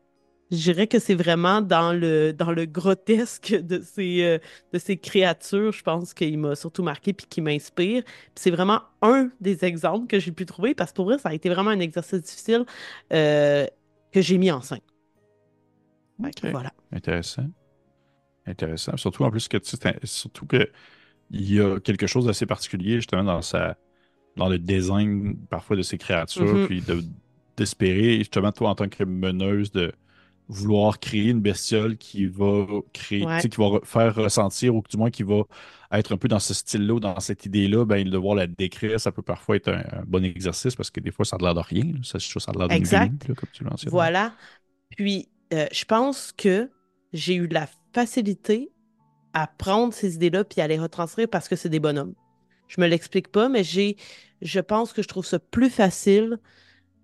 je 0.51 0.57
dirais 0.57 0.87
que 0.87 0.99
c'est 0.99 1.15
vraiment 1.15 1.61
dans 1.63 1.93
le, 1.93 2.33
dans 2.33 2.51
le 2.53 2.67
grotesque 2.67 3.55
de 3.55 3.81
ces, 3.83 4.23
euh, 4.23 4.39
de 4.73 4.79
ces 4.79 4.97
créatures, 4.97 5.73
je 5.73 5.83
pense 5.83 6.13
qu'il 6.15 6.39
m'a 6.39 6.57
surtout 6.57 6.83
marqué 6.83 7.13
puis 7.13 7.27
qui 7.29 7.41
m'inspire. 7.41 8.03
C'est 8.35 8.51
vraiment 8.51 8.81
un 9.03 9.31
des 9.41 9.65
exemples 9.65 10.07
que 10.07 10.19
j'ai 10.19 10.33
pu 10.33 10.47
trouver 10.47 10.75
parce 10.75 10.91
que 10.91 10.97
pour 10.97 11.05
vrai, 11.07 11.19
ça 11.19 11.29
a 11.31 11.35
été 11.35 11.49
vraiment 11.49 11.71
un 11.71 11.81
exercice 11.81 12.21
difficile 12.23 12.65
euh, 13.13 13.67
que 14.13 14.21
j'ai 14.21 14.39
mis 14.39 14.51
en 14.51 14.61
scène. 14.61 14.81
Fait 16.23 16.33
que 16.33 16.47
Ok. 16.47 16.53
Voilà. 16.53 16.73
Intéressant. 16.93 17.47
Intéressant. 18.47 18.97
Surtout 18.97 19.25
en 19.25 19.31
plus 19.31 19.49
que 19.49 19.57
tu 19.57 19.77
sais, 19.77 19.99
surtout 20.05 20.47
que 20.47 20.69
il 21.31 21.53
y 21.55 21.61
a 21.61 21.79
quelque 21.79 22.07
chose 22.09 22.27
d'assez 22.27 22.45
particulier 22.47 22.97
justement 22.97 23.23
dans 23.25 23.43
sa 23.43 23.77
dans 24.37 24.49
le 24.49 24.59
design 24.59 25.37
parfois 25.49 25.77
de 25.77 25.83
ces 25.83 25.99
créatures, 25.99 26.43
Mhm. 26.55 26.67
puis 26.67 26.81
de- 26.83 27.03
d'espérer 27.57 28.19
justement 28.19 28.53
toi 28.53 28.71
en 28.71 28.75
tant 28.75 28.89
que 28.89 29.05
meneuse 29.05 29.71
de 29.73 29.93
vouloir 30.51 30.99
créer 31.01 31.29
une 31.31 31.41
bestiole 31.41 31.97
qui 31.97 32.27
va 32.27 32.67
créer, 32.93 33.25
Ouais. 33.27 33.41
qui 33.41 33.49
va 33.57 33.65
re- 33.65 33.85
faire 33.85 34.15
ressentir 34.15 34.75
ou 34.75 34.83
du 34.89 34.97
moins 34.97 35.11
qui 35.11 35.23
va 35.23 35.43
être 35.93 36.13
un 36.13 36.17
peu 36.17 36.29
dans 36.29 36.39
ce 36.39 36.55
style-là 36.55 36.95
ou 36.95 37.01
dans 37.01 37.19
cette 37.21 37.47
idée-là, 37.47 37.85
ben 37.85 38.05
de 38.05 38.11
devoir 38.11 38.35
la 38.35 38.47
décrire, 38.47 39.01
ça 39.01 39.13
peut 39.13 39.23
parfois 39.23 39.57
être 39.57 39.69
un, 39.69 39.83
un 40.01 40.05
bon 40.07 40.25
exercice 40.25 40.75
parce 40.77 40.91
que 40.91 41.01
des 41.01 41.11
fois 41.11 41.25
ça 41.25 41.37
a 41.37 41.43
l'air 41.43 41.55
de 41.55 41.61
rien, 41.61 41.85
là. 41.85 41.99
ça, 42.03 42.19
ça 42.21 42.53
a 42.55 42.59
l'air 42.59 42.71
Exact. 42.77 43.29
là, 43.29 43.35
comme 43.35 43.49
tu 43.53 43.65
mentionnes. 43.65 43.91
Voilà. 43.91 44.35
Puis, 44.97 45.29
euh, 45.53 45.67
je 45.73 45.85
pense 45.85 46.33
que 46.37 46.69
j'ai 47.13 47.35
eu 47.35 47.49
de 47.49 47.55
la 47.55 47.69
facilité 47.95 48.71
à 49.33 49.47
prendre 49.47 49.93
ces 49.93 50.15
idées-là 50.17 50.45
puis 50.45 50.61
à 50.61 50.67
les 50.69 50.79
retranscrire 50.79 51.29
parce 51.29 51.49
que 51.49 51.57
c'est 51.57 51.69
des 51.69 51.81
bonhommes. 51.81 52.15
Je 52.69 52.81
me 52.81 52.87
l'explique 52.87 53.29
pas, 53.29 53.49
mais 53.49 53.65
j'ai, 53.65 53.97
je 54.43 54.61
pense 54.61 54.93
que 54.93 55.03
je 55.03 55.09
trouve 55.09 55.27
ça 55.27 55.39
plus 55.41 55.71
facile 55.71 56.39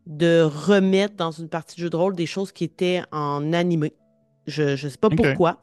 de 0.07 0.43
remettre 0.43 1.17
dans 1.17 1.33
une 1.33 1.49
partie 1.49 1.77
de 1.77 1.83
jeu 1.83 1.91
de 1.91 1.97
rôle 1.97 2.15
des 2.15 2.27
choses 2.27 2.53
qui 2.53 2.65
étaient 2.65 3.03
en 3.13 3.53
animé. 3.53 3.95
Je 4.47 4.63
ne 4.63 4.77
sais 4.77 4.99
pas 4.99 5.11
pourquoi, 5.11 5.63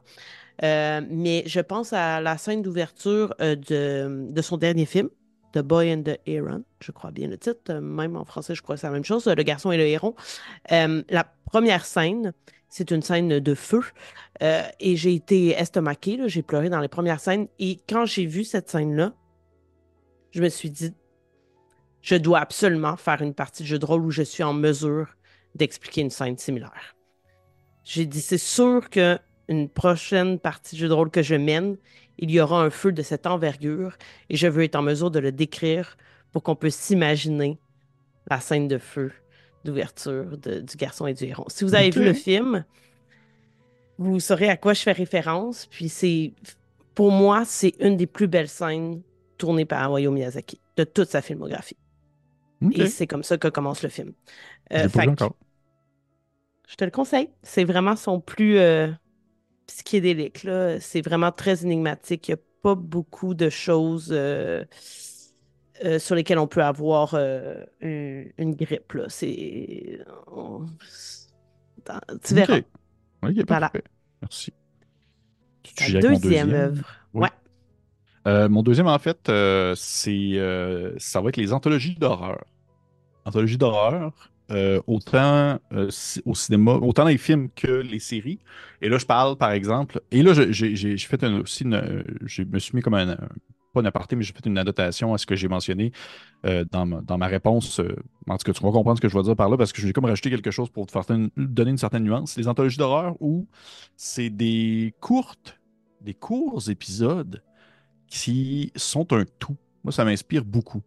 euh, 0.62 1.00
mais 1.08 1.42
je 1.46 1.60
pense 1.60 1.92
à 1.92 2.20
la 2.20 2.36
scène 2.36 2.62
d'ouverture 2.62 3.34
euh, 3.40 3.56
de, 3.56 4.30
de 4.30 4.42
son 4.42 4.58
dernier 4.58 4.84
film, 4.84 5.08
The 5.54 5.60
Boy 5.60 5.94
and 5.94 6.02
the 6.02 6.18
Heron, 6.26 6.64
je 6.80 6.90
crois 6.92 7.12
bien 7.12 7.28
le 7.28 7.38
titre, 7.38 7.60
euh, 7.70 7.80
même 7.80 8.16
en 8.16 8.24
français, 8.24 8.54
je 8.54 8.62
crois 8.62 8.74
que 8.74 8.80
c'est 8.80 8.88
la 8.88 8.92
même 8.92 9.04
chose, 9.04 9.26
Le 9.26 9.42
garçon 9.42 9.70
et 9.72 9.76
le 9.76 9.86
héron. 9.86 10.14
Euh, 10.72 11.02
la 11.08 11.24
première 11.46 11.86
scène, 11.86 12.32
c'est 12.68 12.90
une 12.90 13.02
scène 13.02 13.38
de 13.38 13.54
feu, 13.54 13.82
euh, 14.42 14.62
et 14.80 14.96
j'ai 14.96 15.14
été 15.14 15.50
estomaquée, 15.50 16.18
j'ai 16.26 16.42
pleuré 16.42 16.68
dans 16.70 16.80
les 16.80 16.88
premières 16.88 17.20
scènes, 17.20 17.46
et 17.60 17.80
quand 17.88 18.04
j'ai 18.04 18.26
vu 18.26 18.42
cette 18.42 18.68
scène-là, 18.68 19.14
je 20.32 20.42
me 20.42 20.48
suis 20.48 20.70
dit, 20.70 20.92
je 22.04 22.16
dois 22.16 22.40
absolument 22.40 22.96
faire 22.96 23.22
une 23.22 23.32
partie 23.32 23.62
de 23.62 23.68
jeu 23.68 23.78
de 23.78 23.86
rôle 23.86 24.04
où 24.04 24.10
je 24.10 24.22
suis 24.22 24.42
en 24.42 24.52
mesure 24.52 25.16
d'expliquer 25.54 26.02
une 26.02 26.10
scène 26.10 26.36
similaire. 26.36 26.94
J'ai 27.82 28.04
dit, 28.04 28.20
c'est 28.20 28.38
sûr 28.38 28.90
que 28.90 29.18
une 29.48 29.70
prochaine 29.70 30.38
partie 30.38 30.76
de 30.76 30.80
jeu 30.80 30.88
de 30.88 30.92
rôle 30.92 31.10
que 31.10 31.22
je 31.22 31.34
mène, 31.34 31.76
il 32.18 32.30
y 32.30 32.40
aura 32.40 32.62
un 32.62 32.68
feu 32.68 32.92
de 32.92 33.02
cette 33.02 33.26
envergure 33.26 33.96
et 34.28 34.36
je 34.36 34.46
veux 34.46 34.64
être 34.64 34.76
en 34.76 34.82
mesure 34.82 35.10
de 35.10 35.18
le 35.18 35.32
décrire 35.32 35.96
pour 36.30 36.42
qu'on 36.42 36.56
puisse 36.56 36.76
s'imaginer 36.76 37.58
la 38.30 38.38
scène 38.38 38.68
de 38.68 38.78
feu 38.78 39.10
d'ouverture 39.64 40.36
du 40.36 40.76
garçon 40.76 41.06
et 41.06 41.14
du 41.14 41.24
héron. 41.24 41.44
Si 41.48 41.64
vous 41.64 41.74
avez 41.74 41.88
vu 41.88 42.04
le 42.04 42.12
film, 42.12 42.64
vous 43.96 44.20
saurez 44.20 44.50
à 44.50 44.58
quoi 44.58 44.74
je 44.74 44.82
fais 44.82 44.92
référence. 44.92 45.66
Puis 45.66 45.88
c'est, 45.88 46.34
pour 46.94 47.10
moi, 47.10 47.44
c'est 47.46 47.74
une 47.80 47.96
des 47.96 48.06
plus 48.06 48.28
belles 48.28 48.48
scènes 48.48 49.00
tournées 49.38 49.64
par 49.64 49.94
Hayao 49.94 50.12
Miyazaki 50.12 50.60
de 50.76 50.84
toute 50.84 51.08
sa 51.08 51.22
filmographie. 51.22 51.76
Et 52.72 52.86
c'est 52.86 53.06
comme 53.06 53.22
ça 53.22 53.38
que 53.38 53.48
commence 53.48 53.82
le 53.82 53.88
film. 53.88 54.12
Je 54.70 54.76
Euh, 54.76 54.88
fait 54.88 55.06
que 55.06 55.24
je 56.68 56.76
te 56.76 56.84
le 56.84 56.90
conseille. 56.90 57.28
C'est 57.42 57.64
vraiment 57.64 57.96
son 57.96 58.20
plus 58.20 58.58
euh, 58.58 58.90
psychédélique. 59.66 60.46
C'est 60.80 61.02
vraiment 61.02 61.32
très 61.32 61.64
énigmatique. 61.64 62.28
Il 62.28 62.32
n'y 62.32 62.40
a 62.40 62.42
pas 62.62 62.74
beaucoup 62.74 63.34
de 63.34 63.50
choses 63.50 64.10
euh, 64.12 64.64
euh, 65.84 65.98
sur 65.98 66.14
lesquelles 66.14 66.38
on 66.38 66.46
peut 66.46 66.62
avoir 66.62 67.14
une, 67.14 68.32
une 68.38 68.54
grippe. 68.54 68.92
Là. 68.94 69.04
C'est... 69.08 70.00
on- 70.28 70.66
Tu 72.22 72.34
verras. 72.34 72.58
OK. 72.58 72.64
OK, 73.22 73.44
Voilà. 73.48 73.72
Merci. 74.22 74.52
Tu 75.62 75.92
deuxième 75.92 76.20
deuxième? 76.20 76.50
œuvre. 76.52 76.86
Oui. 77.14 77.22
Ouais. 77.22 77.30
Euh, 78.26 78.48
mon 78.48 78.62
deuxième, 78.62 78.86
en 78.86 78.98
fait, 78.98 79.28
euh, 79.28 79.74
c'est, 79.76 80.32
euh, 80.34 80.94
ça 80.98 81.20
va 81.20 81.28
être 81.28 81.36
les 81.36 81.52
anthologies 81.52 81.94
d'horreur. 81.94 82.44
Anthologies 83.24 83.58
d'horreur, 83.58 84.30
euh, 84.50 84.80
autant 84.86 85.58
euh, 85.72 85.90
au 86.26 86.34
cinéma, 86.34 86.72
autant 86.72 87.04
dans 87.04 87.08
les 87.08 87.18
films 87.18 87.48
que 87.54 87.68
les 87.68 87.98
séries. 87.98 88.38
Et 88.82 88.88
là, 88.88 88.98
je 88.98 89.06
parle, 89.06 89.36
par 89.36 89.52
exemple, 89.52 90.00
et 90.10 90.22
là, 90.22 90.34
j'ai 90.34 90.52
j'ai- 90.52 90.76
j'ai 90.76 90.98
fait 91.06 91.22
un- 91.24 91.40
aussi 91.40 91.64
je 92.26 92.42
me 92.42 92.58
suis 92.58 92.76
mis 92.76 92.82
comme 92.82 92.94
un, 92.94 93.16
pas 93.72 93.80
un 93.80 93.84
aparté, 93.86 94.14
mais 94.16 94.22
j'ai 94.22 94.32
fait 94.32 94.46
une 94.46 94.58
annotation 94.58 95.14
à 95.14 95.18
ce 95.18 95.26
que 95.26 95.34
j'ai 95.36 95.48
mentionné 95.48 95.92
euh, 96.46 96.64
dans, 96.70 96.86
ma, 96.86 97.26
réponse. 97.26 97.80
en 98.28 98.36
tout 98.38 98.44
cas, 98.44 98.52
tu 98.52 98.62
vas 98.62 98.70
comprendre 98.72 98.96
ce 98.96 99.00
que 99.02 99.08
je 99.08 99.16
veux 99.16 99.22
dire 99.22 99.36
par 99.36 99.48
là, 99.48 99.56
parce 99.56 99.72
que 99.72 99.80
je 99.80 99.86
vais 99.86 99.92
comme 99.92 100.04
rajouter 100.04 100.30
quelque 100.30 100.50
chose 100.50 100.70
pour 100.70 100.86
te 100.86 101.30
donner 101.36 101.70
une 101.72 101.78
certaine 101.78 102.04
nuance. 102.04 102.36
Les 102.36 102.48
anthologies 102.48 102.78
d'horreur 102.78 103.16
où 103.20 103.48
c'est 103.96 104.30
des 104.30 104.94
courtes, 105.00 105.60
des 106.00 106.14
courts 106.14 106.68
épisodes 106.70 107.42
qui 108.08 108.72
sont 108.76 109.12
un 109.12 109.24
tout. 109.38 109.56
Moi, 109.84 109.92
ça 109.92 110.04
m'inspire 110.04 110.44
beaucoup. 110.44 110.82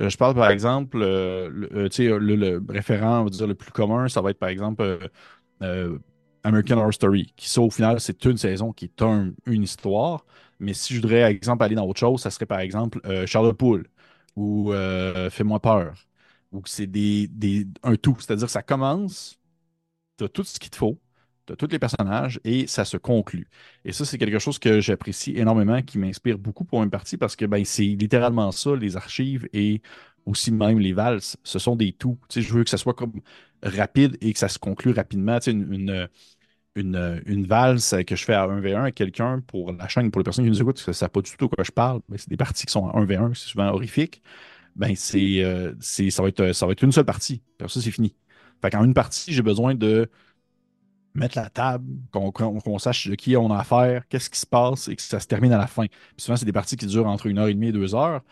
Euh, 0.00 0.08
je 0.08 0.16
parle 0.16 0.34
par 0.34 0.50
exemple, 0.50 0.98
euh, 1.02 1.48
le, 1.50 1.68
euh, 1.76 2.18
le, 2.18 2.36
le 2.36 2.64
référent, 2.68 3.20
on 3.20 3.24
va 3.24 3.30
dire, 3.30 3.46
le 3.46 3.54
plus 3.54 3.70
commun, 3.72 4.08
ça 4.08 4.22
va 4.22 4.30
être 4.30 4.38
par 4.38 4.48
exemple 4.48 5.10
euh, 5.62 5.98
American 6.44 6.78
Horror 6.78 6.94
Story, 6.94 7.32
qui 7.36 7.48
ça, 7.50 7.60
au 7.60 7.70
final, 7.70 8.00
c'est 8.00 8.24
une 8.24 8.38
saison 8.38 8.72
qui 8.72 8.86
est 8.86 9.02
un- 9.02 9.32
une 9.46 9.62
histoire. 9.62 10.24
Mais 10.58 10.72
si 10.74 10.94
je 10.94 11.00
voudrais, 11.00 11.20
par 11.22 11.28
exemple, 11.30 11.64
aller 11.64 11.74
dans 11.74 11.86
autre 11.86 12.00
chose, 12.00 12.22
ça 12.22 12.30
serait 12.30 12.46
par 12.46 12.60
exemple 12.60 13.00
Charlotte 13.26 13.56
Poole 13.56 13.88
ou 14.36 14.72
Fais-moi 15.30 15.60
peur, 15.60 15.94
ou 16.52 16.62
c'est 16.66 16.86
des, 16.86 17.28
des, 17.28 17.66
un 17.82 17.96
tout. 17.96 18.16
C'est-à-dire 18.20 18.46
que 18.46 18.52
ça 18.52 18.62
commence, 18.62 19.38
tu 20.18 20.24
as 20.24 20.28
tout 20.30 20.44
ce 20.44 20.58
qu'il 20.60 20.70
te 20.70 20.76
faut, 20.76 20.98
tu 21.46 21.52
as 21.52 21.56
tous 21.56 21.68
les 21.68 21.78
personnages 21.78 22.40
et 22.44 22.66
ça 22.66 22.84
se 22.84 22.96
conclut. 22.96 23.48
Et 23.84 23.92
ça, 23.92 24.04
c'est 24.04 24.18
quelque 24.18 24.38
chose 24.38 24.58
que 24.58 24.80
j'apprécie 24.80 25.32
énormément, 25.36 25.82
qui 25.82 25.98
m'inspire 25.98 26.38
beaucoup 26.38 26.64
pour 26.64 26.82
une 26.82 26.90
partie 26.90 27.16
parce 27.16 27.36
que 27.36 27.44
ben, 27.46 27.64
c'est 27.64 27.84
littéralement 27.84 28.52
ça, 28.52 28.74
les 28.76 28.96
archives 28.96 29.48
et 29.52 29.82
aussi 30.26 30.52
même 30.52 30.78
les 30.78 30.92
valses. 30.92 31.36
Ce 31.44 31.58
sont 31.58 31.76
des 31.76 31.92
tout. 31.92 32.18
Tu 32.28 32.42
sais, 32.42 32.48
je 32.48 32.52
veux 32.54 32.64
que 32.64 32.70
ça 32.70 32.76
soit 32.76 32.94
comme 32.94 33.12
rapide 33.62 34.16
et 34.20 34.32
que 34.32 34.38
ça 34.38 34.48
se 34.48 34.58
conclue 34.58 34.92
rapidement. 34.92 35.38
Une, 35.46 35.72
une, 35.72 36.08
une- 36.76 37.22
une 37.26 37.46
valse 37.46 37.94
que 38.06 38.14
je 38.16 38.24
fais 38.24 38.34
à 38.34 38.46
1v1 38.46 38.82
avec 38.82 38.94
quelqu'un 38.94 39.40
pour 39.46 39.72
la 39.72 39.88
chaîne, 39.88 40.10
pour 40.10 40.20
les 40.20 40.24
personnes 40.24 40.44
qui 40.44 40.50
nous 40.50 40.60
écoutent, 40.60 40.76
parce 40.76 40.86
que 40.86 40.92
ça 40.92 41.06
ne 41.06 41.10
pas 41.10 41.20
du 41.22 41.30
tout 41.36 41.48
de 41.48 41.54
quoi 41.54 41.64
je 41.64 41.72
parle, 41.72 42.00
mais 42.08 42.16
c'est 42.18 42.28
des 42.30 42.36
parties 42.36 42.66
qui 42.66 42.72
sont 42.72 42.88
à 42.88 42.98
1v1, 42.98 43.34
c'est 43.34 43.48
souvent 43.48 43.68
horrifique. 43.70 44.22
Ben, 44.76 44.96
c'est, 44.96 45.44
euh, 45.44 45.74
c'est, 45.80 46.10
ça 46.10 46.22
va 46.22 46.28
être, 46.30 46.52
ça 46.54 46.66
va 46.66 46.72
être 46.72 46.82
une 46.84 46.92
seule 46.92 47.06
partie. 47.06 47.42
Ça, 47.60 47.80
c'est 47.80 47.90
fini. 47.92 48.16
Fait 48.62 48.70
qu'en 48.70 48.84
une 48.84 48.94
partie, 48.94 49.32
j'ai 49.32 49.42
besoin 49.42 49.74
de 49.76 50.10
mettre 51.14 51.38
la 51.38 51.50
table, 51.50 51.84
qu'on 52.12 52.78
sache 52.78 53.08
de 53.08 53.14
qui 53.14 53.36
on 53.36 53.50
a 53.52 53.58
affaire, 53.58 54.06
qu'est-ce 54.08 54.30
qui 54.30 54.38
se 54.38 54.46
passe 54.46 54.88
et 54.88 54.96
que 54.96 55.02
ça 55.02 55.20
se 55.20 55.26
termine 55.26 55.52
à 55.52 55.58
la 55.58 55.66
fin. 55.66 55.86
Puis 55.86 55.98
souvent, 56.18 56.36
c'est 56.36 56.44
des 56.44 56.52
parties 56.52 56.76
qui 56.76 56.86
durent 56.86 57.06
entre 57.08 57.26
une 57.26 57.38
heure 57.38 57.48
et 57.48 57.54
demie 57.54 57.68
et 57.68 57.72
deux 57.72 57.94
heures. 57.94 58.22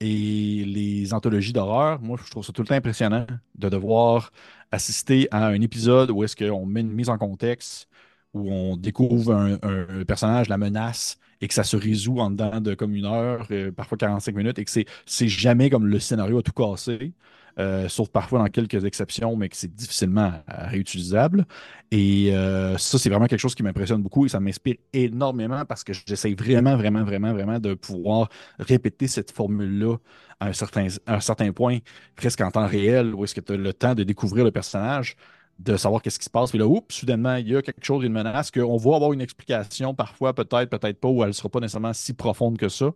Et 0.00 0.64
les 0.66 1.14
anthologies 1.14 1.52
d'horreur, 1.52 2.00
moi, 2.02 2.18
je 2.24 2.30
trouve 2.30 2.44
ça 2.44 2.52
tout 2.52 2.62
le 2.62 2.68
temps 2.68 2.74
impressionnant 2.74 3.26
de 3.54 3.68
devoir 3.68 4.32
assister 4.72 5.28
à 5.30 5.46
un 5.46 5.60
épisode 5.60 6.10
où 6.10 6.24
est-ce 6.24 6.36
qu'on 6.36 6.66
met 6.66 6.80
une 6.80 6.92
mise 6.92 7.08
en 7.08 7.18
contexte, 7.18 7.88
où 8.34 8.50
on 8.52 8.76
découvre 8.76 9.32
un, 9.34 9.54
un- 9.62 10.04
personnage, 10.04 10.48
la 10.48 10.58
menace, 10.58 11.18
et 11.40 11.48
que 11.48 11.54
ça 11.54 11.64
se 11.64 11.76
résout 11.76 12.18
en 12.20 12.30
dedans 12.30 12.60
de 12.60 12.74
comme 12.74 12.94
une 12.94 13.04
heure, 13.06 13.46
euh, 13.50 13.70
parfois 13.72 13.96
45 13.98 14.34
minutes, 14.34 14.58
et 14.58 14.64
que 14.64 14.70
c'est 15.06 15.28
jamais 15.28 15.70
comme 15.70 15.86
le 15.86 15.98
scénario 16.00 16.38
a 16.38 16.42
tout 16.42 16.52
cassé, 16.52 17.12
euh, 17.58 17.88
sauf 17.88 18.08
parfois 18.08 18.40
dans 18.40 18.48
quelques 18.48 18.84
exceptions, 18.84 19.36
mais 19.36 19.48
que 19.48 19.56
c'est 19.56 19.72
difficilement 19.72 20.32
euh, 20.52 20.66
réutilisable. 20.66 21.46
Et 21.90 22.34
euh, 22.34 22.76
ça, 22.78 22.98
c'est 22.98 23.08
vraiment 23.08 23.26
quelque 23.26 23.40
chose 23.40 23.54
qui 23.54 23.62
m'impressionne 23.62 24.02
beaucoup 24.02 24.26
et 24.26 24.28
ça 24.28 24.40
m'inspire 24.40 24.76
énormément 24.92 25.64
parce 25.64 25.84
que 25.84 25.92
j'essaie 25.92 26.34
vraiment, 26.34 26.76
vraiment, 26.76 27.04
vraiment, 27.04 27.32
vraiment 27.32 27.60
de 27.60 27.74
pouvoir 27.74 28.28
répéter 28.58 29.06
cette 29.06 29.30
formule-là 29.30 29.96
à 30.40 30.46
à 30.46 31.14
un 31.14 31.20
certain 31.20 31.52
point, 31.52 31.78
presque 32.16 32.40
en 32.40 32.50
temps 32.50 32.66
réel, 32.66 33.14
où 33.14 33.24
est-ce 33.24 33.34
que 33.34 33.40
tu 33.40 33.52
as 33.52 33.56
le 33.56 33.72
temps 33.72 33.94
de 33.94 34.02
découvrir 34.02 34.44
le 34.44 34.50
personnage, 34.50 35.16
de 35.58 35.76
savoir 35.76 36.02
qu'est-ce 36.02 36.18
qui 36.18 36.24
se 36.24 36.30
passe. 36.30 36.50
Puis 36.50 36.58
là, 36.58 36.66
oups, 36.66 36.94
soudainement, 36.94 37.36
il 37.36 37.48
y 37.48 37.56
a 37.56 37.62
quelque 37.62 37.84
chose, 37.84 38.04
une 38.04 38.12
menace, 38.12 38.50
qu'on 38.50 38.76
va 38.76 38.96
avoir 38.96 39.12
une 39.12 39.20
explication, 39.20 39.94
parfois, 39.94 40.34
peut-être, 40.34 40.68
peut-être 40.68 40.98
pas, 40.98 41.08
ou 41.08 41.22
elle 41.22 41.28
ne 41.28 41.32
sera 41.32 41.48
pas 41.48 41.60
nécessairement 41.60 41.92
si 41.92 42.12
profonde 42.12 42.58
que 42.58 42.68
ça. 42.68 42.90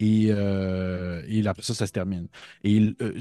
Et, 0.00 0.28
euh, 0.30 1.22
et 1.28 1.46
après 1.46 1.62
ça, 1.62 1.74
ça 1.74 1.86
se 1.86 1.92
termine. 1.92 2.28
Et 2.64 2.94
euh, 3.02 3.14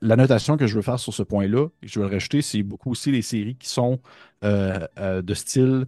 la, 0.00 0.16
notation 0.16 0.56
que 0.56 0.66
je 0.66 0.74
veux 0.74 0.82
faire 0.82 0.98
sur 0.98 1.12
ce 1.12 1.22
point-là, 1.22 1.68
et 1.82 1.86
je 1.86 2.00
veux 2.00 2.06
le 2.06 2.12
rajouter, 2.12 2.40
c'est 2.40 2.62
beaucoup 2.62 2.92
aussi 2.92 3.10
les 3.12 3.22
séries 3.22 3.56
qui 3.56 3.68
sont 3.68 4.00
euh, 4.44 4.86
de 5.22 5.34
style 5.34 5.86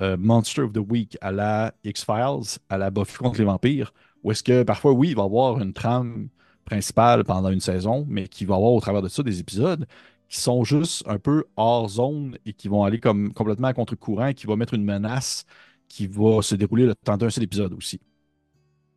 Monster 0.00 0.62
of 0.62 0.72
the 0.74 0.82
Week 0.86 1.16
à 1.22 1.32
la 1.32 1.72
X-Files, 1.82 2.58
à 2.68 2.76
la 2.76 2.90
Buffy 2.90 3.16
contre 3.16 3.38
les 3.38 3.46
vampires, 3.46 3.94
où 4.22 4.30
est-ce 4.30 4.42
que 4.42 4.62
parfois, 4.62 4.92
oui, 4.92 5.10
il 5.10 5.16
va 5.16 5.22
y 5.22 5.24
avoir 5.24 5.58
une 5.58 5.72
trame 5.72 6.28
principale 6.66 7.24
pendant 7.24 7.48
une 7.48 7.60
saison, 7.60 8.04
mais 8.08 8.28
qu'il 8.28 8.46
va 8.46 8.56
avoir 8.56 8.72
au 8.72 8.80
travers 8.80 9.00
de 9.00 9.08
ça 9.08 9.22
des 9.22 9.40
épisodes 9.40 9.86
qui 10.28 10.40
sont 10.40 10.64
juste 10.64 11.04
un 11.06 11.18
peu 11.18 11.44
hors 11.56 11.88
zone 11.88 12.38
et 12.46 12.52
qui 12.52 12.68
vont 12.68 12.84
aller 12.84 13.00
comme 13.00 13.32
complètement 13.32 13.68
à 13.68 13.74
contre-courant 13.74 14.28
et 14.28 14.34
qui 14.34 14.46
vont 14.46 14.56
mettre 14.56 14.74
une 14.74 14.84
menace 14.84 15.44
qui 15.88 16.06
va 16.08 16.42
se 16.42 16.54
dérouler 16.56 16.86
le 16.86 16.94
temps 16.94 17.16
d'un 17.16 17.30
seul 17.30 17.44
épisode 17.44 17.72
aussi. 17.74 18.00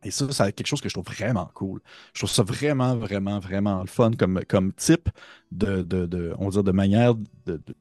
Et 0.02 0.10
ça, 0.10 0.32
c'est 0.32 0.52
quelque 0.54 0.66
chose 0.66 0.80
que 0.80 0.88
je 0.88 0.94
trouve 0.94 1.04
vraiment 1.04 1.50
cool. 1.54 1.80
Je 2.14 2.20
trouve 2.20 2.30
ça 2.30 2.42
vraiment, 2.42 2.96
vraiment, 2.96 3.38
vraiment 3.38 3.80
le 3.82 3.86
fun 3.86 4.12
comme, 4.12 4.40
comme 4.48 4.72
type 4.72 5.10
de, 5.52 5.82
de, 5.82 6.06
de- 6.06 6.34
on 6.38 6.46
va 6.46 6.50
dire, 6.52 6.64
de 6.64 6.72
manière 6.72 7.14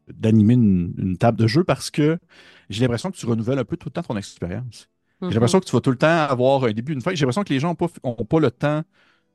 d'animer 0.10 0.56
une, 0.56 0.94
une 0.98 1.18
table 1.18 1.38
de 1.38 1.48
jeu 1.48 1.64
parce 1.64 1.90
que 1.90 2.20
j'ai 2.70 2.82
l'impression 2.82 3.10
que 3.12 3.16
tu 3.18 3.26
renouvelles 3.26 3.60
un 3.60 3.64
peu 3.66 3.78
tout 3.78 3.88
le 3.88 3.94
temps 3.94 4.04
ton 4.04 4.18
expérience. 4.18 4.90
J'ai 5.30 5.36
l'impression 5.36 5.60
que 5.62 5.66
tu 5.66 5.72
vas 5.72 5.82
tout 5.82 5.92
le 5.92 5.98
temps 5.98 6.08
avoir 6.08 6.66
un 6.66 6.72
début, 6.74 6.92
une 6.94 7.02
fin. 7.02 7.12
J'ai 7.14 7.22
l'impression 7.22 7.44
que 7.44 7.54
les 7.54 7.60
gens 7.60 7.70
n'ont 7.70 7.76
pas, 7.76 7.88
ont 8.04 8.26
pas 8.26 8.40
le 8.40 8.52
temps 8.52 8.84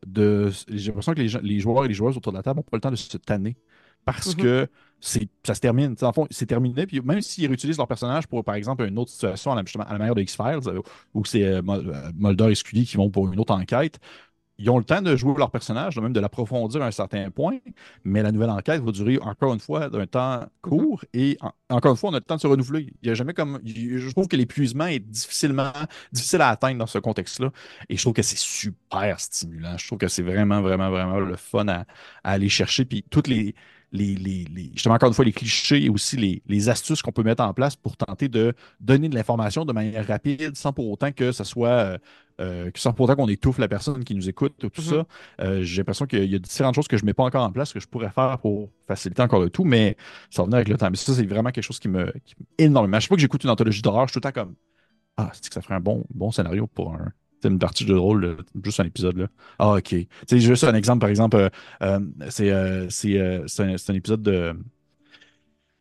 de. 0.06 0.50
J'ai 0.68 0.88
l'impression 0.88 1.14
que 1.14 1.20
les, 1.20 1.28
gens- 1.28 1.40
les 1.42 1.60
joueurs 1.60 1.84
et 1.86 1.88
les 1.88 1.94
joueuses 1.94 2.16
autour 2.16 2.32
de 2.32 2.38
la 2.38 2.42
table 2.42 2.58
n'ont 2.58 2.62
pas 2.64 2.76
le 2.76 2.80
temps 2.82 2.90
de 2.90 2.96
se 2.96 3.16
tanner 3.18 3.56
parce 4.04 4.34
Mhm. 4.34 4.34
que 4.34 4.68
c'est, 5.00 5.28
ça 5.46 5.54
se 5.54 5.60
termine. 5.60 5.94
En 6.02 6.12
fond, 6.12 6.26
c'est 6.30 6.46
terminé. 6.46 6.86
Puis 6.86 7.00
même 7.00 7.20
s'ils 7.20 7.46
réutilisent 7.48 7.78
leur 7.78 7.88
personnage 7.88 8.26
pour, 8.26 8.42
par 8.44 8.54
exemple, 8.54 8.84
une 8.86 8.98
autre 8.98 9.10
situation, 9.10 9.52
à 9.52 9.56
la, 9.56 9.62
justement, 9.64 9.84
à 9.84 9.92
la 9.92 9.98
manière 9.98 10.14
de 10.14 10.22
X-Files, 10.22 10.60
euh, 10.68 10.80
où 11.14 11.24
c'est 11.24 11.44
euh, 11.44 11.62
euh, 11.68 12.12
Mulder 12.16 12.50
et 12.50 12.54
Scully 12.54 12.86
qui 12.86 12.96
vont 12.96 13.10
pour 13.10 13.30
une 13.32 13.38
autre 13.40 13.54
enquête, 13.54 13.98
ils 14.56 14.70
ont 14.70 14.78
le 14.78 14.84
temps 14.84 15.02
de 15.02 15.16
jouer 15.16 15.34
leur 15.36 15.50
personnage, 15.50 15.98
même 15.98 16.12
de 16.12 16.20
l'approfondir 16.20 16.80
à 16.82 16.86
un 16.86 16.90
certain 16.92 17.28
point, 17.30 17.58
mais 18.04 18.22
la 18.22 18.30
nouvelle 18.30 18.50
enquête 18.50 18.80
va 18.82 18.92
durer 18.92 19.18
encore 19.20 19.52
une 19.52 19.58
fois 19.58 19.90
d'un 19.90 20.06
temps 20.06 20.46
court 20.62 21.04
et 21.12 21.36
en- 21.40 21.50
encore 21.70 21.90
une 21.90 21.96
fois, 21.96 22.10
on 22.10 22.14
a 22.14 22.18
le 22.18 22.24
temps 22.24 22.36
de 22.36 22.40
se 22.40 22.46
renouveler. 22.46 22.92
Il 23.02 23.08
y 23.08 23.10
a 23.10 23.14
jamais 23.14 23.34
comme. 23.34 23.60
Je 23.64 24.08
trouve 24.12 24.28
que 24.28 24.36
l'épuisement 24.36 24.86
est 24.86 25.00
difficilement 25.00 25.72
difficile 26.12 26.40
à 26.40 26.50
atteindre 26.50 26.78
dans 26.78 26.86
ce 26.86 26.98
contexte-là. 26.98 27.50
Et 27.88 27.96
je 27.96 28.02
trouve 28.02 28.12
que 28.14 28.22
c'est 28.22 28.38
super 28.38 29.18
stimulant. 29.18 29.76
Je 29.76 29.86
trouve 29.86 29.98
que 29.98 30.08
c'est 30.08 30.22
vraiment, 30.22 30.60
vraiment, 30.62 30.88
vraiment 30.90 31.18
le 31.18 31.34
fun 31.36 31.66
à, 31.68 31.80
à 32.22 32.32
aller 32.32 32.48
chercher. 32.48 32.84
Puis 32.84 33.04
toutes 33.10 33.26
les, 33.26 33.54
les, 33.94 34.14
les, 34.16 34.44
les- 34.54 34.70
justement, 34.74 34.96
encore 34.96 35.08
une 35.08 35.14
fois, 35.14 35.24
les 35.24 35.32
clichés 35.32 35.84
et 35.84 35.88
aussi 35.90 36.18
les, 36.18 36.42
les 36.46 36.68
astuces 36.68 37.02
qu'on 37.02 37.12
peut 37.12 37.22
mettre 37.22 37.42
en 37.44 37.54
place 37.54 37.76
pour 37.76 37.96
tenter 37.96 38.28
de 38.28 38.54
donner 38.80 39.08
de 39.08 39.14
l'information 39.16 39.64
de 39.64 39.72
manière 39.72 40.06
rapide 40.06 40.56
sans 40.56 40.74
pour 40.74 40.90
autant 40.90 41.12
que 41.12 41.32
ça 41.32 41.44
soit, 41.44 41.68
euh, 41.70 41.98
euh, 42.40 42.70
sans 42.76 42.92
pour 42.92 43.04
autant 43.06 43.16
qu'on 43.16 43.28
étouffe 43.28 43.58
la 43.58 43.68
personne 43.68 44.04
qui 44.04 44.14
nous 44.14 44.28
écoute, 44.28 44.54
tout 44.58 44.82
Mhm. 44.82 44.82
ça. 44.82 45.06
Euh, 45.40 45.62
j'ai 45.62 45.78
l'impression 45.82 46.06
qu'il 46.06 46.24
y 46.30 46.34
a 46.34 46.38
différentes 46.38 46.74
choses 46.74 46.88
que 46.88 46.96
je 46.98 47.02
ne 47.04 47.06
mets 47.06 47.14
pas 47.14 47.24
encore 47.24 47.44
en 47.44 47.52
place 47.52 47.72
que 47.72 47.80
je 47.80 47.88
pourrais 47.88 48.10
faire 48.10 48.38
pour 48.40 48.70
faciliter 48.88 49.22
encore 49.22 49.40
le 49.40 49.50
tout, 49.50 49.64
mais 49.64 49.96
ça 50.30 50.42
va 50.42 50.46
venir 50.46 50.56
avec 50.56 50.68
le 50.68 50.76
temps. 50.76 50.90
Mais 50.90 50.96
ça, 50.96 51.14
c'est 51.14 51.26
vraiment 51.26 51.50
quelque 51.50 51.64
chose 51.64 51.78
qui 51.78 51.88
me, 51.88 52.12
qui 52.24 52.34
me- 52.40 52.46
énormément. 52.58 52.96
À 52.96 53.00
chaque 53.00 53.08
fois 53.08 53.16
que 53.16 53.20
j'écoute 53.22 53.44
une 53.44 53.50
anthologie 53.50 53.82
d'horreur, 53.82 54.06
je 54.08 54.12
suis 54.12 54.20
tout 54.20 54.26
le 54.28 54.32
temps 54.32 54.40
comme 54.42 54.54
Ah, 55.16 55.30
c'est 55.34 55.48
que 55.48 55.54
ça 55.54 55.62
ferait 55.62 55.74
un 55.76 55.80
bon, 55.80 56.04
bon 56.14 56.30
scénario 56.32 56.66
pour 56.68 56.94
un. 56.94 57.12
C'est 57.44 57.50
une 57.50 57.58
partie 57.58 57.84
de 57.84 57.94
rôle, 57.94 58.38
juste 58.64 58.80
un 58.80 58.84
épisode. 58.84 59.18
Là. 59.18 59.26
Ah, 59.58 59.74
ok. 59.74 59.94
C'est 60.26 60.40
juste 60.40 60.64
un 60.64 60.74
exemple, 60.74 61.00
par 61.00 61.10
exemple, 61.10 61.36
euh, 61.36 61.50
euh, 61.82 62.00
c'est 62.30 62.50
euh, 62.50 62.88
c'est, 62.88 63.60
un, 63.60 63.94
épisode 63.94 64.22
de 64.22 64.56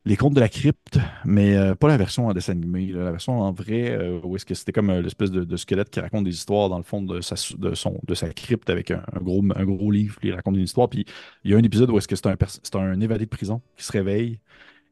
Les 0.03 0.17
Contes 0.17 0.33
de 0.33 0.41
la 0.41 0.49
Crypte, 0.49 0.99
mais 1.23 1.55
pas 1.75 1.87
la 1.87 1.95
version 1.95 2.27
en 2.27 2.33
dessin 2.33 2.51
animé, 2.51 2.87
la 2.87 3.11
version 3.11 3.39
en 3.39 3.53
vrai, 3.53 3.97
où 4.25 4.35
est-ce 4.35 4.45
que 4.45 4.55
c'était 4.55 4.73
comme 4.73 4.91
l'espèce 4.91 5.31
de, 5.31 5.55
squelette 5.55 5.89
qui 5.89 6.01
raconte 6.01 6.25
des 6.25 6.35
histoires 6.35 6.67
dans 6.67 6.77
le 6.77 6.83
fond 6.83 7.01
de 7.01 7.21
sa, 7.21 7.35
de 7.57 7.73
son, 7.75 7.97
de 8.05 8.13
sa 8.13 8.27
crypte 8.33 8.69
avec 8.69 8.91
un, 8.91 9.01
gros, 9.21 9.41
un 9.55 9.63
gros 9.63 9.89
livre, 9.89 10.17
puis 10.19 10.29
il 10.29 10.35
raconte 10.35 10.57
une 10.57 10.63
histoire. 10.63 10.89
Puis 10.89 11.05
il 11.45 11.51
y 11.51 11.53
a 11.53 11.57
un 11.57 11.63
épisode 11.63 11.89
où 11.91 11.97
est-ce 11.97 12.09
que 12.09 12.17
c'est 12.17 12.27
un, 12.27 12.35
c'est 12.45 12.75
un 12.75 12.99
évadé 12.99 13.23
de 13.23 13.29
prison 13.29 13.61
qui 13.77 13.85
se 13.85 13.91
réveille 13.93 14.39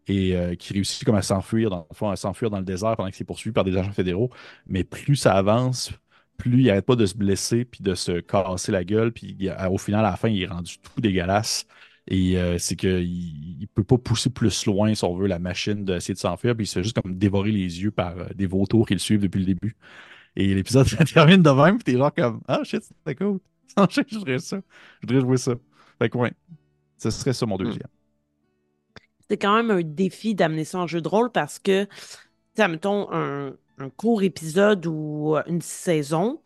et 0.07 0.55
qui 0.57 0.71
réussit 0.71 1.03
comme 1.03 1.15
à 1.15 1.21
s'enfuir 1.21 1.69
dans 1.69 1.85
à 2.09 2.15
s'enfuir 2.15 2.49
dans 2.49 2.59
le 2.59 2.65
désert 2.65 2.95
pendant 2.95 3.09
qu'il 3.09 3.23
est 3.23 3.25
poursuivi 3.25 3.53
par 3.53 3.65
des 3.65 3.75
agents 3.75 3.91
fédéraux. 3.91 4.29
Mais 4.67 4.85
plus 4.85 5.17
ça 5.17 5.33
avance, 5.33 5.91
plus 6.41 6.61
il 6.61 6.69
arrête 6.69 6.85
pas 6.85 6.95
de 6.95 7.05
se 7.05 7.15
blesser 7.15 7.65
puis 7.65 7.83
de 7.83 7.93
se 7.93 8.19
casser 8.19 8.71
la 8.71 8.83
gueule. 8.83 9.11
Puis 9.11 9.49
au 9.69 9.77
final, 9.77 10.05
à 10.05 10.11
la 10.11 10.17
fin, 10.17 10.29
il 10.29 10.41
est 10.41 10.47
rendu 10.47 10.77
tout 10.79 10.99
dégueulasse. 10.99 11.65
Et 12.07 12.37
euh, 12.37 12.57
c'est 12.57 12.75
qu'il 12.75 13.59
ne 13.59 13.65
peut 13.67 13.83
pas 13.83 13.97
pousser 13.97 14.31
plus 14.31 14.65
loin, 14.65 14.93
si 14.95 15.03
on 15.03 15.15
veut, 15.15 15.27
la 15.27 15.37
machine 15.37 15.85
d'essayer 15.85 16.15
de 16.15 16.19
s'enfuir. 16.19 16.55
Puis 16.55 16.65
il 16.65 16.67
se 16.67 16.73
fait 16.73 16.83
juste 16.83 16.99
comme 16.99 17.15
dévorer 17.15 17.51
les 17.51 17.81
yeux 17.81 17.91
par 17.91 18.17
euh, 18.17 18.25
des 18.33 18.47
vautours 18.47 18.87
qui 18.87 18.93
le 18.93 18.99
suivent 18.99 19.21
depuis 19.21 19.39
le 19.39 19.45
début. 19.45 19.75
Et 20.35 20.53
l'épisode 20.53 20.87
ça 20.87 21.05
termine 21.05 21.43
de 21.43 21.49
même, 21.51 21.77
puis 21.77 21.93
t'es 21.93 21.97
genre 21.97 22.13
comme 22.13 22.41
Ah 22.47 22.61
shit, 22.63 22.83
c'était 22.83 23.15
cool. 23.15 23.39
Je 23.77 24.17
voudrais 24.17 24.39
ça. 24.39 24.59
Je 25.01 25.07
voudrais 25.07 25.21
jouer 25.21 25.37
ça. 25.37 25.53
Fait 25.99 26.09
que 26.09 26.17
ouais, 26.17 26.33
ce 26.97 27.11
serait 27.11 27.33
ça 27.33 27.45
mon 27.45 27.57
deuxième. 27.57 27.87
C'est 29.29 29.37
quand 29.37 29.55
même 29.55 29.71
un 29.71 29.81
défi 29.81 30.35
d'amener 30.35 30.65
ça 30.65 30.79
en 30.79 30.87
jeu 30.87 31.01
de 31.01 31.07
rôle 31.07 31.31
parce 31.31 31.59
que, 31.59 31.85
tu 32.55 32.67
mettons, 32.67 33.07
un, 33.13 33.53
un 33.77 33.89
court 33.89 34.23
épisode 34.23 34.85
ou 34.87 35.35
euh, 35.37 35.43
une 35.47 35.61
saison, 35.61 36.41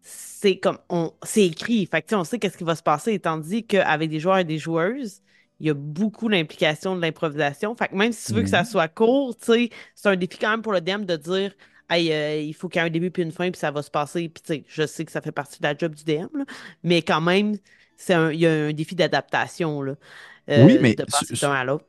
c'est 0.00 0.58
comme, 0.58 0.78
on, 0.88 1.12
c'est 1.24 1.46
écrit. 1.46 1.86
Fait 1.86 2.02
que, 2.02 2.06
tu 2.08 2.10
sais, 2.10 2.16
on 2.16 2.24
sait 2.24 2.38
qu'est-ce 2.38 2.56
qui 2.58 2.64
va 2.64 2.74
se 2.76 2.82
passer. 2.82 3.18
Tandis 3.20 3.64
qu'avec 3.66 4.10
des 4.10 4.20
joueurs 4.20 4.38
et 4.38 4.44
des 4.44 4.58
joueuses, 4.58 5.20
il 5.60 5.66
y 5.68 5.70
a 5.70 5.74
beaucoup 5.74 6.28
l'implication 6.28 6.96
de 6.96 7.00
l'improvisation. 7.00 7.74
Fait 7.76 7.88
que 7.88 7.94
même 7.94 8.12
si 8.12 8.28
tu 8.28 8.34
veux 8.34 8.42
que 8.42 8.48
ça 8.48 8.64
Mhm. 8.64 8.66
soit 8.66 8.88
court, 8.88 9.36
c'est 9.40 9.70
un 10.04 10.16
défi 10.16 10.38
quand 10.38 10.50
même 10.50 10.62
pour 10.62 10.72
le 10.72 10.80
DM 10.80 11.04
de 11.04 11.16
dire, 11.16 11.54
hey, 11.90 12.12
euh, 12.12 12.40
il 12.40 12.54
faut 12.54 12.68
qu'il 12.68 12.80
y 12.80 12.84
ait 12.84 12.88
un 12.88 12.90
début 12.90 13.10
puis 13.10 13.22
une 13.22 13.32
fin, 13.32 13.50
puis 13.50 13.58
ça 13.60 13.70
va 13.70 13.82
se 13.82 13.90
passer. 13.90 14.28
Puis, 14.28 14.64
je 14.68 14.86
sais 14.86 15.04
que 15.04 15.12
ça 15.12 15.20
fait 15.20 15.32
partie 15.32 15.58
de 15.60 15.64
la 15.66 15.76
job 15.76 15.94
du 15.94 16.04
DM, 16.04 16.28
là, 16.36 16.44
mais 16.82 17.02
quand 17.02 17.20
même, 17.20 17.56
c'est 17.96 18.14
il 18.34 18.40
y 18.40 18.46
a 18.46 18.52
un 18.52 18.72
défi 18.72 18.94
d'adaptation, 18.96 19.82
Oui, 20.56 20.78
euh, 20.78 20.80
mais 20.80 20.96
de 20.96 21.04
passer 21.04 21.36
d'un 21.36 21.52
à 21.52 21.64
l'autre. 21.64 21.86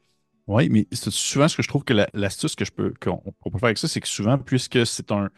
Oui, 0.48 0.68
mais 0.70 0.88
c'est 0.91 1.12
souvent 1.12 1.48
ce 1.48 1.56
que 1.56 1.64
je 1.64 1.68
trouve 1.70 1.84
que 1.86 1.94
la- 1.94 2.10
l'astuce 2.14 2.56
que 2.56 2.66
je 2.66 2.72
peux 2.72 2.94
qu'on 3.00 3.18
peut 3.50 3.60
faire 3.60 3.66
avec 3.68 3.78
ça, 3.78 3.88
c'est 3.88 4.02
que 4.02 4.08
souvent, 4.08 4.38
puisque 4.38 4.86
c'est 4.86 5.12
un, 5.12 5.30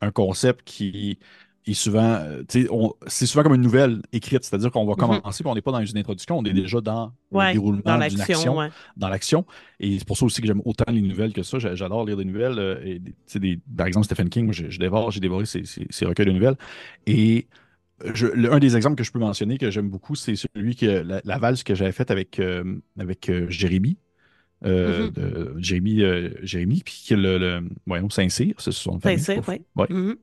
un 0.00 0.10
concept 0.10 0.62
qui 0.64 1.18
est 1.66 1.74
souvent, 1.74 2.20
euh, 2.22 2.42
c'est 3.08 3.26
souvent 3.26 3.42
comme 3.42 3.54
une 3.54 3.62
nouvelle 3.62 4.00
écrite, 4.12 4.44
c'est-à-dire 4.44 4.70
qu'on 4.70 4.86
va 4.86 4.92
Mhm. 4.92 4.98
commencer, 4.98 5.42
puis 5.44 5.50
on 5.50 5.54
n'est 5.54 5.62
pas 5.62 5.72
dans 5.72 5.84
une 5.84 5.98
introduction, 5.98 6.38
on 6.38 6.44
est 6.44 6.52
déjà 6.54 6.80
dans 6.80 7.12
le 7.32 7.38
Ouais, 7.38 7.52
déroulement 7.52 7.98
d'une 8.08 8.20
action, 8.20 8.56
ouais. 8.58 8.70
dans 8.96 9.08
l'action. 9.08 9.44
Et 9.80 9.98
c'est 9.98 10.06
pour 10.06 10.16
ça 10.16 10.24
aussi 10.26 10.40
que 10.40 10.46
j'aime 10.46 10.62
autant 10.64 10.90
les 10.90 11.02
nouvelles 11.02 11.32
que 11.34 11.42
ça. 11.42 11.58
J'a- 11.58 11.74
J'adore 11.74 12.06
lire 12.06 12.16
des 12.16 12.24
nouvelles. 12.24 12.58
euh, 12.58 12.80
et 12.84 13.38
des- 13.38 13.58
par 13.76 13.86
exemple, 13.86 14.06
Stephen 14.06 14.28
King, 14.30 14.46
moi, 14.46 14.54
je, 14.54 14.70
je 14.70 14.78
dévore, 14.78 15.10
j'ai 15.10 15.20
dévoré 15.20 15.44
ses, 15.46 15.64
ses- 15.66 15.86
ses 15.90 16.06
recueils 16.06 16.26
de 16.26 16.32
nouvelles. 16.32 16.56
Et 17.06 17.46
je- 18.14 18.26
le- 18.28 18.52
un 18.52 18.58
des 18.60 18.76
exemples 18.76 18.96
que 18.96 19.04
je 19.04 19.12
peux 19.12 19.18
mentionner 19.18 19.58
que 19.58 19.70
j'aime 19.70 19.88
beaucoup, 19.90 20.14
c'est 20.14 20.36
celui 20.36 20.76
que 20.76 20.86
la, 20.86 21.20
la 21.24 21.38
valse 21.38 21.64
que 21.64 21.74
j'avais 21.74 21.92
faite 21.92 22.10
avec, 22.10 22.38
euh, 22.40 22.80
avec 22.98 23.28
euh, 23.30 23.46
Jérémy 23.50 23.98
euh, 24.64 25.06
Mhm. 25.06 25.10
de 25.12 25.54
Jérémy, 25.58 26.02
euh, 26.02 26.30
Jérémy, 26.42 26.82
puis 26.84 27.04
que 27.08 27.14
le, 27.14 27.38
le 27.38 27.68
voyons, 27.86 28.08
Saint-Cyr, 28.10 28.54
c'est 28.58 28.72
son. 28.72 28.98
Saint-Cyr, 29.00 29.42
oui. 29.48 29.60
Ouais. 29.76 29.86
Mhm. 29.90 30.16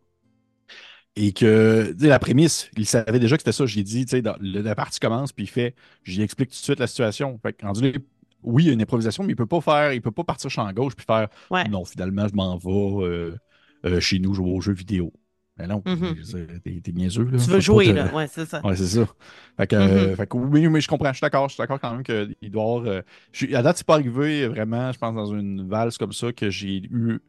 Et 1.16 1.32
que, 1.32 1.94
la 2.00 2.18
prémisse, 2.18 2.70
il 2.76 2.88
savait 2.88 3.20
déjà 3.20 3.36
que 3.38 3.42
c'était 3.42 3.52
ça. 3.52 3.68
J'ai 3.68 3.84
dit, 3.84 4.06
tu 4.06 4.18
sais, 4.18 4.24
la 4.42 4.76
partie 4.76 5.00
commence, 5.00 5.32
puis 5.32 5.44
il 5.46 5.48
fait, 5.48 5.76
j'y 6.04 6.24
explique 6.24 6.50
tout 6.50 6.56
de 6.58 6.64
suite 6.64 6.80
la 6.80 6.88
situation. 6.88 7.40
Fait 7.44 7.54
que, 7.54 7.66
rendu 7.66 7.94
oui, 8.42 8.64
il 8.64 8.68
y 8.68 8.70
a 8.72 8.74
une 8.74 8.82
improvisation, 8.82 9.24
mais 9.24 9.34
il 9.34 9.36
peut 9.36 9.46
pas 9.46 9.62
faire, 9.62 9.94
il 9.94 10.02
peut 10.02 10.12
pas 10.12 10.24
partir 10.24 10.50
champ 10.50 10.70
gauche 10.74 10.96
puis 10.96 11.06
faire, 11.06 11.30
Ouais. 11.50 11.64
non, 11.70 11.86
finalement, 11.86 12.28
je 12.28 12.34
m'en 12.36 12.58
vais 12.58 13.06
euh, 13.06 13.38
euh, 13.86 14.00
chez 14.02 14.20
nous 14.20 14.34
jouer 14.34 14.52
aux 14.52 14.60
jeux 14.60 14.74
vidéo. 14.74 15.14
Mais 15.58 15.68
non, 15.68 15.84
Mhm. 15.86 16.16
c'est- 16.24 16.82
t'es 16.82 16.92
niaiseux, 16.92 17.26
là. 17.26 17.38
Tu 17.38 17.50
veux 17.52 17.60
jouer, 17.60 17.86
te- 17.86 17.92
là. 17.92 18.12
Ouais, 18.14 18.28
c'est 18.28 18.46
ça. 18.46 18.60
Ouais, 18.66 18.76
c'est 18.76 18.88
ça. 18.88 19.08
Fait 19.56 19.68
que, 19.68 19.76
euh, 19.76 20.10
Mhm. 20.10 20.16
fait 20.16 20.28
que 20.28 20.38
oui, 20.38 20.68
mais 20.68 20.82
je 20.82 20.88
comprends, 20.88 21.10
je 21.10 21.18
suis 21.18 21.22
d'accord, 21.22 21.48
je 21.48 21.54
suis 21.54 21.62
d'accord 21.62 21.80
quand 21.80 21.92
même 21.94 22.02
qu'il 22.04 22.50
doit 22.52 22.64
avoir. 22.64 22.86
euh, 22.86 23.02
je 23.32 23.54
à 23.54 23.62
date, 23.62 23.78
c'est 23.78 23.86
pas 23.86 23.94
arrivé 23.96 24.48
vraiment, 24.48 24.92
je 24.92 24.98
pense, 24.98 25.14
dans 25.14 25.28
une 25.28 25.68
valse 25.70 26.00
comme 26.00 26.12
ça, 26.12 26.34
que 26.34 26.50
j'ai 26.50 26.78
eu 26.90 27.20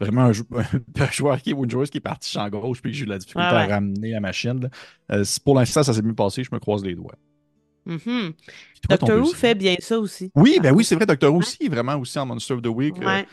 vraiment 0.00 0.22
un, 0.22 0.32
jou- 0.32 0.46
un 0.96 1.10
joueur 1.10 1.42
qui, 1.42 1.52
ou 1.52 1.64
une 1.64 1.70
joueuse 1.70 1.90
qui 1.90 1.98
est 1.98 2.02
partie 2.02 2.30
champ 2.30 2.48
gauche 2.48 2.80
puis 2.80 2.92
que 2.92 2.96
j'ai 2.96 3.02
eu 3.02 3.06
de 3.06 3.10
la 3.10 3.18
difficulté 3.18 3.48
Ouais, 3.48 3.62
à 3.62 3.66
ramener 3.66 4.10
la 4.12 4.20
machine. 4.20 4.60
là. 4.60 4.68
Euh, 5.16 5.24
c'est- 5.24 5.42
pour 5.42 5.56
l'instant, 5.56 5.82
ça 5.82 5.92
s'est 5.92 6.02
mieux 6.02 6.14
passé, 6.14 6.44
je 6.44 6.50
me 6.52 6.60
croise 6.60 6.84
les 6.84 6.94
doigts. 6.94 7.16
Toi, 7.84 8.96
ton 8.98 9.06
Doctor 9.06 9.18
Who 9.18 9.32
fait 9.34 9.54
bien 9.56 9.74
ça 9.80 9.98
aussi. 9.98 10.30
Oui, 10.36 10.58
ben 10.62 10.72
oui, 10.72 10.84
c'est 10.84 10.94
vrai, 10.94 11.06
Doctor 11.06 11.32
Who 11.32 11.38
aussi, 11.40 11.68
vraiment 11.68 11.96
aussi 11.96 12.16
en 12.18 12.26
Monster 12.26 12.54
of 12.54 12.62
the 12.62 12.66
Week. 12.68 12.94
euh, 13.02 13.06
Ouais. 13.06 13.26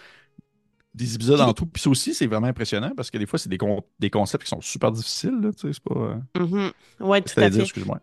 Des 0.94 1.16
épisodes 1.16 1.40
en 1.42 1.54
tout. 1.54 1.66
Puis 1.66 1.82
ça 1.82 1.90
aussi, 1.90 2.14
c'est 2.14 2.28
vraiment 2.28 2.48
impressionnant 2.48 2.92
parce 2.96 3.12
que 3.12 3.18
des 3.18 3.26
fois, 3.26 3.40
c'est 3.40 3.50
des, 3.50 3.58
con- 3.58 3.84
des 4.00 4.10
concepts 4.10 4.44
qui 4.44 4.50
sont 4.50 4.62
super 4.62 4.92
difficiles. 4.92 5.38
Là, 5.42 5.52
tu 5.54 5.68
sais, 5.68 5.74
c'est 5.74 5.84
pas. 5.84 6.00
euh, 6.00 6.16
Mhm. 6.40 6.72
Ouais, 7.00 7.22
tout 7.22 7.40
à 7.40 7.50
fait. 7.52 7.60
excuse-moi. 7.62 8.00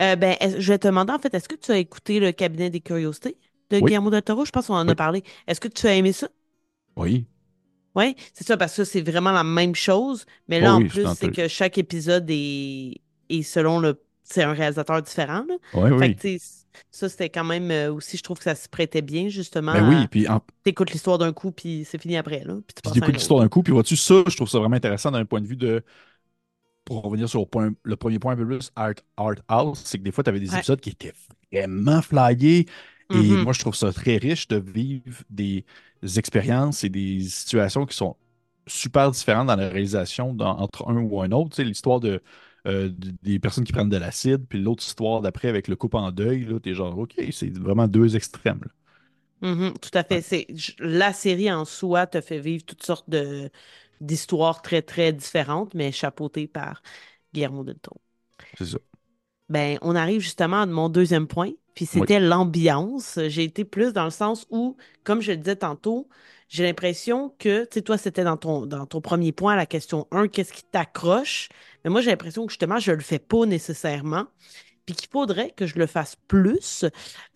Euh, 0.00 0.14
ben, 0.16 0.36
je 0.40 0.72
vais 0.72 0.78
te 0.78 0.86
demander, 0.88 1.12
en 1.12 1.18
fait, 1.18 1.32
est-ce 1.34 1.48
que 1.48 1.54
tu 1.54 1.72
as 1.72 1.78
écouté 1.78 2.20
le 2.20 2.32
cabinet 2.32 2.68
des 2.70 2.80
curiosités 2.80 3.38
de 3.70 3.76
Oui. 3.76 3.84
Guillermo 3.84 4.10
del 4.10 4.22
Toro? 4.22 4.44
Je 4.44 4.50
pense 4.50 4.66
qu'on 4.66 4.74
en 4.74 4.86
a 4.86 4.90
Oui. 4.90 4.94
parlé. 4.94 5.22
Est-ce 5.46 5.60
que 5.60 5.68
tu 5.68 5.86
as 5.86 5.94
aimé 5.94 6.12
ça? 6.12 6.28
Oui. 6.96 7.26
Oui, 7.94 8.14
c'est 8.34 8.46
ça, 8.46 8.56
parce 8.58 8.76
que 8.76 8.84
c'est 8.84 9.00
vraiment 9.00 9.32
la 9.32 9.42
même 9.44 9.74
chose. 9.74 10.26
Mais 10.48 10.58
Oh 10.58 10.64
là, 10.64 10.74
en 10.74 10.78
oui, 10.82 10.90
c'est 10.92 11.00
plus, 11.02 11.14
c'est 11.14 11.30
que 11.30 11.48
chaque 11.48 11.78
épisode 11.78 12.26
est, 12.28 13.00
est 13.30 13.42
selon 13.42 13.78
le. 13.80 14.02
C'est 14.22 14.42
un 14.42 14.52
réalisateur 14.52 15.00
différent. 15.02 15.44
Là. 15.48 15.54
Oui, 15.72 15.98
Fait 15.98 16.08
oui. 16.08 16.16
que, 16.16 16.38
ça, 16.90 17.08
c'était 17.08 17.30
quand 17.30 17.44
même 17.44 17.70
euh, 17.70 17.92
aussi, 17.92 18.16
je 18.16 18.22
trouve 18.22 18.38
que 18.38 18.44
ça 18.44 18.54
se 18.54 18.68
prêtait 18.68 19.02
bien, 19.02 19.28
justement. 19.28 19.72
Ben 19.72 19.82
oui, 19.88 19.94
à- 20.04 20.08
puis 20.08 20.28
en, 20.28 20.40
T'écoutes 20.62 20.90
l'histoire 20.92 21.18
d'un 21.18 21.32
coup, 21.32 21.52
puis 21.52 21.84
c'est 21.84 21.98
fini 21.98 22.16
après. 22.16 22.42
Là, 22.44 22.54
puis 22.66 22.74
tu 22.82 22.88
autre. 22.88 23.10
l'histoire 23.12 23.40
d'un 23.40 23.48
coup, 23.48 23.62
puis 23.62 23.72
vois-tu, 23.72 23.96
ça, 23.96 24.22
je 24.26 24.36
trouve 24.36 24.48
ça 24.48 24.58
vraiment 24.58 24.76
intéressant 24.76 25.10
d'un 25.10 25.24
point 25.24 25.40
de 25.40 25.46
vue 25.46 25.56
de. 25.56 25.82
Pour 26.84 27.02
revenir 27.02 27.28
sur 27.28 27.40
le, 27.40 27.46
point- 27.46 27.72
le 27.82 27.96
premier 27.96 28.18
point 28.20 28.34
un 28.34 28.36
peu 28.36 28.46
plus 28.46 28.70
Art, 28.76 28.94
art 29.16 29.34
House, 29.48 29.82
c'est 29.84 29.98
que 29.98 30.04
des 30.04 30.12
fois, 30.12 30.22
tu 30.22 30.30
avais 30.30 30.38
des 30.38 30.52
Ouais. 30.52 30.58
épisodes 30.58 30.80
qui 30.80 30.90
étaient 30.90 31.12
vraiment 31.52 32.00
flyés. 32.00 32.66
Et 33.12 33.36
Mhm. 33.36 33.38
moi, 33.38 33.52
je 33.52 33.58
trouve 33.60 33.74
ça 33.74 33.92
très 33.92 34.18
riche 34.18 34.46
de 34.48 34.56
vivre 34.56 35.22
des 35.28 35.64
expériences 36.16 36.84
et 36.84 36.88
des 36.88 37.20
situations 37.22 37.86
qui 37.86 37.96
sont 37.96 38.16
super 38.68 39.10
différentes 39.10 39.48
dans 39.48 39.56
la 39.56 39.68
réalisation 39.68 40.32
dans- 40.34 40.58
entre 40.58 40.88
un 40.88 40.96
ou 40.96 41.20
un 41.22 41.30
autre. 41.32 41.50
Tu 41.50 41.56
sais, 41.56 41.64
l'histoire 41.64 41.98
de, 42.00 42.22
euh, 42.66 42.88
de- 42.90 43.12
des 43.22 43.38
personnes 43.38 43.64
qui 43.64 43.72
prennent 43.72 43.88
de 43.88 43.96
l'acide, 43.96 44.46
puis 44.48 44.60
l'autre 44.62 44.82
histoire 44.84 45.22
d'après 45.22 45.48
avec 45.48 45.68
le 45.68 45.76
couple 45.76 45.96
en 45.96 46.12
deuil, 46.12 46.44
là, 46.44 46.60
t'es 46.60 46.74
genre, 46.74 46.98
OK, 46.98 47.14
c'est 47.32 47.56
vraiment 47.58 47.88
deux 47.88 48.16
extrêmes. 48.16 48.60
là. 48.64 48.70
Mhm, 49.42 49.74
tout 49.78 49.90
à 49.94 50.02
fait. 50.04 50.46
La 50.78 51.12
série 51.12 51.50
en 51.52 51.64
soi 51.64 52.06
te 52.06 52.20
fait 52.20 52.38
vivre 52.40 52.64
toutes 52.64 52.82
sortes 52.84 53.08
de, 53.10 53.50
d'histoires 54.00 54.62
très, 54.62 54.82
très 54.82 55.12
différentes, 55.12 55.74
mais 55.74 55.92
chapeautées 55.92 56.48
par 56.48 56.82
Guillermo 57.34 57.64
del 57.64 57.78
Toro. 57.78 58.00
C'est 58.54 58.66
ça. 58.66 58.78
Ben, 59.48 59.78
on 59.82 59.94
arrive 59.94 60.20
justement 60.20 60.62
à 60.62 60.66
mon 60.66 60.88
deuxième 60.88 61.28
point, 61.28 61.52
puis 61.74 61.86
c'était 61.86 62.18
l'ambiance. 62.18 63.18
J'ai 63.28 63.44
été 63.44 63.64
plus 63.64 63.92
dans 63.92 64.04
le 64.04 64.10
sens 64.10 64.46
où, 64.50 64.76
comme 65.04 65.20
je 65.22 65.30
le 65.32 65.36
disais 65.38 65.54
tantôt, 65.56 66.08
j'ai 66.48 66.64
l'impression 66.64 67.30
que, 67.38 67.62
tu 67.64 67.68
sais, 67.74 67.82
toi, 67.82 67.96
c'était 67.96 68.24
dans 68.24 68.36
ton, 68.36 68.66
dans 68.66 68.86
ton 68.86 69.00
premier 69.00 69.30
point, 69.32 69.54
la 69.56 69.66
question 69.66 70.08
1, 70.10 70.26
qu'est-ce 70.28 70.52
qui 70.52 70.64
t'accroche? 70.64 71.48
Mais 71.86 71.90
moi, 71.90 72.00
j'ai 72.00 72.10
l'impression 72.10 72.46
que 72.46 72.50
justement, 72.50 72.80
je 72.80 72.90
le 72.90 73.00
fais 73.00 73.20
pas 73.20 73.46
nécessairement, 73.46 74.26
puis 74.86 74.96
qu'il 74.96 75.08
faudrait 75.08 75.52
que 75.52 75.66
je 75.66 75.78
le 75.78 75.86
fasse 75.86 76.16
plus. 76.26 76.84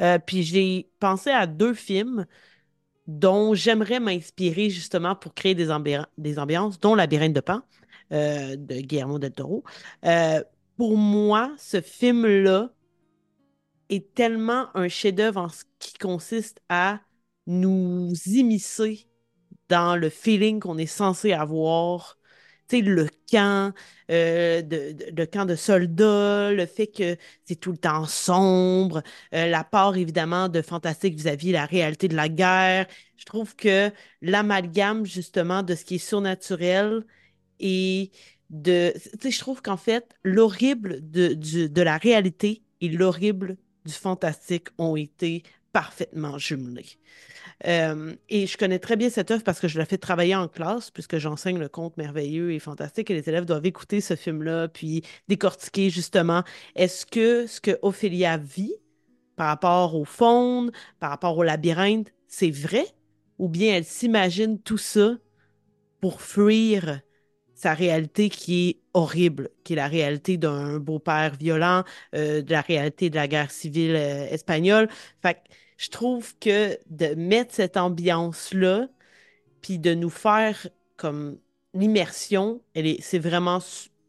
Euh, 0.02 0.18
puis 0.18 0.42
j'ai 0.42 0.90
pensé 0.98 1.30
à 1.30 1.46
deux 1.46 1.72
films 1.72 2.26
dont 3.06 3.54
j'aimerais 3.54 4.00
m'inspirer 4.00 4.68
justement 4.68 5.14
pour 5.14 5.34
créer 5.34 5.54
des 5.54 5.70
ambiances, 5.70 6.80
dont 6.80 6.96
Labyrinthe 6.96 7.32
de 7.32 7.40
Pan 7.40 7.62
euh, 8.12 8.56
de 8.56 8.80
Guillermo 8.80 9.20
del 9.20 9.30
Toro. 9.30 9.62
Euh, 10.04 10.42
pour 10.76 10.96
moi, 10.96 11.54
ce 11.56 11.80
film-là 11.80 12.70
est 13.88 14.14
tellement 14.14 14.66
un 14.74 14.88
chef-d'œuvre 14.88 15.42
en 15.42 15.48
ce 15.48 15.62
qui 15.78 15.94
consiste 15.94 16.60
à 16.68 16.98
nous 17.46 18.12
immiscer 18.26 19.06
dans 19.68 19.94
le 19.94 20.08
feeling 20.08 20.58
qu'on 20.58 20.76
est 20.76 20.86
censé 20.86 21.32
avoir. 21.32 22.19
Le 22.78 23.08
camp, 23.30 23.72
euh, 24.10 24.62
de, 24.62 24.96
le 25.16 25.26
camp 25.26 25.44
de 25.44 25.54
soldats, 25.54 26.52
le 26.52 26.66
fait 26.66 26.86
que 26.88 27.16
c'est 27.44 27.56
tout 27.56 27.72
le 27.72 27.78
temps 27.78 28.06
sombre, 28.06 29.02
euh, 29.34 29.46
la 29.48 29.64
part 29.64 29.96
évidemment 29.96 30.48
de 30.48 30.62
fantastique 30.62 31.14
vis-à-vis 31.14 31.52
la 31.52 31.66
réalité 31.66 32.08
de 32.08 32.16
la 32.16 32.28
guerre. 32.28 32.86
Je 33.16 33.24
trouve 33.24 33.54
que 33.56 33.90
l'amalgame 34.22 35.04
justement 35.06 35.62
de 35.62 35.74
ce 35.74 35.84
qui 35.84 35.96
est 35.96 35.98
surnaturel 35.98 37.04
et 37.60 38.10
de, 38.50 38.92
je 39.22 39.38
trouve 39.38 39.62
qu'en 39.62 39.76
fait, 39.76 40.14
l'horrible 40.24 40.98
de, 41.10 41.34
de 41.34 41.82
la 41.82 41.98
réalité 41.98 42.62
et 42.80 42.88
l'horrible 42.88 43.56
du 43.84 43.92
fantastique 43.92 44.68
ont 44.78 44.96
été 44.96 45.42
parfaitement 45.72 46.38
jumelés. 46.38 46.98
Euh, 47.66 48.14
et 48.28 48.46
je 48.46 48.56
connais 48.56 48.78
très 48.78 48.96
bien 48.96 49.10
cette 49.10 49.30
œuvre 49.30 49.44
parce 49.44 49.60
que 49.60 49.68
je 49.68 49.78
la 49.78 49.84
fais 49.84 49.98
travailler 49.98 50.34
en 50.34 50.48
classe, 50.48 50.90
puisque 50.90 51.18
j'enseigne 51.18 51.58
le 51.58 51.68
conte 51.68 51.96
merveilleux 51.96 52.52
et 52.52 52.58
fantastique, 52.58 53.10
et 53.10 53.14
les 53.14 53.28
élèves 53.28 53.44
doivent 53.44 53.66
écouter 53.66 54.00
ce 54.00 54.16
film-là, 54.16 54.68
puis 54.68 55.02
décortiquer 55.28 55.90
justement, 55.90 56.42
est-ce 56.74 57.04
que 57.06 57.46
ce 57.46 57.60
que 57.60 57.78
Ophélia 57.82 58.38
vit 58.38 58.74
par 59.36 59.48
rapport 59.48 59.94
aux 59.94 60.04
faunes, 60.04 60.70
par 60.98 61.10
rapport 61.10 61.36
au 61.36 61.42
labyrinthe, 61.42 62.12
c'est 62.28 62.50
vrai? 62.50 62.84
Ou 63.38 63.48
bien 63.48 63.74
elle 63.76 63.84
s'imagine 63.84 64.60
tout 64.60 64.78
ça 64.78 65.16
pour 66.00 66.22
fuir 66.22 67.00
sa 67.54 67.74
réalité 67.74 68.30
qui 68.30 68.68
est 68.68 68.80
horrible, 68.94 69.50
qui 69.64 69.74
est 69.74 69.76
la 69.76 69.88
réalité 69.88 70.38
d'un 70.38 70.78
beau-père 70.78 71.34
violent, 71.36 71.84
euh, 72.14 72.42
de 72.42 72.50
la 72.50 72.62
réalité 72.62 73.10
de 73.10 73.16
la 73.16 73.28
guerre 73.28 73.50
civile 73.50 73.96
euh, 73.96 74.26
espagnole? 74.30 74.88
Fait 75.22 75.34
que 75.34 75.40
je 75.80 75.88
trouve 75.88 76.36
que 76.38 76.78
de 76.90 77.14
mettre 77.14 77.54
cette 77.54 77.78
ambiance-là, 77.78 78.88
puis 79.62 79.78
de 79.78 79.94
nous 79.94 80.10
faire 80.10 80.68
comme 80.98 81.38
l'immersion, 81.72 82.60
c'est 83.00 83.18
vraiment 83.18 83.60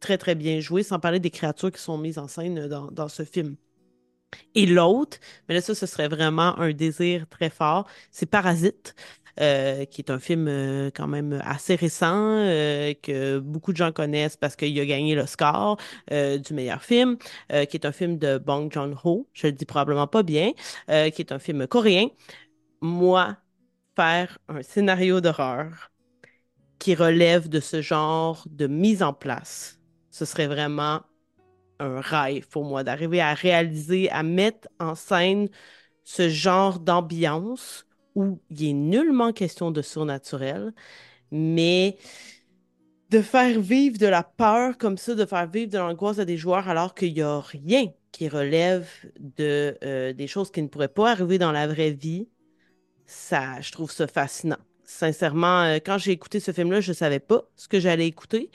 très, 0.02 0.18
très 0.18 0.36
bien 0.36 0.60
joué, 0.60 0.84
sans 0.84 1.00
parler 1.00 1.22
des 1.22 1.30
créatures 1.30 1.72
qui 1.72 1.82
sont 1.82 1.98
mises 1.98 2.18
en 2.18 2.28
scène 2.28 2.68
dans, 2.68 2.92
dans 2.92 3.08
ce 3.08 3.24
film. 3.24 3.56
Et 4.54 4.66
l'autre, 4.66 5.18
mais 5.48 5.56
là, 5.56 5.62
ça, 5.62 5.74
ce 5.74 5.86
serait 5.86 6.10
vraiment 6.10 6.60
un 6.60 6.74
désir 6.74 7.26
très 7.30 7.50
fort, 7.50 7.88
c'est 8.12 8.26
Parasite, 8.26 8.94
euh, 9.40 9.86
qui 9.86 10.02
est 10.02 10.12
un 10.12 10.20
film 10.20 10.48
euh, 10.48 10.90
quand 10.94 11.08
même 11.08 11.42
assez 11.44 11.76
récent, 11.76 12.16
euh, 12.16 12.94
que 13.02 13.40
beaucoup 13.40 13.72
de 13.72 13.78
gens 13.78 13.92
connaissent 13.92 14.38
parce 14.38 14.56
qu'il 14.56 14.80
a 14.80 14.86
gagné 14.86 15.16
l'Oscar 15.16 15.78
euh, 16.12 16.38
du 16.38 16.54
meilleur 16.54 16.84
film, 16.84 17.18
qui 17.18 17.78
est 17.78 17.86
un 17.86 17.92
film 17.92 18.18
de 18.18 18.38
Bong 18.38 18.72
Joon-ho, 18.72 19.28
je 19.34 19.48
le 19.48 19.54
dis 19.54 19.66
probablement 19.66 20.08
pas 20.08 20.24
bien, 20.24 20.52
qui 20.88 21.22
est 21.22 21.32
un 21.32 21.40
film 21.40 21.68
coréen. 21.68 22.08
Moi, 22.82 23.38
faire 23.96 24.38
un 24.48 24.62
scénario 24.62 25.22
d'horreur 25.22 25.92
qui 26.80 26.96
relève 26.96 27.50
de 27.50 27.60
ce 27.60 27.82
genre 27.82 28.44
de 28.50 28.68
mise 28.68 29.04
en 29.04 29.14
place, 29.14 29.80
ce 30.10 30.26
serait 30.26 30.48
vraiment 30.48 31.02
un 31.80 32.00
rêve 32.00 32.48
pour 32.48 32.64
moi 32.64 32.84
d'arriver 32.84 33.22
à 33.22 33.34
réaliser, 33.34 34.10
à 34.10 34.24
mettre 34.24 34.68
en 34.80 34.96
scène 34.96 35.50
ce 36.04 36.30
genre 36.30 36.80
d'ambiance 36.80 37.86
où 38.16 38.40
il 38.50 38.70
est 38.70 38.74
nullement 38.74 39.34
question 39.34 39.72
de 39.72 39.82
surnaturel, 39.82 40.74
mais 41.32 41.98
de 43.10 43.22
faire 43.22 43.60
vivre 43.60 43.98
de 43.98 44.08
la 44.08 44.24
peur 44.24 44.78
comme 44.78 44.98
ça, 44.98 45.16
de 45.16 45.26
faire 45.26 45.48
vivre 45.48 45.72
de 45.72 45.78
l'angoisse 45.78 46.20
à 46.20 46.26
des 46.26 46.38
joueurs 46.38 46.70
alors 46.70 46.96
qu'il 46.96 47.14
n'y 47.14 47.22
a 47.22 47.40
rien 47.42 47.92
qui 48.12 48.30
relève 48.30 48.90
de, 49.20 49.78
euh, 49.84 50.14
des 50.14 50.28
choses 50.28 50.52
qui 50.52 50.62
ne 50.62 50.68
pourraient 50.68 50.88
pas 50.88 51.12
arriver 51.12 51.38
dans 51.38 51.52
la 51.52 51.68
vraie 51.68 51.92
vie, 51.92 52.30
ça, 53.06 53.62
je 53.62 53.72
trouve 53.72 53.92
ça 53.92 54.08
fascinant. 54.08 54.58
Sincèrement, 54.98 55.64
euh, 55.64 55.78
quand 55.84 55.98
j'ai 55.98 56.12
écouté 56.12 56.40
ce 56.40 56.52
film-là, 56.52 56.82
je 56.82 56.92
ne 56.92 56.96
savais 56.96 57.20
pas 57.20 57.44
ce 57.56 57.68
que 57.68 57.80
j'allais 57.80 58.08
écouter. 58.08 58.52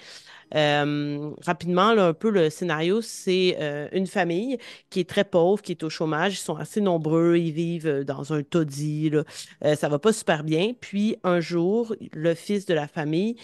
Euh, 0.54 1.30
rapidement, 1.44 1.88
un 1.88 2.12
peu 2.12 2.30
le 2.30 2.50
scénario, 2.50 3.00
c'est 3.00 3.56
euh, 3.58 3.88
une 3.92 4.06
famille 4.06 4.58
qui 4.90 5.00
est 5.00 5.08
très 5.08 5.24
pauvre, 5.24 5.62
qui 5.62 5.72
est 5.72 5.82
au 5.82 5.90
chômage. 5.90 6.34
Ils 6.34 6.42
sont 6.42 6.56
assez 6.56 6.80
nombreux, 6.80 7.36
ils 7.36 7.52
vivent 7.52 8.04
dans 8.04 8.32
un 8.34 8.42
taudis, 8.42 9.10
là. 9.10 9.24
Euh, 9.64 9.74
ça 9.76 9.88
va 9.88 9.98
pas 9.98 10.12
super 10.12 10.44
bien. 10.44 10.72
Puis 10.78 11.16
un 11.24 11.40
jour, 11.40 11.96
le 12.12 12.34
fils 12.34 12.66
de 12.66 12.74
la 12.74 12.86
famille 12.86 13.36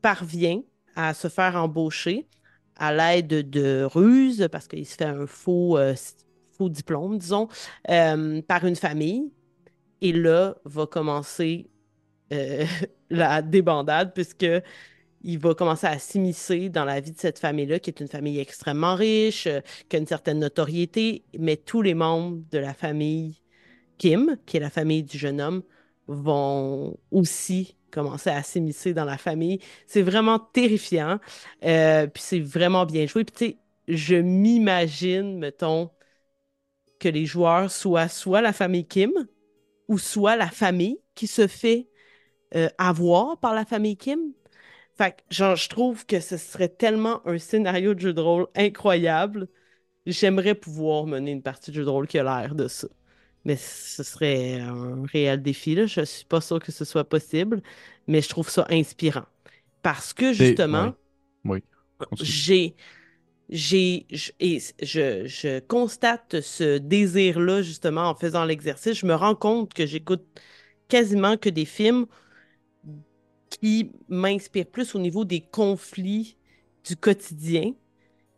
parvient 0.00 0.62
à 0.96 1.12
se 1.12 1.28
faire 1.28 1.56
embaucher 1.56 2.26
à 2.76 2.92
l'aide 2.92 3.50
de 3.50 3.84
ruses, 3.84 4.48
parce 4.50 4.66
qu'il 4.66 4.86
se 4.86 4.96
fait 4.96 5.04
un 5.04 5.26
faux, 5.26 5.78
faux 6.56 6.70
diplôme, 6.70 7.18
disons, 7.18 7.48
par 7.84 8.64
une 8.64 8.76
famille. 8.76 9.30
Et 10.00 10.12
là, 10.12 10.56
va 10.64 10.86
commencer 10.86 11.68
euh, 12.32 12.64
la 13.10 13.42
débandade, 13.42 14.12
puisque 14.14 14.46
il 15.22 15.38
va 15.38 15.54
commencer 15.54 15.86
à 15.86 15.98
s'immiscer 15.98 16.68
dans 16.68 16.84
la 16.84 17.00
vie 17.00 17.12
de 17.12 17.18
cette 17.18 17.38
famille-là, 17.38 17.78
qui 17.78 17.90
est 17.90 18.00
une 18.00 18.08
famille 18.08 18.38
extrêmement 18.40 18.94
riche, 18.94 19.46
euh, 19.46 19.60
qui 19.88 19.96
a 19.96 19.98
une 19.98 20.06
certaine 20.06 20.38
notoriété, 20.38 21.24
mais 21.38 21.56
tous 21.56 21.82
les 21.82 21.94
membres 21.94 22.42
de 22.50 22.58
la 22.58 22.74
famille 22.74 23.40
Kim, 23.98 24.36
qui 24.46 24.56
est 24.56 24.60
la 24.60 24.70
famille 24.70 25.02
du 25.02 25.18
jeune 25.18 25.40
homme, 25.40 25.62
vont 26.06 26.98
aussi 27.10 27.76
commencer 27.90 28.30
à 28.30 28.42
s'immiscer 28.42 28.94
dans 28.94 29.04
la 29.04 29.18
famille. 29.18 29.58
C'est 29.86 30.02
vraiment 30.02 30.38
terrifiant, 30.38 31.18
euh, 31.64 32.06
puis 32.06 32.22
c'est 32.22 32.40
vraiment 32.40 32.86
bien 32.86 33.06
joué. 33.06 33.24
Puis 33.24 33.58
je 33.88 34.16
m'imagine, 34.16 35.38
mettons, 35.38 35.90
que 36.98 37.08
les 37.08 37.26
joueurs 37.26 37.70
soient 37.70 38.08
soit 38.08 38.40
la 38.42 38.52
famille 38.52 38.86
Kim 38.86 39.12
ou 39.88 39.98
soit 39.98 40.36
la 40.36 40.48
famille 40.48 41.00
qui 41.14 41.26
se 41.26 41.46
fait 41.46 41.89
euh, 42.54 42.68
avoir 42.78 43.38
par 43.38 43.54
la 43.54 43.64
famille 43.64 43.96
Kim. 43.96 44.32
Fait 44.96 45.12
que, 45.12 45.34
genre, 45.34 45.56
je 45.56 45.68
trouve 45.68 46.04
que 46.06 46.20
ce 46.20 46.36
serait 46.36 46.68
tellement 46.68 47.26
un 47.26 47.38
scénario 47.38 47.94
de 47.94 48.00
jeu 48.00 48.12
de 48.12 48.20
rôle 48.20 48.46
incroyable. 48.54 49.48
J'aimerais 50.06 50.54
pouvoir 50.54 51.06
mener 51.06 51.30
une 51.30 51.42
partie 51.42 51.70
de 51.70 51.76
jeu 51.76 51.84
de 51.84 51.90
rôle 51.90 52.06
qui 52.06 52.18
a 52.18 52.22
l'air 52.24 52.54
de 52.54 52.68
ça. 52.68 52.88
Mais 53.44 53.56
ce 53.56 54.02
serait 54.02 54.60
un 54.60 55.04
réel 55.06 55.42
défi, 55.42 55.74
là. 55.74 55.86
Je 55.86 56.04
suis 56.04 56.26
pas 56.26 56.40
sûre 56.42 56.60
que 56.60 56.72
ce 56.72 56.84
soit 56.84 57.08
possible, 57.08 57.62
mais 58.06 58.20
je 58.20 58.28
trouve 58.28 58.50
ça 58.50 58.66
inspirant. 58.68 59.24
Parce 59.82 60.12
que, 60.12 60.34
justement, 60.34 60.94
oui, 61.44 61.62
j'ai, 62.20 62.76
j'ai, 63.48 64.06
et 64.40 64.58
je, 64.82 65.26
je 65.26 65.60
constate 65.60 66.40
ce 66.42 66.76
désir-là, 66.76 67.62
justement, 67.62 68.10
en 68.10 68.14
faisant 68.14 68.44
l'exercice. 68.44 68.98
Je 68.98 69.06
me 69.06 69.14
rends 69.14 69.34
compte 69.34 69.72
que 69.72 69.86
j'écoute 69.86 70.24
quasiment 70.88 71.38
que 71.38 71.48
des 71.48 71.64
films 71.64 72.06
qui 73.50 73.92
m'inspirent 74.08 74.66
plus 74.66 74.94
au 74.94 74.98
niveau 74.98 75.24
des 75.24 75.40
conflits 75.40 76.36
du 76.84 76.96
quotidien 76.96 77.72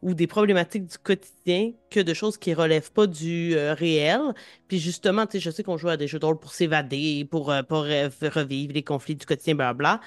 ou 0.03 0.15
des 0.15 0.27
problématiques 0.27 0.87
du 0.87 0.99
quotidien 0.99 1.73
que 1.91 2.01
de 2.01 2.13
choses 2.13 2.37
qui 2.37 2.55
relèvent 2.55 2.91
pas 2.91 3.07
du 3.07 3.55
euh, 3.55 3.73
réel. 3.73 4.21
Puis 4.67 4.81
justement, 4.81 5.27
tu 5.27 5.33
sais, 5.33 5.41
je 5.41 5.51
sais 5.51 5.63
qu'on 5.63 5.77
joue 5.77 5.89
à 5.89 5.97
des 5.97 6.09
jeux 6.09 6.19
de 6.19 6.27
rôle 6.27 6.41
pour 6.41 6.53
s'évader, 6.53 7.25
pour, 7.31 7.51
euh, 7.51 7.63
revivre 7.71 8.73
les 8.75 8.83
conflits 8.83 9.15
du 9.15 9.25
quotidien, 9.25 9.55
blablabla. 9.55 10.01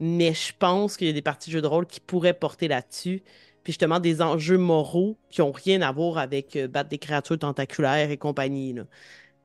Mais 0.00 0.34
je 0.34 0.52
pense 0.58 0.96
qu'il 0.98 1.06
y 1.06 1.10
a 1.10 1.14
des 1.14 1.22
parties 1.22 1.48
de 1.50 1.54
jeux 1.54 1.62
de 1.62 1.66
rôle 1.66 1.86
qui 1.86 2.00
pourraient 2.00 2.34
porter 2.34 2.68
là-dessus. 2.68 3.22
Puis 3.64 3.72
justement, 3.72 3.98
des 4.00 4.20
enjeux 4.22 4.58
moraux 4.58 5.16
qui 5.30 5.42
ont 5.42 5.52
rien 5.52 5.80
à 5.82 5.90
voir 5.92 6.18
avec 6.18 6.54
euh, 6.54 6.68
battre 6.68 6.90
des 6.90 6.98
créatures 6.98 7.38
tentaculaires 7.38 8.10
et 8.10 8.18
compagnie. 8.18 8.74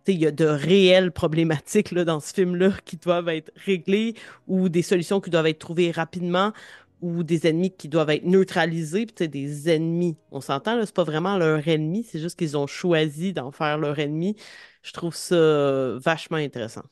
Il 0.08 0.20
y 0.20 0.26
a 0.28 0.32
de 0.32 0.46
réelles 0.46 1.12
problématiques 1.12 1.92
là, 1.92 2.04
dans 2.06 2.20
ce 2.20 2.34
film-là 2.34 2.72
qui 2.86 2.98
doivent 2.98 3.30
être 3.30 3.52
réglées 3.56 4.16
ou 4.48 4.70
des 4.70 4.82
solutions 4.82 5.22
qui 5.22 5.30
doivent 5.30 5.48
être 5.48 5.60
trouvées 5.60 5.92
rapidement 5.92 6.54
ou 7.02 7.24
des 7.24 7.48
ennemis 7.48 7.72
qui 7.76 7.88
doivent 7.90 8.10
être 8.12 8.26
neutralisés. 8.26 9.06
Puis, 9.08 9.28
des 9.30 9.70
ennemis, 9.70 10.18
on 10.32 10.42
s'entend, 10.42 10.76
là, 10.76 10.86
c'est 10.86 10.96
pas 10.96 11.04
vraiment 11.04 11.38
leur 11.38 11.68
ennemi, 11.68 12.04
c'est 12.04 12.20
juste 12.20 12.38
qu'ils 12.38 12.58
ont 12.58 12.68
choisi 12.68 13.34
d'en 13.34 13.52
faire 13.52 13.78
leur 13.78 13.98
ennemi. 14.00 14.36
Je 14.84 14.92
trouve 14.94 15.16
ça 15.16 15.98
vachement 16.00 16.38
intéressant. 16.38 16.84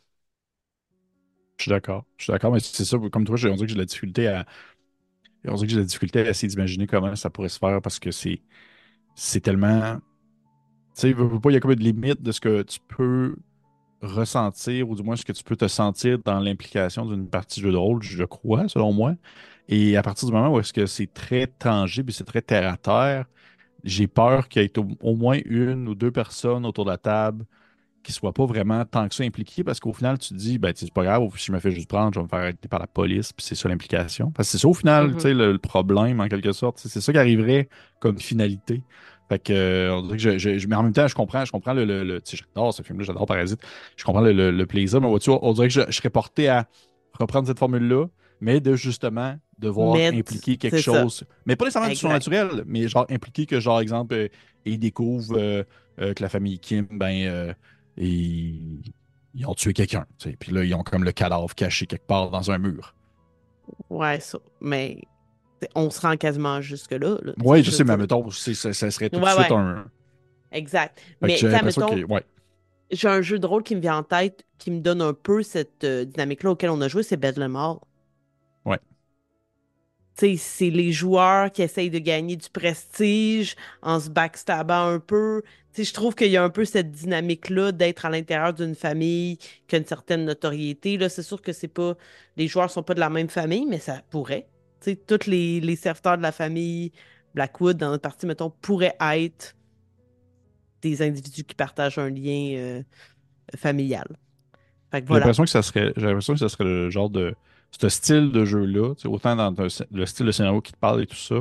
Je 1.57 1.63
suis 1.63 1.69
d'accord. 1.69 2.05
Je 2.17 2.23
suis 2.25 2.31
d'accord, 2.31 2.51
mais 2.53 2.59
c'est 2.59 2.85
ça, 2.85 2.97
comme 3.11 3.25
toi, 3.25 3.35
j'ai- 3.35 3.49
on 3.49 3.57
que 3.57 3.67
j'ai 3.67 3.75
la 3.75 3.85
difficulté 3.85 4.27
à. 4.27 4.45
On 5.45 5.57
que 5.57 5.67
j'ai 5.67 5.77
la 5.77 5.83
difficulté 5.83 6.19
à 6.21 6.29
essayer 6.29 6.47
d'imaginer 6.49 6.87
comment 6.87 7.15
ça 7.15 7.29
pourrait 7.29 7.49
se 7.49 7.59
faire 7.59 7.81
parce 7.81 7.99
que 7.99 8.11
c'est 8.11 8.41
c'est 9.15 9.41
tellement. 9.41 9.99
Tu 10.95 11.01
sais, 11.01 11.09
il 11.11 11.51
y 11.51 11.55
a 11.55 11.59
comme 11.59 11.71
une 11.71 11.79
limite 11.79 12.21
de 12.21 12.31
ce 12.31 12.41
que 12.41 12.61
tu 12.63 12.79
peux 12.87 13.35
ressentir, 14.01 14.89
ou 14.89 14.95
du 14.95 15.03
moins 15.03 15.15
ce 15.15 15.25
que 15.25 15.31
tu 15.33 15.43
peux 15.43 15.55
te 15.55 15.67
sentir 15.67 16.19
dans 16.19 16.39
l'implication 16.39 17.05
d'une 17.05 17.27
partie 17.27 17.59
de 17.59 17.65
jeu 17.65 17.71
de 17.71 17.77
rôle, 17.77 18.01
je 18.01 18.23
crois, 18.23 18.67
selon 18.69 18.93
moi. 18.93 19.15
Et 19.67 19.97
à 19.97 20.01
partir 20.01 20.27
du 20.27 20.33
moment 20.33 20.53
où 20.53 20.59
est-ce 20.59 20.73
que 20.73 20.85
c'est 20.85 21.13
très 21.13 21.47
tangible 21.47 22.09
et 22.09 22.13
c'est 22.13 22.23
très 22.23 22.41
terre 22.41 22.71
à 22.71 22.77
terre, 22.77 23.25
j'ai 23.83 24.07
peur 24.07 24.49
qu'il 24.49 24.61
y 24.61 24.65
ait 24.65 24.79
au, 24.79 24.87
au 25.01 25.15
moins 25.15 25.39
une 25.45 25.87
ou 25.87 25.95
deux 25.95 26.11
personnes 26.11 26.65
autour 26.65 26.85
de 26.85 26.91
la 26.91 26.97
table 26.97 27.45
qui 28.03 28.11
ne 28.11 28.15
soient 28.15 28.33
pas 28.33 28.45
vraiment 28.45 28.85
tant 28.85 29.07
que 29.09 29.15
ça 29.15 29.23
impliquées, 29.23 29.63
parce 29.63 29.79
qu'au 29.79 29.93
final, 29.93 30.17
tu 30.17 30.29
te 30.29 30.33
dis, 30.33 30.57
ben, 30.57 30.71
c'est 30.75 30.91
pas 30.93 31.03
grave, 31.03 31.21
si 31.37 31.47
je 31.47 31.51
me 31.51 31.59
fais 31.59 31.71
juste 31.71 31.89
prendre, 31.89 32.13
je 32.13 32.19
vais 32.19 32.23
me 32.23 32.29
faire 32.29 32.39
arrêter 32.39 32.67
par 32.69 32.79
la 32.79 32.87
police, 32.87 33.33
puis 33.33 33.45
c'est 33.45 33.55
ça 33.55 33.67
l'implication. 33.69 34.31
Parce 34.31 34.47
que 34.47 34.51
c'est 34.53 34.61
ça, 34.61 34.67
au 34.69 34.73
final, 34.73 35.19
sais, 35.19 35.33
le, 35.33 35.51
le 35.51 35.57
problème, 35.59 36.21
en 36.21 36.27
quelque 36.29 36.53
sorte. 36.53 36.79
C'est 36.79 37.01
ça 37.01 37.11
qui 37.11 37.19
arriverait 37.19 37.67
comme 37.99 38.17
finalité. 38.17 38.83
Fait 39.29 39.39
que, 39.39 39.53
euh, 39.53 39.95
on 39.95 40.01
dirait 40.01 40.17
que 40.17 40.23
je, 40.23 40.37
je- 40.39 40.57
je- 40.57 40.67
mais 40.67 40.75
en 40.75 40.83
même 40.83 40.93
temps, 40.93 41.07
je 41.07 41.13
comprends, 41.15 41.45
je 41.45 41.51
comprends 41.51 41.73
le, 41.73 41.85
le- 41.85 42.03
le- 42.03 42.21
tu 42.21 42.35
sais, 42.37 42.43
j'adore 42.55 42.73
ce 42.73 42.81
film-là, 42.81 43.05
j'adore 43.05 43.25
Parasite, 43.27 43.61
je 43.95 44.03
comprends 44.03 44.21
le, 44.21 44.33
le- 44.33 44.51
le 44.51 44.65
plaisir, 44.65 44.99
mais 45.01 45.07
on 45.07 45.53
dirait 45.53 45.67
que 45.67 45.73
je, 45.73 45.81
je 45.87 45.91
serais 45.95 46.09
porté 46.09 46.49
à 46.49 46.67
reprendre 47.13 47.47
cette 47.47 47.59
formule-là, 47.59 48.07
mais 48.41 48.59
de 48.59 48.75
justement 48.75 49.35
devoir 49.59 49.95
Mettre, 49.95 50.17
impliquer 50.17 50.57
quelque 50.57 50.81
ça. 50.81 51.01
chose. 51.01 51.23
Mais 51.45 51.55
pas 51.55 51.65
nécessairement 51.65 51.89
du 51.89 51.95
surnaturel, 51.95 52.63
mais 52.65 52.87
genre 52.87 53.05
impliquer 53.09 53.45
que, 53.45 53.59
genre, 53.59 53.81
exemple, 53.81 54.13
euh, 54.15 54.27
ils 54.65 54.79
découvrent 54.79 55.37
euh, 55.37 55.63
euh, 56.01 56.13
que 56.13 56.23
la 56.23 56.29
famille 56.29 56.57
Kim, 56.59 56.87
ben, 56.89 57.27
euh, 57.27 57.53
ils, 57.97 58.81
ils 59.35 59.45
ont 59.45 59.53
tué 59.53 59.73
quelqu'un. 59.73 60.05
tu 60.17 60.29
sais. 60.31 60.37
Puis 60.39 60.51
là, 60.53 60.63
ils 60.63 60.73
ont 60.73 60.83
comme 60.83 61.03
le 61.03 61.11
cadavre 61.11 61.53
caché 61.53 61.85
quelque 61.85 62.07
part 62.07 62.29
dans 62.31 62.49
un 62.51 62.57
mur. 62.57 62.95
Ouais, 63.89 64.19
ça. 64.19 64.39
Mais 64.61 65.01
on 65.75 65.89
se 65.89 66.01
rend 66.01 66.17
quasiment 66.17 66.61
jusque-là. 66.61 67.17
là, 67.21 67.33
t'sais, 67.33 67.33
Oui, 67.43 67.63
je 67.63 67.71
sais, 67.71 67.83
mais 67.83 67.97
mettons, 67.97 68.29
ça, 68.31 68.73
ça 68.73 68.91
serait 68.91 69.09
tout 69.09 69.19
de 69.19 69.25
suite 69.25 69.49
ouais. 69.49 69.55
un. 69.55 69.85
Exact. 70.51 70.99
Fait 70.99 71.15
Mais 71.21 71.37
j'ai 71.37 71.47
t'sais. 71.49 72.03
Ouais. 72.05 72.23
un 73.03 73.21
jeu 73.21 73.39
de 73.39 73.45
rôle 73.45 73.63
qui 73.63 73.75
me 73.75 73.81
vient 73.81 73.97
en 73.97 74.03
tête, 74.03 74.45
qui 74.57 74.71
me 74.71 74.79
donne 74.79 75.01
un 75.01 75.13
peu 75.13 75.43
cette 75.43 75.83
euh, 75.83 76.05
dynamique-là 76.05 76.51
auquel 76.51 76.69
on 76.69 76.81
a 76.81 76.87
joué, 76.87 77.03
c'est 77.03 77.17
Bedlam 77.17 77.55
Hall. 77.55 77.77
Ouais. 78.65 78.79
Tu 80.17 80.31
sais, 80.31 80.37
c'est 80.37 80.69
les 80.69 80.91
joueurs 80.91 81.51
qui 81.51 81.61
essayent 81.61 81.89
de 81.91 81.99
gagner 81.99 82.35
du 82.35 82.49
prestige 82.49 83.55
en 83.81 83.99
se 83.99 84.09
backstabant 84.09 84.87
un 84.87 84.99
peu. 84.99 85.43
Tu 85.73 85.83
sais, 85.83 85.89
je 85.89 85.93
trouve 85.93 86.15
qu'il 86.15 86.31
y 86.31 86.37
a 86.37 86.43
un 86.43 86.49
peu 86.49 86.65
cette 86.65 86.91
dynamique-là 86.91 87.71
d'être 87.71 88.05
à 88.05 88.09
l'intérieur 88.09 88.53
d'une 88.53 88.75
famille 88.75 89.37
qui 89.67 89.75
a 89.75 89.77
une 89.77 89.85
certaine 89.85 90.25
notoriété. 90.25 90.97
Là, 90.97 91.09
c'est 91.09 91.21
sûr 91.23 91.41
que 91.41 91.53
c'est 91.53 91.67
pas, 91.67 91.95
les 92.37 92.47
joueurs 92.47 92.71
sont 92.71 92.83
pas 92.83 92.95
de 92.95 92.99
la 92.99 93.09
même 93.11 93.29
famille, 93.29 93.65
mais 93.67 93.79
ça 93.79 94.01
pourrait. 94.09 94.47
Tous 95.07 95.27
les, 95.27 95.59
les 95.59 95.75
serviteurs 95.75 96.17
de 96.17 96.21
la 96.21 96.31
famille 96.31 96.91
Blackwood 97.33 97.77
dans 97.77 97.89
notre 97.89 98.01
partie, 98.01 98.25
mettons, 98.25 98.49
pourraient 98.49 98.95
être 98.99 99.55
des 100.81 101.01
individus 101.01 101.43
qui 101.43 101.55
partagent 101.55 101.97
un 101.97 102.09
lien 102.09 102.53
euh, 102.55 102.83
familial. 103.55 104.07
J'ai 104.93 105.01
l'impression 105.01 105.43
que 105.43 105.49
ça 105.49 105.61
serait, 105.61 105.93
j'ai 105.95 106.07
l'impression 106.07 106.33
que 106.33 106.39
ça 106.39 106.49
serait 106.49 106.63
le 106.63 106.89
genre 106.89 107.09
de, 107.09 107.35
ce 107.79 107.89
style 107.89 108.31
de 108.31 108.45
jeu-là, 108.45 108.93
autant 109.05 109.35
dans 109.35 109.51
le, 109.51 109.67
le 109.91 110.05
style 110.05 110.25
de 110.25 110.31
scénario 110.31 110.61
qui 110.61 110.71
te 110.71 110.77
parle 110.77 111.03
et 111.03 111.05
tout 111.05 111.15
ça, 111.15 111.35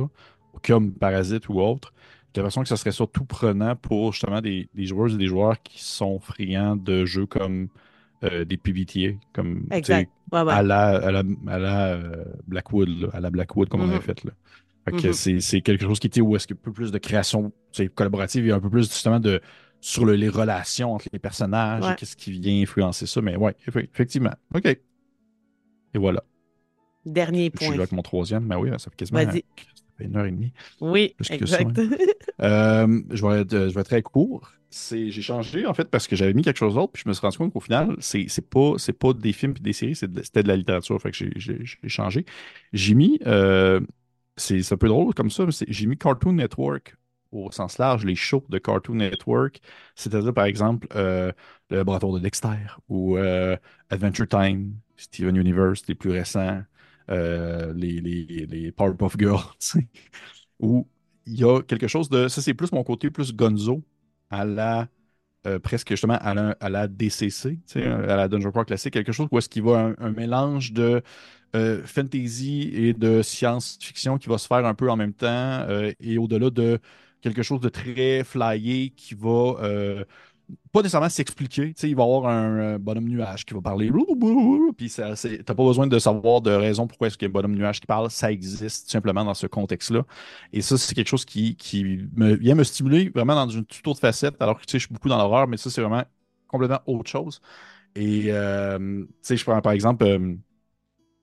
comme 0.63 0.91
Parasite 0.91 1.49
ou 1.49 1.59
autre, 1.59 1.93
j'ai 2.33 2.41
l'impression 2.41 2.61
que 2.61 2.69
ça 2.69 2.77
serait 2.77 2.91
surtout 2.91 3.25
prenant 3.25 3.75
pour 3.75 4.13
justement 4.13 4.39
des, 4.41 4.69
des 4.75 4.85
joueuses 4.85 5.15
et 5.15 5.17
des 5.17 5.25
joueurs 5.25 5.61
qui 5.63 5.83
sont 5.83 6.19
friands 6.19 6.75
de 6.75 7.05
jeux 7.05 7.25
comme 7.25 7.69
euh, 8.23 8.45
des 8.45 8.57
PBTA, 8.57 9.17
comme 9.33 9.61
tu 9.63 9.67
sais, 9.71 9.77
Exact. 9.77 10.11
Ouais, 10.31 10.41
ouais. 10.41 10.53
à 10.53 10.61
la, 10.63 10.87
à 10.97 11.11
la, 11.11 11.23
à 11.47 11.59
la, 11.59 11.87
euh, 11.93 12.25
Blackwood, 12.47 12.89
là, 12.89 13.07
à 13.13 13.19
la 13.19 13.29
Blackwood 13.29 13.69
comme 13.69 13.81
on 13.81 13.85
Mhm. 13.87 13.91
avait 13.93 14.01
fait. 14.01 14.23
Là. 14.23 14.31
Fait 14.85 14.91
que 14.97 15.07
Mhm. 15.07 15.13
c'est, 15.13 15.39
c'est 15.39 15.61
quelque 15.61 15.81
chose 15.85 15.99
qui 15.99 16.07
était 16.07 16.21
où 16.21 16.35
est-ce 16.35 16.47
qu'il 16.47 16.55
y 16.55 16.59
a 16.59 16.61
un 16.61 16.65
peu 16.65 16.73
plus 16.73 16.91
de 16.91 16.97
création 16.97 17.51
tu 17.71 17.83
sais, 17.83 17.87
collaborative 17.89 18.47
et 18.47 18.51
un 18.51 18.59
peu 18.59 18.69
plus 18.69 18.83
justement 18.89 19.19
de 19.19 19.41
sur 19.81 20.03
le- 20.05 20.15
les 20.15 20.27
relations 20.29 20.93
entre 20.93 21.07
les 21.13 21.19
personnages 21.19 21.83
Ouais. 21.85 21.93
et 21.93 21.95
qu'est-ce 21.95 22.17
qui 22.17 22.31
vient 22.31 22.61
influencer 22.61 23.05
ça. 23.05 23.21
Mais 23.21 23.35
ouais, 23.37 23.55
effe- 23.67 23.87
effectivement. 23.93 24.33
OK. 24.53 24.65
Et 24.65 24.79
voilà. 25.95 26.23
Dernier 27.05 27.49
Je 27.53 27.57
suis 27.59 27.67
point. 27.67 27.75
là 27.77 27.83
avec 27.83 27.91
mon 27.93 28.01
troisième. 28.01 28.45
Mais 28.45 28.55
oui, 28.55 28.69
ça 28.77 28.89
fait 28.89 28.95
quasiment 28.97 29.19
une 30.05 30.15
heure 30.15 30.25
et 30.25 30.31
demie. 30.31 30.53
Oui, 30.81 31.15
ça, 31.21 31.35
exact. 31.35 31.79
Euh, 32.41 33.01
je, 33.11 33.25
vais 33.25 33.41
être, 33.41 33.51
je 33.51 33.73
vais 33.73 33.81
être 33.81 33.89
très 33.89 34.01
court. 34.01 34.49
J'ai 34.71 35.11
changé 35.21 35.65
en 35.65 35.73
fait 35.73 35.89
parce 35.89 36.07
que 36.07 36.15
j'avais 36.15 36.33
mis 36.33 36.41
quelque 36.41 36.57
chose 36.57 36.75
d'autre, 36.75 36.93
puis 36.93 37.03
je 37.03 37.09
me 37.09 37.13
suis 37.13 37.21
rendu 37.21 37.37
compte 37.37 37.51
qu'au 37.51 37.59
final, 37.59 37.97
c'est, 37.99 38.27
pas, 38.49 38.75
pas 38.97 39.13
des 39.13 39.33
films 39.33 39.55
et 39.57 39.61
des 39.61 39.73
séries, 39.73 39.99
de- 40.01 40.23
c'était 40.23 40.43
de 40.43 40.47
la 40.47 40.55
littérature. 40.55 41.01
Fait 41.01 41.11
que 41.11 41.17
j'ai, 41.17 41.65
changé. 41.87 42.25
J'ai 42.71 42.93
mis, 42.93 43.19
euh, 43.25 43.81
c'est, 44.37 44.71
un 44.71 44.77
peu 44.77 44.87
drôle 44.87 45.13
comme 45.13 45.31
ça, 45.31 45.45
mais 45.45 45.51
j'ai 45.67 45.85
mis 45.85 45.97
Cartoon 45.97 46.33
Network 46.33 46.95
au 47.31 47.51
sens 47.51 47.77
large, 47.77 48.05
les 48.05 48.15
shows 48.15 48.45
de 48.49 48.57
Cartoon 48.57 48.95
Network, 48.95 49.59
c'est-à-dire 49.95 50.33
par 50.33 50.45
exemple 50.45 50.87
euh, 50.95 51.31
le 51.69 51.77
Laboratoire 51.77 52.13
de 52.13 52.19
Dexter 52.19 52.77
ou 52.87 53.17
Adventure 53.89 54.27
Time, 54.27 54.75
Steven 54.97 55.35
Universe, 55.35 55.83
les 55.87 55.95
plus 55.95 56.11
récents, 56.11 56.61
euh, 57.09 57.73
les, 57.75 58.01
les, 58.01 58.45
les 58.47 58.71
Powerpuff 58.71 59.15
Girls, 59.19 59.53
où 60.59 60.87
il 61.25 61.39
y 61.39 61.43
a 61.43 61.61
quelque 61.63 61.87
chose 61.87 62.09
de. 62.09 62.27
Ça, 62.27 62.41
c'est 62.41 62.53
plus 62.53 62.71
mon 62.71 62.83
côté 62.83 63.09
plus 63.11 63.33
gonzo 63.35 63.83
à 64.29 64.45
la. 64.45 64.87
euh, 65.47 65.59
presque 65.59 65.89
justement 65.91 66.15
à 66.21 66.33
la, 66.35 66.51
à 66.61 66.69
la 66.69 66.87
DCC, 66.87 67.59
sais, 67.67 67.85
à 67.85 68.15
la 68.17 68.27
Dungeon 68.29 68.51
Crawl 68.51 68.65
classique, 68.65 68.93
quelque 68.93 69.11
chose 69.13 69.27
où 69.31 69.37
est-ce 69.39 69.49
qu'il 69.49 69.63
va 69.63 69.79
un, 69.79 69.95
un 69.99 70.11
mélange 70.11 70.73
de 70.73 71.01
euh, 71.55 71.83
fantasy 71.85 72.71
et 72.73 72.93
de 72.93 73.21
science-fiction 73.23 74.17
qui 74.19 74.29
va 74.29 74.37
se 74.37 74.47
faire 74.47 74.65
un 74.65 74.75
peu 74.75 74.89
en 74.91 74.97
même 74.97 75.13
temps 75.13 75.65
et 75.99 76.17
au-delà 76.19 76.49
de 76.51 76.79
quelque 77.21 77.43
chose 77.43 77.61
de 77.61 77.69
très 77.69 78.23
flyé 78.23 78.91
qui 78.91 79.15
va 79.15 79.55
pas 80.71 80.81
nécessairement 80.81 81.09
s'expliquer. 81.09 81.73
Il 81.83 81.95
va 81.95 82.03
y 82.03 82.05
avoir 82.05 82.27
un 82.27 82.59
euh, 82.59 82.77
bonhomme 82.77 83.07
nuage 83.07 83.45
qui 83.45 83.53
va 83.53 83.61
parler. 83.61 83.91
Puis 84.77 84.91
t'as 84.95 85.15
pas 85.15 85.63
besoin 85.63 85.87
de 85.87 85.99
savoir 85.99 86.41
de 86.41 86.51
raison 86.51 86.87
pourquoi 86.87 87.07
est-ce 87.07 87.17
qu'il 87.17 87.27
y 87.27 87.29
a 87.29 87.31
un 87.31 87.33
bonhomme 87.33 87.55
nuage 87.55 87.79
qui 87.79 87.87
parle. 87.87 88.09
Ça 88.11 88.31
existe 88.31 88.89
simplement 88.89 89.25
dans 89.25 89.33
ce 89.33 89.47
contexte-là. 89.47 90.03
Et 90.53 90.61
ça, 90.61 90.77
c'est 90.77 90.95
quelque 90.95 91.07
chose 91.09 91.25
qui, 91.25 91.55
qui 91.55 91.97
vient 92.15 92.55
me 92.55 92.63
stimuler 92.63 93.09
vraiment 93.09 93.35
dans 93.35 93.49
une 93.49 93.65
toute 93.65 93.87
autre 93.87 93.99
facette. 93.99 94.41
Alors 94.41 94.57
que 94.59 94.65
je 94.71 94.77
suis 94.77 94.87
beaucoup 94.93 95.09
dans 95.09 95.17
l'horreur, 95.17 95.47
mais 95.47 95.57
ça, 95.57 95.69
c'est 95.69 95.81
vraiment 95.81 96.03
complètement 96.47 96.81
autre 96.85 97.09
chose. 97.09 97.41
Et 97.95 98.27
euh, 98.31 99.05
je 99.29 99.43
prends 99.43 99.61
par 99.61 99.73
exemple. 99.73 100.05
euh, 100.05 100.35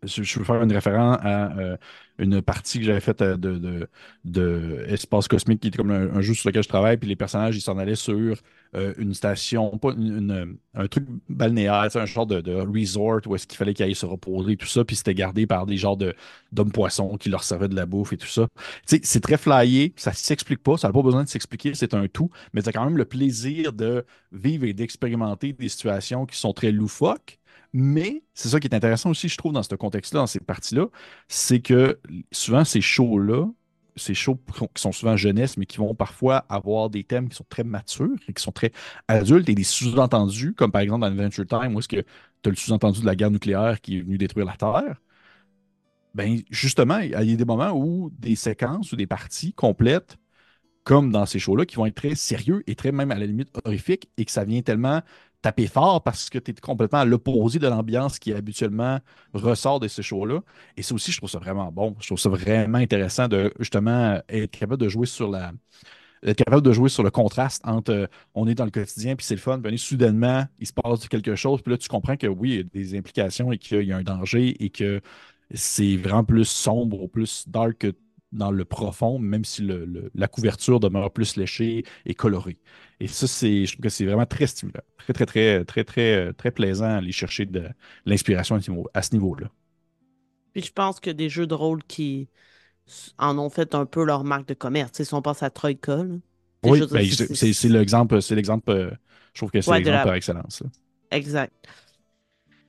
je, 0.02 0.38
veux 0.38 0.44
faire 0.44 0.62
une 0.62 0.72
référence 0.72 1.18
à 1.22 1.56
euh, 1.58 1.76
une 2.18 2.42
partie 2.42 2.78
que 2.78 2.84
j'avais 2.84 3.00
faite 3.00 3.22
de, 3.22 3.58
de, 3.58 3.88
de 4.24 4.84
Espace 4.88 5.28
Cosmique, 5.28 5.60
qui 5.60 5.68
était 5.68 5.78
comme 5.78 5.90
un, 5.90 6.14
un 6.14 6.20
jeu 6.20 6.34
sur 6.34 6.48
lequel 6.48 6.62
je 6.62 6.68
travaille, 6.68 6.96
puis 6.98 7.08
les 7.08 7.16
personnages, 7.16 7.56
ils 7.56 7.60
s'en 7.60 7.78
allaient 7.78 7.96
sur 7.96 8.36
euh, 8.74 8.93
une 8.98 9.14
station, 9.14 9.76
pas 9.78 9.93
une- 9.93 10.18
une- 10.18 10.56
un 10.74 10.86
truc 10.88 11.06
balnéaire, 11.28 11.88
un 11.94 12.06
genre 12.06 12.26
de, 12.26 12.40
de 12.40 12.55
resort 12.55 13.20
où 13.26 13.34
est-ce 13.34 13.47
qu'il 13.47 13.56
fallait 13.56 13.74
qu'ils 13.74 13.84
aillent 13.86 13.94
se 13.94 14.06
reposer, 14.06 14.56
tout 14.56 14.66
ça, 14.66 14.84
puis 14.84 14.97
c'était 14.97 15.14
gardé 15.14 15.47
par 15.47 15.66
des 15.66 15.76
genres 15.76 15.97
d'hommes-poissons 16.52 17.16
qui 17.16 17.28
leur 17.28 17.44
servaient 17.44 17.68
de 17.68 17.76
la 17.76 17.86
bouffe 17.86 18.12
et 18.12 18.16
tout 18.16 18.26
ça. 18.26 18.48
C'est 18.86 19.20
très 19.20 19.36
flyé, 19.38 19.93
ça 19.97 20.12
s'explique 20.12 20.62
pas, 20.62 20.76
ça 20.76 20.88
n'a 20.88 20.93
pas 20.93 21.02
besoin 21.02 21.24
de 21.24 21.28
s'expliquer, 21.28 21.74
c'est 21.74 21.94
un 21.94 22.09
tout, 22.09 22.30
mais 22.52 22.66
as 22.68 22.72
quand 22.72 22.84
même 22.84 22.97
le 22.98 23.05
plaisir 23.05 23.72
de 23.72 24.05
vivre 24.32 24.64
et 24.64 24.72
d'expérimenter 24.72 25.52
des 25.52 25.68
situations 25.68 26.26
qui 26.26 26.36
sont 26.38 26.52
très 26.52 26.72
loufoques. 26.72 27.38
Mais 27.72 28.22
c'est 28.32 28.48
ça 28.48 28.60
qui 28.60 28.68
est 28.68 28.74
intéressant 28.74 29.10
aussi, 29.10 29.28
je 29.28 29.36
trouve, 29.36 29.52
dans 29.52 29.62
ce 29.62 29.74
contexte-là, 29.74 30.20
dans 30.20 30.26
cette 30.26 30.44
partie-là, 30.44 30.86
c'est 31.28 31.60
que 31.60 31.98
souvent 32.32 32.64
ces 32.64 32.80
shows-là, 32.80 33.47
ces 33.97 34.14
shows 34.14 34.39
qui 34.74 34.82
sont 34.82 34.93
souvent 34.93 35.16
jeunesse, 35.16 35.56
mais 35.56 35.66
qui 35.66 35.78
vont 35.78 35.94
parfois 35.94 36.44
avoir 36.48 36.90
des 36.90 37.05
thèmes 37.05 37.28
qui 37.28 37.36
sont 37.36 37.47
très 37.48 37.64
matures 37.64 38.16
et 38.28 38.32
qui 38.32 38.43
sont 38.43 38.52
très 38.52 38.73
adultes 39.09 39.48
et 39.48 39.55
des 39.55 39.64
sous-entendus, 39.64 40.55
comme 40.55 40.70
par 40.70 40.82
exemple 40.82 41.01
dans 41.01 41.06
Adventure 41.06 41.47
Time, 41.47 41.74
où 41.74 41.78
est-ce 41.78 41.89
que 41.89 42.05
tu 42.43 42.48
as 42.48 42.51
le 42.51 42.56
sous-entendu 42.56 43.01
de 43.01 43.06
la 43.06 43.16
guerre 43.16 43.31
nucléaire 43.31 43.81
qui 43.81 43.98
est 43.98 44.01
venue 44.02 44.18
détruire 44.18 44.47
la 44.47 44.56
Terre. 44.56 45.01
Ben, 46.14 46.40
justement, 46.51 46.98
il 46.98 47.10
y 47.10 47.14
a 47.14 47.36
des 47.36 47.44
moments 47.44 47.73
où 47.73 48.10
des 48.18 48.36
séquences 48.36 48.93
ou 48.93 48.97
des 48.97 49.06
parties 49.06 49.52
complètes, 49.52 50.16
comme 50.85 51.10
dans 51.10 51.27
ces 51.27 51.39
shows-là, 51.39 51.66
qui 51.66 51.77
vont 51.77 51.86
être 51.86 51.97
très 51.97 52.14
sérieux 52.14 52.62
et 52.66 52.74
très 52.74 52.93
même 52.93 53.10
à 53.10 53.16
la 53.16 53.27
limite 53.27 53.51
horrifiques, 53.64 54.09
et 54.16 54.24
que 54.24 54.31
ça 54.31 54.44
vient 54.44 54.62
tellement 54.62 55.02
taper 55.47 55.68
fort 55.68 56.02
parce 56.02 56.28
que 56.28 56.39
tu 56.39 56.51
es 56.51 56.55
complètement 56.55 57.01
à 57.01 57.05
l'opposé 57.05 57.59
de 57.60 57.68
l'ambiance 57.68 58.18
qui 58.18 58.32
habituellement 58.32 58.98
ressort 59.32 59.78
de 59.81 59.86
ces 59.89 60.02
shows-là. 60.02 60.40
Et 60.77 60.82
ça 60.82 60.94
aussi, 60.94 61.12
je 61.12 61.18
trouve 61.18 61.31
ça 61.31 61.39
vraiment 61.39 61.70
bon. 61.70 61.94
Je 62.01 62.06
trouve 62.09 62.18
ça 62.18 62.28
vraiment 62.28 62.78
intéressant 62.78 63.28
de 63.28 63.52
justement 63.60 64.20
être 64.28 64.51
capable 64.51 64.82
de 64.82 64.89
jouer 64.89 65.06
sur 65.06 65.31
la. 65.31 65.52
être 66.24 66.39
capable 66.39 66.62
de 66.62 66.73
jouer 66.73 66.89
sur 66.89 67.02
le 67.05 67.10
contraste 67.10 67.62
entre 67.66 67.93
euh, 67.93 68.06
on 68.35 68.48
est 68.48 68.55
dans 68.55 68.64
le 68.64 68.70
quotidien, 68.73 69.16
puis 69.16 69.27
c'est 69.27 69.35
le 69.36 69.40
fun, 69.40 69.60
puis 69.60 69.78
soudainement, 69.78 70.47
il 70.59 70.66
se 70.66 70.73
passe 70.73 71.09
quelque 71.09 71.36
chose, 71.36 71.62
puis 71.62 71.73
là, 71.73 71.78
tu 71.78 71.89
comprends 71.89 72.16
que 72.16 72.27
oui, 72.27 72.51
il 72.51 72.56
y 72.56 72.60
a 72.60 72.62
des 72.64 72.98
implications 72.98 73.52
et 73.52 73.59
qu'il 73.59 73.82
y 73.85 73.93
a 73.93 73.97
un 73.98 74.02
danger 74.02 74.56
et 74.64 74.70
que 74.70 75.01
c'est 75.55 75.97
vraiment 75.97 76.24
plus 76.24 76.47
sombre 76.47 77.02
ou 77.02 77.09
plus 77.09 77.48
dark 77.48 77.78
que 77.78 77.93
dans 78.32 78.50
le 78.50 78.64
profond, 78.64 79.18
même 79.18 79.44
si 79.44 79.62
le- 79.62 79.84
le- 79.86 80.10
la 80.14 80.28
couverture 80.28 80.80
demeure 80.80 81.12
plus 81.12 81.36
léchée 81.36 81.84
et 82.06 82.14
colorée. 82.14 82.58
Et 83.00 83.08
ça, 83.08 83.26
c'est, 83.26 83.66
je 83.66 83.72
trouve 83.72 83.82
que 83.84 83.88
c'est 83.88 84.04
vraiment 84.06 84.26
très 84.26 84.46
stimulant. 84.46 84.80
Très, 84.98 85.12
très, 85.12 85.26
très, 85.26 85.64
très, 85.64 85.84
très, 85.84 86.32
très 86.34 86.50
plaisant 86.50 86.86
à 86.86 86.96
aller 86.96 87.12
chercher 87.12 87.46
de 87.46 87.68
l'inspiration 88.04 88.58
à 88.94 89.02
ce 89.02 89.12
niveau-là. 89.14 89.48
Puis 90.52 90.62
je 90.62 90.72
pense 90.72 91.00
que 91.00 91.10
des 91.10 91.28
jeux 91.28 91.46
de 91.46 91.54
rôle 91.54 91.82
qui 91.84 92.28
en 93.18 93.38
ont 93.38 93.50
fait 93.50 93.74
un 93.74 93.86
peu 93.86 94.04
leur 94.04 94.24
marque 94.24 94.48
de 94.48 94.54
commerce. 94.54 95.02
Si 95.02 95.14
on 95.14 95.22
pense 95.22 95.42
à 95.42 95.50
Troika, 95.50 95.96
là. 96.04 96.16
Oui, 96.62 96.82
ben, 96.90 97.04
c'est- 97.10 97.68
l'exemple, 97.68 98.20
c'est 98.22 98.34
l'exemple, 98.34 98.70
euh, 98.70 98.90
je 99.34 99.40
trouve 99.40 99.50
que 99.50 99.60
c'est 99.60 99.70
Ouais, 99.70 99.76
l'exemple 99.76 99.92
la- 99.92 100.02
par 100.02 100.14
excellence. 100.14 100.62
là. 100.62 100.68
Exact. 101.10 101.66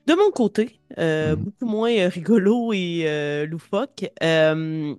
De 0.05 0.13
mon 0.15 0.31
côté, 0.31 0.79
euh, 0.99 1.35
Mhm. 1.35 1.35
beaucoup 1.35 1.65
moins 1.65 1.91
euh, 1.91 2.07
rigolo 2.07 2.71
et 2.73 3.03
euh, 3.07 3.45
loufoque, 3.45 4.05
euh, 4.23 4.95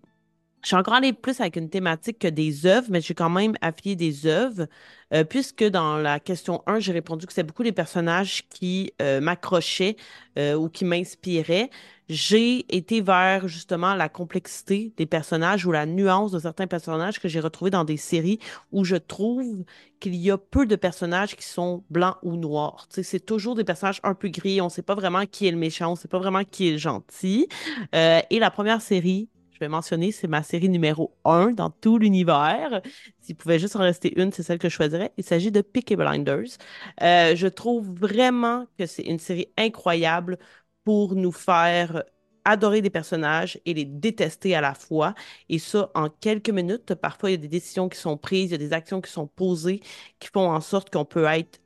Je 0.62 0.68
suis 0.68 0.76
encore 0.76 0.94
allée 0.94 1.12
plus 1.12 1.40
avec 1.40 1.56
une 1.56 1.70
thématique 1.70 2.18
que 2.18 2.28
des 2.28 2.66
œuvres, 2.66 2.88
mais 2.90 3.00
j'ai 3.00 3.14
quand 3.14 3.30
même 3.30 3.54
affilié 3.60 3.94
des 3.94 4.26
œuvres, 4.26 4.66
euh, 5.14 5.22
puisque 5.22 5.62
dans 5.62 5.98
la 5.98 6.18
question 6.18 6.62
1, 6.66 6.80
j'ai 6.80 6.92
répondu 6.92 7.26
que 7.26 7.32
c'est 7.32 7.44
beaucoup 7.44 7.62
les 7.62 7.72
personnages 7.72 8.42
qui 8.48 8.92
euh, 9.00 9.20
m'accrochaient 9.20 9.96
euh, 10.36 10.54
ou 10.54 10.68
qui 10.68 10.84
m'inspiraient. 10.84 11.70
J'ai 12.08 12.64
été 12.74 13.00
vers 13.02 13.46
justement 13.46 13.94
la 13.94 14.08
complexité 14.08 14.92
des 14.96 15.06
personnages 15.06 15.64
ou 15.64 15.70
la 15.70 15.86
nuance 15.86 16.32
de 16.32 16.38
certains 16.40 16.66
personnages 16.66 17.20
que 17.20 17.28
j'ai 17.28 17.40
retrouvés 17.40 17.70
dans 17.70 17.84
des 17.84 17.98
séries 17.98 18.40
où 18.72 18.84
je 18.84 18.96
trouve 18.96 19.64
qu'il 20.00 20.16
y 20.16 20.30
a 20.30 20.38
peu 20.38 20.66
de 20.66 20.74
personnages 20.74 21.36
qui 21.36 21.44
sont 21.44 21.84
blancs 21.90 22.16
ou 22.22 22.36
noirs. 22.36 22.88
C'est 22.90 23.24
toujours 23.24 23.54
des 23.54 23.64
personnages 23.64 24.00
un 24.02 24.14
peu 24.14 24.28
gris, 24.28 24.60
on 24.60 24.64
ne 24.64 24.70
sait 24.70 24.82
pas 24.82 24.94
vraiment 24.94 25.24
qui 25.26 25.46
est 25.46 25.50
le 25.50 25.58
méchant, 25.58 25.88
on 25.88 25.92
ne 25.92 25.98
sait 25.98 26.08
pas 26.08 26.18
vraiment 26.18 26.44
qui 26.44 26.68
est 26.68 26.72
le 26.72 26.78
gentil. 26.78 27.46
et 27.92 28.38
la 28.38 28.50
première 28.50 28.80
série 28.80 29.28
je 29.58 29.64
vais 29.64 29.68
mentionner, 29.68 30.12
c'est 30.12 30.28
ma 30.28 30.44
série 30.44 30.68
numéro 30.68 31.16
1 31.24 31.50
dans 31.50 31.70
tout 31.70 31.98
l'univers. 31.98 32.80
S'il 33.20 33.34
pouvait 33.34 33.58
juste 33.58 33.74
en 33.74 33.80
rester 33.80 34.20
une, 34.20 34.30
c'est 34.30 34.44
celle 34.44 34.58
que 34.58 34.68
je 34.68 34.74
choisirais. 34.74 35.12
Il 35.16 35.24
s'agit 35.24 35.50
de 35.50 35.62
Peaky 35.62 35.96
Blinders. 35.96 36.58
Euh, 37.02 37.34
je 37.34 37.48
trouve 37.48 37.88
vraiment 37.92 38.66
que 38.78 38.86
c'est 38.86 39.02
une 39.02 39.18
série 39.18 39.48
incroyable 39.56 40.38
pour 40.84 41.16
nous 41.16 41.32
faire 41.32 42.04
adorer 42.44 42.82
des 42.82 42.90
personnages 42.90 43.60
et 43.66 43.74
les 43.74 43.84
détester 43.84 44.54
à 44.54 44.60
la 44.60 44.74
fois. 44.74 45.14
Et 45.48 45.58
ça, 45.58 45.90
en 45.96 46.08
quelques 46.08 46.50
minutes, 46.50 46.94
parfois, 46.94 47.30
il 47.30 47.32
y 47.32 47.34
a 47.34 47.38
des 47.38 47.48
décisions 47.48 47.88
qui 47.88 47.98
sont 47.98 48.16
prises, 48.16 48.50
il 48.50 48.52
y 48.52 48.54
a 48.54 48.58
des 48.58 48.72
actions 48.72 49.00
qui 49.00 49.10
sont 49.10 49.26
posées 49.26 49.80
qui 50.20 50.28
font 50.32 50.50
en 50.50 50.60
sorte 50.60 50.90
qu'on 50.90 51.04
peut 51.04 51.24
être 51.24 51.60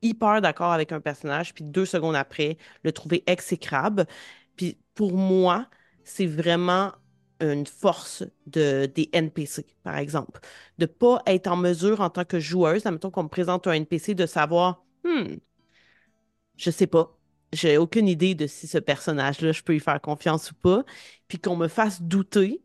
hyper 0.00 0.40
d'accord 0.40 0.72
avec 0.72 0.92
un 0.92 1.00
personnage, 1.00 1.54
puis 1.54 1.64
deux 1.64 1.86
secondes 1.86 2.14
après, 2.16 2.56
le 2.84 2.92
trouver 2.92 3.24
exécrable. 3.26 4.06
Puis 4.56 4.78
pour 4.94 5.12
moi, 5.16 5.66
c'est 6.04 6.26
vraiment 6.26 6.92
une 7.42 7.66
force 7.66 8.24
de, 8.46 8.86
des 8.86 9.10
NPC, 9.12 9.66
par 9.82 9.96
exemple. 9.96 10.40
De 10.78 10.84
ne 10.84 10.86
pas 10.86 11.22
être 11.26 11.48
en 11.48 11.56
mesure 11.56 12.00
en 12.00 12.10
tant 12.10 12.24
que 12.24 12.40
joueuse, 12.40 12.86
admettons 12.86 13.10
qu'on 13.10 13.24
me 13.24 13.28
présente 13.28 13.66
un 13.66 13.72
NPC, 13.72 14.14
de 14.14 14.26
savoir, 14.26 14.84
hmm, 15.04 15.36
je 16.56 16.70
sais 16.70 16.86
pas, 16.86 17.18
j'ai 17.52 17.76
aucune 17.78 18.08
idée 18.08 18.34
de 18.34 18.46
si 18.46 18.66
ce 18.66 18.78
personnage-là, 18.78 19.52
je 19.52 19.62
peux 19.62 19.74
y 19.74 19.80
faire 19.80 20.00
confiance 20.00 20.50
ou 20.50 20.54
pas, 20.54 20.84
puis 21.28 21.38
qu'on 21.38 21.56
me 21.56 21.68
fasse 21.68 22.02
douter 22.02 22.62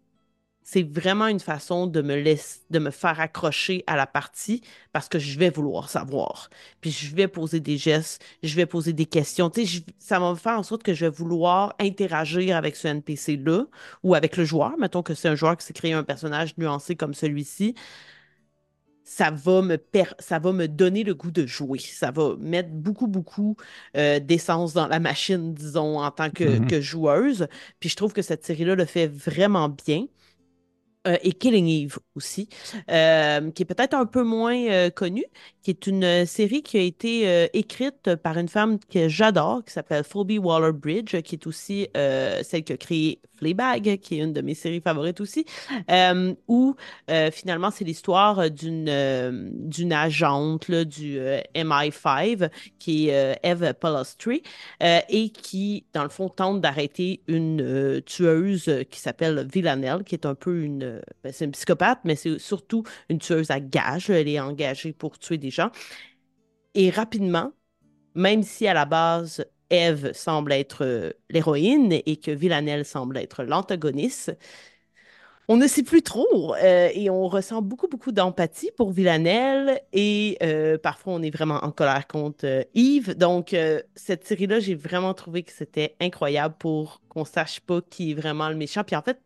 c'est 0.69 0.83
vraiment 0.83 1.27
une 1.27 1.39
façon 1.39 1.87
de 1.87 2.01
me 2.01 2.13
laisser, 2.17 2.59
de 2.71 2.79
me 2.79 2.91
faire 2.91 3.21
accrocher 3.21 3.85
à 3.87 3.95
la 3.95 4.05
partie 4.05 4.61
parce 4.91 5.07
que 5.07 5.17
je 5.17 5.39
vais 5.39 5.49
vouloir 5.49 5.89
savoir. 5.89 6.49
Puis 6.81 6.91
je 6.91 7.15
vais 7.15 7.29
poser 7.29 7.61
des 7.61 7.77
gestes, 7.77 8.21
je 8.43 8.53
vais 8.53 8.65
poser 8.65 8.91
des 8.91 9.05
questions. 9.05 9.49
Tu 9.49 9.65
sais, 9.65 9.83
ça 9.97 10.19
va 10.19 10.31
me 10.31 10.35
faire 10.35 10.59
en 10.59 10.63
sorte 10.63 10.83
que 10.83 10.93
je 10.93 11.05
vais 11.05 11.09
vouloir 11.09 11.73
interagir 11.79 12.57
avec 12.57 12.75
ce 12.75 12.89
NPC-là 12.89 13.63
ou 14.03 14.13
avec 14.13 14.35
le 14.35 14.43
joueur. 14.43 14.77
Mettons 14.77 15.03
que 15.03 15.13
c'est 15.13 15.29
un 15.29 15.35
joueur 15.35 15.55
qui 15.55 15.65
s'est 15.65 15.71
créé 15.71 15.93
un 15.93 16.03
personnage 16.03 16.57
nuancé 16.57 16.97
comme 16.97 17.13
celui-ci. 17.13 17.73
Ça 19.05 19.31
va, 19.31 19.61
me 19.61 19.77
ça 20.19 20.37
va 20.37 20.51
me 20.51 20.67
donner 20.67 21.05
le 21.05 21.15
goût 21.15 21.31
de 21.31 21.45
jouer. 21.45 21.79
Ça 21.79 22.11
va 22.11 22.35
mettre 22.39 22.71
beaucoup, 22.71 23.07
beaucoup 23.07 23.55
euh, 23.95 24.19
d'essence 24.19 24.73
dans 24.73 24.87
la 24.87 24.99
machine, 24.99 25.53
disons, 25.53 26.01
en 26.01 26.11
tant 26.11 26.29
que, 26.29 26.59
Mhm. 26.59 26.67
que 26.67 26.81
joueuse. 26.81 27.47
Puis 27.79 27.87
je 27.87 27.95
trouve 27.95 28.11
que 28.11 28.21
cette 28.21 28.45
série-là 28.45 28.75
le 28.75 28.83
fait 28.83 29.07
vraiment 29.07 29.69
bien. 29.69 30.07
Euh, 31.07 31.17
et 31.23 31.31
Killing 31.31 31.67
Eve 31.67 31.99
aussi, 32.15 32.49
euh, 32.91 33.51
qui 33.51 33.63
est 33.63 33.65
peut-être 33.65 33.93
un 33.93 34.05
peu 34.05 34.23
moins 34.23 34.57
euh, 34.67 34.89
connue, 34.89 35.25
qui 35.61 35.71
est 35.71 35.87
une 35.87 36.25
série 36.25 36.61
qui 36.61 36.77
a 36.77 36.81
été 36.81 37.49
écrite 37.53 38.15
par 38.15 38.37
une 38.37 38.47
femme 38.47 38.79
que 38.79 39.07
j'adore, 39.07 39.63
qui 39.65 39.73
s'appelle 39.73 40.03
Phoebe 40.03 40.39
Waller-Bridge, 40.39 41.21
qui 41.21 41.35
est 41.35 41.47
aussi 41.47 41.87
celle 41.93 42.63
qui 42.63 42.73
a 42.73 42.77
créé 42.77 43.21
Fleabag, 43.37 43.97
qui 43.97 44.19
est 44.19 44.23
une 44.23 44.33
de 44.33 44.41
mes 44.41 44.53
séries 44.53 44.81
favorites 44.81 45.21
aussi, 45.21 45.45
euh, 45.91 46.33
où 46.47 46.75
euh, 47.09 47.31
finalement 47.31 47.71
c'est 47.71 47.85
l'histoire 47.85 48.49
d'une 48.49 48.89
euh, 48.89 49.49
agente 49.91 50.67
là, 50.67 50.85
du 50.85 51.19
euh, 51.19 51.39
MI5 51.55 52.49
qui 52.79 53.09
est 53.09 53.33
euh, 53.33 53.33
Eve 53.43 53.73
Polastri 53.73 54.43
et 54.81 55.29
qui, 55.29 55.85
dans 55.93 56.03
le 56.03 56.09
fond, 56.09 56.29
tente 56.29 56.61
d'arrêter 56.61 57.21
une 57.27 58.01
tueuse 58.05 58.85
qui 58.89 58.99
s'appelle 58.99 59.47
Villanelle, 59.51 60.03
qui 60.03 60.15
est 60.15 60.25
un 60.25 60.35
peu 60.35 60.61
une... 60.61 61.01
ben, 61.23 61.31
c'est 61.31 61.45
une 61.45 61.51
psychopathe, 61.51 61.99
mais 62.03 62.15
c'est 62.15 62.39
surtout 62.39 62.83
une 63.09 63.19
tueuse 63.19 63.51
à 63.51 63.59
gages. 63.59 64.09
Elle 64.09 64.27
est 64.27 64.39
engagée 64.39 64.93
pour 64.93 65.17
tuer 65.19 65.37
des 65.37 65.49
gens. 65.49 65.69
Et 66.75 66.89
rapidement, 66.89 67.51
même 68.15 68.43
si 68.43 68.67
à 68.67 68.73
la 68.73 68.85
base, 68.85 69.45
Eve 69.69 70.13
semble 70.13 70.51
être 70.53 70.85
euh, 70.85 71.11
l'héroïne 71.29 71.93
et 72.05 72.17
que 72.17 72.31
Villanelle 72.31 72.85
semble 72.85 73.17
être 73.17 73.43
l'antagoniste, 73.43 74.37
on 75.49 75.55
ne 75.55 75.67
sait 75.67 75.83
plus 75.83 76.01
trop 76.01 76.55
euh, 76.55 76.89
et 76.93 77.09
on 77.09 77.27
ressent 77.27 77.61
beaucoup, 77.61 77.87
beaucoup 77.87 78.11
d'empathie 78.11 78.69
pour 78.75 78.91
Villanelle 78.91 79.81
et 79.93 80.37
euh, 80.43 80.77
parfois 80.77 81.13
on 81.13 81.21
est 81.21 81.29
vraiment 81.29 81.63
en 81.63 81.71
colère 81.71 82.05
contre 82.07 82.67
Yves. 82.73 83.15
Donc, 83.15 83.55
cette 83.95 84.25
série-là, 84.25 84.59
j'ai 84.59 84.75
vraiment 84.75 85.13
trouvé 85.13 85.43
que 85.43 85.53
c'était 85.53 85.95
incroyable 86.01 86.55
pour 86.59 87.01
qu'on 87.07 87.23
sache 87.23 87.61
pas 87.61 87.79
qui 87.81 88.11
est 88.11 88.13
vraiment 88.13 88.49
le 88.49 88.55
méchant. 88.55 88.83
Puis 88.83 88.97
en 88.97 89.01
fait, 89.01 89.21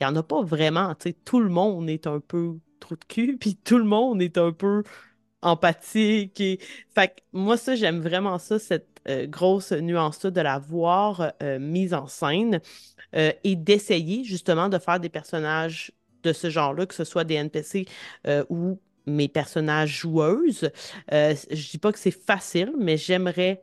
il 0.00 0.06
n'y 0.06 0.12
en 0.12 0.16
a 0.16 0.22
pas 0.22 0.42
vraiment. 0.42 0.94
Tout 1.24 1.40
le 1.40 1.48
monde 1.48 1.88
est 1.88 2.06
un 2.06 2.20
peu 2.20 2.58
trou 2.80 2.96
de 2.96 3.04
cul, 3.04 3.36
puis 3.40 3.56
tout 3.56 3.78
le 3.78 3.84
monde 3.84 4.22
est 4.22 4.38
un 4.38 4.52
peu 4.52 4.82
empathique. 5.42 6.42
Fait 6.94 7.08
que 7.08 7.22
moi, 7.32 7.56
ça, 7.56 7.74
j'aime 7.76 8.00
vraiment 8.00 8.38
ça, 8.38 8.58
cette 8.58 8.93
grosse 9.26 9.72
nuance-là 9.72 10.30
de 10.30 10.40
la 10.40 10.58
voir 10.58 11.32
euh, 11.42 11.58
mise 11.58 11.94
en 11.94 12.06
scène 12.06 12.60
euh, 13.16 13.32
et 13.44 13.56
d'essayer 13.56 14.24
justement 14.24 14.68
de 14.68 14.78
faire 14.78 14.98
des 15.00 15.08
personnages 15.08 15.92
de 16.22 16.32
ce 16.32 16.50
genre-là, 16.50 16.86
que 16.86 16.94
ce 16.94 17.04
soit 17.04 17.24
des 17.24 17.34
NPC 17.34 17.86
euh, 18.26 18.44
ou 18.48 18.80
mes 19.06 19.28
personnages 19.28 20.00
joueuses. 20.00 20.70
Euh, 21.12 21.34
je 21.50 21.70
dis 21.70 21.78
pas 21.78 21.92
que 21.92 21.98
c'est 21.98 22.10
facile, 22.10 22.72
mais 22.78 22.96
j'aimerais 22.96 23.62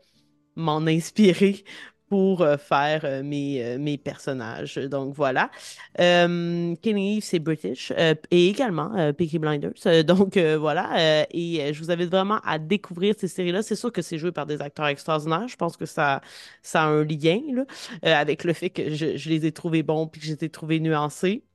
m'en 0.55 0.85
inspirer 0.87 1.63
pour 2.11 2.41
euh, 2.41 2.57
faire 2.57 3.05
euh, 3.05 3.23
mes, 3.23 3.63
euh, 3.63 3.77
mes 3.79 3.97
personnages. 3.97 4.75
Donc 4.75 5.15
voilà. 5.15 5.49
Euh, 6.01 6.75
Killing 6.81 7.21
c'est 7.21 7.39
British 7.39 7.93
et 8.31 8.49
également 8.49 8.93
euh, 8.97 9.13
Peaky 9.13 9.39
Blinders. 9.39 10.03
Donc 10.05 10.37
voilà. 10.37 11.25
Et 11.31 11.73
je 11.73 11.79
vous 11.79 11.89
invite 11.89 12.09
vraiment 12.11 12.39
à 12.43 12.59
découvrir 12.59 13.15
ces 13.17 13.29
séries-là. 13.29 13.63
C'est 13.63 13.77
sûr 13.77 13.93
que 13.93 14.01
c'est 14.01 14.17
joué 14.17 14.33
par 14.33 14.45
des 14.45 14.61
acteurs 14.61 14.87
extraordinaires. 14.87 15.47
Je 15.47 15.55
pense 15.55 15.77
que 15.77 15.85
ça, 15.85 16.19
ça 16.61 16.83
a 16.83 16.87
un 16.87 17.05
lien 17.05 17.39
là, 18.03 18.19
avec 18.19 18.43
le 18.43 18.51
fait 18.51 18.69
que 18.71 18.93
je, 18.93 19.29
les 19.29 19.45
ai 19.45 19.53
trouvés 19.53 19.81
bons 19.83 20.07
puis 20.07 20.19
que 20.19 20.27
je 20.27 20.33
les 20.33 20.43
ai 20.45 20.49
trouvés 20.49 20.81
nuancés. 20.81 21.45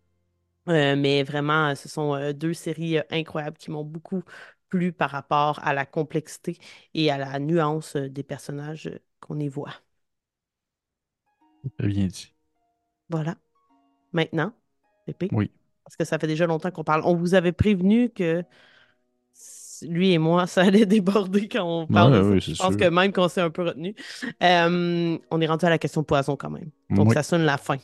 Mais 0.67 1.23
vraiment, 1.23 1.75
ce 1.75 1.89
sont 1.89 2.33
deux 2.33 2.55
séries 2.55 2.99
incroyables 3.11 3.59
qui 3.59 3.71
m'ont 3.71 3.85
beaucoup 3.85 4.23
plu 4.71 4.93
par 4.93 5.11
rapport 5.11 5.61
à 5.65 5.75
la 5.75 5.87
complexité 5.87 6.59
et 6.95 7.11
à 7.11 7.19
la 7.19 7.39
nuance 7.39 7.97
des 7.97 8.23
personnages 8.23 8.91
qu'on 9.21 9.39
y 9.39 9.49
voit. 9.49 9.86
Bien 11.79 12.07
dit. 12.07 12.33
Voilà. 13.09 13.37
Maintenant, 14.13 14.53
Pépé, 15.07 15.29
Oui. 15.33 15.51
parce 15.85 15.97
que 15.97 16.05
ça 16.05 16.19
fait 16.19 16.27
déjà 16.27 16.47
longtemps 16.47 16.71
qu'on 16.71 16.85
parle. 16.85 17.03
On 17.05 17.15
vous 17.15 17.35
avait 17.35 17.53
prévenu 17.53 18.11
que 18.11 18.43
lui 19.83 20.13
et 20.13 20.19
moi, 20.19 20.47
ça 20.47 20.63
allait 20.63 20.87
déborder 20.87 21.49
quand 21.49 21.65
on 21.83 21.87
parle 21.87 22.13
Ouais, 22.13 22.19
de 22.19 22.23
ça. 22.25 22.31
oui, 22.31 22.41
Je 22.41 22.63
pense 22.63 22.77
que 22.77 22.89
même 22.89 23.13
qu'on 23.13 23.29
s'est 23.29 23.41
un 23.43 23.51
peu 23.51 23.63
retenu. 23.63 23.95
Euh, 24.43 25.19
on 25.31 25.41
est 25.41 25.47
rendu 25.47 25.65
à 25.67 25.71
la 25.71 25.79
question 25.79 26.03
poison 26.03 26.37
quand 26.37 26.51
même. 26.51 26.71
Donc, 26.91 27.09
Oui. 27.09 27.15
ça 27.15 27.23
sonne 27.23 27.45
la 27.45 27.59
fin. 27.59 27.77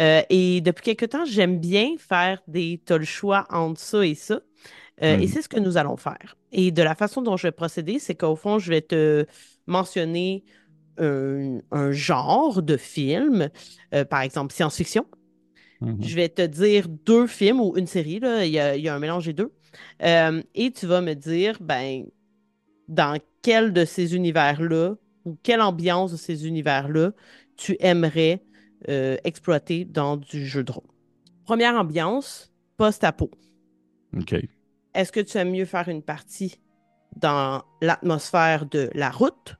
Euh, 0.00 0.22
et 0.30 0.60
depuis 0.62 0.82
quelque 0.84 1.04
temps, 1.04 1.24
j'aime 1.26 1.58
bien 1.60 1.96
faire 1.98 2.40
des 2.46 2.80
t'as 2.84 2.96
le 2.98 3.04
choix 3.04 3.46
entre 3.50 3.80
ça 3.80 4.06
et 4.06 4.14
ça. 4.14 4.40
Euh, 5.02 5.18
et 5.18 5.26
Mhm. 5.26 5.26
c'est 5.26 5.42
ce 5.42 5.48
que 5.48 5.58
nous 5.58 5.76
allons 5.76 5.96
faire. 5.96 6.36
Et 6.52 6.70
de 6.70 6.82
la 6.82 6.94
façon 6.94 7.20
dont 7.22 7.36
je 7.36 7.48
vais 7.48 7.52
procéder, 7.52 7.98
c'est 7.98 8.14
qu'au 8.14 8.36
fond, 8.36 8.58
je 8.58 8.70
vais 8.70 8.80
te 8.82 9.26
mentionner 9.66 10.44
un, 10.98 11.60
un 11.70 11.92
genre 11.92 12.62
de 12.62 12.76
film, 12.76 13.48
euh, 13.94 14.04
par 14.04 14.20
exemple 14.22 14.52
science-fiction. 14.52 15.06
Mhm. 15.80 16.02
Je 16.02 16.14
vais 16.14 16.28
te 16.28 16.42
dire 16.42 16.88
deux 16.88 17.26
films 17.26 17.60
ou 17.60 17.76
une 17.76 17.86
série, 17.86 18.20
là, 18.20 18.44
il 18.44 18.52
y 18.52 18.58
a, 18.58 18.76
il 18.76 18.82
y 18.82 18.88
a 18.88 18.94
un 18.94 18.98
mélange 18.98 19.26
des 19.26 19.32
deux. 19.32 19.52
Euh, 20.02 20.42
et 20.54 20.70
tu 20.70 20.86
vas 20.86 21.00
me 21.00 21.14
dire, 21.14 21.58
ben, 21.60 22.04
dans 22.88 23.18
quel 23.42 23.72
de 23.72 23.84
ces 23.84 24.14
univers-là 24.14 24.94
ou 25.24 25.36
quelle 25.42 25.60
ambiance 25.60 26.12
de 26.12 26.16
ces 26.16 26.46
univers-là 26.46 27.12
tu 27.56 27.76
aimerais 27.80 28.42
euh, 28.88 29.16
exploiter 29.24 29.84
dans 29.84 30.16
du 30.16 30.46
jeu 30.46 30.62
de 30.64 30.72
rôle? 30.72 30.88
Première 31.44 31.74
ambiance, 31.74 32.52
post-apo. 32.76 33.30
OK. 34.16 34.34
Est-ce 34.94 35.10
que 35.10 35.20
tu 35.20 35.38
aimes 35.38 35.50
mieux 35.50 35.64
faire 35.64 35.88
une 35.88 36.02
partie 36.02 36.60
dans 37.16 37.62
l'atmosphère 37.80 38.66
de 38.66 38.90
La 38.94 39.10
Route, 39.10 39.56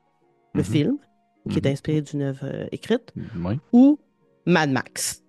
le 0.54 0.62
Mhm. 0.62 0.66
film, 0.66 0.98
qui 1.48 1.58
est 1.58 1.64
Mhm. 1.66 1.72
inspiré 1.72 2.00
d'une 2.02 2.22
œuvre 2.22 2.44
euh, 2.44 2.66
écrite, 2.72 3.12
Oui. 3.44 3.58
ou 3.72 3.98
Mad 4.46 4.70
Max? 4.70 5.22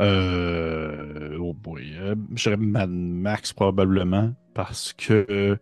Euh, 0.00 1.36
oh 1.38 1.52
boy. 1.52 1.94
Euh, 1.98 2.14
je 2.34 2.42
dirais 2.44 2.56
Mad 2.56 2.90
Max 2.90 3.52
probablement 3.52 4.32
parce 4.54 4.92
que 4.94 5.58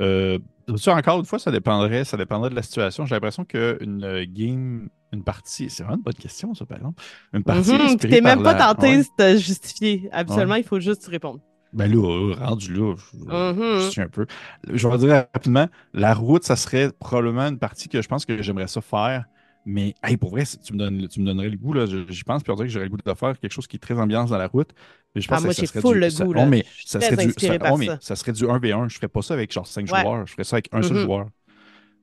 euh, 0.00 0.38
encore 0.86 1.18
une 1.18 1.24
fois, 1.26 1.38
ça 1.38 1.50
dépendrait, 1.50 2.04
ça 2.04 2.16
dépendrait 2.16 2.50
de 2.50 2.54
la 2.54 2.62
situation. 2.62 3.04
J'ai 3.06 3.14
l'impression 3.14 3.44
qu'une 3.44 4.24
game, 4.24 4.88
une 5.12 5.24
partie, 5.24 5.68
c'est 5.68 5.82
vraiment 5.82 5.96
une 5.98 6.02
bonne 6.02 6.14
question, 6.14 6.54
ça, 6.54 6.64
par 6.64 6.78
exemple. 6.78 7.02
Une 7.32 7.42
partie 7.42 7.72
Mhm, 7.72 7.98
Tu 7.98 8.08
t'es 8.08 8.20
même 8.20 8.42
pas 8.42 8.54
la... 8.54 8.74
tenté 8.74 8.96
Ouais, 8.96 8.98
de 8.98 9.04
te 9.16 9.36
justifier. 9.38 10.02
ouais. 10.04 10.08
Habituellement, 10.12 10.54
il 10.54 10.64
faut 10.64 10.80
juste 10.80 11.06
répondre. 11.08 11.40
Ben 11.72 11.90
là, 11.90 11.96
euh, 12.06 12.34
rendu 12.34 12.72
là, 12.74 12.94
je, 12.96 13.18
je 13.18 13.82
Mhm. 13.84 13.90
suis 13.90 14.00
un 14.00 14.08
peu. 14.08 14.26
Je 14.70 14.86
vais 14.88 14.98
dire 14.98 15.26
rapidement, 15.32 15.68
la 15.94 16.12
route, 16.14 16.44
ça 16.44 16.56
serait 16.56 16.90
probablement 17.00 17.48
une 17.48 17.58
partie 17.58 17.88
que 17.88 18.02
je 18.02 18.08
pense 18.08 18.26
que 18.26 18.42
j'aimerais 18.42 18.68
ça 18.68 18.80
faire. 18.80 19.24
Mais 19.64 19.94
hey, 20.02 20.16
pour 20.16 20.30
vrai, 20.30 20.42
tu 20.44 20.72
me 20.72 20.78
donnes, 20.78 21.06
tu 21.08 21.20
me 21.20 21.26
donnerais 21.26 21.48
le 21.48 21.56
goût, 21.56 21.72
là, 21.72 21.86
je- 21.86 22.04
j'y 22.08 22.24
pense, 22.24 22.42
puis 22.42 22.50
on 22.52 22.56
dirait 22.56 22.66
que 22.66 22.72
j'aurais 22.74 22.86
le 22.86 22.90
goût 22.90 22.96
de 22.96 23.14
faire 23.14 23.38
quelque 23.38 23.52
chose 23.52 23.66
qui 23.68 23.76
est 23.76 23.78
très 23.78 23.94
ambiance 23.98 24.28
dans 24.30 24.36
la 24.38 24.48
route. 24.48 24.70
Mais 25.14 25.20
je 25.20 25.28
Ah, 25.30 25.34
pense 25.36 25.44
moi, 25.44 25.54
que 25.54 25.60
ça 25.60 25.66
serait 25.66 25.80
full 25.80 25.94
du. 25.94 26.00
le 26.00 26.10
ça- 26.10 26.24
goût, 26.24 26.30
oh, 26.32 26.34
là. 26.34 26.46
mais 26.46 26.64
Je 26.68 26.80
suis 26.80 26.88
ça 26.88 27.00
serait 27.00 27.26
du. 27.26 27.32
ça- 27.38 27.58
par 27.60 27.72
oh, 27.74 27.76
mais 27.76 27.86
ça. 27.86 27.98
ça 28.00 28.16
serait 28.16 28.32
du 28.32 28.44
1v1. 28.44 28.88
Je 28.88 28.96
ferais 28.96 29.08
pas 29.08 29.22
ça 29.22 29.34
avec 29.34 29.52
genre 29.52 29.66
5 29.66 29.90
Ouais. 29.92 30.00
joueurs. 30.02 30.26
Je 30.26 30.32
ferais 30.32 30.44
ça 30.44 30.56
avec 30.56 30.68
un 30.72 30.82
seul 30.82 30.96
Mhm. 30.96 31.02
joueur. 31.04 31.26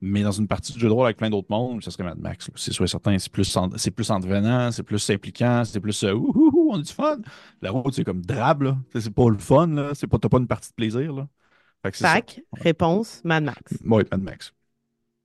Mais 0.01 0.23
dans 0.23 0.31
une 0.31 0.47
partie 0.47 0.73
de 0.73 0.79
jeu 0.79 0.87
de 0.87 0.93
rôle 0.93 1.05
avec 1.05 1.17
plein 1.17 1.29
d'autres 1.29 1.49
mondes, 1.49 1.83
ça 1.83 1.91
serait 1.91 2.03
Mad 2.05 2.19
Max. 2.19 2.49
C'est 2.55 2.71
sûr 2.71 2.85
et 2.85 2.87
certain. 2.87 3.17
C'est 3.19 3.31
plus, 3.31 3.57
c'est 3.77 3.91
plus 3.91 4.09
entrevenant, 4.11 4.71
c'est 4.71 4.83
plus 4.83 5.09
impliquant, 5.09 5.63
c'est 5.65 5.79
plus 5.79 6.03
euh, 6.03 6.13
ouh, 6.13 6.31
ouh, 6.33 6.51
ouh, 6.53 6.69
on 6.71 6.79
a 6.79 6.81
du 6.81 6.91
fun. 6.93 7.17
La 7.61 7.71
route, 7.71 7.93
c'est 7.93 8.03
comme 8.05 8.21
drabe, 8.21 8.61
là. 8.63 8.77
C'est 8.93 9.13
pas 9.13 9.29
le 9.29 9.37
fun, 9.37 9.67
là. 9.67 9.91
C'est 9.93 10.07
pas, 10.07 10.17
t'as 10.17 10.29
pas 10.29 10.37
une 10.37 10.47
partie 10.47 10.69
de 10.69 10.75
plaisir, 10.75 11.13
là. 11.13 11.27
Fait 11.83 11.91
que 11.91 11.97
c'est 11.97 12.03
ça. 12.03 12.21
Réponse, 12.53 13.21
Mad 13.23 13.43
Max. 13.43 13.73
Ouais, 13.85 14.05
Mad 14.11 14.21
Max. 14.21 14.53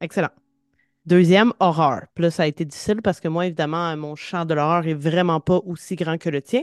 Excellent. 0.01 0.31
Deuxième, 1.07 1.53
horreur. 1.61 2.03
Puis 2.15 2.23
là, 2.23 2.31
ça 2.31 2.45
a 2.45 2.47
été 2.47 2.65
difficile 2.65 3.03
parce 3.03 3.21
que 3.21 3.29
moi, 3.29 3.47
évidemment, 3.47 3.97
mon 3.97 4.17
champ 4.17 4.45
de 4.45 4.55
l'horreur 4.55 4.87
est 4.87 4.95
vraiment 4.95 5.41
pas 5.41 5.59
aussi 5.67 5.97
grand 5.97 6.19
que 6.19 6.31
le 6.31 6.41
tien. 6.41 6.63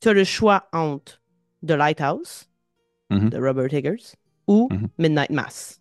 Tu 0.00 0.08
as 0.08 0.12
le 0.12 0.24
choix 0.24 0.68
entre 0.72 1.20
The 1.66 1.72
Lighthouse 1.72 2.48
Mhm. 3.10 3.30
de 3.30 3.38
Robert 3.38 3.74
Eggers 3.74 4.14
ou 4.46 4.68
Mhm. 4.70 4.88
Midnight 4.98 5.30
Mass 5.30 5.79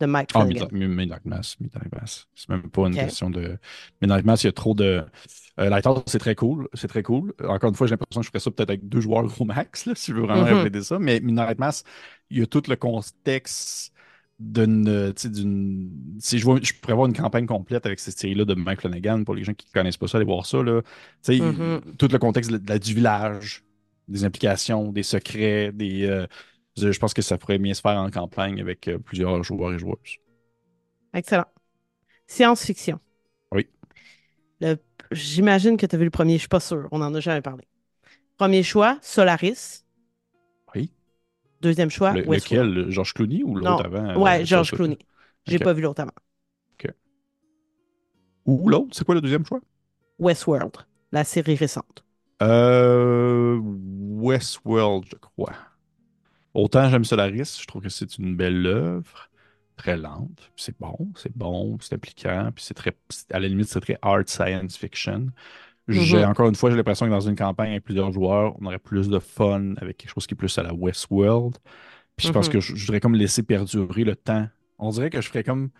de 0.00 0.06
Mike 0.06 0.30
Ah, 0.34 0.40
Flanagan. 0.44 0.68
Midnight, 0.72 0.96
Midnight 0.96 1.24
Mass. 1.26 1.56
Midnight 1.60 1.92
Mass. 1.92 2.26
C'est 2.34 2.48
même 2.50 2.70
pas 2.70 2.86
une 2.86 2.94
question 2.94 3.30
de. 3.30 3.58
Midnight 4.00 4.24
Mass, 4.24 4.44
il 4.44 4.46
y 4.46 4.50
a 4.50 4.52
trop 4.52 4.74
de. 4.74 5.04
Euh, 5.60 5.68
Lighthouse, 5.68 6.02
c'est 6.06 6.18
très 6.20 6.36
cool. 6.36 6.68
C'est 6.74 6.86
très 6.88 7.02
cool. 7.02 7.34
Encore 7.44 7.70
une 7.70 7.74
fois, 7.76 7.86
j'ai 7.88 7.92
l'impression 7.92 8.20
que 8.20 8.26
je 8.26 8.30
ferais 8.30 8.38
ça 8.40 8.50
peut-être 8.52 8.70
avec 8.70 8.88
deux 8.88 9.00
joueurs 9.00 9.24
gros 9.24 9.44
max, 9.44 9.86
là, 9.86 9.94
si 9.96 10.12
je 10.12 10.16
veux 10.16 10.22
vraiment 10.26 10.42
Mhm. 10.46 10.58
répéter 10.58 10.82
ça. 10.84 10.98
Mais 11.00 11.18
Midnight 11.20 11.58
Mass, 11.58 11.82
il 12.30 12.38
y 12.38 12.42
a 12.42 12.46
tout 12.46 12.62
le 12.68 12.76
contexte 12.76 13.92
d'une. 14.38 15.12
Si 16.20 16.38
je, 16.38 16.44
vois, 16.44 16.60
je 16.62 16.72
pourrais 16.80 16.94
voir 16.94 17.06
une 17.08 17.12
campagne 17.16 17.46
complète 17.46 17.86
avec 17.86 17.98
cette 17.98 18.18
série-là 18.18 18.44
de 18.44 18.54
Mike 18.54 18.80
Flanagan, 18.82 19.24
pour 19.24 19.34
les 19.34 19.42
gens 19.44 19.54
qui 19.54 19.66
ne 19.66 19.72
connaissent 19.80 19.96
pas 19.96 20.06
ça, 20.08 20.18
allez 20.18 20.24
voir 20.26 20.46
ça. 20.46 20.62
Là. 20.62 20.82
Tu 21.24 21.38
sais, 21.38 21.40
Mhm. 21.40 21.96
tout 21.98 22.08
le 22.10 22.18
contexte 22.18 22.50
de 22.52 22.78
du 22.78 22.94
village, 22.94 23.64
des 24.06 24.24
implications, 24.24 24.92
des 24.92 25.02
secrets, 25.02 25.72
des. 25.72 26.06
euh, 26.06 26.26
je 26.80 26.98
pense 26.98 27.14
que 27.14 27.22
ça 27.22 27.38
pourrait 27.38 27.58
bien 27.58 27.74
se 27.74 27.80
faire 27.80 27.98
en 27.98 28.10
campagne 28.10 28.60
avec 28.60 28.88
euh, 28.88 28.98
plusieurs 28.98 29.42
joueurs 29.42 29.72
et 29.74 29.78
joueuses. 29.78 30.18
Excellent. 31.12 31.46
Science-fiction. 32.28 33.00
Oui. 33.52 33.68
J'imagine 35.10 35.76
que 35.76 35.86
tu 35.86 35.94
as 35.96 35.98
vu 35.98 36.04
le 36.04 36.10
premier, 36.10 36.34
je 36.34 36.40
suis 36.40 36.48
pas 36.48 36.60
sûre. 36.60 36.88
On 36.92 36.98
n'en 36.98 37.14
a 37.14 37.20
jamais 37.20 37.40
parlé. 37.40 37.64
Premier 38.36 38.62
choix, 38.62 38.98
Solaris. 39.02 39.84
Oui. 40.74 40.90
Deuxième 41.60 41.90
choix, 41.90 42.12
Le- 42.14 42.26
Westworld. 42.26 42.72
lequel? 42.72 42.90
Georges 42.90 43.14
Clooney 43.14 43.42
ou 43.42 43.54
l'autre 43.54 43.84
avant? 43.86 44.16
Ouais, 44.20 44.44
George 44.44 44.72
Clooney. 44.72 44.98
J'ai 45.46 45.56
Ok. 45.56 45.62
pas 45.64 45.72
vu 45.72 45.82
l'autre 45.82 46.02
avant. 46.02 46.12
Ou 48.46 48.68
l'autre? 48.68 48.96
C'est 48.96 49.04
quoi 49.04 49.14
le 49.14 49.20
deuxième 49.20 49.44
choix? 49.46 49.60
Westworld, 50.18 50.86
la 51.12 51.24
série 51.24 51.56
récente. 51.56 52.04
Euh, 52.42 53.58
Westworld, 53.62 55.06
je 55.10 55.16
crois. 55.16 55.54
Autant 56.54 56.88
j'aime 56.90 57.04
Solaris, 57.04 57.58
je 57.60 57.66
trouve 57.66 57.82
que 57.82 57.88
c'est 57.88 58.18
une 58.18 58.36
belle 58.36 58.66
œuvre, 58.66 59.30
très 59.76 59.96
lente. 59.96 60.50
C'est 60.56 60.76
bon, 60.78 61.12
c'est 61.16 61.36
bon, 61.36 61.78
c'est 61.80 61.94
impliquant, 61.94 62.50
puis 62.54 62.64
c'est 62.64 62.74
très, 62.74 62.96
à 63.32 63.38
la 63.38 63.48
limite, 63.48 63.68
c'est 63.68 63.80
très 63.80 63.98
art 64.02 64.24
science 64.26 64.76
fiction. 64.76 65.28
J'ai, 65.88 66.24
Mhm. 66.24 66.24
encore 66.24 66.48
une 66.48 66.54
fois, 66.56 66.70
j'ai 66.70 66.76
l'impression 66.76 67.06
que 67.06 67.10
dans 67.12 67.20
une 67.20 67.36
campagne 67.36 67.72
avec 67.72 67.84
plusieurs 67.84 68.12
joueurs, 68.12 68.56
on 68.60 68.66
aurait 68.66 68.78
plus 68.78 69.08
de 69.08 69.18
fun 69.20 69.74
avec 69.78 69.98
quelque 69.98 70.12
chose 70.14 70.26
qui 70.26 70.34
est 70.34 70.36
plus 70.36 70.56
à 70.58 70.62
la 70.62 70.74
Westworld. 70.74 71.56
Puis 72.16 72.26
je 72.28 72.32
pense 72.32 72.48
Mhm. 72.48 72.52
que 72.52 72.60
je, 72.60 72.74
je 72.76 72.86
voudrais 72.86 73.00
comme 73.00 73.14
laisser 73.14 73.42
perdurer 73.42 74.04
le 74.04 74.16
temps. 74.16 74.48
On 74.78 74.90
dirait 74.90 75.10
que 75.10 75.20
je 75.20 75.28
ferais 75.28 75.44
comme 75.44 75.70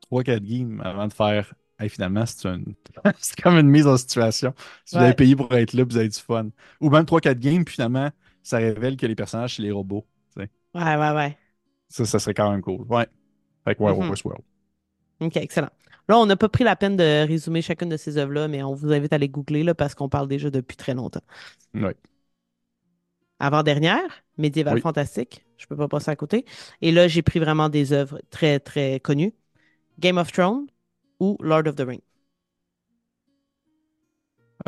3-4 0.00 0.42
games 0.44 0.80
avant 0.84 1.08
de 1.08 1.12
faire. 1.12 1.54
Hey, 1.78 1.88
finalement, 1.88 2.26
c'est 2.26 2.46
une... 2.48 2.74
c'est 3.20 3.40
comme 3.40 3.56
une 3.58 3.68
mise 3.68 3.86
en 3.86 3.96
situation. 3.96 4.54
Si 4.84 4.96
vous 4.98 5.02
avez 5.04 5.14
payé 5.14 5.36
pour 5.36 5.52
être 5.54 5.72
là, 5.74 5.84
vous 5.84 5.96
avez 5.96 6.08
du 6.08 6.18
fun. 6.20 6.48
Ou 6.80 6.90
même 6.90 7.06
3-4 7.06 7.38
games, 7.40 7.64
puis 7.64 7.74
finalement, 7.74 8.10
ça 8.42 8.58
révèle 8.58 8.96
que 8.96 9.06
les 9.06 9.14
personnages, 9.14 9.56
c'est 9.56 9.62
les 9.62 9.70
robots. 9.70 10.06
tu 10.36 10.42
sais. 10.42 10.50
Ouais, 10.74 10.96
ouais, 10.96 11.10
ouais. 11.14 11.38
Ça, 11.88 12.04
ça 12.04 12.18
serait 12.18 12.34
quand 12.34 12.50
même 12.50 12.62
cool. 12.62 12.82
Ouais. 12.88 13.06
Fait 13.64 13.74
que 13.74 13.82
ouais, 13.82 13.92
Mhm. 13.92 14.10
Westworld. 14.10 14.42
OK, 15.20 15.36
excellent. 15.36 15.70
Là, 16.08 16.18
on 16.18 16.26
n'a 16.26 16.36
pas 16.36 16.48
pris 16.48 16.64
la 16.64 16.76
peine 16.76 16.96
de 16.96 17.26
résumer 17.26 17.62
chacune 17.62 17.88
de 17.88 17.96
ces 17.96 18.16
œuvres-là, 18.16 18.48
mais 18.48 18.62
on 18.62 18.74
vous 18.74 18.92
invite 18.92 19.12
à 19.12 19.18
les 19.18 19.28
googler 19.28 19.62
là, 19.62 19.74
parce 19.74 19.94
qu'on 19.94 20.08
parle 20.08 20.28
déjà 20.28 20.50
depuis 20.50 20.76
très 20.76 20.94
longtemps. 20.94 21.20
Ouais. 21.74 21.94
Avant-dernière, 23.38 24.22
médiéval 24.38 24.74
Oui. 24.74 24.80
fantastique. 24.80 25.44
Je 25.56 25.66
peux 25.66 25.76
pas 25.76 25.88
passer 25.88 26.10
à 26.10 26.16
côté. 26.16 26.44
Et 26.82 26.92
là, 26.92 27.08
j'ai 27.08 27.22
pris 27.22 27.38
vraiment 27.38 27.68
des 27.68 27.92
œuvres 27.92 28.20
très, 28.30 28.60
très 28.60 29.00
connues. 29.00 29.34
Game 29.98 30.18
of 30.18 30.32
Thrones 30.32 30.66
ou 31.20 31.36
Lord 31.40 31.66
of 31.66 31.76
the 31.76 31.80
Rings? 31.82 32.02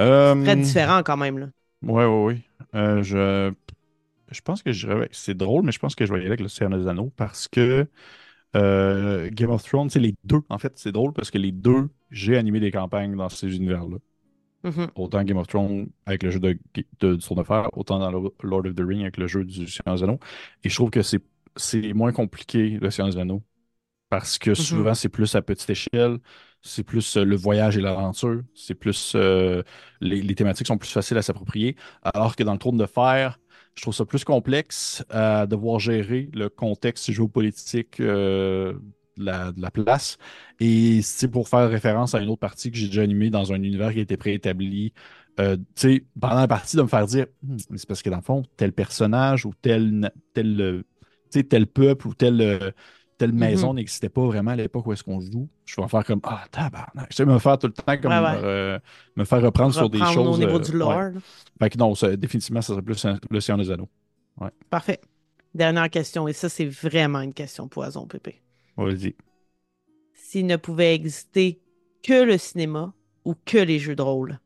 Euh, 0.01 0.43
Très 0.43 0.57
différent 0.57 1.03
quand 1.03 1.17
même, 1.17 1.39
là. 1.39 1.47
Ouais, 1.83 2.05
ouais, 2.07 2.25
ouais. 2.25 2.39
Euh, 2.75 3.03
je... 3.03 3.53
je 4.33 4.41
pense 4.43 4.63
que 4.63 4.73
C'est 5.13 5.35
drôle, 5.37 5.65
mais 5.65 5.73
je 5.73 5.79
pense 5.79 5.95
que 5.95 6.07
je 6.07 6.13
vais 6.13 6.19
y 6.19 6.21
aller 6.23 6.29
avec 6.29 6.41
le 6.41 6.49
Seigneur 6.49 6.79
des 6.79 6.89
Anneaux 6.89 7.13
parce 7.17 7.49
que 7.49 7.87
euh, 8.57 9.31
Game 9.33 9.51
of 9.51 9.65
Thrones, 9.65 9.91
c'est 9.91 10.01
les 10.01 10.15
deux. 10.25 10.43
En 10.51 10.59
fait, 10.59 10.75
c'est 10.79 10.93
drôle 10.93 11.13
parce 11.13 11.31
que 11.31 11.39
les 11.39 11.53
deux, 11.53 11.89
j'ai 12.11 12.37
animé 12.39 12.61
des 12.61 12.71
campagnes 12.71 13.17
dans 13.17 13.29
ces 13.29 13.55
univers-là. 13.57 13.99
Mhm. 14.63 14.93
Autant 14.95 15.25
Game 15.25 15.39
of 15.39 15.47
Thrones 15.49 15.89
avec 16.07 16.23
le 16.23 16.31
jeu 16.31 16.41
de, 16.41 16.59
de, 17.01 17.17
de 17.17 17.43
Fer, 17.45 17.71
autant 17.79 17.99
dans 17.99 18.11
Lord 18.11 18.67
of 18.67 18.75
the 18.75 18.81
Ring 18.81 19.03
avec 19.03 19.17
le 19.19 19.27
jeu 19.29 19.45
du 19.45 19.67
Seigneur 19.69 19.97
des 19.97 20.03
Anneaux. 20.05 20.21
Et 20.65 20.69
je 20.71 20.75
trouve 20.75 20.91
que 20.91 21.03
c'est 21.03 21.95
moins 21.95 22.13
compliqué, 22.13 22.79
le 22.81 22.91
Seigneur 22.91 23.13
des 23.15 23.19
Anneaux. 23.21 23.43
Parce 24.09 24.39
que 24.39 24.55
souvent, 24.55 24.95
c'est 24.95 25.09
plus 25.09 25.35
à 25.37 25.43
petite 25.43 25.71
échelle, 25.71 26.19
c'est 26.61 26.85
plus 26.85 27.17
euh, 27.17 27.25
le 27.25 27.35
voyage 27.37 27.79
et 27.79 27.81
l'aventure, 27.81 28.43
c'est 28.55 28.75
plus. 28.75 29.15
euh, 29.17 29.63
les, 30.03 30.21
les 30.21 30.35
thématiques 30.35 30.67
sont 30.67 30.77
plus 30.77 30.91
faciles 30.91 31.17
à 31.17 31.23
s'approprier. 31.23 31.77
Alors 32.03 32.37
que 32.37 32.43
dans 32.43 32.53
le 32.53 32.59
Trône 32.59 32.77
de 32.77 32.85
Fer, 32.87 33.39
je 33.75 33.83
trouve 33.83 33.95
ça 33.95 34.05
plus 34.05 34.25
complexe 34.25 35.05
à 35.11 35.47
devoir 35.47 35.79
gérer 35.81 36.29
le 36.35 36.49
contexte 36.49 37.11
géopolitique 37.11 38.01
euh, 38.01 38.75
de, 39.17 39.25
la, 39.25 39.71
place. 39.71 40.19
Et 40.61 41.03
c'est 41.03 41.29
pour 41.29 41.49
faire 41.49 41.69
référence 41.69 42.15
à 42.15 42.21
une 42.21 42.29
autre 42.29 42.41
partie 42.41 42.71
que 42.71 42.77
j'ai 42.77 42.87
déjà 42.87 43.03
animée 43.03 43.31
dans 43.31 43.53
un 43.53 43.63
univers 43.63 43.93
qui 43.93 43.99
a 43.99 44.03
été 44.03 44.17
préétabli. 44.17 44.93
Euh, 45.41 45.57
pendant 46.21 46.41
la 46.41 46.49
partie, 46.49 46.77
de 46.77 46.83
me 46.83 46.89
faire 46.89 47.07
dire, 47.07 47.27
Hmm, 47.43 47.57
c'est 47.77 47.87
parce 47.87 48.03
que 48.03 48.11
dans 48.11 48.17
le 48.17 48.23
fond, 48.23 48.43
tel 48.57 48.73
personnage 48.73 49.47
ou 49.47 49.53
tel, 49.63 50.13
tel, 50.35 50.61
euh, 50.61 50.83
tel 51.31 51.67
peuple 51.67 52.09
ou 52.09 52.15
tel, 52.15 52.41
euh, 52.41 52.71
telle 53.19 53.33
maison 53.33 53.75
n'existait 53.75 54.09
pas 54.09 54.25
vraiment 54.27 54.51
à 54.53 54.57
l'époque 54.57 54.87
où 54.87 54.93
est-ce 54.93 55.05
qu'on 55.05 55.21
joue. 55.21 55.49
Je 55.65 55.77
vais 55.77 55.83
en 55.83 55.89
faire 55.89 56.05
comme, 56.05 56.21
ah, 56.25 56.45
tabarnak. 56.51 57.09
Je 57.11 57.17
sais, 57.17 57.25
me 57.25 57.39
faire 57.39 57.59
tout 57.59 57.69
le 57.69 57.73
temps 57.73 57.97
comme, 57.99 58.11
Ouais, 58.13 58.19
ouais. 58.21 58.41
euh, 58.43 58.79
me 59.17 59.25
faire 59.25 59.43
reprendre 59.43 59.73
sur 59.75 59.89
des 59.91 59.99
choses. 59.99 60.17
au 60.19 60.39
niveau 60.39 60.57
euh, 60.57 60.61
du 60.61 60.73
ouais. 60.73 60.77
lore. 60.79 60.93
là. 60.93 61.11
Fait 61.61 61.71
que 61.71 61.79
non, 61.79 61.95
ça- 61.95 62.17
définitivement, 62.17 62.61
ça 62.63 62.73
serait 62.73 62.83
plus 62.83 63.05
un- 63.05 63.19
le 63.31 63.41
Seigneur 63.41 63.65
des 63.65 63.71
Anneaux. 63.71 63.89
Parfait. 64.71 65.01
Dernière 65.55 65.91
question, 65.91 66.27
et 66.29 66.33
ça, 66.33 66.49
c'est 66.49 66.65
vraiment 66.67 67.21
une 67.21 67.35
question 67.35 67.69
poison, 67.69 68.07
Pépé. 68.07 68.41
Vas-y. 68.77 69.15
S'il 70.15 70.47
ne 70.47 70.57
pouvait 70.57 70.95
exister 70.95 71.61
que 72.03 72.23
le 72.25 72.39
cinéma 72.39 72.95
ou 73.25 73.35
que 73.45 73.59
les 73.59 73.79
jeux 73.79 73.95
de 73.95 74.03
rôle? 74.03 74.39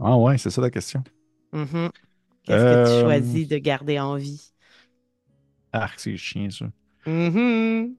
Ah 0.00 0.16
ouais, 0.18 0.36
c'est 0.38 0.50
ça 0.50 0.60
la 0.60 0.70
question. 0.70 1.02
Mhm. 1.52 1.90
Qu'est-ce 2.42 2.64
que 2.64 2.84
tu 2.84 2.90
Euh, 2.90 3.02
choisis 3.02 3.48
de 3.48 3.58
garder 3.58 4.00
en 4.00 4.16
vie? 4.16 4.52
Ah, 5.74 5.90
c'est 5.98 6.16
chiant, 6.16 6.48
ça. 6.50 6.66
Mhm. 7.06 7.96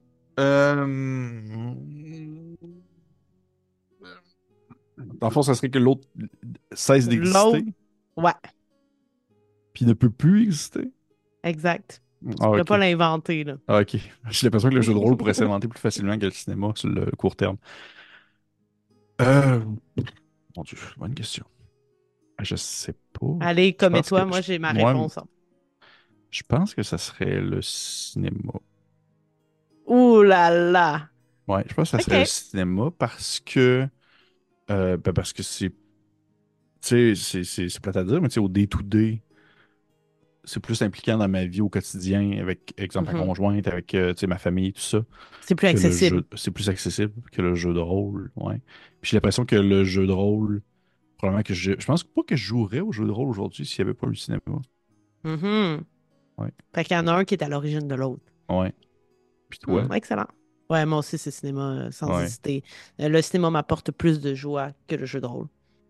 Dans 5.20 5.28
le 5.28 5.32
fond, 5.32 5.42
ça 5.42 5.54
serait 5.54 5.68
que 5.70 5.78
l'autre 5.78 6.08
cesse 6.72 7.08
L'autre. 7.08 7.58
d'exister, 7.58 7.74
Ouais, 8.16 8.32
puis 9.72 9.84
ne 9.84 9.92
peut 9.92 10.10
plus 10.10 10.44
exister. 10.44 10.90
exact. 11.42 12.02
Ah, 12.26 12.30
Tu 12.30 12.50
peux 12.50 12.60
ok. 12.60 12.64
pas 12.64 12.78
l'inventer, 12.78 13.44
là. 13.44 13.56
Ah, 13.68 13.80
ok. 13.80 13.96
J'ai 14.30 14.46
l'impression 14.46 14.70
que 14.70 14.74
le 14.74 14.80
jeu 14.82 14.92
de 14.94 14.98
rôle 14.98 15.16
pourrait 15.16 15.34
s'inventer 15.34 15.68
plus 15.68 15.78
facilement 15.80 16.18
que 16.18 16.24
le 16.26 16.30
cinéma 16.32 16.72
sur 16.74 16.88
le 16.88 17.10
court 17.12 17.36
terme. 17.36 17.56
Euh... 19.20 19.60
Mon 20.56 20.62
Dieu, 20.62 20.78
bonne 20.96 21.14
question. 21.14 21.44
Je 22.40 22.56
sais 22.56 22.94
pas. 23.12 23.26
Allez, 23.40 23.74
commets-toi. 23.74 24.24
que 24.24 24.28
Moi, 24.28 24.40
j'ai 24.40 24.58
ma 24.58 24.72
moi, 24.72 24.90
réponse. 24.90 25.18
hein. 25.18 25.26
Je 26.36 26.42
pense 26.46 26.74
que 26.74 26.82
ça 26.82 26.98
serait 26.98 27.40
le 27.40 27.62
cinéma. 27.62 28.52
Ouh 29.86 30.22
là 30.22 30.50
là! 30.50 31.08
Ouais, 31.48 31.64
je 31.68 31.74
pense 31.74 31.88
que 31.88 31.90
ça 31.92 31.98
serait 32.00 32.18
le 32.18 32.24
cinéma 32.24 32.90
parce 32.98 33.40
que. 33.40 33.88
euh, 34.70 34.96
ben 34.98 35.12
parce 35.14 35.32
que 35.34 35.42
c'est. 35.42 35.70
Tu 36.80 37.14
sais, 37.14 37.14
c'est- 37.14 37.44
c'est 37.44 37.68
c'est 37.68 37.80
plate 37.80 37.96
à 37.96 38.04
dire, 38.04 38.20
mais 38.22 38.28
tu 38.28 38.34
sais, 38.34 38.40
au 38.40 38.48
day-to-day, 38.48 39.22
c'est 40.44 40.60
plus 40.60 40.82
impliquant 40.82 41.18
dans 41.18 41.28
ma 41.28 41.44
vie 41.44 41.60
au 41.60 41.68
quotidien, 41.68 42.38
avec, 42.40 42.72
exemple, 42.78 43.06
ma 43.06 43.14
Mhm. 43.14 43.14
conjointe, 43.14 43.66
avec, 43.66 43.94
euh, 43.94 44.14
tu 44.14 44.20
sais, 44.20 44.26
ma 44.26 44.38
famille, 44.38 44.72
tout 44.72 44.80
ça, 44.80 45.04
C'est 45.40 45.54
plus 45.54 45.68
accessible. 45.68 46.24
c'est 46.36 46.50
plus 46.52 46.68
accessible 46.70 47.14
que 47.32 47.42
le 47.42 47.54
jeu 47.54 47.74
de 47.74 47.80
rôle, 47.80 48.30
ouais. 48.36 48.60
Puis 49.00 49.10
j'ai 49.12 49.16
l'impression 49.16 49.46
que 49.46 49.56
le 49.56 49.84
jeu 49.84 50.06
de 50.06 50.12
rôle, 50.12 50.62
probablement 51.18 51.44
que 51.44 51.54
je, 51.54 51.72
je 51.78 51.86
pense 51.86 52.04
pas 52.04 52.22
que 52.24 52.36
je 52.36 52.44
jouerais 52.44 52.80
au 52.80 52.92
jeu 52.92 53.06
de 53.06 53.12
rôle 53.12 53.30
aujourd'hui 53.30 53.66
s'il 53.66 53.84
n'y 53.84 53.90
avait 53.90 53.98
pas 53.98 54.06
eu 54.08 54.10
le 54.12 54.16
cinéma. 54.16 54.42
Mhm. 55.24 55.86
Ouais. 56.38 56.50
Fait 56.74 56.84
qu'il 56.84 56.96
y 56.96 57.00
en 57.00 57.06
a 57.06 57.12
un 57.12 57.24
qui 57.24 57.34
est 57.34 57.42
à 57.42 57.48
l'origine 57.48 57.86
de 57.88 57.94
l'autre. 57.94 58.22
Ouais. 58.50 58.72
Puis 59.48 59.58
toi? 59.60 59.82
Hmm, 59.84 59.92
excellent. 59.92 60.26
Ouais, 60.68 60.84
moi 60.84 60.98
aussi, 60.98 61.16
c'est 61.18 61.30
cinéma, 61.30 61.86
euh, 61.86 61.90
sans 61.92 62.08
Ouais. 62.14 62.24
hésiter. 62.24 62.64
Euh, 63.00 63.08
Le 63.08 63.22
cinéma 63.22 63.50
m'apporte 63.50 63.92
plus 63.92 64.20
de 64.20 64.34
joie 64.34 64.72
que 64.88 64.96
le 64.96 65.06
jeu 65.06 65.20
de 65.20 65.26
rôle. 65.26 65.46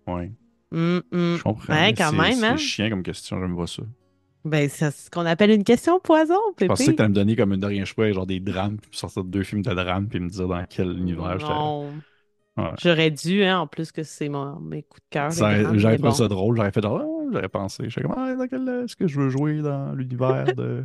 Ouais. 0.07 0.31
Hum, 0.73 1.03
hum. 1.13 1.37
Je 1.39 1.43
comprends. 1.43 1.73
Ouais, 1.73 1.95
quand 1.95 2.11
c'est- 2.11 2.17
même, 2.17 2.45
hein? 2.45 2.57
C'est 2.59 2.63
chiant 2.65 2.91
comme 2.91 3.03
question, 3.03 3.41
j'aime 3.41 3.57
pas 3.57 3.67
ça. 3.67 3.83
Ben, 4.45 4.69
c'est 4.69 4.91
ce 4.93 5.11
qu'on 5.11 5.27
appelle 5.27 5.51
une 5.51 5.65
question 5.65 5.99
poison, 5.99 6.35
Je 6.61 6.67
pensais 6.67 6.87
que 6.87 6.91
t'allais 6.93 7.09
me 7.09 7.15
donner 7.15 7.35
comme 7.35 7.53
un 7.53 7.59
dernier 7.59 7.85
choix, 7.85 8.13
genre 8.13 8.27
des 8.27 8.39
drames, 8.39 8.77
puis 8.77 8.91
sortir 8.97 9.25
deux 9.25 9.43
films 9.43 9.63
de 9.63 9.73
drames, 9.75 10.07
puis 10.07 10.21
me 10.21 10.29
dire 10.29 10.47
dans 10.47 10.65
quel 10.69 10.91
univers 10.97 11.39
j'étais. 11.41 11.53
Ouais. 12.63 12.71
J'aurais 12.81 13.11
dû, 13.11 13.43
hein, 13.45 13.61
en 13.61 13.67
plus 13.67 13.91
que 13.93 14.03
c'est 14.03 14.29
mon, 14.29 14.61
mes 14.61 14.83
coups 14.83 15.03
de 15.03 15.07
cœur, 15.11 15.31
J'aurais 15.31 15.63
trouvé 15.65 15.99
bon. 15.99 16.11
ça 16.13 16.29
drôle, 16.29 16.57
j'aurais 16.57 16.71
fait 16.71 16.81
genre, 16.83 17.03
j'aurais 17.33 17.49
pensé. 17.49 17.89
J'étais 17.89 18.03
comme, 18.03 18.15
ah, 18.17 18.35
dans 18.35 18.47
quel 18.49 18.69
est-ce 18.69 18.97
que 18.97 19.07
je 19.07 19.21
veux 19.21 19.31
jouer 19.31 19.63
dans 19.63 19.93
l'univers 19.95 20.53
de, 20.55 20.85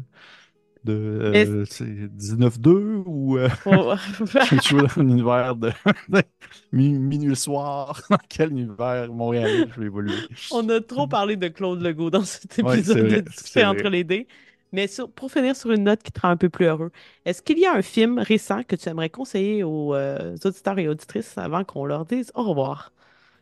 de 0.83 0.93
euh, 0.93 1.65
c'est 1.65 1.85
19-2 2.15 3.03
ou 3.05 3.37
euh, 3.37 3.49
Oh. 3.65 3.95
je 4.51 4.55
veux 4.55 4.59
jouer 4.61 4.87
dans 4.95 5.03
l'univers 5.03 5.55
de 5.55 5.71
mi- 6.71 6.97
minuit 6.99 7.35
soir? 7.35 8.01
Dans 8.09 8.17
quel 8.29 8.51
univers 8.51 9.11
Montréal 9.11 9.69
je 9.73 9.79
vais 9.79 9.85
évoluer? 9.87 10.25
On 10.49 10.67
a 10.69 10.81
trop 10.81 11.07
parlé 11.07 11.35
de 11.37 11.47
Claude 11.47 11.81
Legault 11.81 12.09
dans 12.09 12.23
cet 12.23 12.59
épisode 12.59 12.97
vrai, 12.97 13.21
de 13.21 13.23
c'est 13.31 13.65
entre 13.65 13.89
les 13.89 14.03
dés. 14.03 14.27
Mais 14.73 14.87
sur- 14.87 15.11
pour 15.11 15.31
finir 15.31 15.55
sur 15.55 15.71
une 15.71 15.83
note 15.83 16.01
qui 16.01 16.11
te 16.11 16.21
rend 16.21 16.29
un 16.29 16.37
peu 16.37 16.49
plus 16.49 16.65
heureux, 16.65 16.91
est-ce 17.25 17.41
qu'il 17.41 17.59
y 17.59 17.65
a 17.65 17.73
un 17.73 17.81
film 17.81 18.19
récent 18.19 18.63
que 18.63 18.75
tu 18.75 18.87
aimerais 18.89 19.09
conseiller 19.09 19.63
aux 19.63 19.93
euh, 19.93 20.35
auditeurs 20.45 20.79
et 20.79 20.87
auditrices 20.87 21.37
avant 21.37 21.63
qu'on 21.65 21.85
leur 21.85 22.05
dise 22.05 22.31
au 22.35 22.43
revoir? 22.43 22.91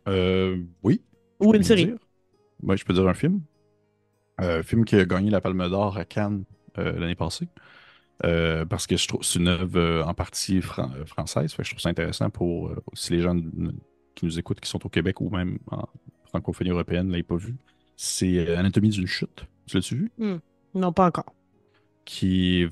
Euh, 0.08 0.64
oui. 0.84 1.04
Ou 1.40 1.54
une 1.54 1.64
série? 1.64 1.86
dire. 1.86 1.98
Je 2.68 2.84
peux 2.84 2.94
dire 2.94 3.07
un 3.07 3.14
film. 3.14 3.41
Euh, 4.41 4.60
un 4.60 4.64
film 4.64 4.86
qui 4.86 4.95
a 4.95 5.06
gagné 5.06 5.30
la 5.30 5.41
Palme 5.41 5.69
d'Or 5.69 5.98
à 5.98 6.06
Cannes 6.06 6.44
euh, 6.77 6.98
l'année 6.99 7.15
passée. 7.15 7.48
Euh, 8.26 8.65
parce 8.65 8.86
que 8.86 8.98
je 8.98 9.07
trouve 9.07 9.23
c'est 9.23 9.40
une 9.40 9.48
œuvre 9.48 10.03
en 10.06 10.14
partie 10.14 10.61
fran- 10.61 10.91
française. 11.06 11.56
Je 11.57 11.69
trouve 11.69 11.80
ça 11.80 11.90
intéressant 11.90 12.30
pour 12.30 12.72
si 12.94 13.14
les 13.14 13.22
gens 13.22 13.36
qui 14.15 14.26
nous 14.26 14.40
écoutent, 14.40 14.60
qui 14.60 14.69
sont 14.69 14.86
au 14.86 14.90
Québec 14.90 15.22
ou 15.22 15.30
même 15.30 15.57
en 15.72 15.88
francophonie 16.27 16.69
européenne, 16.69 17.07
ne 17.07 17.11
l'avaient 17.11 17.23
pas 17.23 17.38
vu. 17.38 17.56
C'est 17.95 18.56
Anatomie 18.56 18.90
d'une 18.90 19.07
chute. 19.07 19.45
Tu 19.68 19.77
l'as-tu 19.77 19.95
vu? 19.95 20.11
Non, 20.76 20.91
pas 20.94 21.07
encore. 21.07 21.34
Qui 22.10 22.64
est 22.64 22.69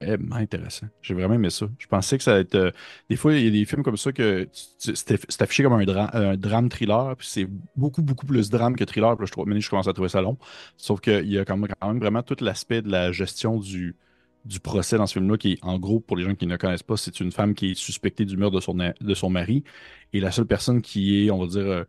vraiment 0.00 0.36
intéressant. 0.36 0.86
J'ai 1.02 1.14
vraiment 1.14 1.34
aimé 1.34 1.50
ça. 1.50 1.66
Je 1.76 1.86
pensais 1.88 2.16
que 2.18 2.22
ça 2.22 2.32
allait 2.32 2.42
être. 2.42 2.54
euh, 2.54 2.70
des 3.10 3.16
fois, 3.16 3.34
il 3.34 3.44
y 3.44 3.48
a 3.48 3.50
des 3.50 3.64
films 3.64 3.82
comme 3.82 3.96
ça 3.96 4.12
que 4.12 4.48
c'est 4.78 5.42
affiché 5.42 5.64
comme 5.64 5.72
un, 5.72 5.84
dra- 5.84 6.16
un 6.16 6.36
drame 6.36 6.68
thriller, 6.68 7.16
puis 7.16 7.26
c'est 7.28 7.48
beaucoup, 7.74 8.02
beaucoup 8.02 8.26
plus 8.26 8.48
drame 8.48 8.76
que 8.76 8.84
thriller. 8.84 9.16
Puis 9.16 9.26
je, 9.26 9.32
trouve, 9.32 9.46
je 9.52 9.70
commence 9.70 9.88
à 9.88 9.92
trouver 9.92 10.08
ça 10.08 10.22
long. 10.22 10.38
Sauf 10.76 11.00
qu'il 11.00 11.28
y 11.28 11.36
a 11.38 11.44
quand 11.44 11.56
même, 11.56 11.68
quand 11.80 11.88
même 11.88 11.98
vraiment 11.98 12.22
tout 12.22 12.36
l'aspect 12.40 12.80
de 12.80 12.88
la 12.90 13.10
gestion 13.10 13.58
du, 13.58 13.96
du 14.44 14.60
procès 14.60 14.96
dans 14.98 15.06
ce 15.08 15.14
film-là, 15.14 15.36
qui 15.36 15.58
en 15.62 15.78
gros, 15.80 15.98
pour 15.98 16.16
les 16.16 16.24
gens 16.24 16.36
qui 16.36 16.46
ne 16.46 16.56
connaissent 16.56 16.84
pas, 16.84 16.96
c'est 16.96 17.18
une 17.18 17.32
femme 17.32 17.54
qui 17.54 17.72
est 17.72 17.74
suspectée 17.74 18.24
du 18.24 18.36
meurtre 18.36 18.54
de 18.56 18.60
son, 18.60 18.74
de 18.74 19.14
son 19.14 19.30
mari. 19.30 19.64
Et 20.12 20.20
la 20.20 20.30
seule 20.30 20.46
personne 20.46 20.80
qui 20.80 21.26
est, 21.26 21.30
on 21.32 21.38
va 21.40 21.46
dire, 21.48 21.66
euh, 21.66 21.84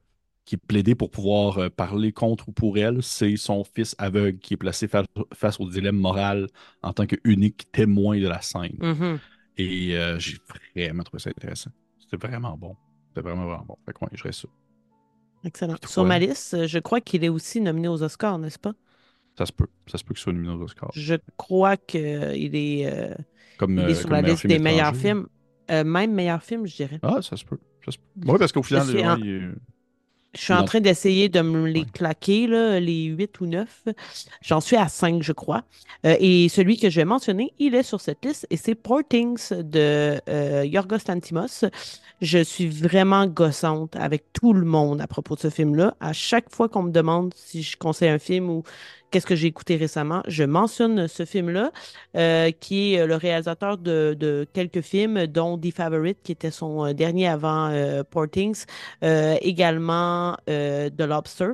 qui 0.47 0.55
plaidée 0.57 0.95
pour 0.95 1.11
pouvoir 1.11 1.57
euh, 1.57 1.69
parler 1.69 2.13
contre 2.13 2.47
ou 2.47 2.53
pour 2.53 2.77
elle, 2.77 3.03
c'est 3.03 3.35
son 3.35 3.65
fils 3.65 3.95
aveugle 3.99 4.39
qui 4.39 4.53
est 4.53 4.57
placé 4.57 4.87
fa- 4.87 5.03
face 5.33 5.59
au 5.59 5.69
dilemme 5.69 5.97
moral 5.97 6.47
en 6.81 6.93
tant 6.93 7.05
qu'unique 7.05 7.69
témoin 7.73 8.17
de 8.17 8.27
la 8.27 8.41
scène. 8.41 8.77
Mhm. 8.79 9.19
Et 9.57 9.95
euh, 9.97 10.17
j'ai 10.19 10.37
vraiment 10.73 11.03
trouvé 11.03 11.21
ça 11.21 11.29
intéressant. 11.31 11.71
C'était 11.99 12.15
vraiment 12.25 12.57
bon. 12.57 12.75
C'était 13.09 13.21
vraiment, 13.21 13.45
vraiment 13.45 13.65
bon. 13.67 13.77
Fait 13.85 13.91
que 13.91 13.99
ouais, 13.99 14.09
je 14.13 14.23
reste 14.23 14.41
ça. 14.41 14.47
Excellent. 15.43 15.75
Sur 15.85 16.05
ma 16.05 16.17
liste, 16.17 16.65
je 16.65 16.79
crois 16.79 17.01
qu'il 17.01 17.23
est 17.25 17.29
aussi 17.29 17.59
nominé 17.59 17.89
aux 17.89 18.01
Oscars, 18.01 18.39
n'est-ce 18.39 18.59
pas? 18.59 18.73
Ça 19.37 19.45
se 19.45 19.51
peut. 19.51 19.67
Ça 19.87 19.97
se 19.97 20.03
peut 20.03 20.15
ce 20.15 20.21
soit 20.23 20.33
nominé 20.33 20.53
aux 20.53 20.61
Oscars. 20.61 20.91
Je 20.93 21.15
crois 21.35 21.75
qu'il 21.77 21.99
est, 22.55 22.85
euh, 22.91 23.13
Comme, 23.57 23.77
il 23.77 23.89
est 23.89 23.95
sur 23.95 24.09
comme 24.09 24.21
la 24.21 24.29
liste 24.29 24.47
des 24.47 24.59
meilleurs 24.59 24.95
films. 24.95 25.27
Euh, 25.69 25.83
même 25.83 26.13
meilleur 26.13 26.41
film, 26.41 26.65
je 26.65 26.75
dirais. 26.77 26.99
Ah, 27.03 27.21
ça 27.21 27.35
se 27.35 27.43
peut. 27.43 27.59
Ça 27.83 27.91
se 27.91 27.97
peut. 27.97 28.03
Oui, 28.25 28.39
parce 28.39 28.53
qu'au 28.53 28.63
final, 28.63 28.87
ouais, 28.89 29.19
il 29.19 29.29
est- 29.29 29.51
Je 30.37 30.43
suis 30.43 30.53
en 30.53 30.65
train 30.65 30.79
d'essayer 30.79 31.29
de 31.29 31.41
me 31.41 31.67
les 31.67 31.83
claquer, 31.83 32.45
là, 32.45 32.79
les 32.79 33.05
8 33.05 33.41
ou 33.41 33.47
9. 33.47 33.85
J'en 34.41 34.61
suis 34.61 34.75
à 34.75 34.87
5, 34.87 35.23
je 35.23 35.31
crois. 35.31 35.63
Euh, 36.05 36.15
et 36.19 36.47
celui 36.47 36.77
que 36.77 36.91
je 36.91 36.97
vais 36.97 37.05
mentionner, 37.05 37.53
il 37.57 37.73
est 37.73 37.83
sur 37.83 37.99
cette 37.99 38.23
liste 38.23 38.45
et 38.51 38.57
c'est 38.57 38.75
Portings 38.75 39.51
de 39.51 40.21
euh, 40.29 40.63
Yorgos 40.63 40.97
Lanthimos. 41.07 41.65
Je 42.21 42.39
suis 42.43 42.67
vraiment 42.67 43.25
gossante 43.25 43.95
avec 43.95 44.31
tout 44.31 44.53
le 44.53 44.65
monde 44.65 45.01
à 45.01 45.07
propos 45.07 45.35
de 45.35 45.41
ce 45.41 45.49
film-là. 45.49 45.95
À 45.99 46.13
chaque 46.13 46.53
fois 46.53 46.69
qu'on 46.69 46.83
me 46.83 46.91
demande 46.91 47.33
si 47.35 47.63
je 47.63 47.75
conseille 47.75 48.09
un 48.09 48.19
film 48.19 48.49
ou 48.49 48.63
qu'est-ce 49.11 49.25
que 49.25 49.35
j'ai 49.35 49.47
écouté 49.47 49.75
récemment, 49.75 50.21
je 50.27 50.43
mentionne 50.43 51.07
ce 51.07 51.25
film-là, 51.25 51.71
euh, 52.15 52.51
qui 52.51 52.93
est 52.95 53.05
le 53.05 53.15
réalisateur 53.15 53.77
de, 53.77 54.15
de 54.19 54.45
quelques 54.53 54.81
films, 54.81 55.27
dont 55.27 55.57
The 55.57 55.73
Favorite, 55.73 56.19
qui 56.23 56.31
était 56.31 56.51
son 56.51 56.85
euh, 56.85 56.93
dernier 56.93 57.27
avant 57.27 57.69
euh, 57.69 58.03
Portings. 58.03 58.65
Euh, 59.03 59.35
également 59.41 60.37
euh, 60.49 60.89
The 60.89 61.01
Lobster, 61.01 61.51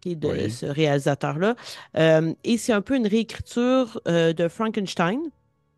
qui 0.00 0.12
est 0.12 0.16
de 0.16 0.28
Oui. 0.28 0.50
ce 0.50 0.66
réalisateur-là. 0.66 1.54
Euh, 1.96 2.32
et 2.44 2.56
c'est 2.58 2.72
un 2.72 2.80
peu 2.82 2.96
une 2.96 3.06
réécriture 3.06 4.00
euh, 4.08 4.32
de 4.32 4.48
Frankenstein. 4.48 5.20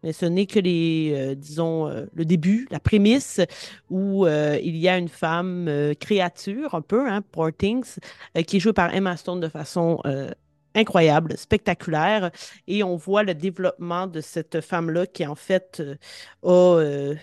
Mais 0.04 0.12
ce 0.12 0.26
n'est 0.26 0.46
que 0.46 0.58
les, 0.58 1.12
euh, 1.14 1.34
disons, 1.36 1.86
euh, 1.88 2.06
le 2.12 2.24
début, 2.24 2.66
la 2.72 2.80
prémisse, 2.80 3.40
où 3.88 4.26
euh, 4.26 4.58
il 4.60 4.76
y 4.76 4.88
a 4.88 4.98
une 4.98 5.08
femme 5.08 5.68
euh, 5.68 5.94
créature, 5.94 6.74
un 6.74 6.80
peu, 6.80 7.08
hein, 7.08 7.22
Portings, 7.30 7.98
euh, 8.36 8.42
qui 8.42 8.56
est 8.56 8.60
jouée 8.60 8.72
par 8.72 8.92
Emma 8.92 9.16
Stone 9.16 9.38
de 9.38 9.46
façon 9.48 10.00
euh, 10.04 10.28
incroyable, 10.74 11.36
spectaculaire. 11.36 12.30
Et 12.66 12.82
on 12.82 12.96
voit 12.96 13.22
le 13.22 13.34
développement 13.34 14.06
de 14.06 14.20
cette 14.20 14.60
femme-là 14.60 15.06
qui, 15.06 15.26
en 15.26 15.34
fait, 15.34 15.80
euh, 15.80 15.96
a 16.42 16.80
euh, 16.80 17.14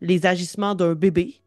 les 0.00 0.26
agissements 0.26 0.74
d'un 0.74 0.94
bébé 0.94 1.40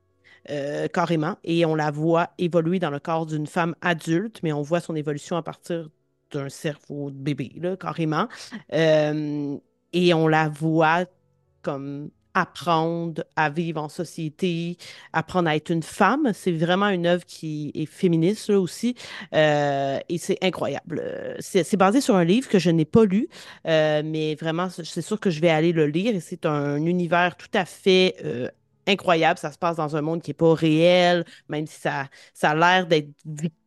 euh, 0.50 0.88
carrément, 0.88 1.38
et 1.44 1.66
on 1.66 1.76
la 1.76 1.92
voit 1.92 2.30
évoluer 2.38 2.80
dans 2.80 2.90
le 2.90 3.00
corps 3.00 3.26
d'une 3.26 3.46
femme 3.48 3.76
adulte, 3.82 4.40
mais 4.42 4.52
on 4.52 4.62
voit 4.62 4.80
son 4.80 4.96
évolution 4.96 5.38
à 5.38 5.44
partir 5.44 5.90
d'un 6.32 6.50
cerveau 6.50 7.12
de 7.12 7.18
bébé, 7.18 7.52
là, 7.58 7.76
carrément. 7.76 8.28
Et 8.72 10.14
on 10.14 10.28
la 10.28 10.50
voit 10.50 11.06
comme 11.62 12.10
apprendre 12.34 13.24
à 13.36 13.50
vivre 13.50 13.82
en 13.82 13.90
société, 13.90 14.78
apprendre 15.14 15.50
à 15.50 15.56
être 15.56 15.72
une 15.72 15.84
femme. 15.84 16.32
C'est 16.34 16.52
vraiment 16.52 16.90
une 16.90 17.06
œuvre 17.08 17.26
qui 17.26 17.72
est 17.76 17.86
féministe 17.86 18.50
aussi, 18.50 18.96
Euh, 19.34 20.00
et 20.10 20.18
c'est 20.18 20.38
incroyable. 20.44 21.04
C'est 21.40 21.78
basé 21.78 22.02
sur 22.02 22.16
un 22.16 22.24
livre 22.24 22.48
que 22.50 22.60
je 22.60 22.70
n'ai 22.70 22.86
pas 22.86 23.06
lu, 23.06 23.28
euh, 23.68 24.02
mais 24.06 24.36
vraiment, 24.36 24.70
c'est 24.70 25.02
sûr 25.02 25.20
que 25.20 25.30
je 25.30 25.40
vais 25.42 25.50
aller 25.50 25.72
le 25.72 25.88
lire, 25.88 26.20
c'est 26.22 26.46
un 26.46 26.78
univers 26.86 27.36
tout 27.38 27.48
à 27.54 27.66
fait 27.66 28.16
euh, 28.26 28.50
incroyable. 28.88 29.40
Ça 29.40 29.52
se 29.52 29.58
passe 29.58 29.78
dans 29.78 29.96
un 29.96 30.02
monde 30.02 30.22
qui 30.22 30.32
n'est 30.32 30.36
pas 30.36 30.54
réel, 30.54 31.26
même 31.48 31.66
si 31.68 31.80
ça, 31.80 32.08
ça 32.34 32.52
a 32.52 32.56
l'air 32.56 32.88
d'être 32.88 33.10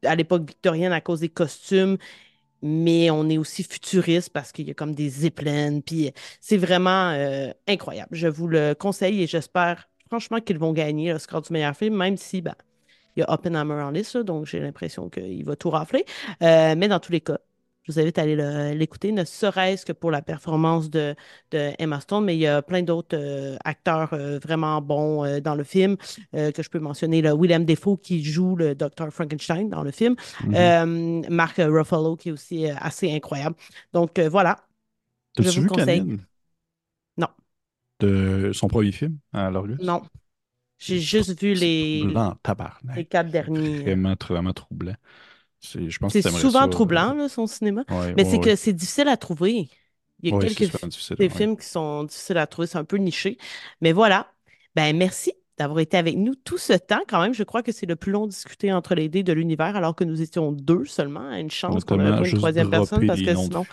à 0.05 0.15
l'époque 0.17 0.47
victorienne 0.47 0.93
à 0.93 1.01
cause 1.01 1.21
des 1.21 1.29
costumes. 1.29 1.97
Mais 2.63 3.11
on 3.11 3.29
est 3.29 3.39
aussi 3.39 3.65
futuriste 3.65 4.31
parce 4.31 4.53
qu'il 4.53 4.69
y 4.69 4.71
a 4.71 4.75
comme 4.75 4.95
des 4.95 5.09
zeppelins. 5.09 5.81
Puis 5.81 6.13
c'est 6.41 6.57
vraiment 6.57 7.11
euh, 7.11 7.51
incroyable. 7.69 8.11
Je 8.13 8.29
vous 8.29 8.49
le 8.49 8.75
conseille 8.75 9.23
et 9.23 9.27
j'espère 9.27 9.89
franchement 10.07 10.41
qu'ils 10.41 10.59
vont 10.59 10.73
gagner 10.73 11.13
le 11.13 11.19
score 11.19 11.43
du 11.43 11.53
meilleur 11.53 11.75
film, 11.75 11.97
même 11.97 12.17
si 12.17 12.43
ben, 12.43 12.55
il 13.17 13.21
y 13.21 13.23
a 13.23 13.31
Oppenheimer 13.33 13.83
en 13.83 13.91
liste, 13.91 14.15
là, 14.15 14.23
donc 14.23 14.47
j'ai 14.47 14.61
l'impression 14.61 15.09
qu'il 15.09 15.45
va 15.45 15.57
tout 15.57 15.71
rafler. 15.71 16.05
Euh, 16.43 16.75
mais 16.77 16.89
dans 16.89 17.01
tous 17.01 17.13
les 17.13 17.21
cas, 17.21 17.39
je 17.85 17.93
vous 17.93 17.99
invite 18.01 18.19
à 18.19 18.23
aller 18.23 18.37
le- 18.37 18.73
l'écouter, 18.75 19.13
ne 19.13 19.25
serait-ce 19.25 19.85
que 19.85 19.93
pour 19.93 20.11
la 20.11 20.23
performance 20.23 20.91
de, 20.91 21.15
de 21.51 21.73
Emma 21.79 22.01
Stone, 22.01 22.25
mais 22.25 22.37
il 22.37 22.41
y 22.41 22.47
a 22.47 22.63
plein 22.63 22.83
d'autres 22.83 23.17
euh, 23.17 23.57
acteurs 23.65 24.13
euh, 24.15 24.39
vraiment 24.39 24.81
bons 24.81 25.25
euh, 25.25 25.41
dans 25.41 25.55
le 25.55 25.65
film 25.65 25.97
que 26.33 26.63
je 26.63 26.69
peux 26.71 26.79
mentionner. 26.79 27.23
Là, 27.23 27.35
Willem 27.37 27.65
Dafoe 27.65 27.97
qui 27.99 28.23
joue 28.23 28.57
le 28.57 28.75
Dr. 28.75 29.11
Frankenstein 29.11 29.69
dans 29.69 29.83
le 29.83 29.91
film. 29.91 30.17
Mhm. 30.45 30.55
Euh, 30.55 31.23
Mark 31.31 31.57
Ruffalo 31.59 32.17
qui 32.17 32.29
est 32.31 32.33
aussi 32.33 32.67
assez 32.69 33.13
incroyable. 33.13 33.57
Donc 33.93 34.19
voilà, 34.21 34.59
je 35.39 35.49
vous 35.51 35.63
vu 35.63 35.63
le 35.65 35.69
conseille. 35.69 36.01
Canine? 36.01 36.27
Non. 37.17 37.29
De 38.01 38.51
son 38.53 38.69
premier 38.69 38.93
film 38.93 39.19
à 39.33 39.51
l'Orgus? 39.51 39.79
non. 39.79 40.03
J'ai 40.79 41.01
juste 41.01 41.41
vu 41.41 41.55
les, 41.55 42.01
Troublant, 42.01 42.35
les 42.95 43.05
quatre 43.07 43.31
derniers. 43.31 43.83
Vraiment, 43.83 44.15
vraiment 44.29 44.53
troublant. 44.53 44.97
C'est, 45.63 45.89
je 45.89 45.99
pense 45.99 46.17
que 46.17 46.21
C'est 46.21 46.23
t'aimerais 46.23 46.41
souvent 46.41 46.61
ça, 46.61 46.69
troublant, 46.69 47.15
euh, 47.15 47.15
là, 47.17 47.29
son 47.29 47.47
cinéma. 47.47 47.85
ouais, 47.89 48.15
Mais 48.17 48.25
ouais, 48.25 48.25
c'est 48.25 48.39
ouais. 48.39 48.41
que 48.41 48.57
c'est 48.57 48.73
difficile 48.73 49.09
à 49.09 49.17
trouver. 49.17 49.69
Il 50.23 50.31
y 50.31 50.35
a 50.35 50.39
quelques 50.39 50.71
des 51.19 51.29
films 51.29 51.57
qui 51.57 51.67
sont 51.67 52.05
difficiles 52.05 52.39
à 52.39 52.47
trouver, 52.47 52.67
c'est 52.67 52.79
un 52.79 52.85
peu 52.85 52.97
niché. 52.97 53.39
Mais 53.81 53.93
voilà. 53.93 54.33
Ben 54.75 54.97
merci 54.97 55.33
d'avoir 55.59 55.81
été 55.81 55.97
avec 55.97 56.17
nous 56.17 56.35
tout 56.35 56.59
ce 56.59 56.73
temps. 56.73 57.01
Quand 57.09 57.21
même, 57.21 57.35
je 57.35 57.43
crois 57.45 57.63
que 57.63 57.73
c'est 57.73 57.87
le 57.87 57.97
plus 57.97 58.11
long 58.11 58.27
discuté 58.27 58.73
entre 58.73 58.95
les 58.95 59.09
dés 59.09 59.23
de 59.23 59.33
l'univers, 59.33 59.77
alors 59.77 59.95
que 59.95 60.05
nous 60.05 60.23
étions 60.23 60.51
deux 60.53 60.85
seulement. 60.85 61.31
Une 61.33 61.51
chance 61.51 61.85
qu'on 61.85 61.99
pas 61.99 62.27
une 62.27 62.35
troisième 62.35 62.71
personne 62.71 63.07
parce 63.07 63.21
que 63.23 63.35
sinon. 63.35 63.65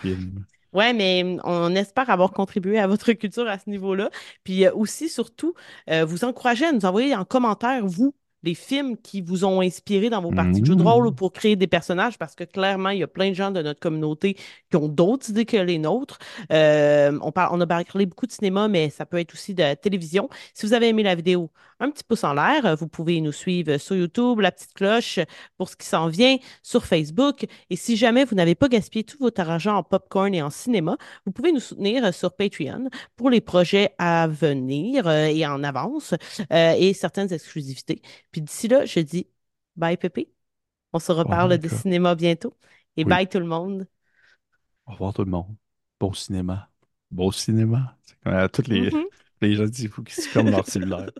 Ouais, 0.72 0.92
mais 0.92 1.24
hum, 1.24 1.40
on 1.44 1.74
espère 1.74 2.10
avoir 2.10 2.30
contribué 2.32 2.78
à 2.78 2.86
votre 2.86 3.12
culture 3.14 3.48
à 3.48 3.58
ce 3.58 3.68
niveau-là. 3.68 4.10
Puis 4.44 4.66
euh, 4.66 4.72
aussi, 4.74 5.08
surtout, 5.08 5.54
euh, 5.90 6.04
vous 6.04 6.24
encourager 6.24 6.64
à 6.66 6.72
nous 6.72 6.84
envoyer 6.84 7.14
en 7.16 7.24
commentaire, 7.24 7.84
vous, 7.86 8.14
les 8.42 8.54
films 8.54 8.96
qui 8.96 9.20
vous 9.20 9.44
ont 9.44 9.60
inspiré 9.60 10.10
dans 10.10 10.22
vos 10.22 10.30
parties 10.30 10.60
de 10.60 10.66
jeux 10.66 10.76
de 10.76 10.82
rôle 10.82 11.06
ou 11.06 11.12
pour 11.12 11.32
créer 11.32 11.56
des 11.56 11.66
personnages, 11.66 12.18
parce 12.18 12.34
que 12.34 12.44
clairement, 12.44 12.90
il 12.90 13.00
y 13.00 13.02
a 13.02 13.08
plein 13.08 13.30
de 13.30 13.34
gens 13.34 13.50
de 13.50 13.62
notre 13.62 13.80
communauté 13.80 14.36
qui 14.70 14.76
ont 14.76 14.88
d'autres 14.88 15.30
idées 15.30 15.44
que 15.44 15.56
les 15.56 15.78
nôtres. 15.78 16.18
Euh, 16.52 17.18
on 17.22 17.32
parle, 17.32 17.50
on 17.52 17.60
a 17.60 17.66
parlé 17.66 18.06
beaucoup 18.06 18.26
de 18.26 18.32
cinéma, 18.32 18.68
mais 18.68 18.90
ça 18.90 19.06
peut 19.06 19.18
être 19.18 19.34
aussi 19.34 19.54
de 19.54 19.74
télévision. 19.74 20.28
Si 20.54 20.66
vous 20.66 20.72
avez 20.72 20.88
aimé 20.88 21.02
la 21.02 21.14
vidéo, 21.14 21.50
un 21.80 21.90
petit 21.90 22.04
pouce 22.04 22.24
en 22.24 22.34
l'air. 22.34 22.76
Vous 22.76 22.86
pouvez 22.88 23.20
nous 23.20 23.32
suivre 23.32 23.76
sur 23.78 23.96
YouTube, 23.96 24.40
la 24.40 24.52
petite 24.52 24.74
cloche 24.74 25.18
pour 25.56 25.68
ce 25.68 25.76
qui 25.76 25.86
s'en 25.86 26.08
vient, 26.08 26.36
sur 26.62 26.84
Facebook. 26.84 27.46
Et 27.70 27.76
si 27.76 27.96
jamais 27.96 28.24
vous 28.24 28.34
n'avez 28.36 28.54
pas 28.54 28.68
gaspillé 28.68 29.02
tout 29.04 29.18
votre 29.18 29.40
argent 29.40 29.76
en 29.76 29.82
popcorn 29.82 30.34
et 30.34 30.42
en 30.42 30.50
cinéma, 30.50 30.96
vous 31.26 31.32
pouvez 31.32 31.52
nous 31.52 31.60
soutenir 31.60 32.12
sur 32.14 32.34
Patreon 32.36 32.88
pour 33.16 33.30
les 33.30 33.40
projets 33.40 33.94
à 33.98 34.28
venir 34.28 35.06
euh, 35.08 35.26
et 35.26 35.46
en 35.46 35.64
avance 35.64 36.14
euh, 36.52 36.74
et 36.78 36.92
certaines 36.94 37.32
exclusivités. 37.32 38.02
Puis 38.30 38.42
d'ici 38.42 38.68
là, 38.68 38.84
je 38.84 39.00
dis 39.00 39.26
bye 39.76 39.96
Pépé. 39.96 40.30
On 40.92 40.98
se 40.98 41.12
reparle 41.12 41.56
de 41.58 41.68
cinéma 41.68 42.14
bientôt. 42.14 42.54
Et 42.96 43.04
Oui. 43.04 43.08
bye 43.08 43.28
tout 43.28 43.38
le 43.38 43.46
monde. 43.46 43.86
Au 44.86 44.92
revoir 44.92 45.14
tout 45.14 45.24
le 45.24 45.30
monde. 45.30 45.54
Bon 46.00 46.12
cinéma. 46.12 46.68
Bon 47.10 47.30
cinéma. 47.30 47.96
C'est 48.02 48.18
comme, 48.20 48.32
euh, 48.34 48.48
toutes 48.48 48.68
les, 48.68 48.90
Mhm. 48.90 49.04
les 49.40 49.54
gens 49.54 49.64
disent 49.64 49.76
qu'il 49.76 49.88
faut 49.88 50.02
qu'ils 50.02 50.22
se 50.22 50.28
ferment 50.28 50.50
leur 50.50 50.66
cellulaire. 50.68 51.10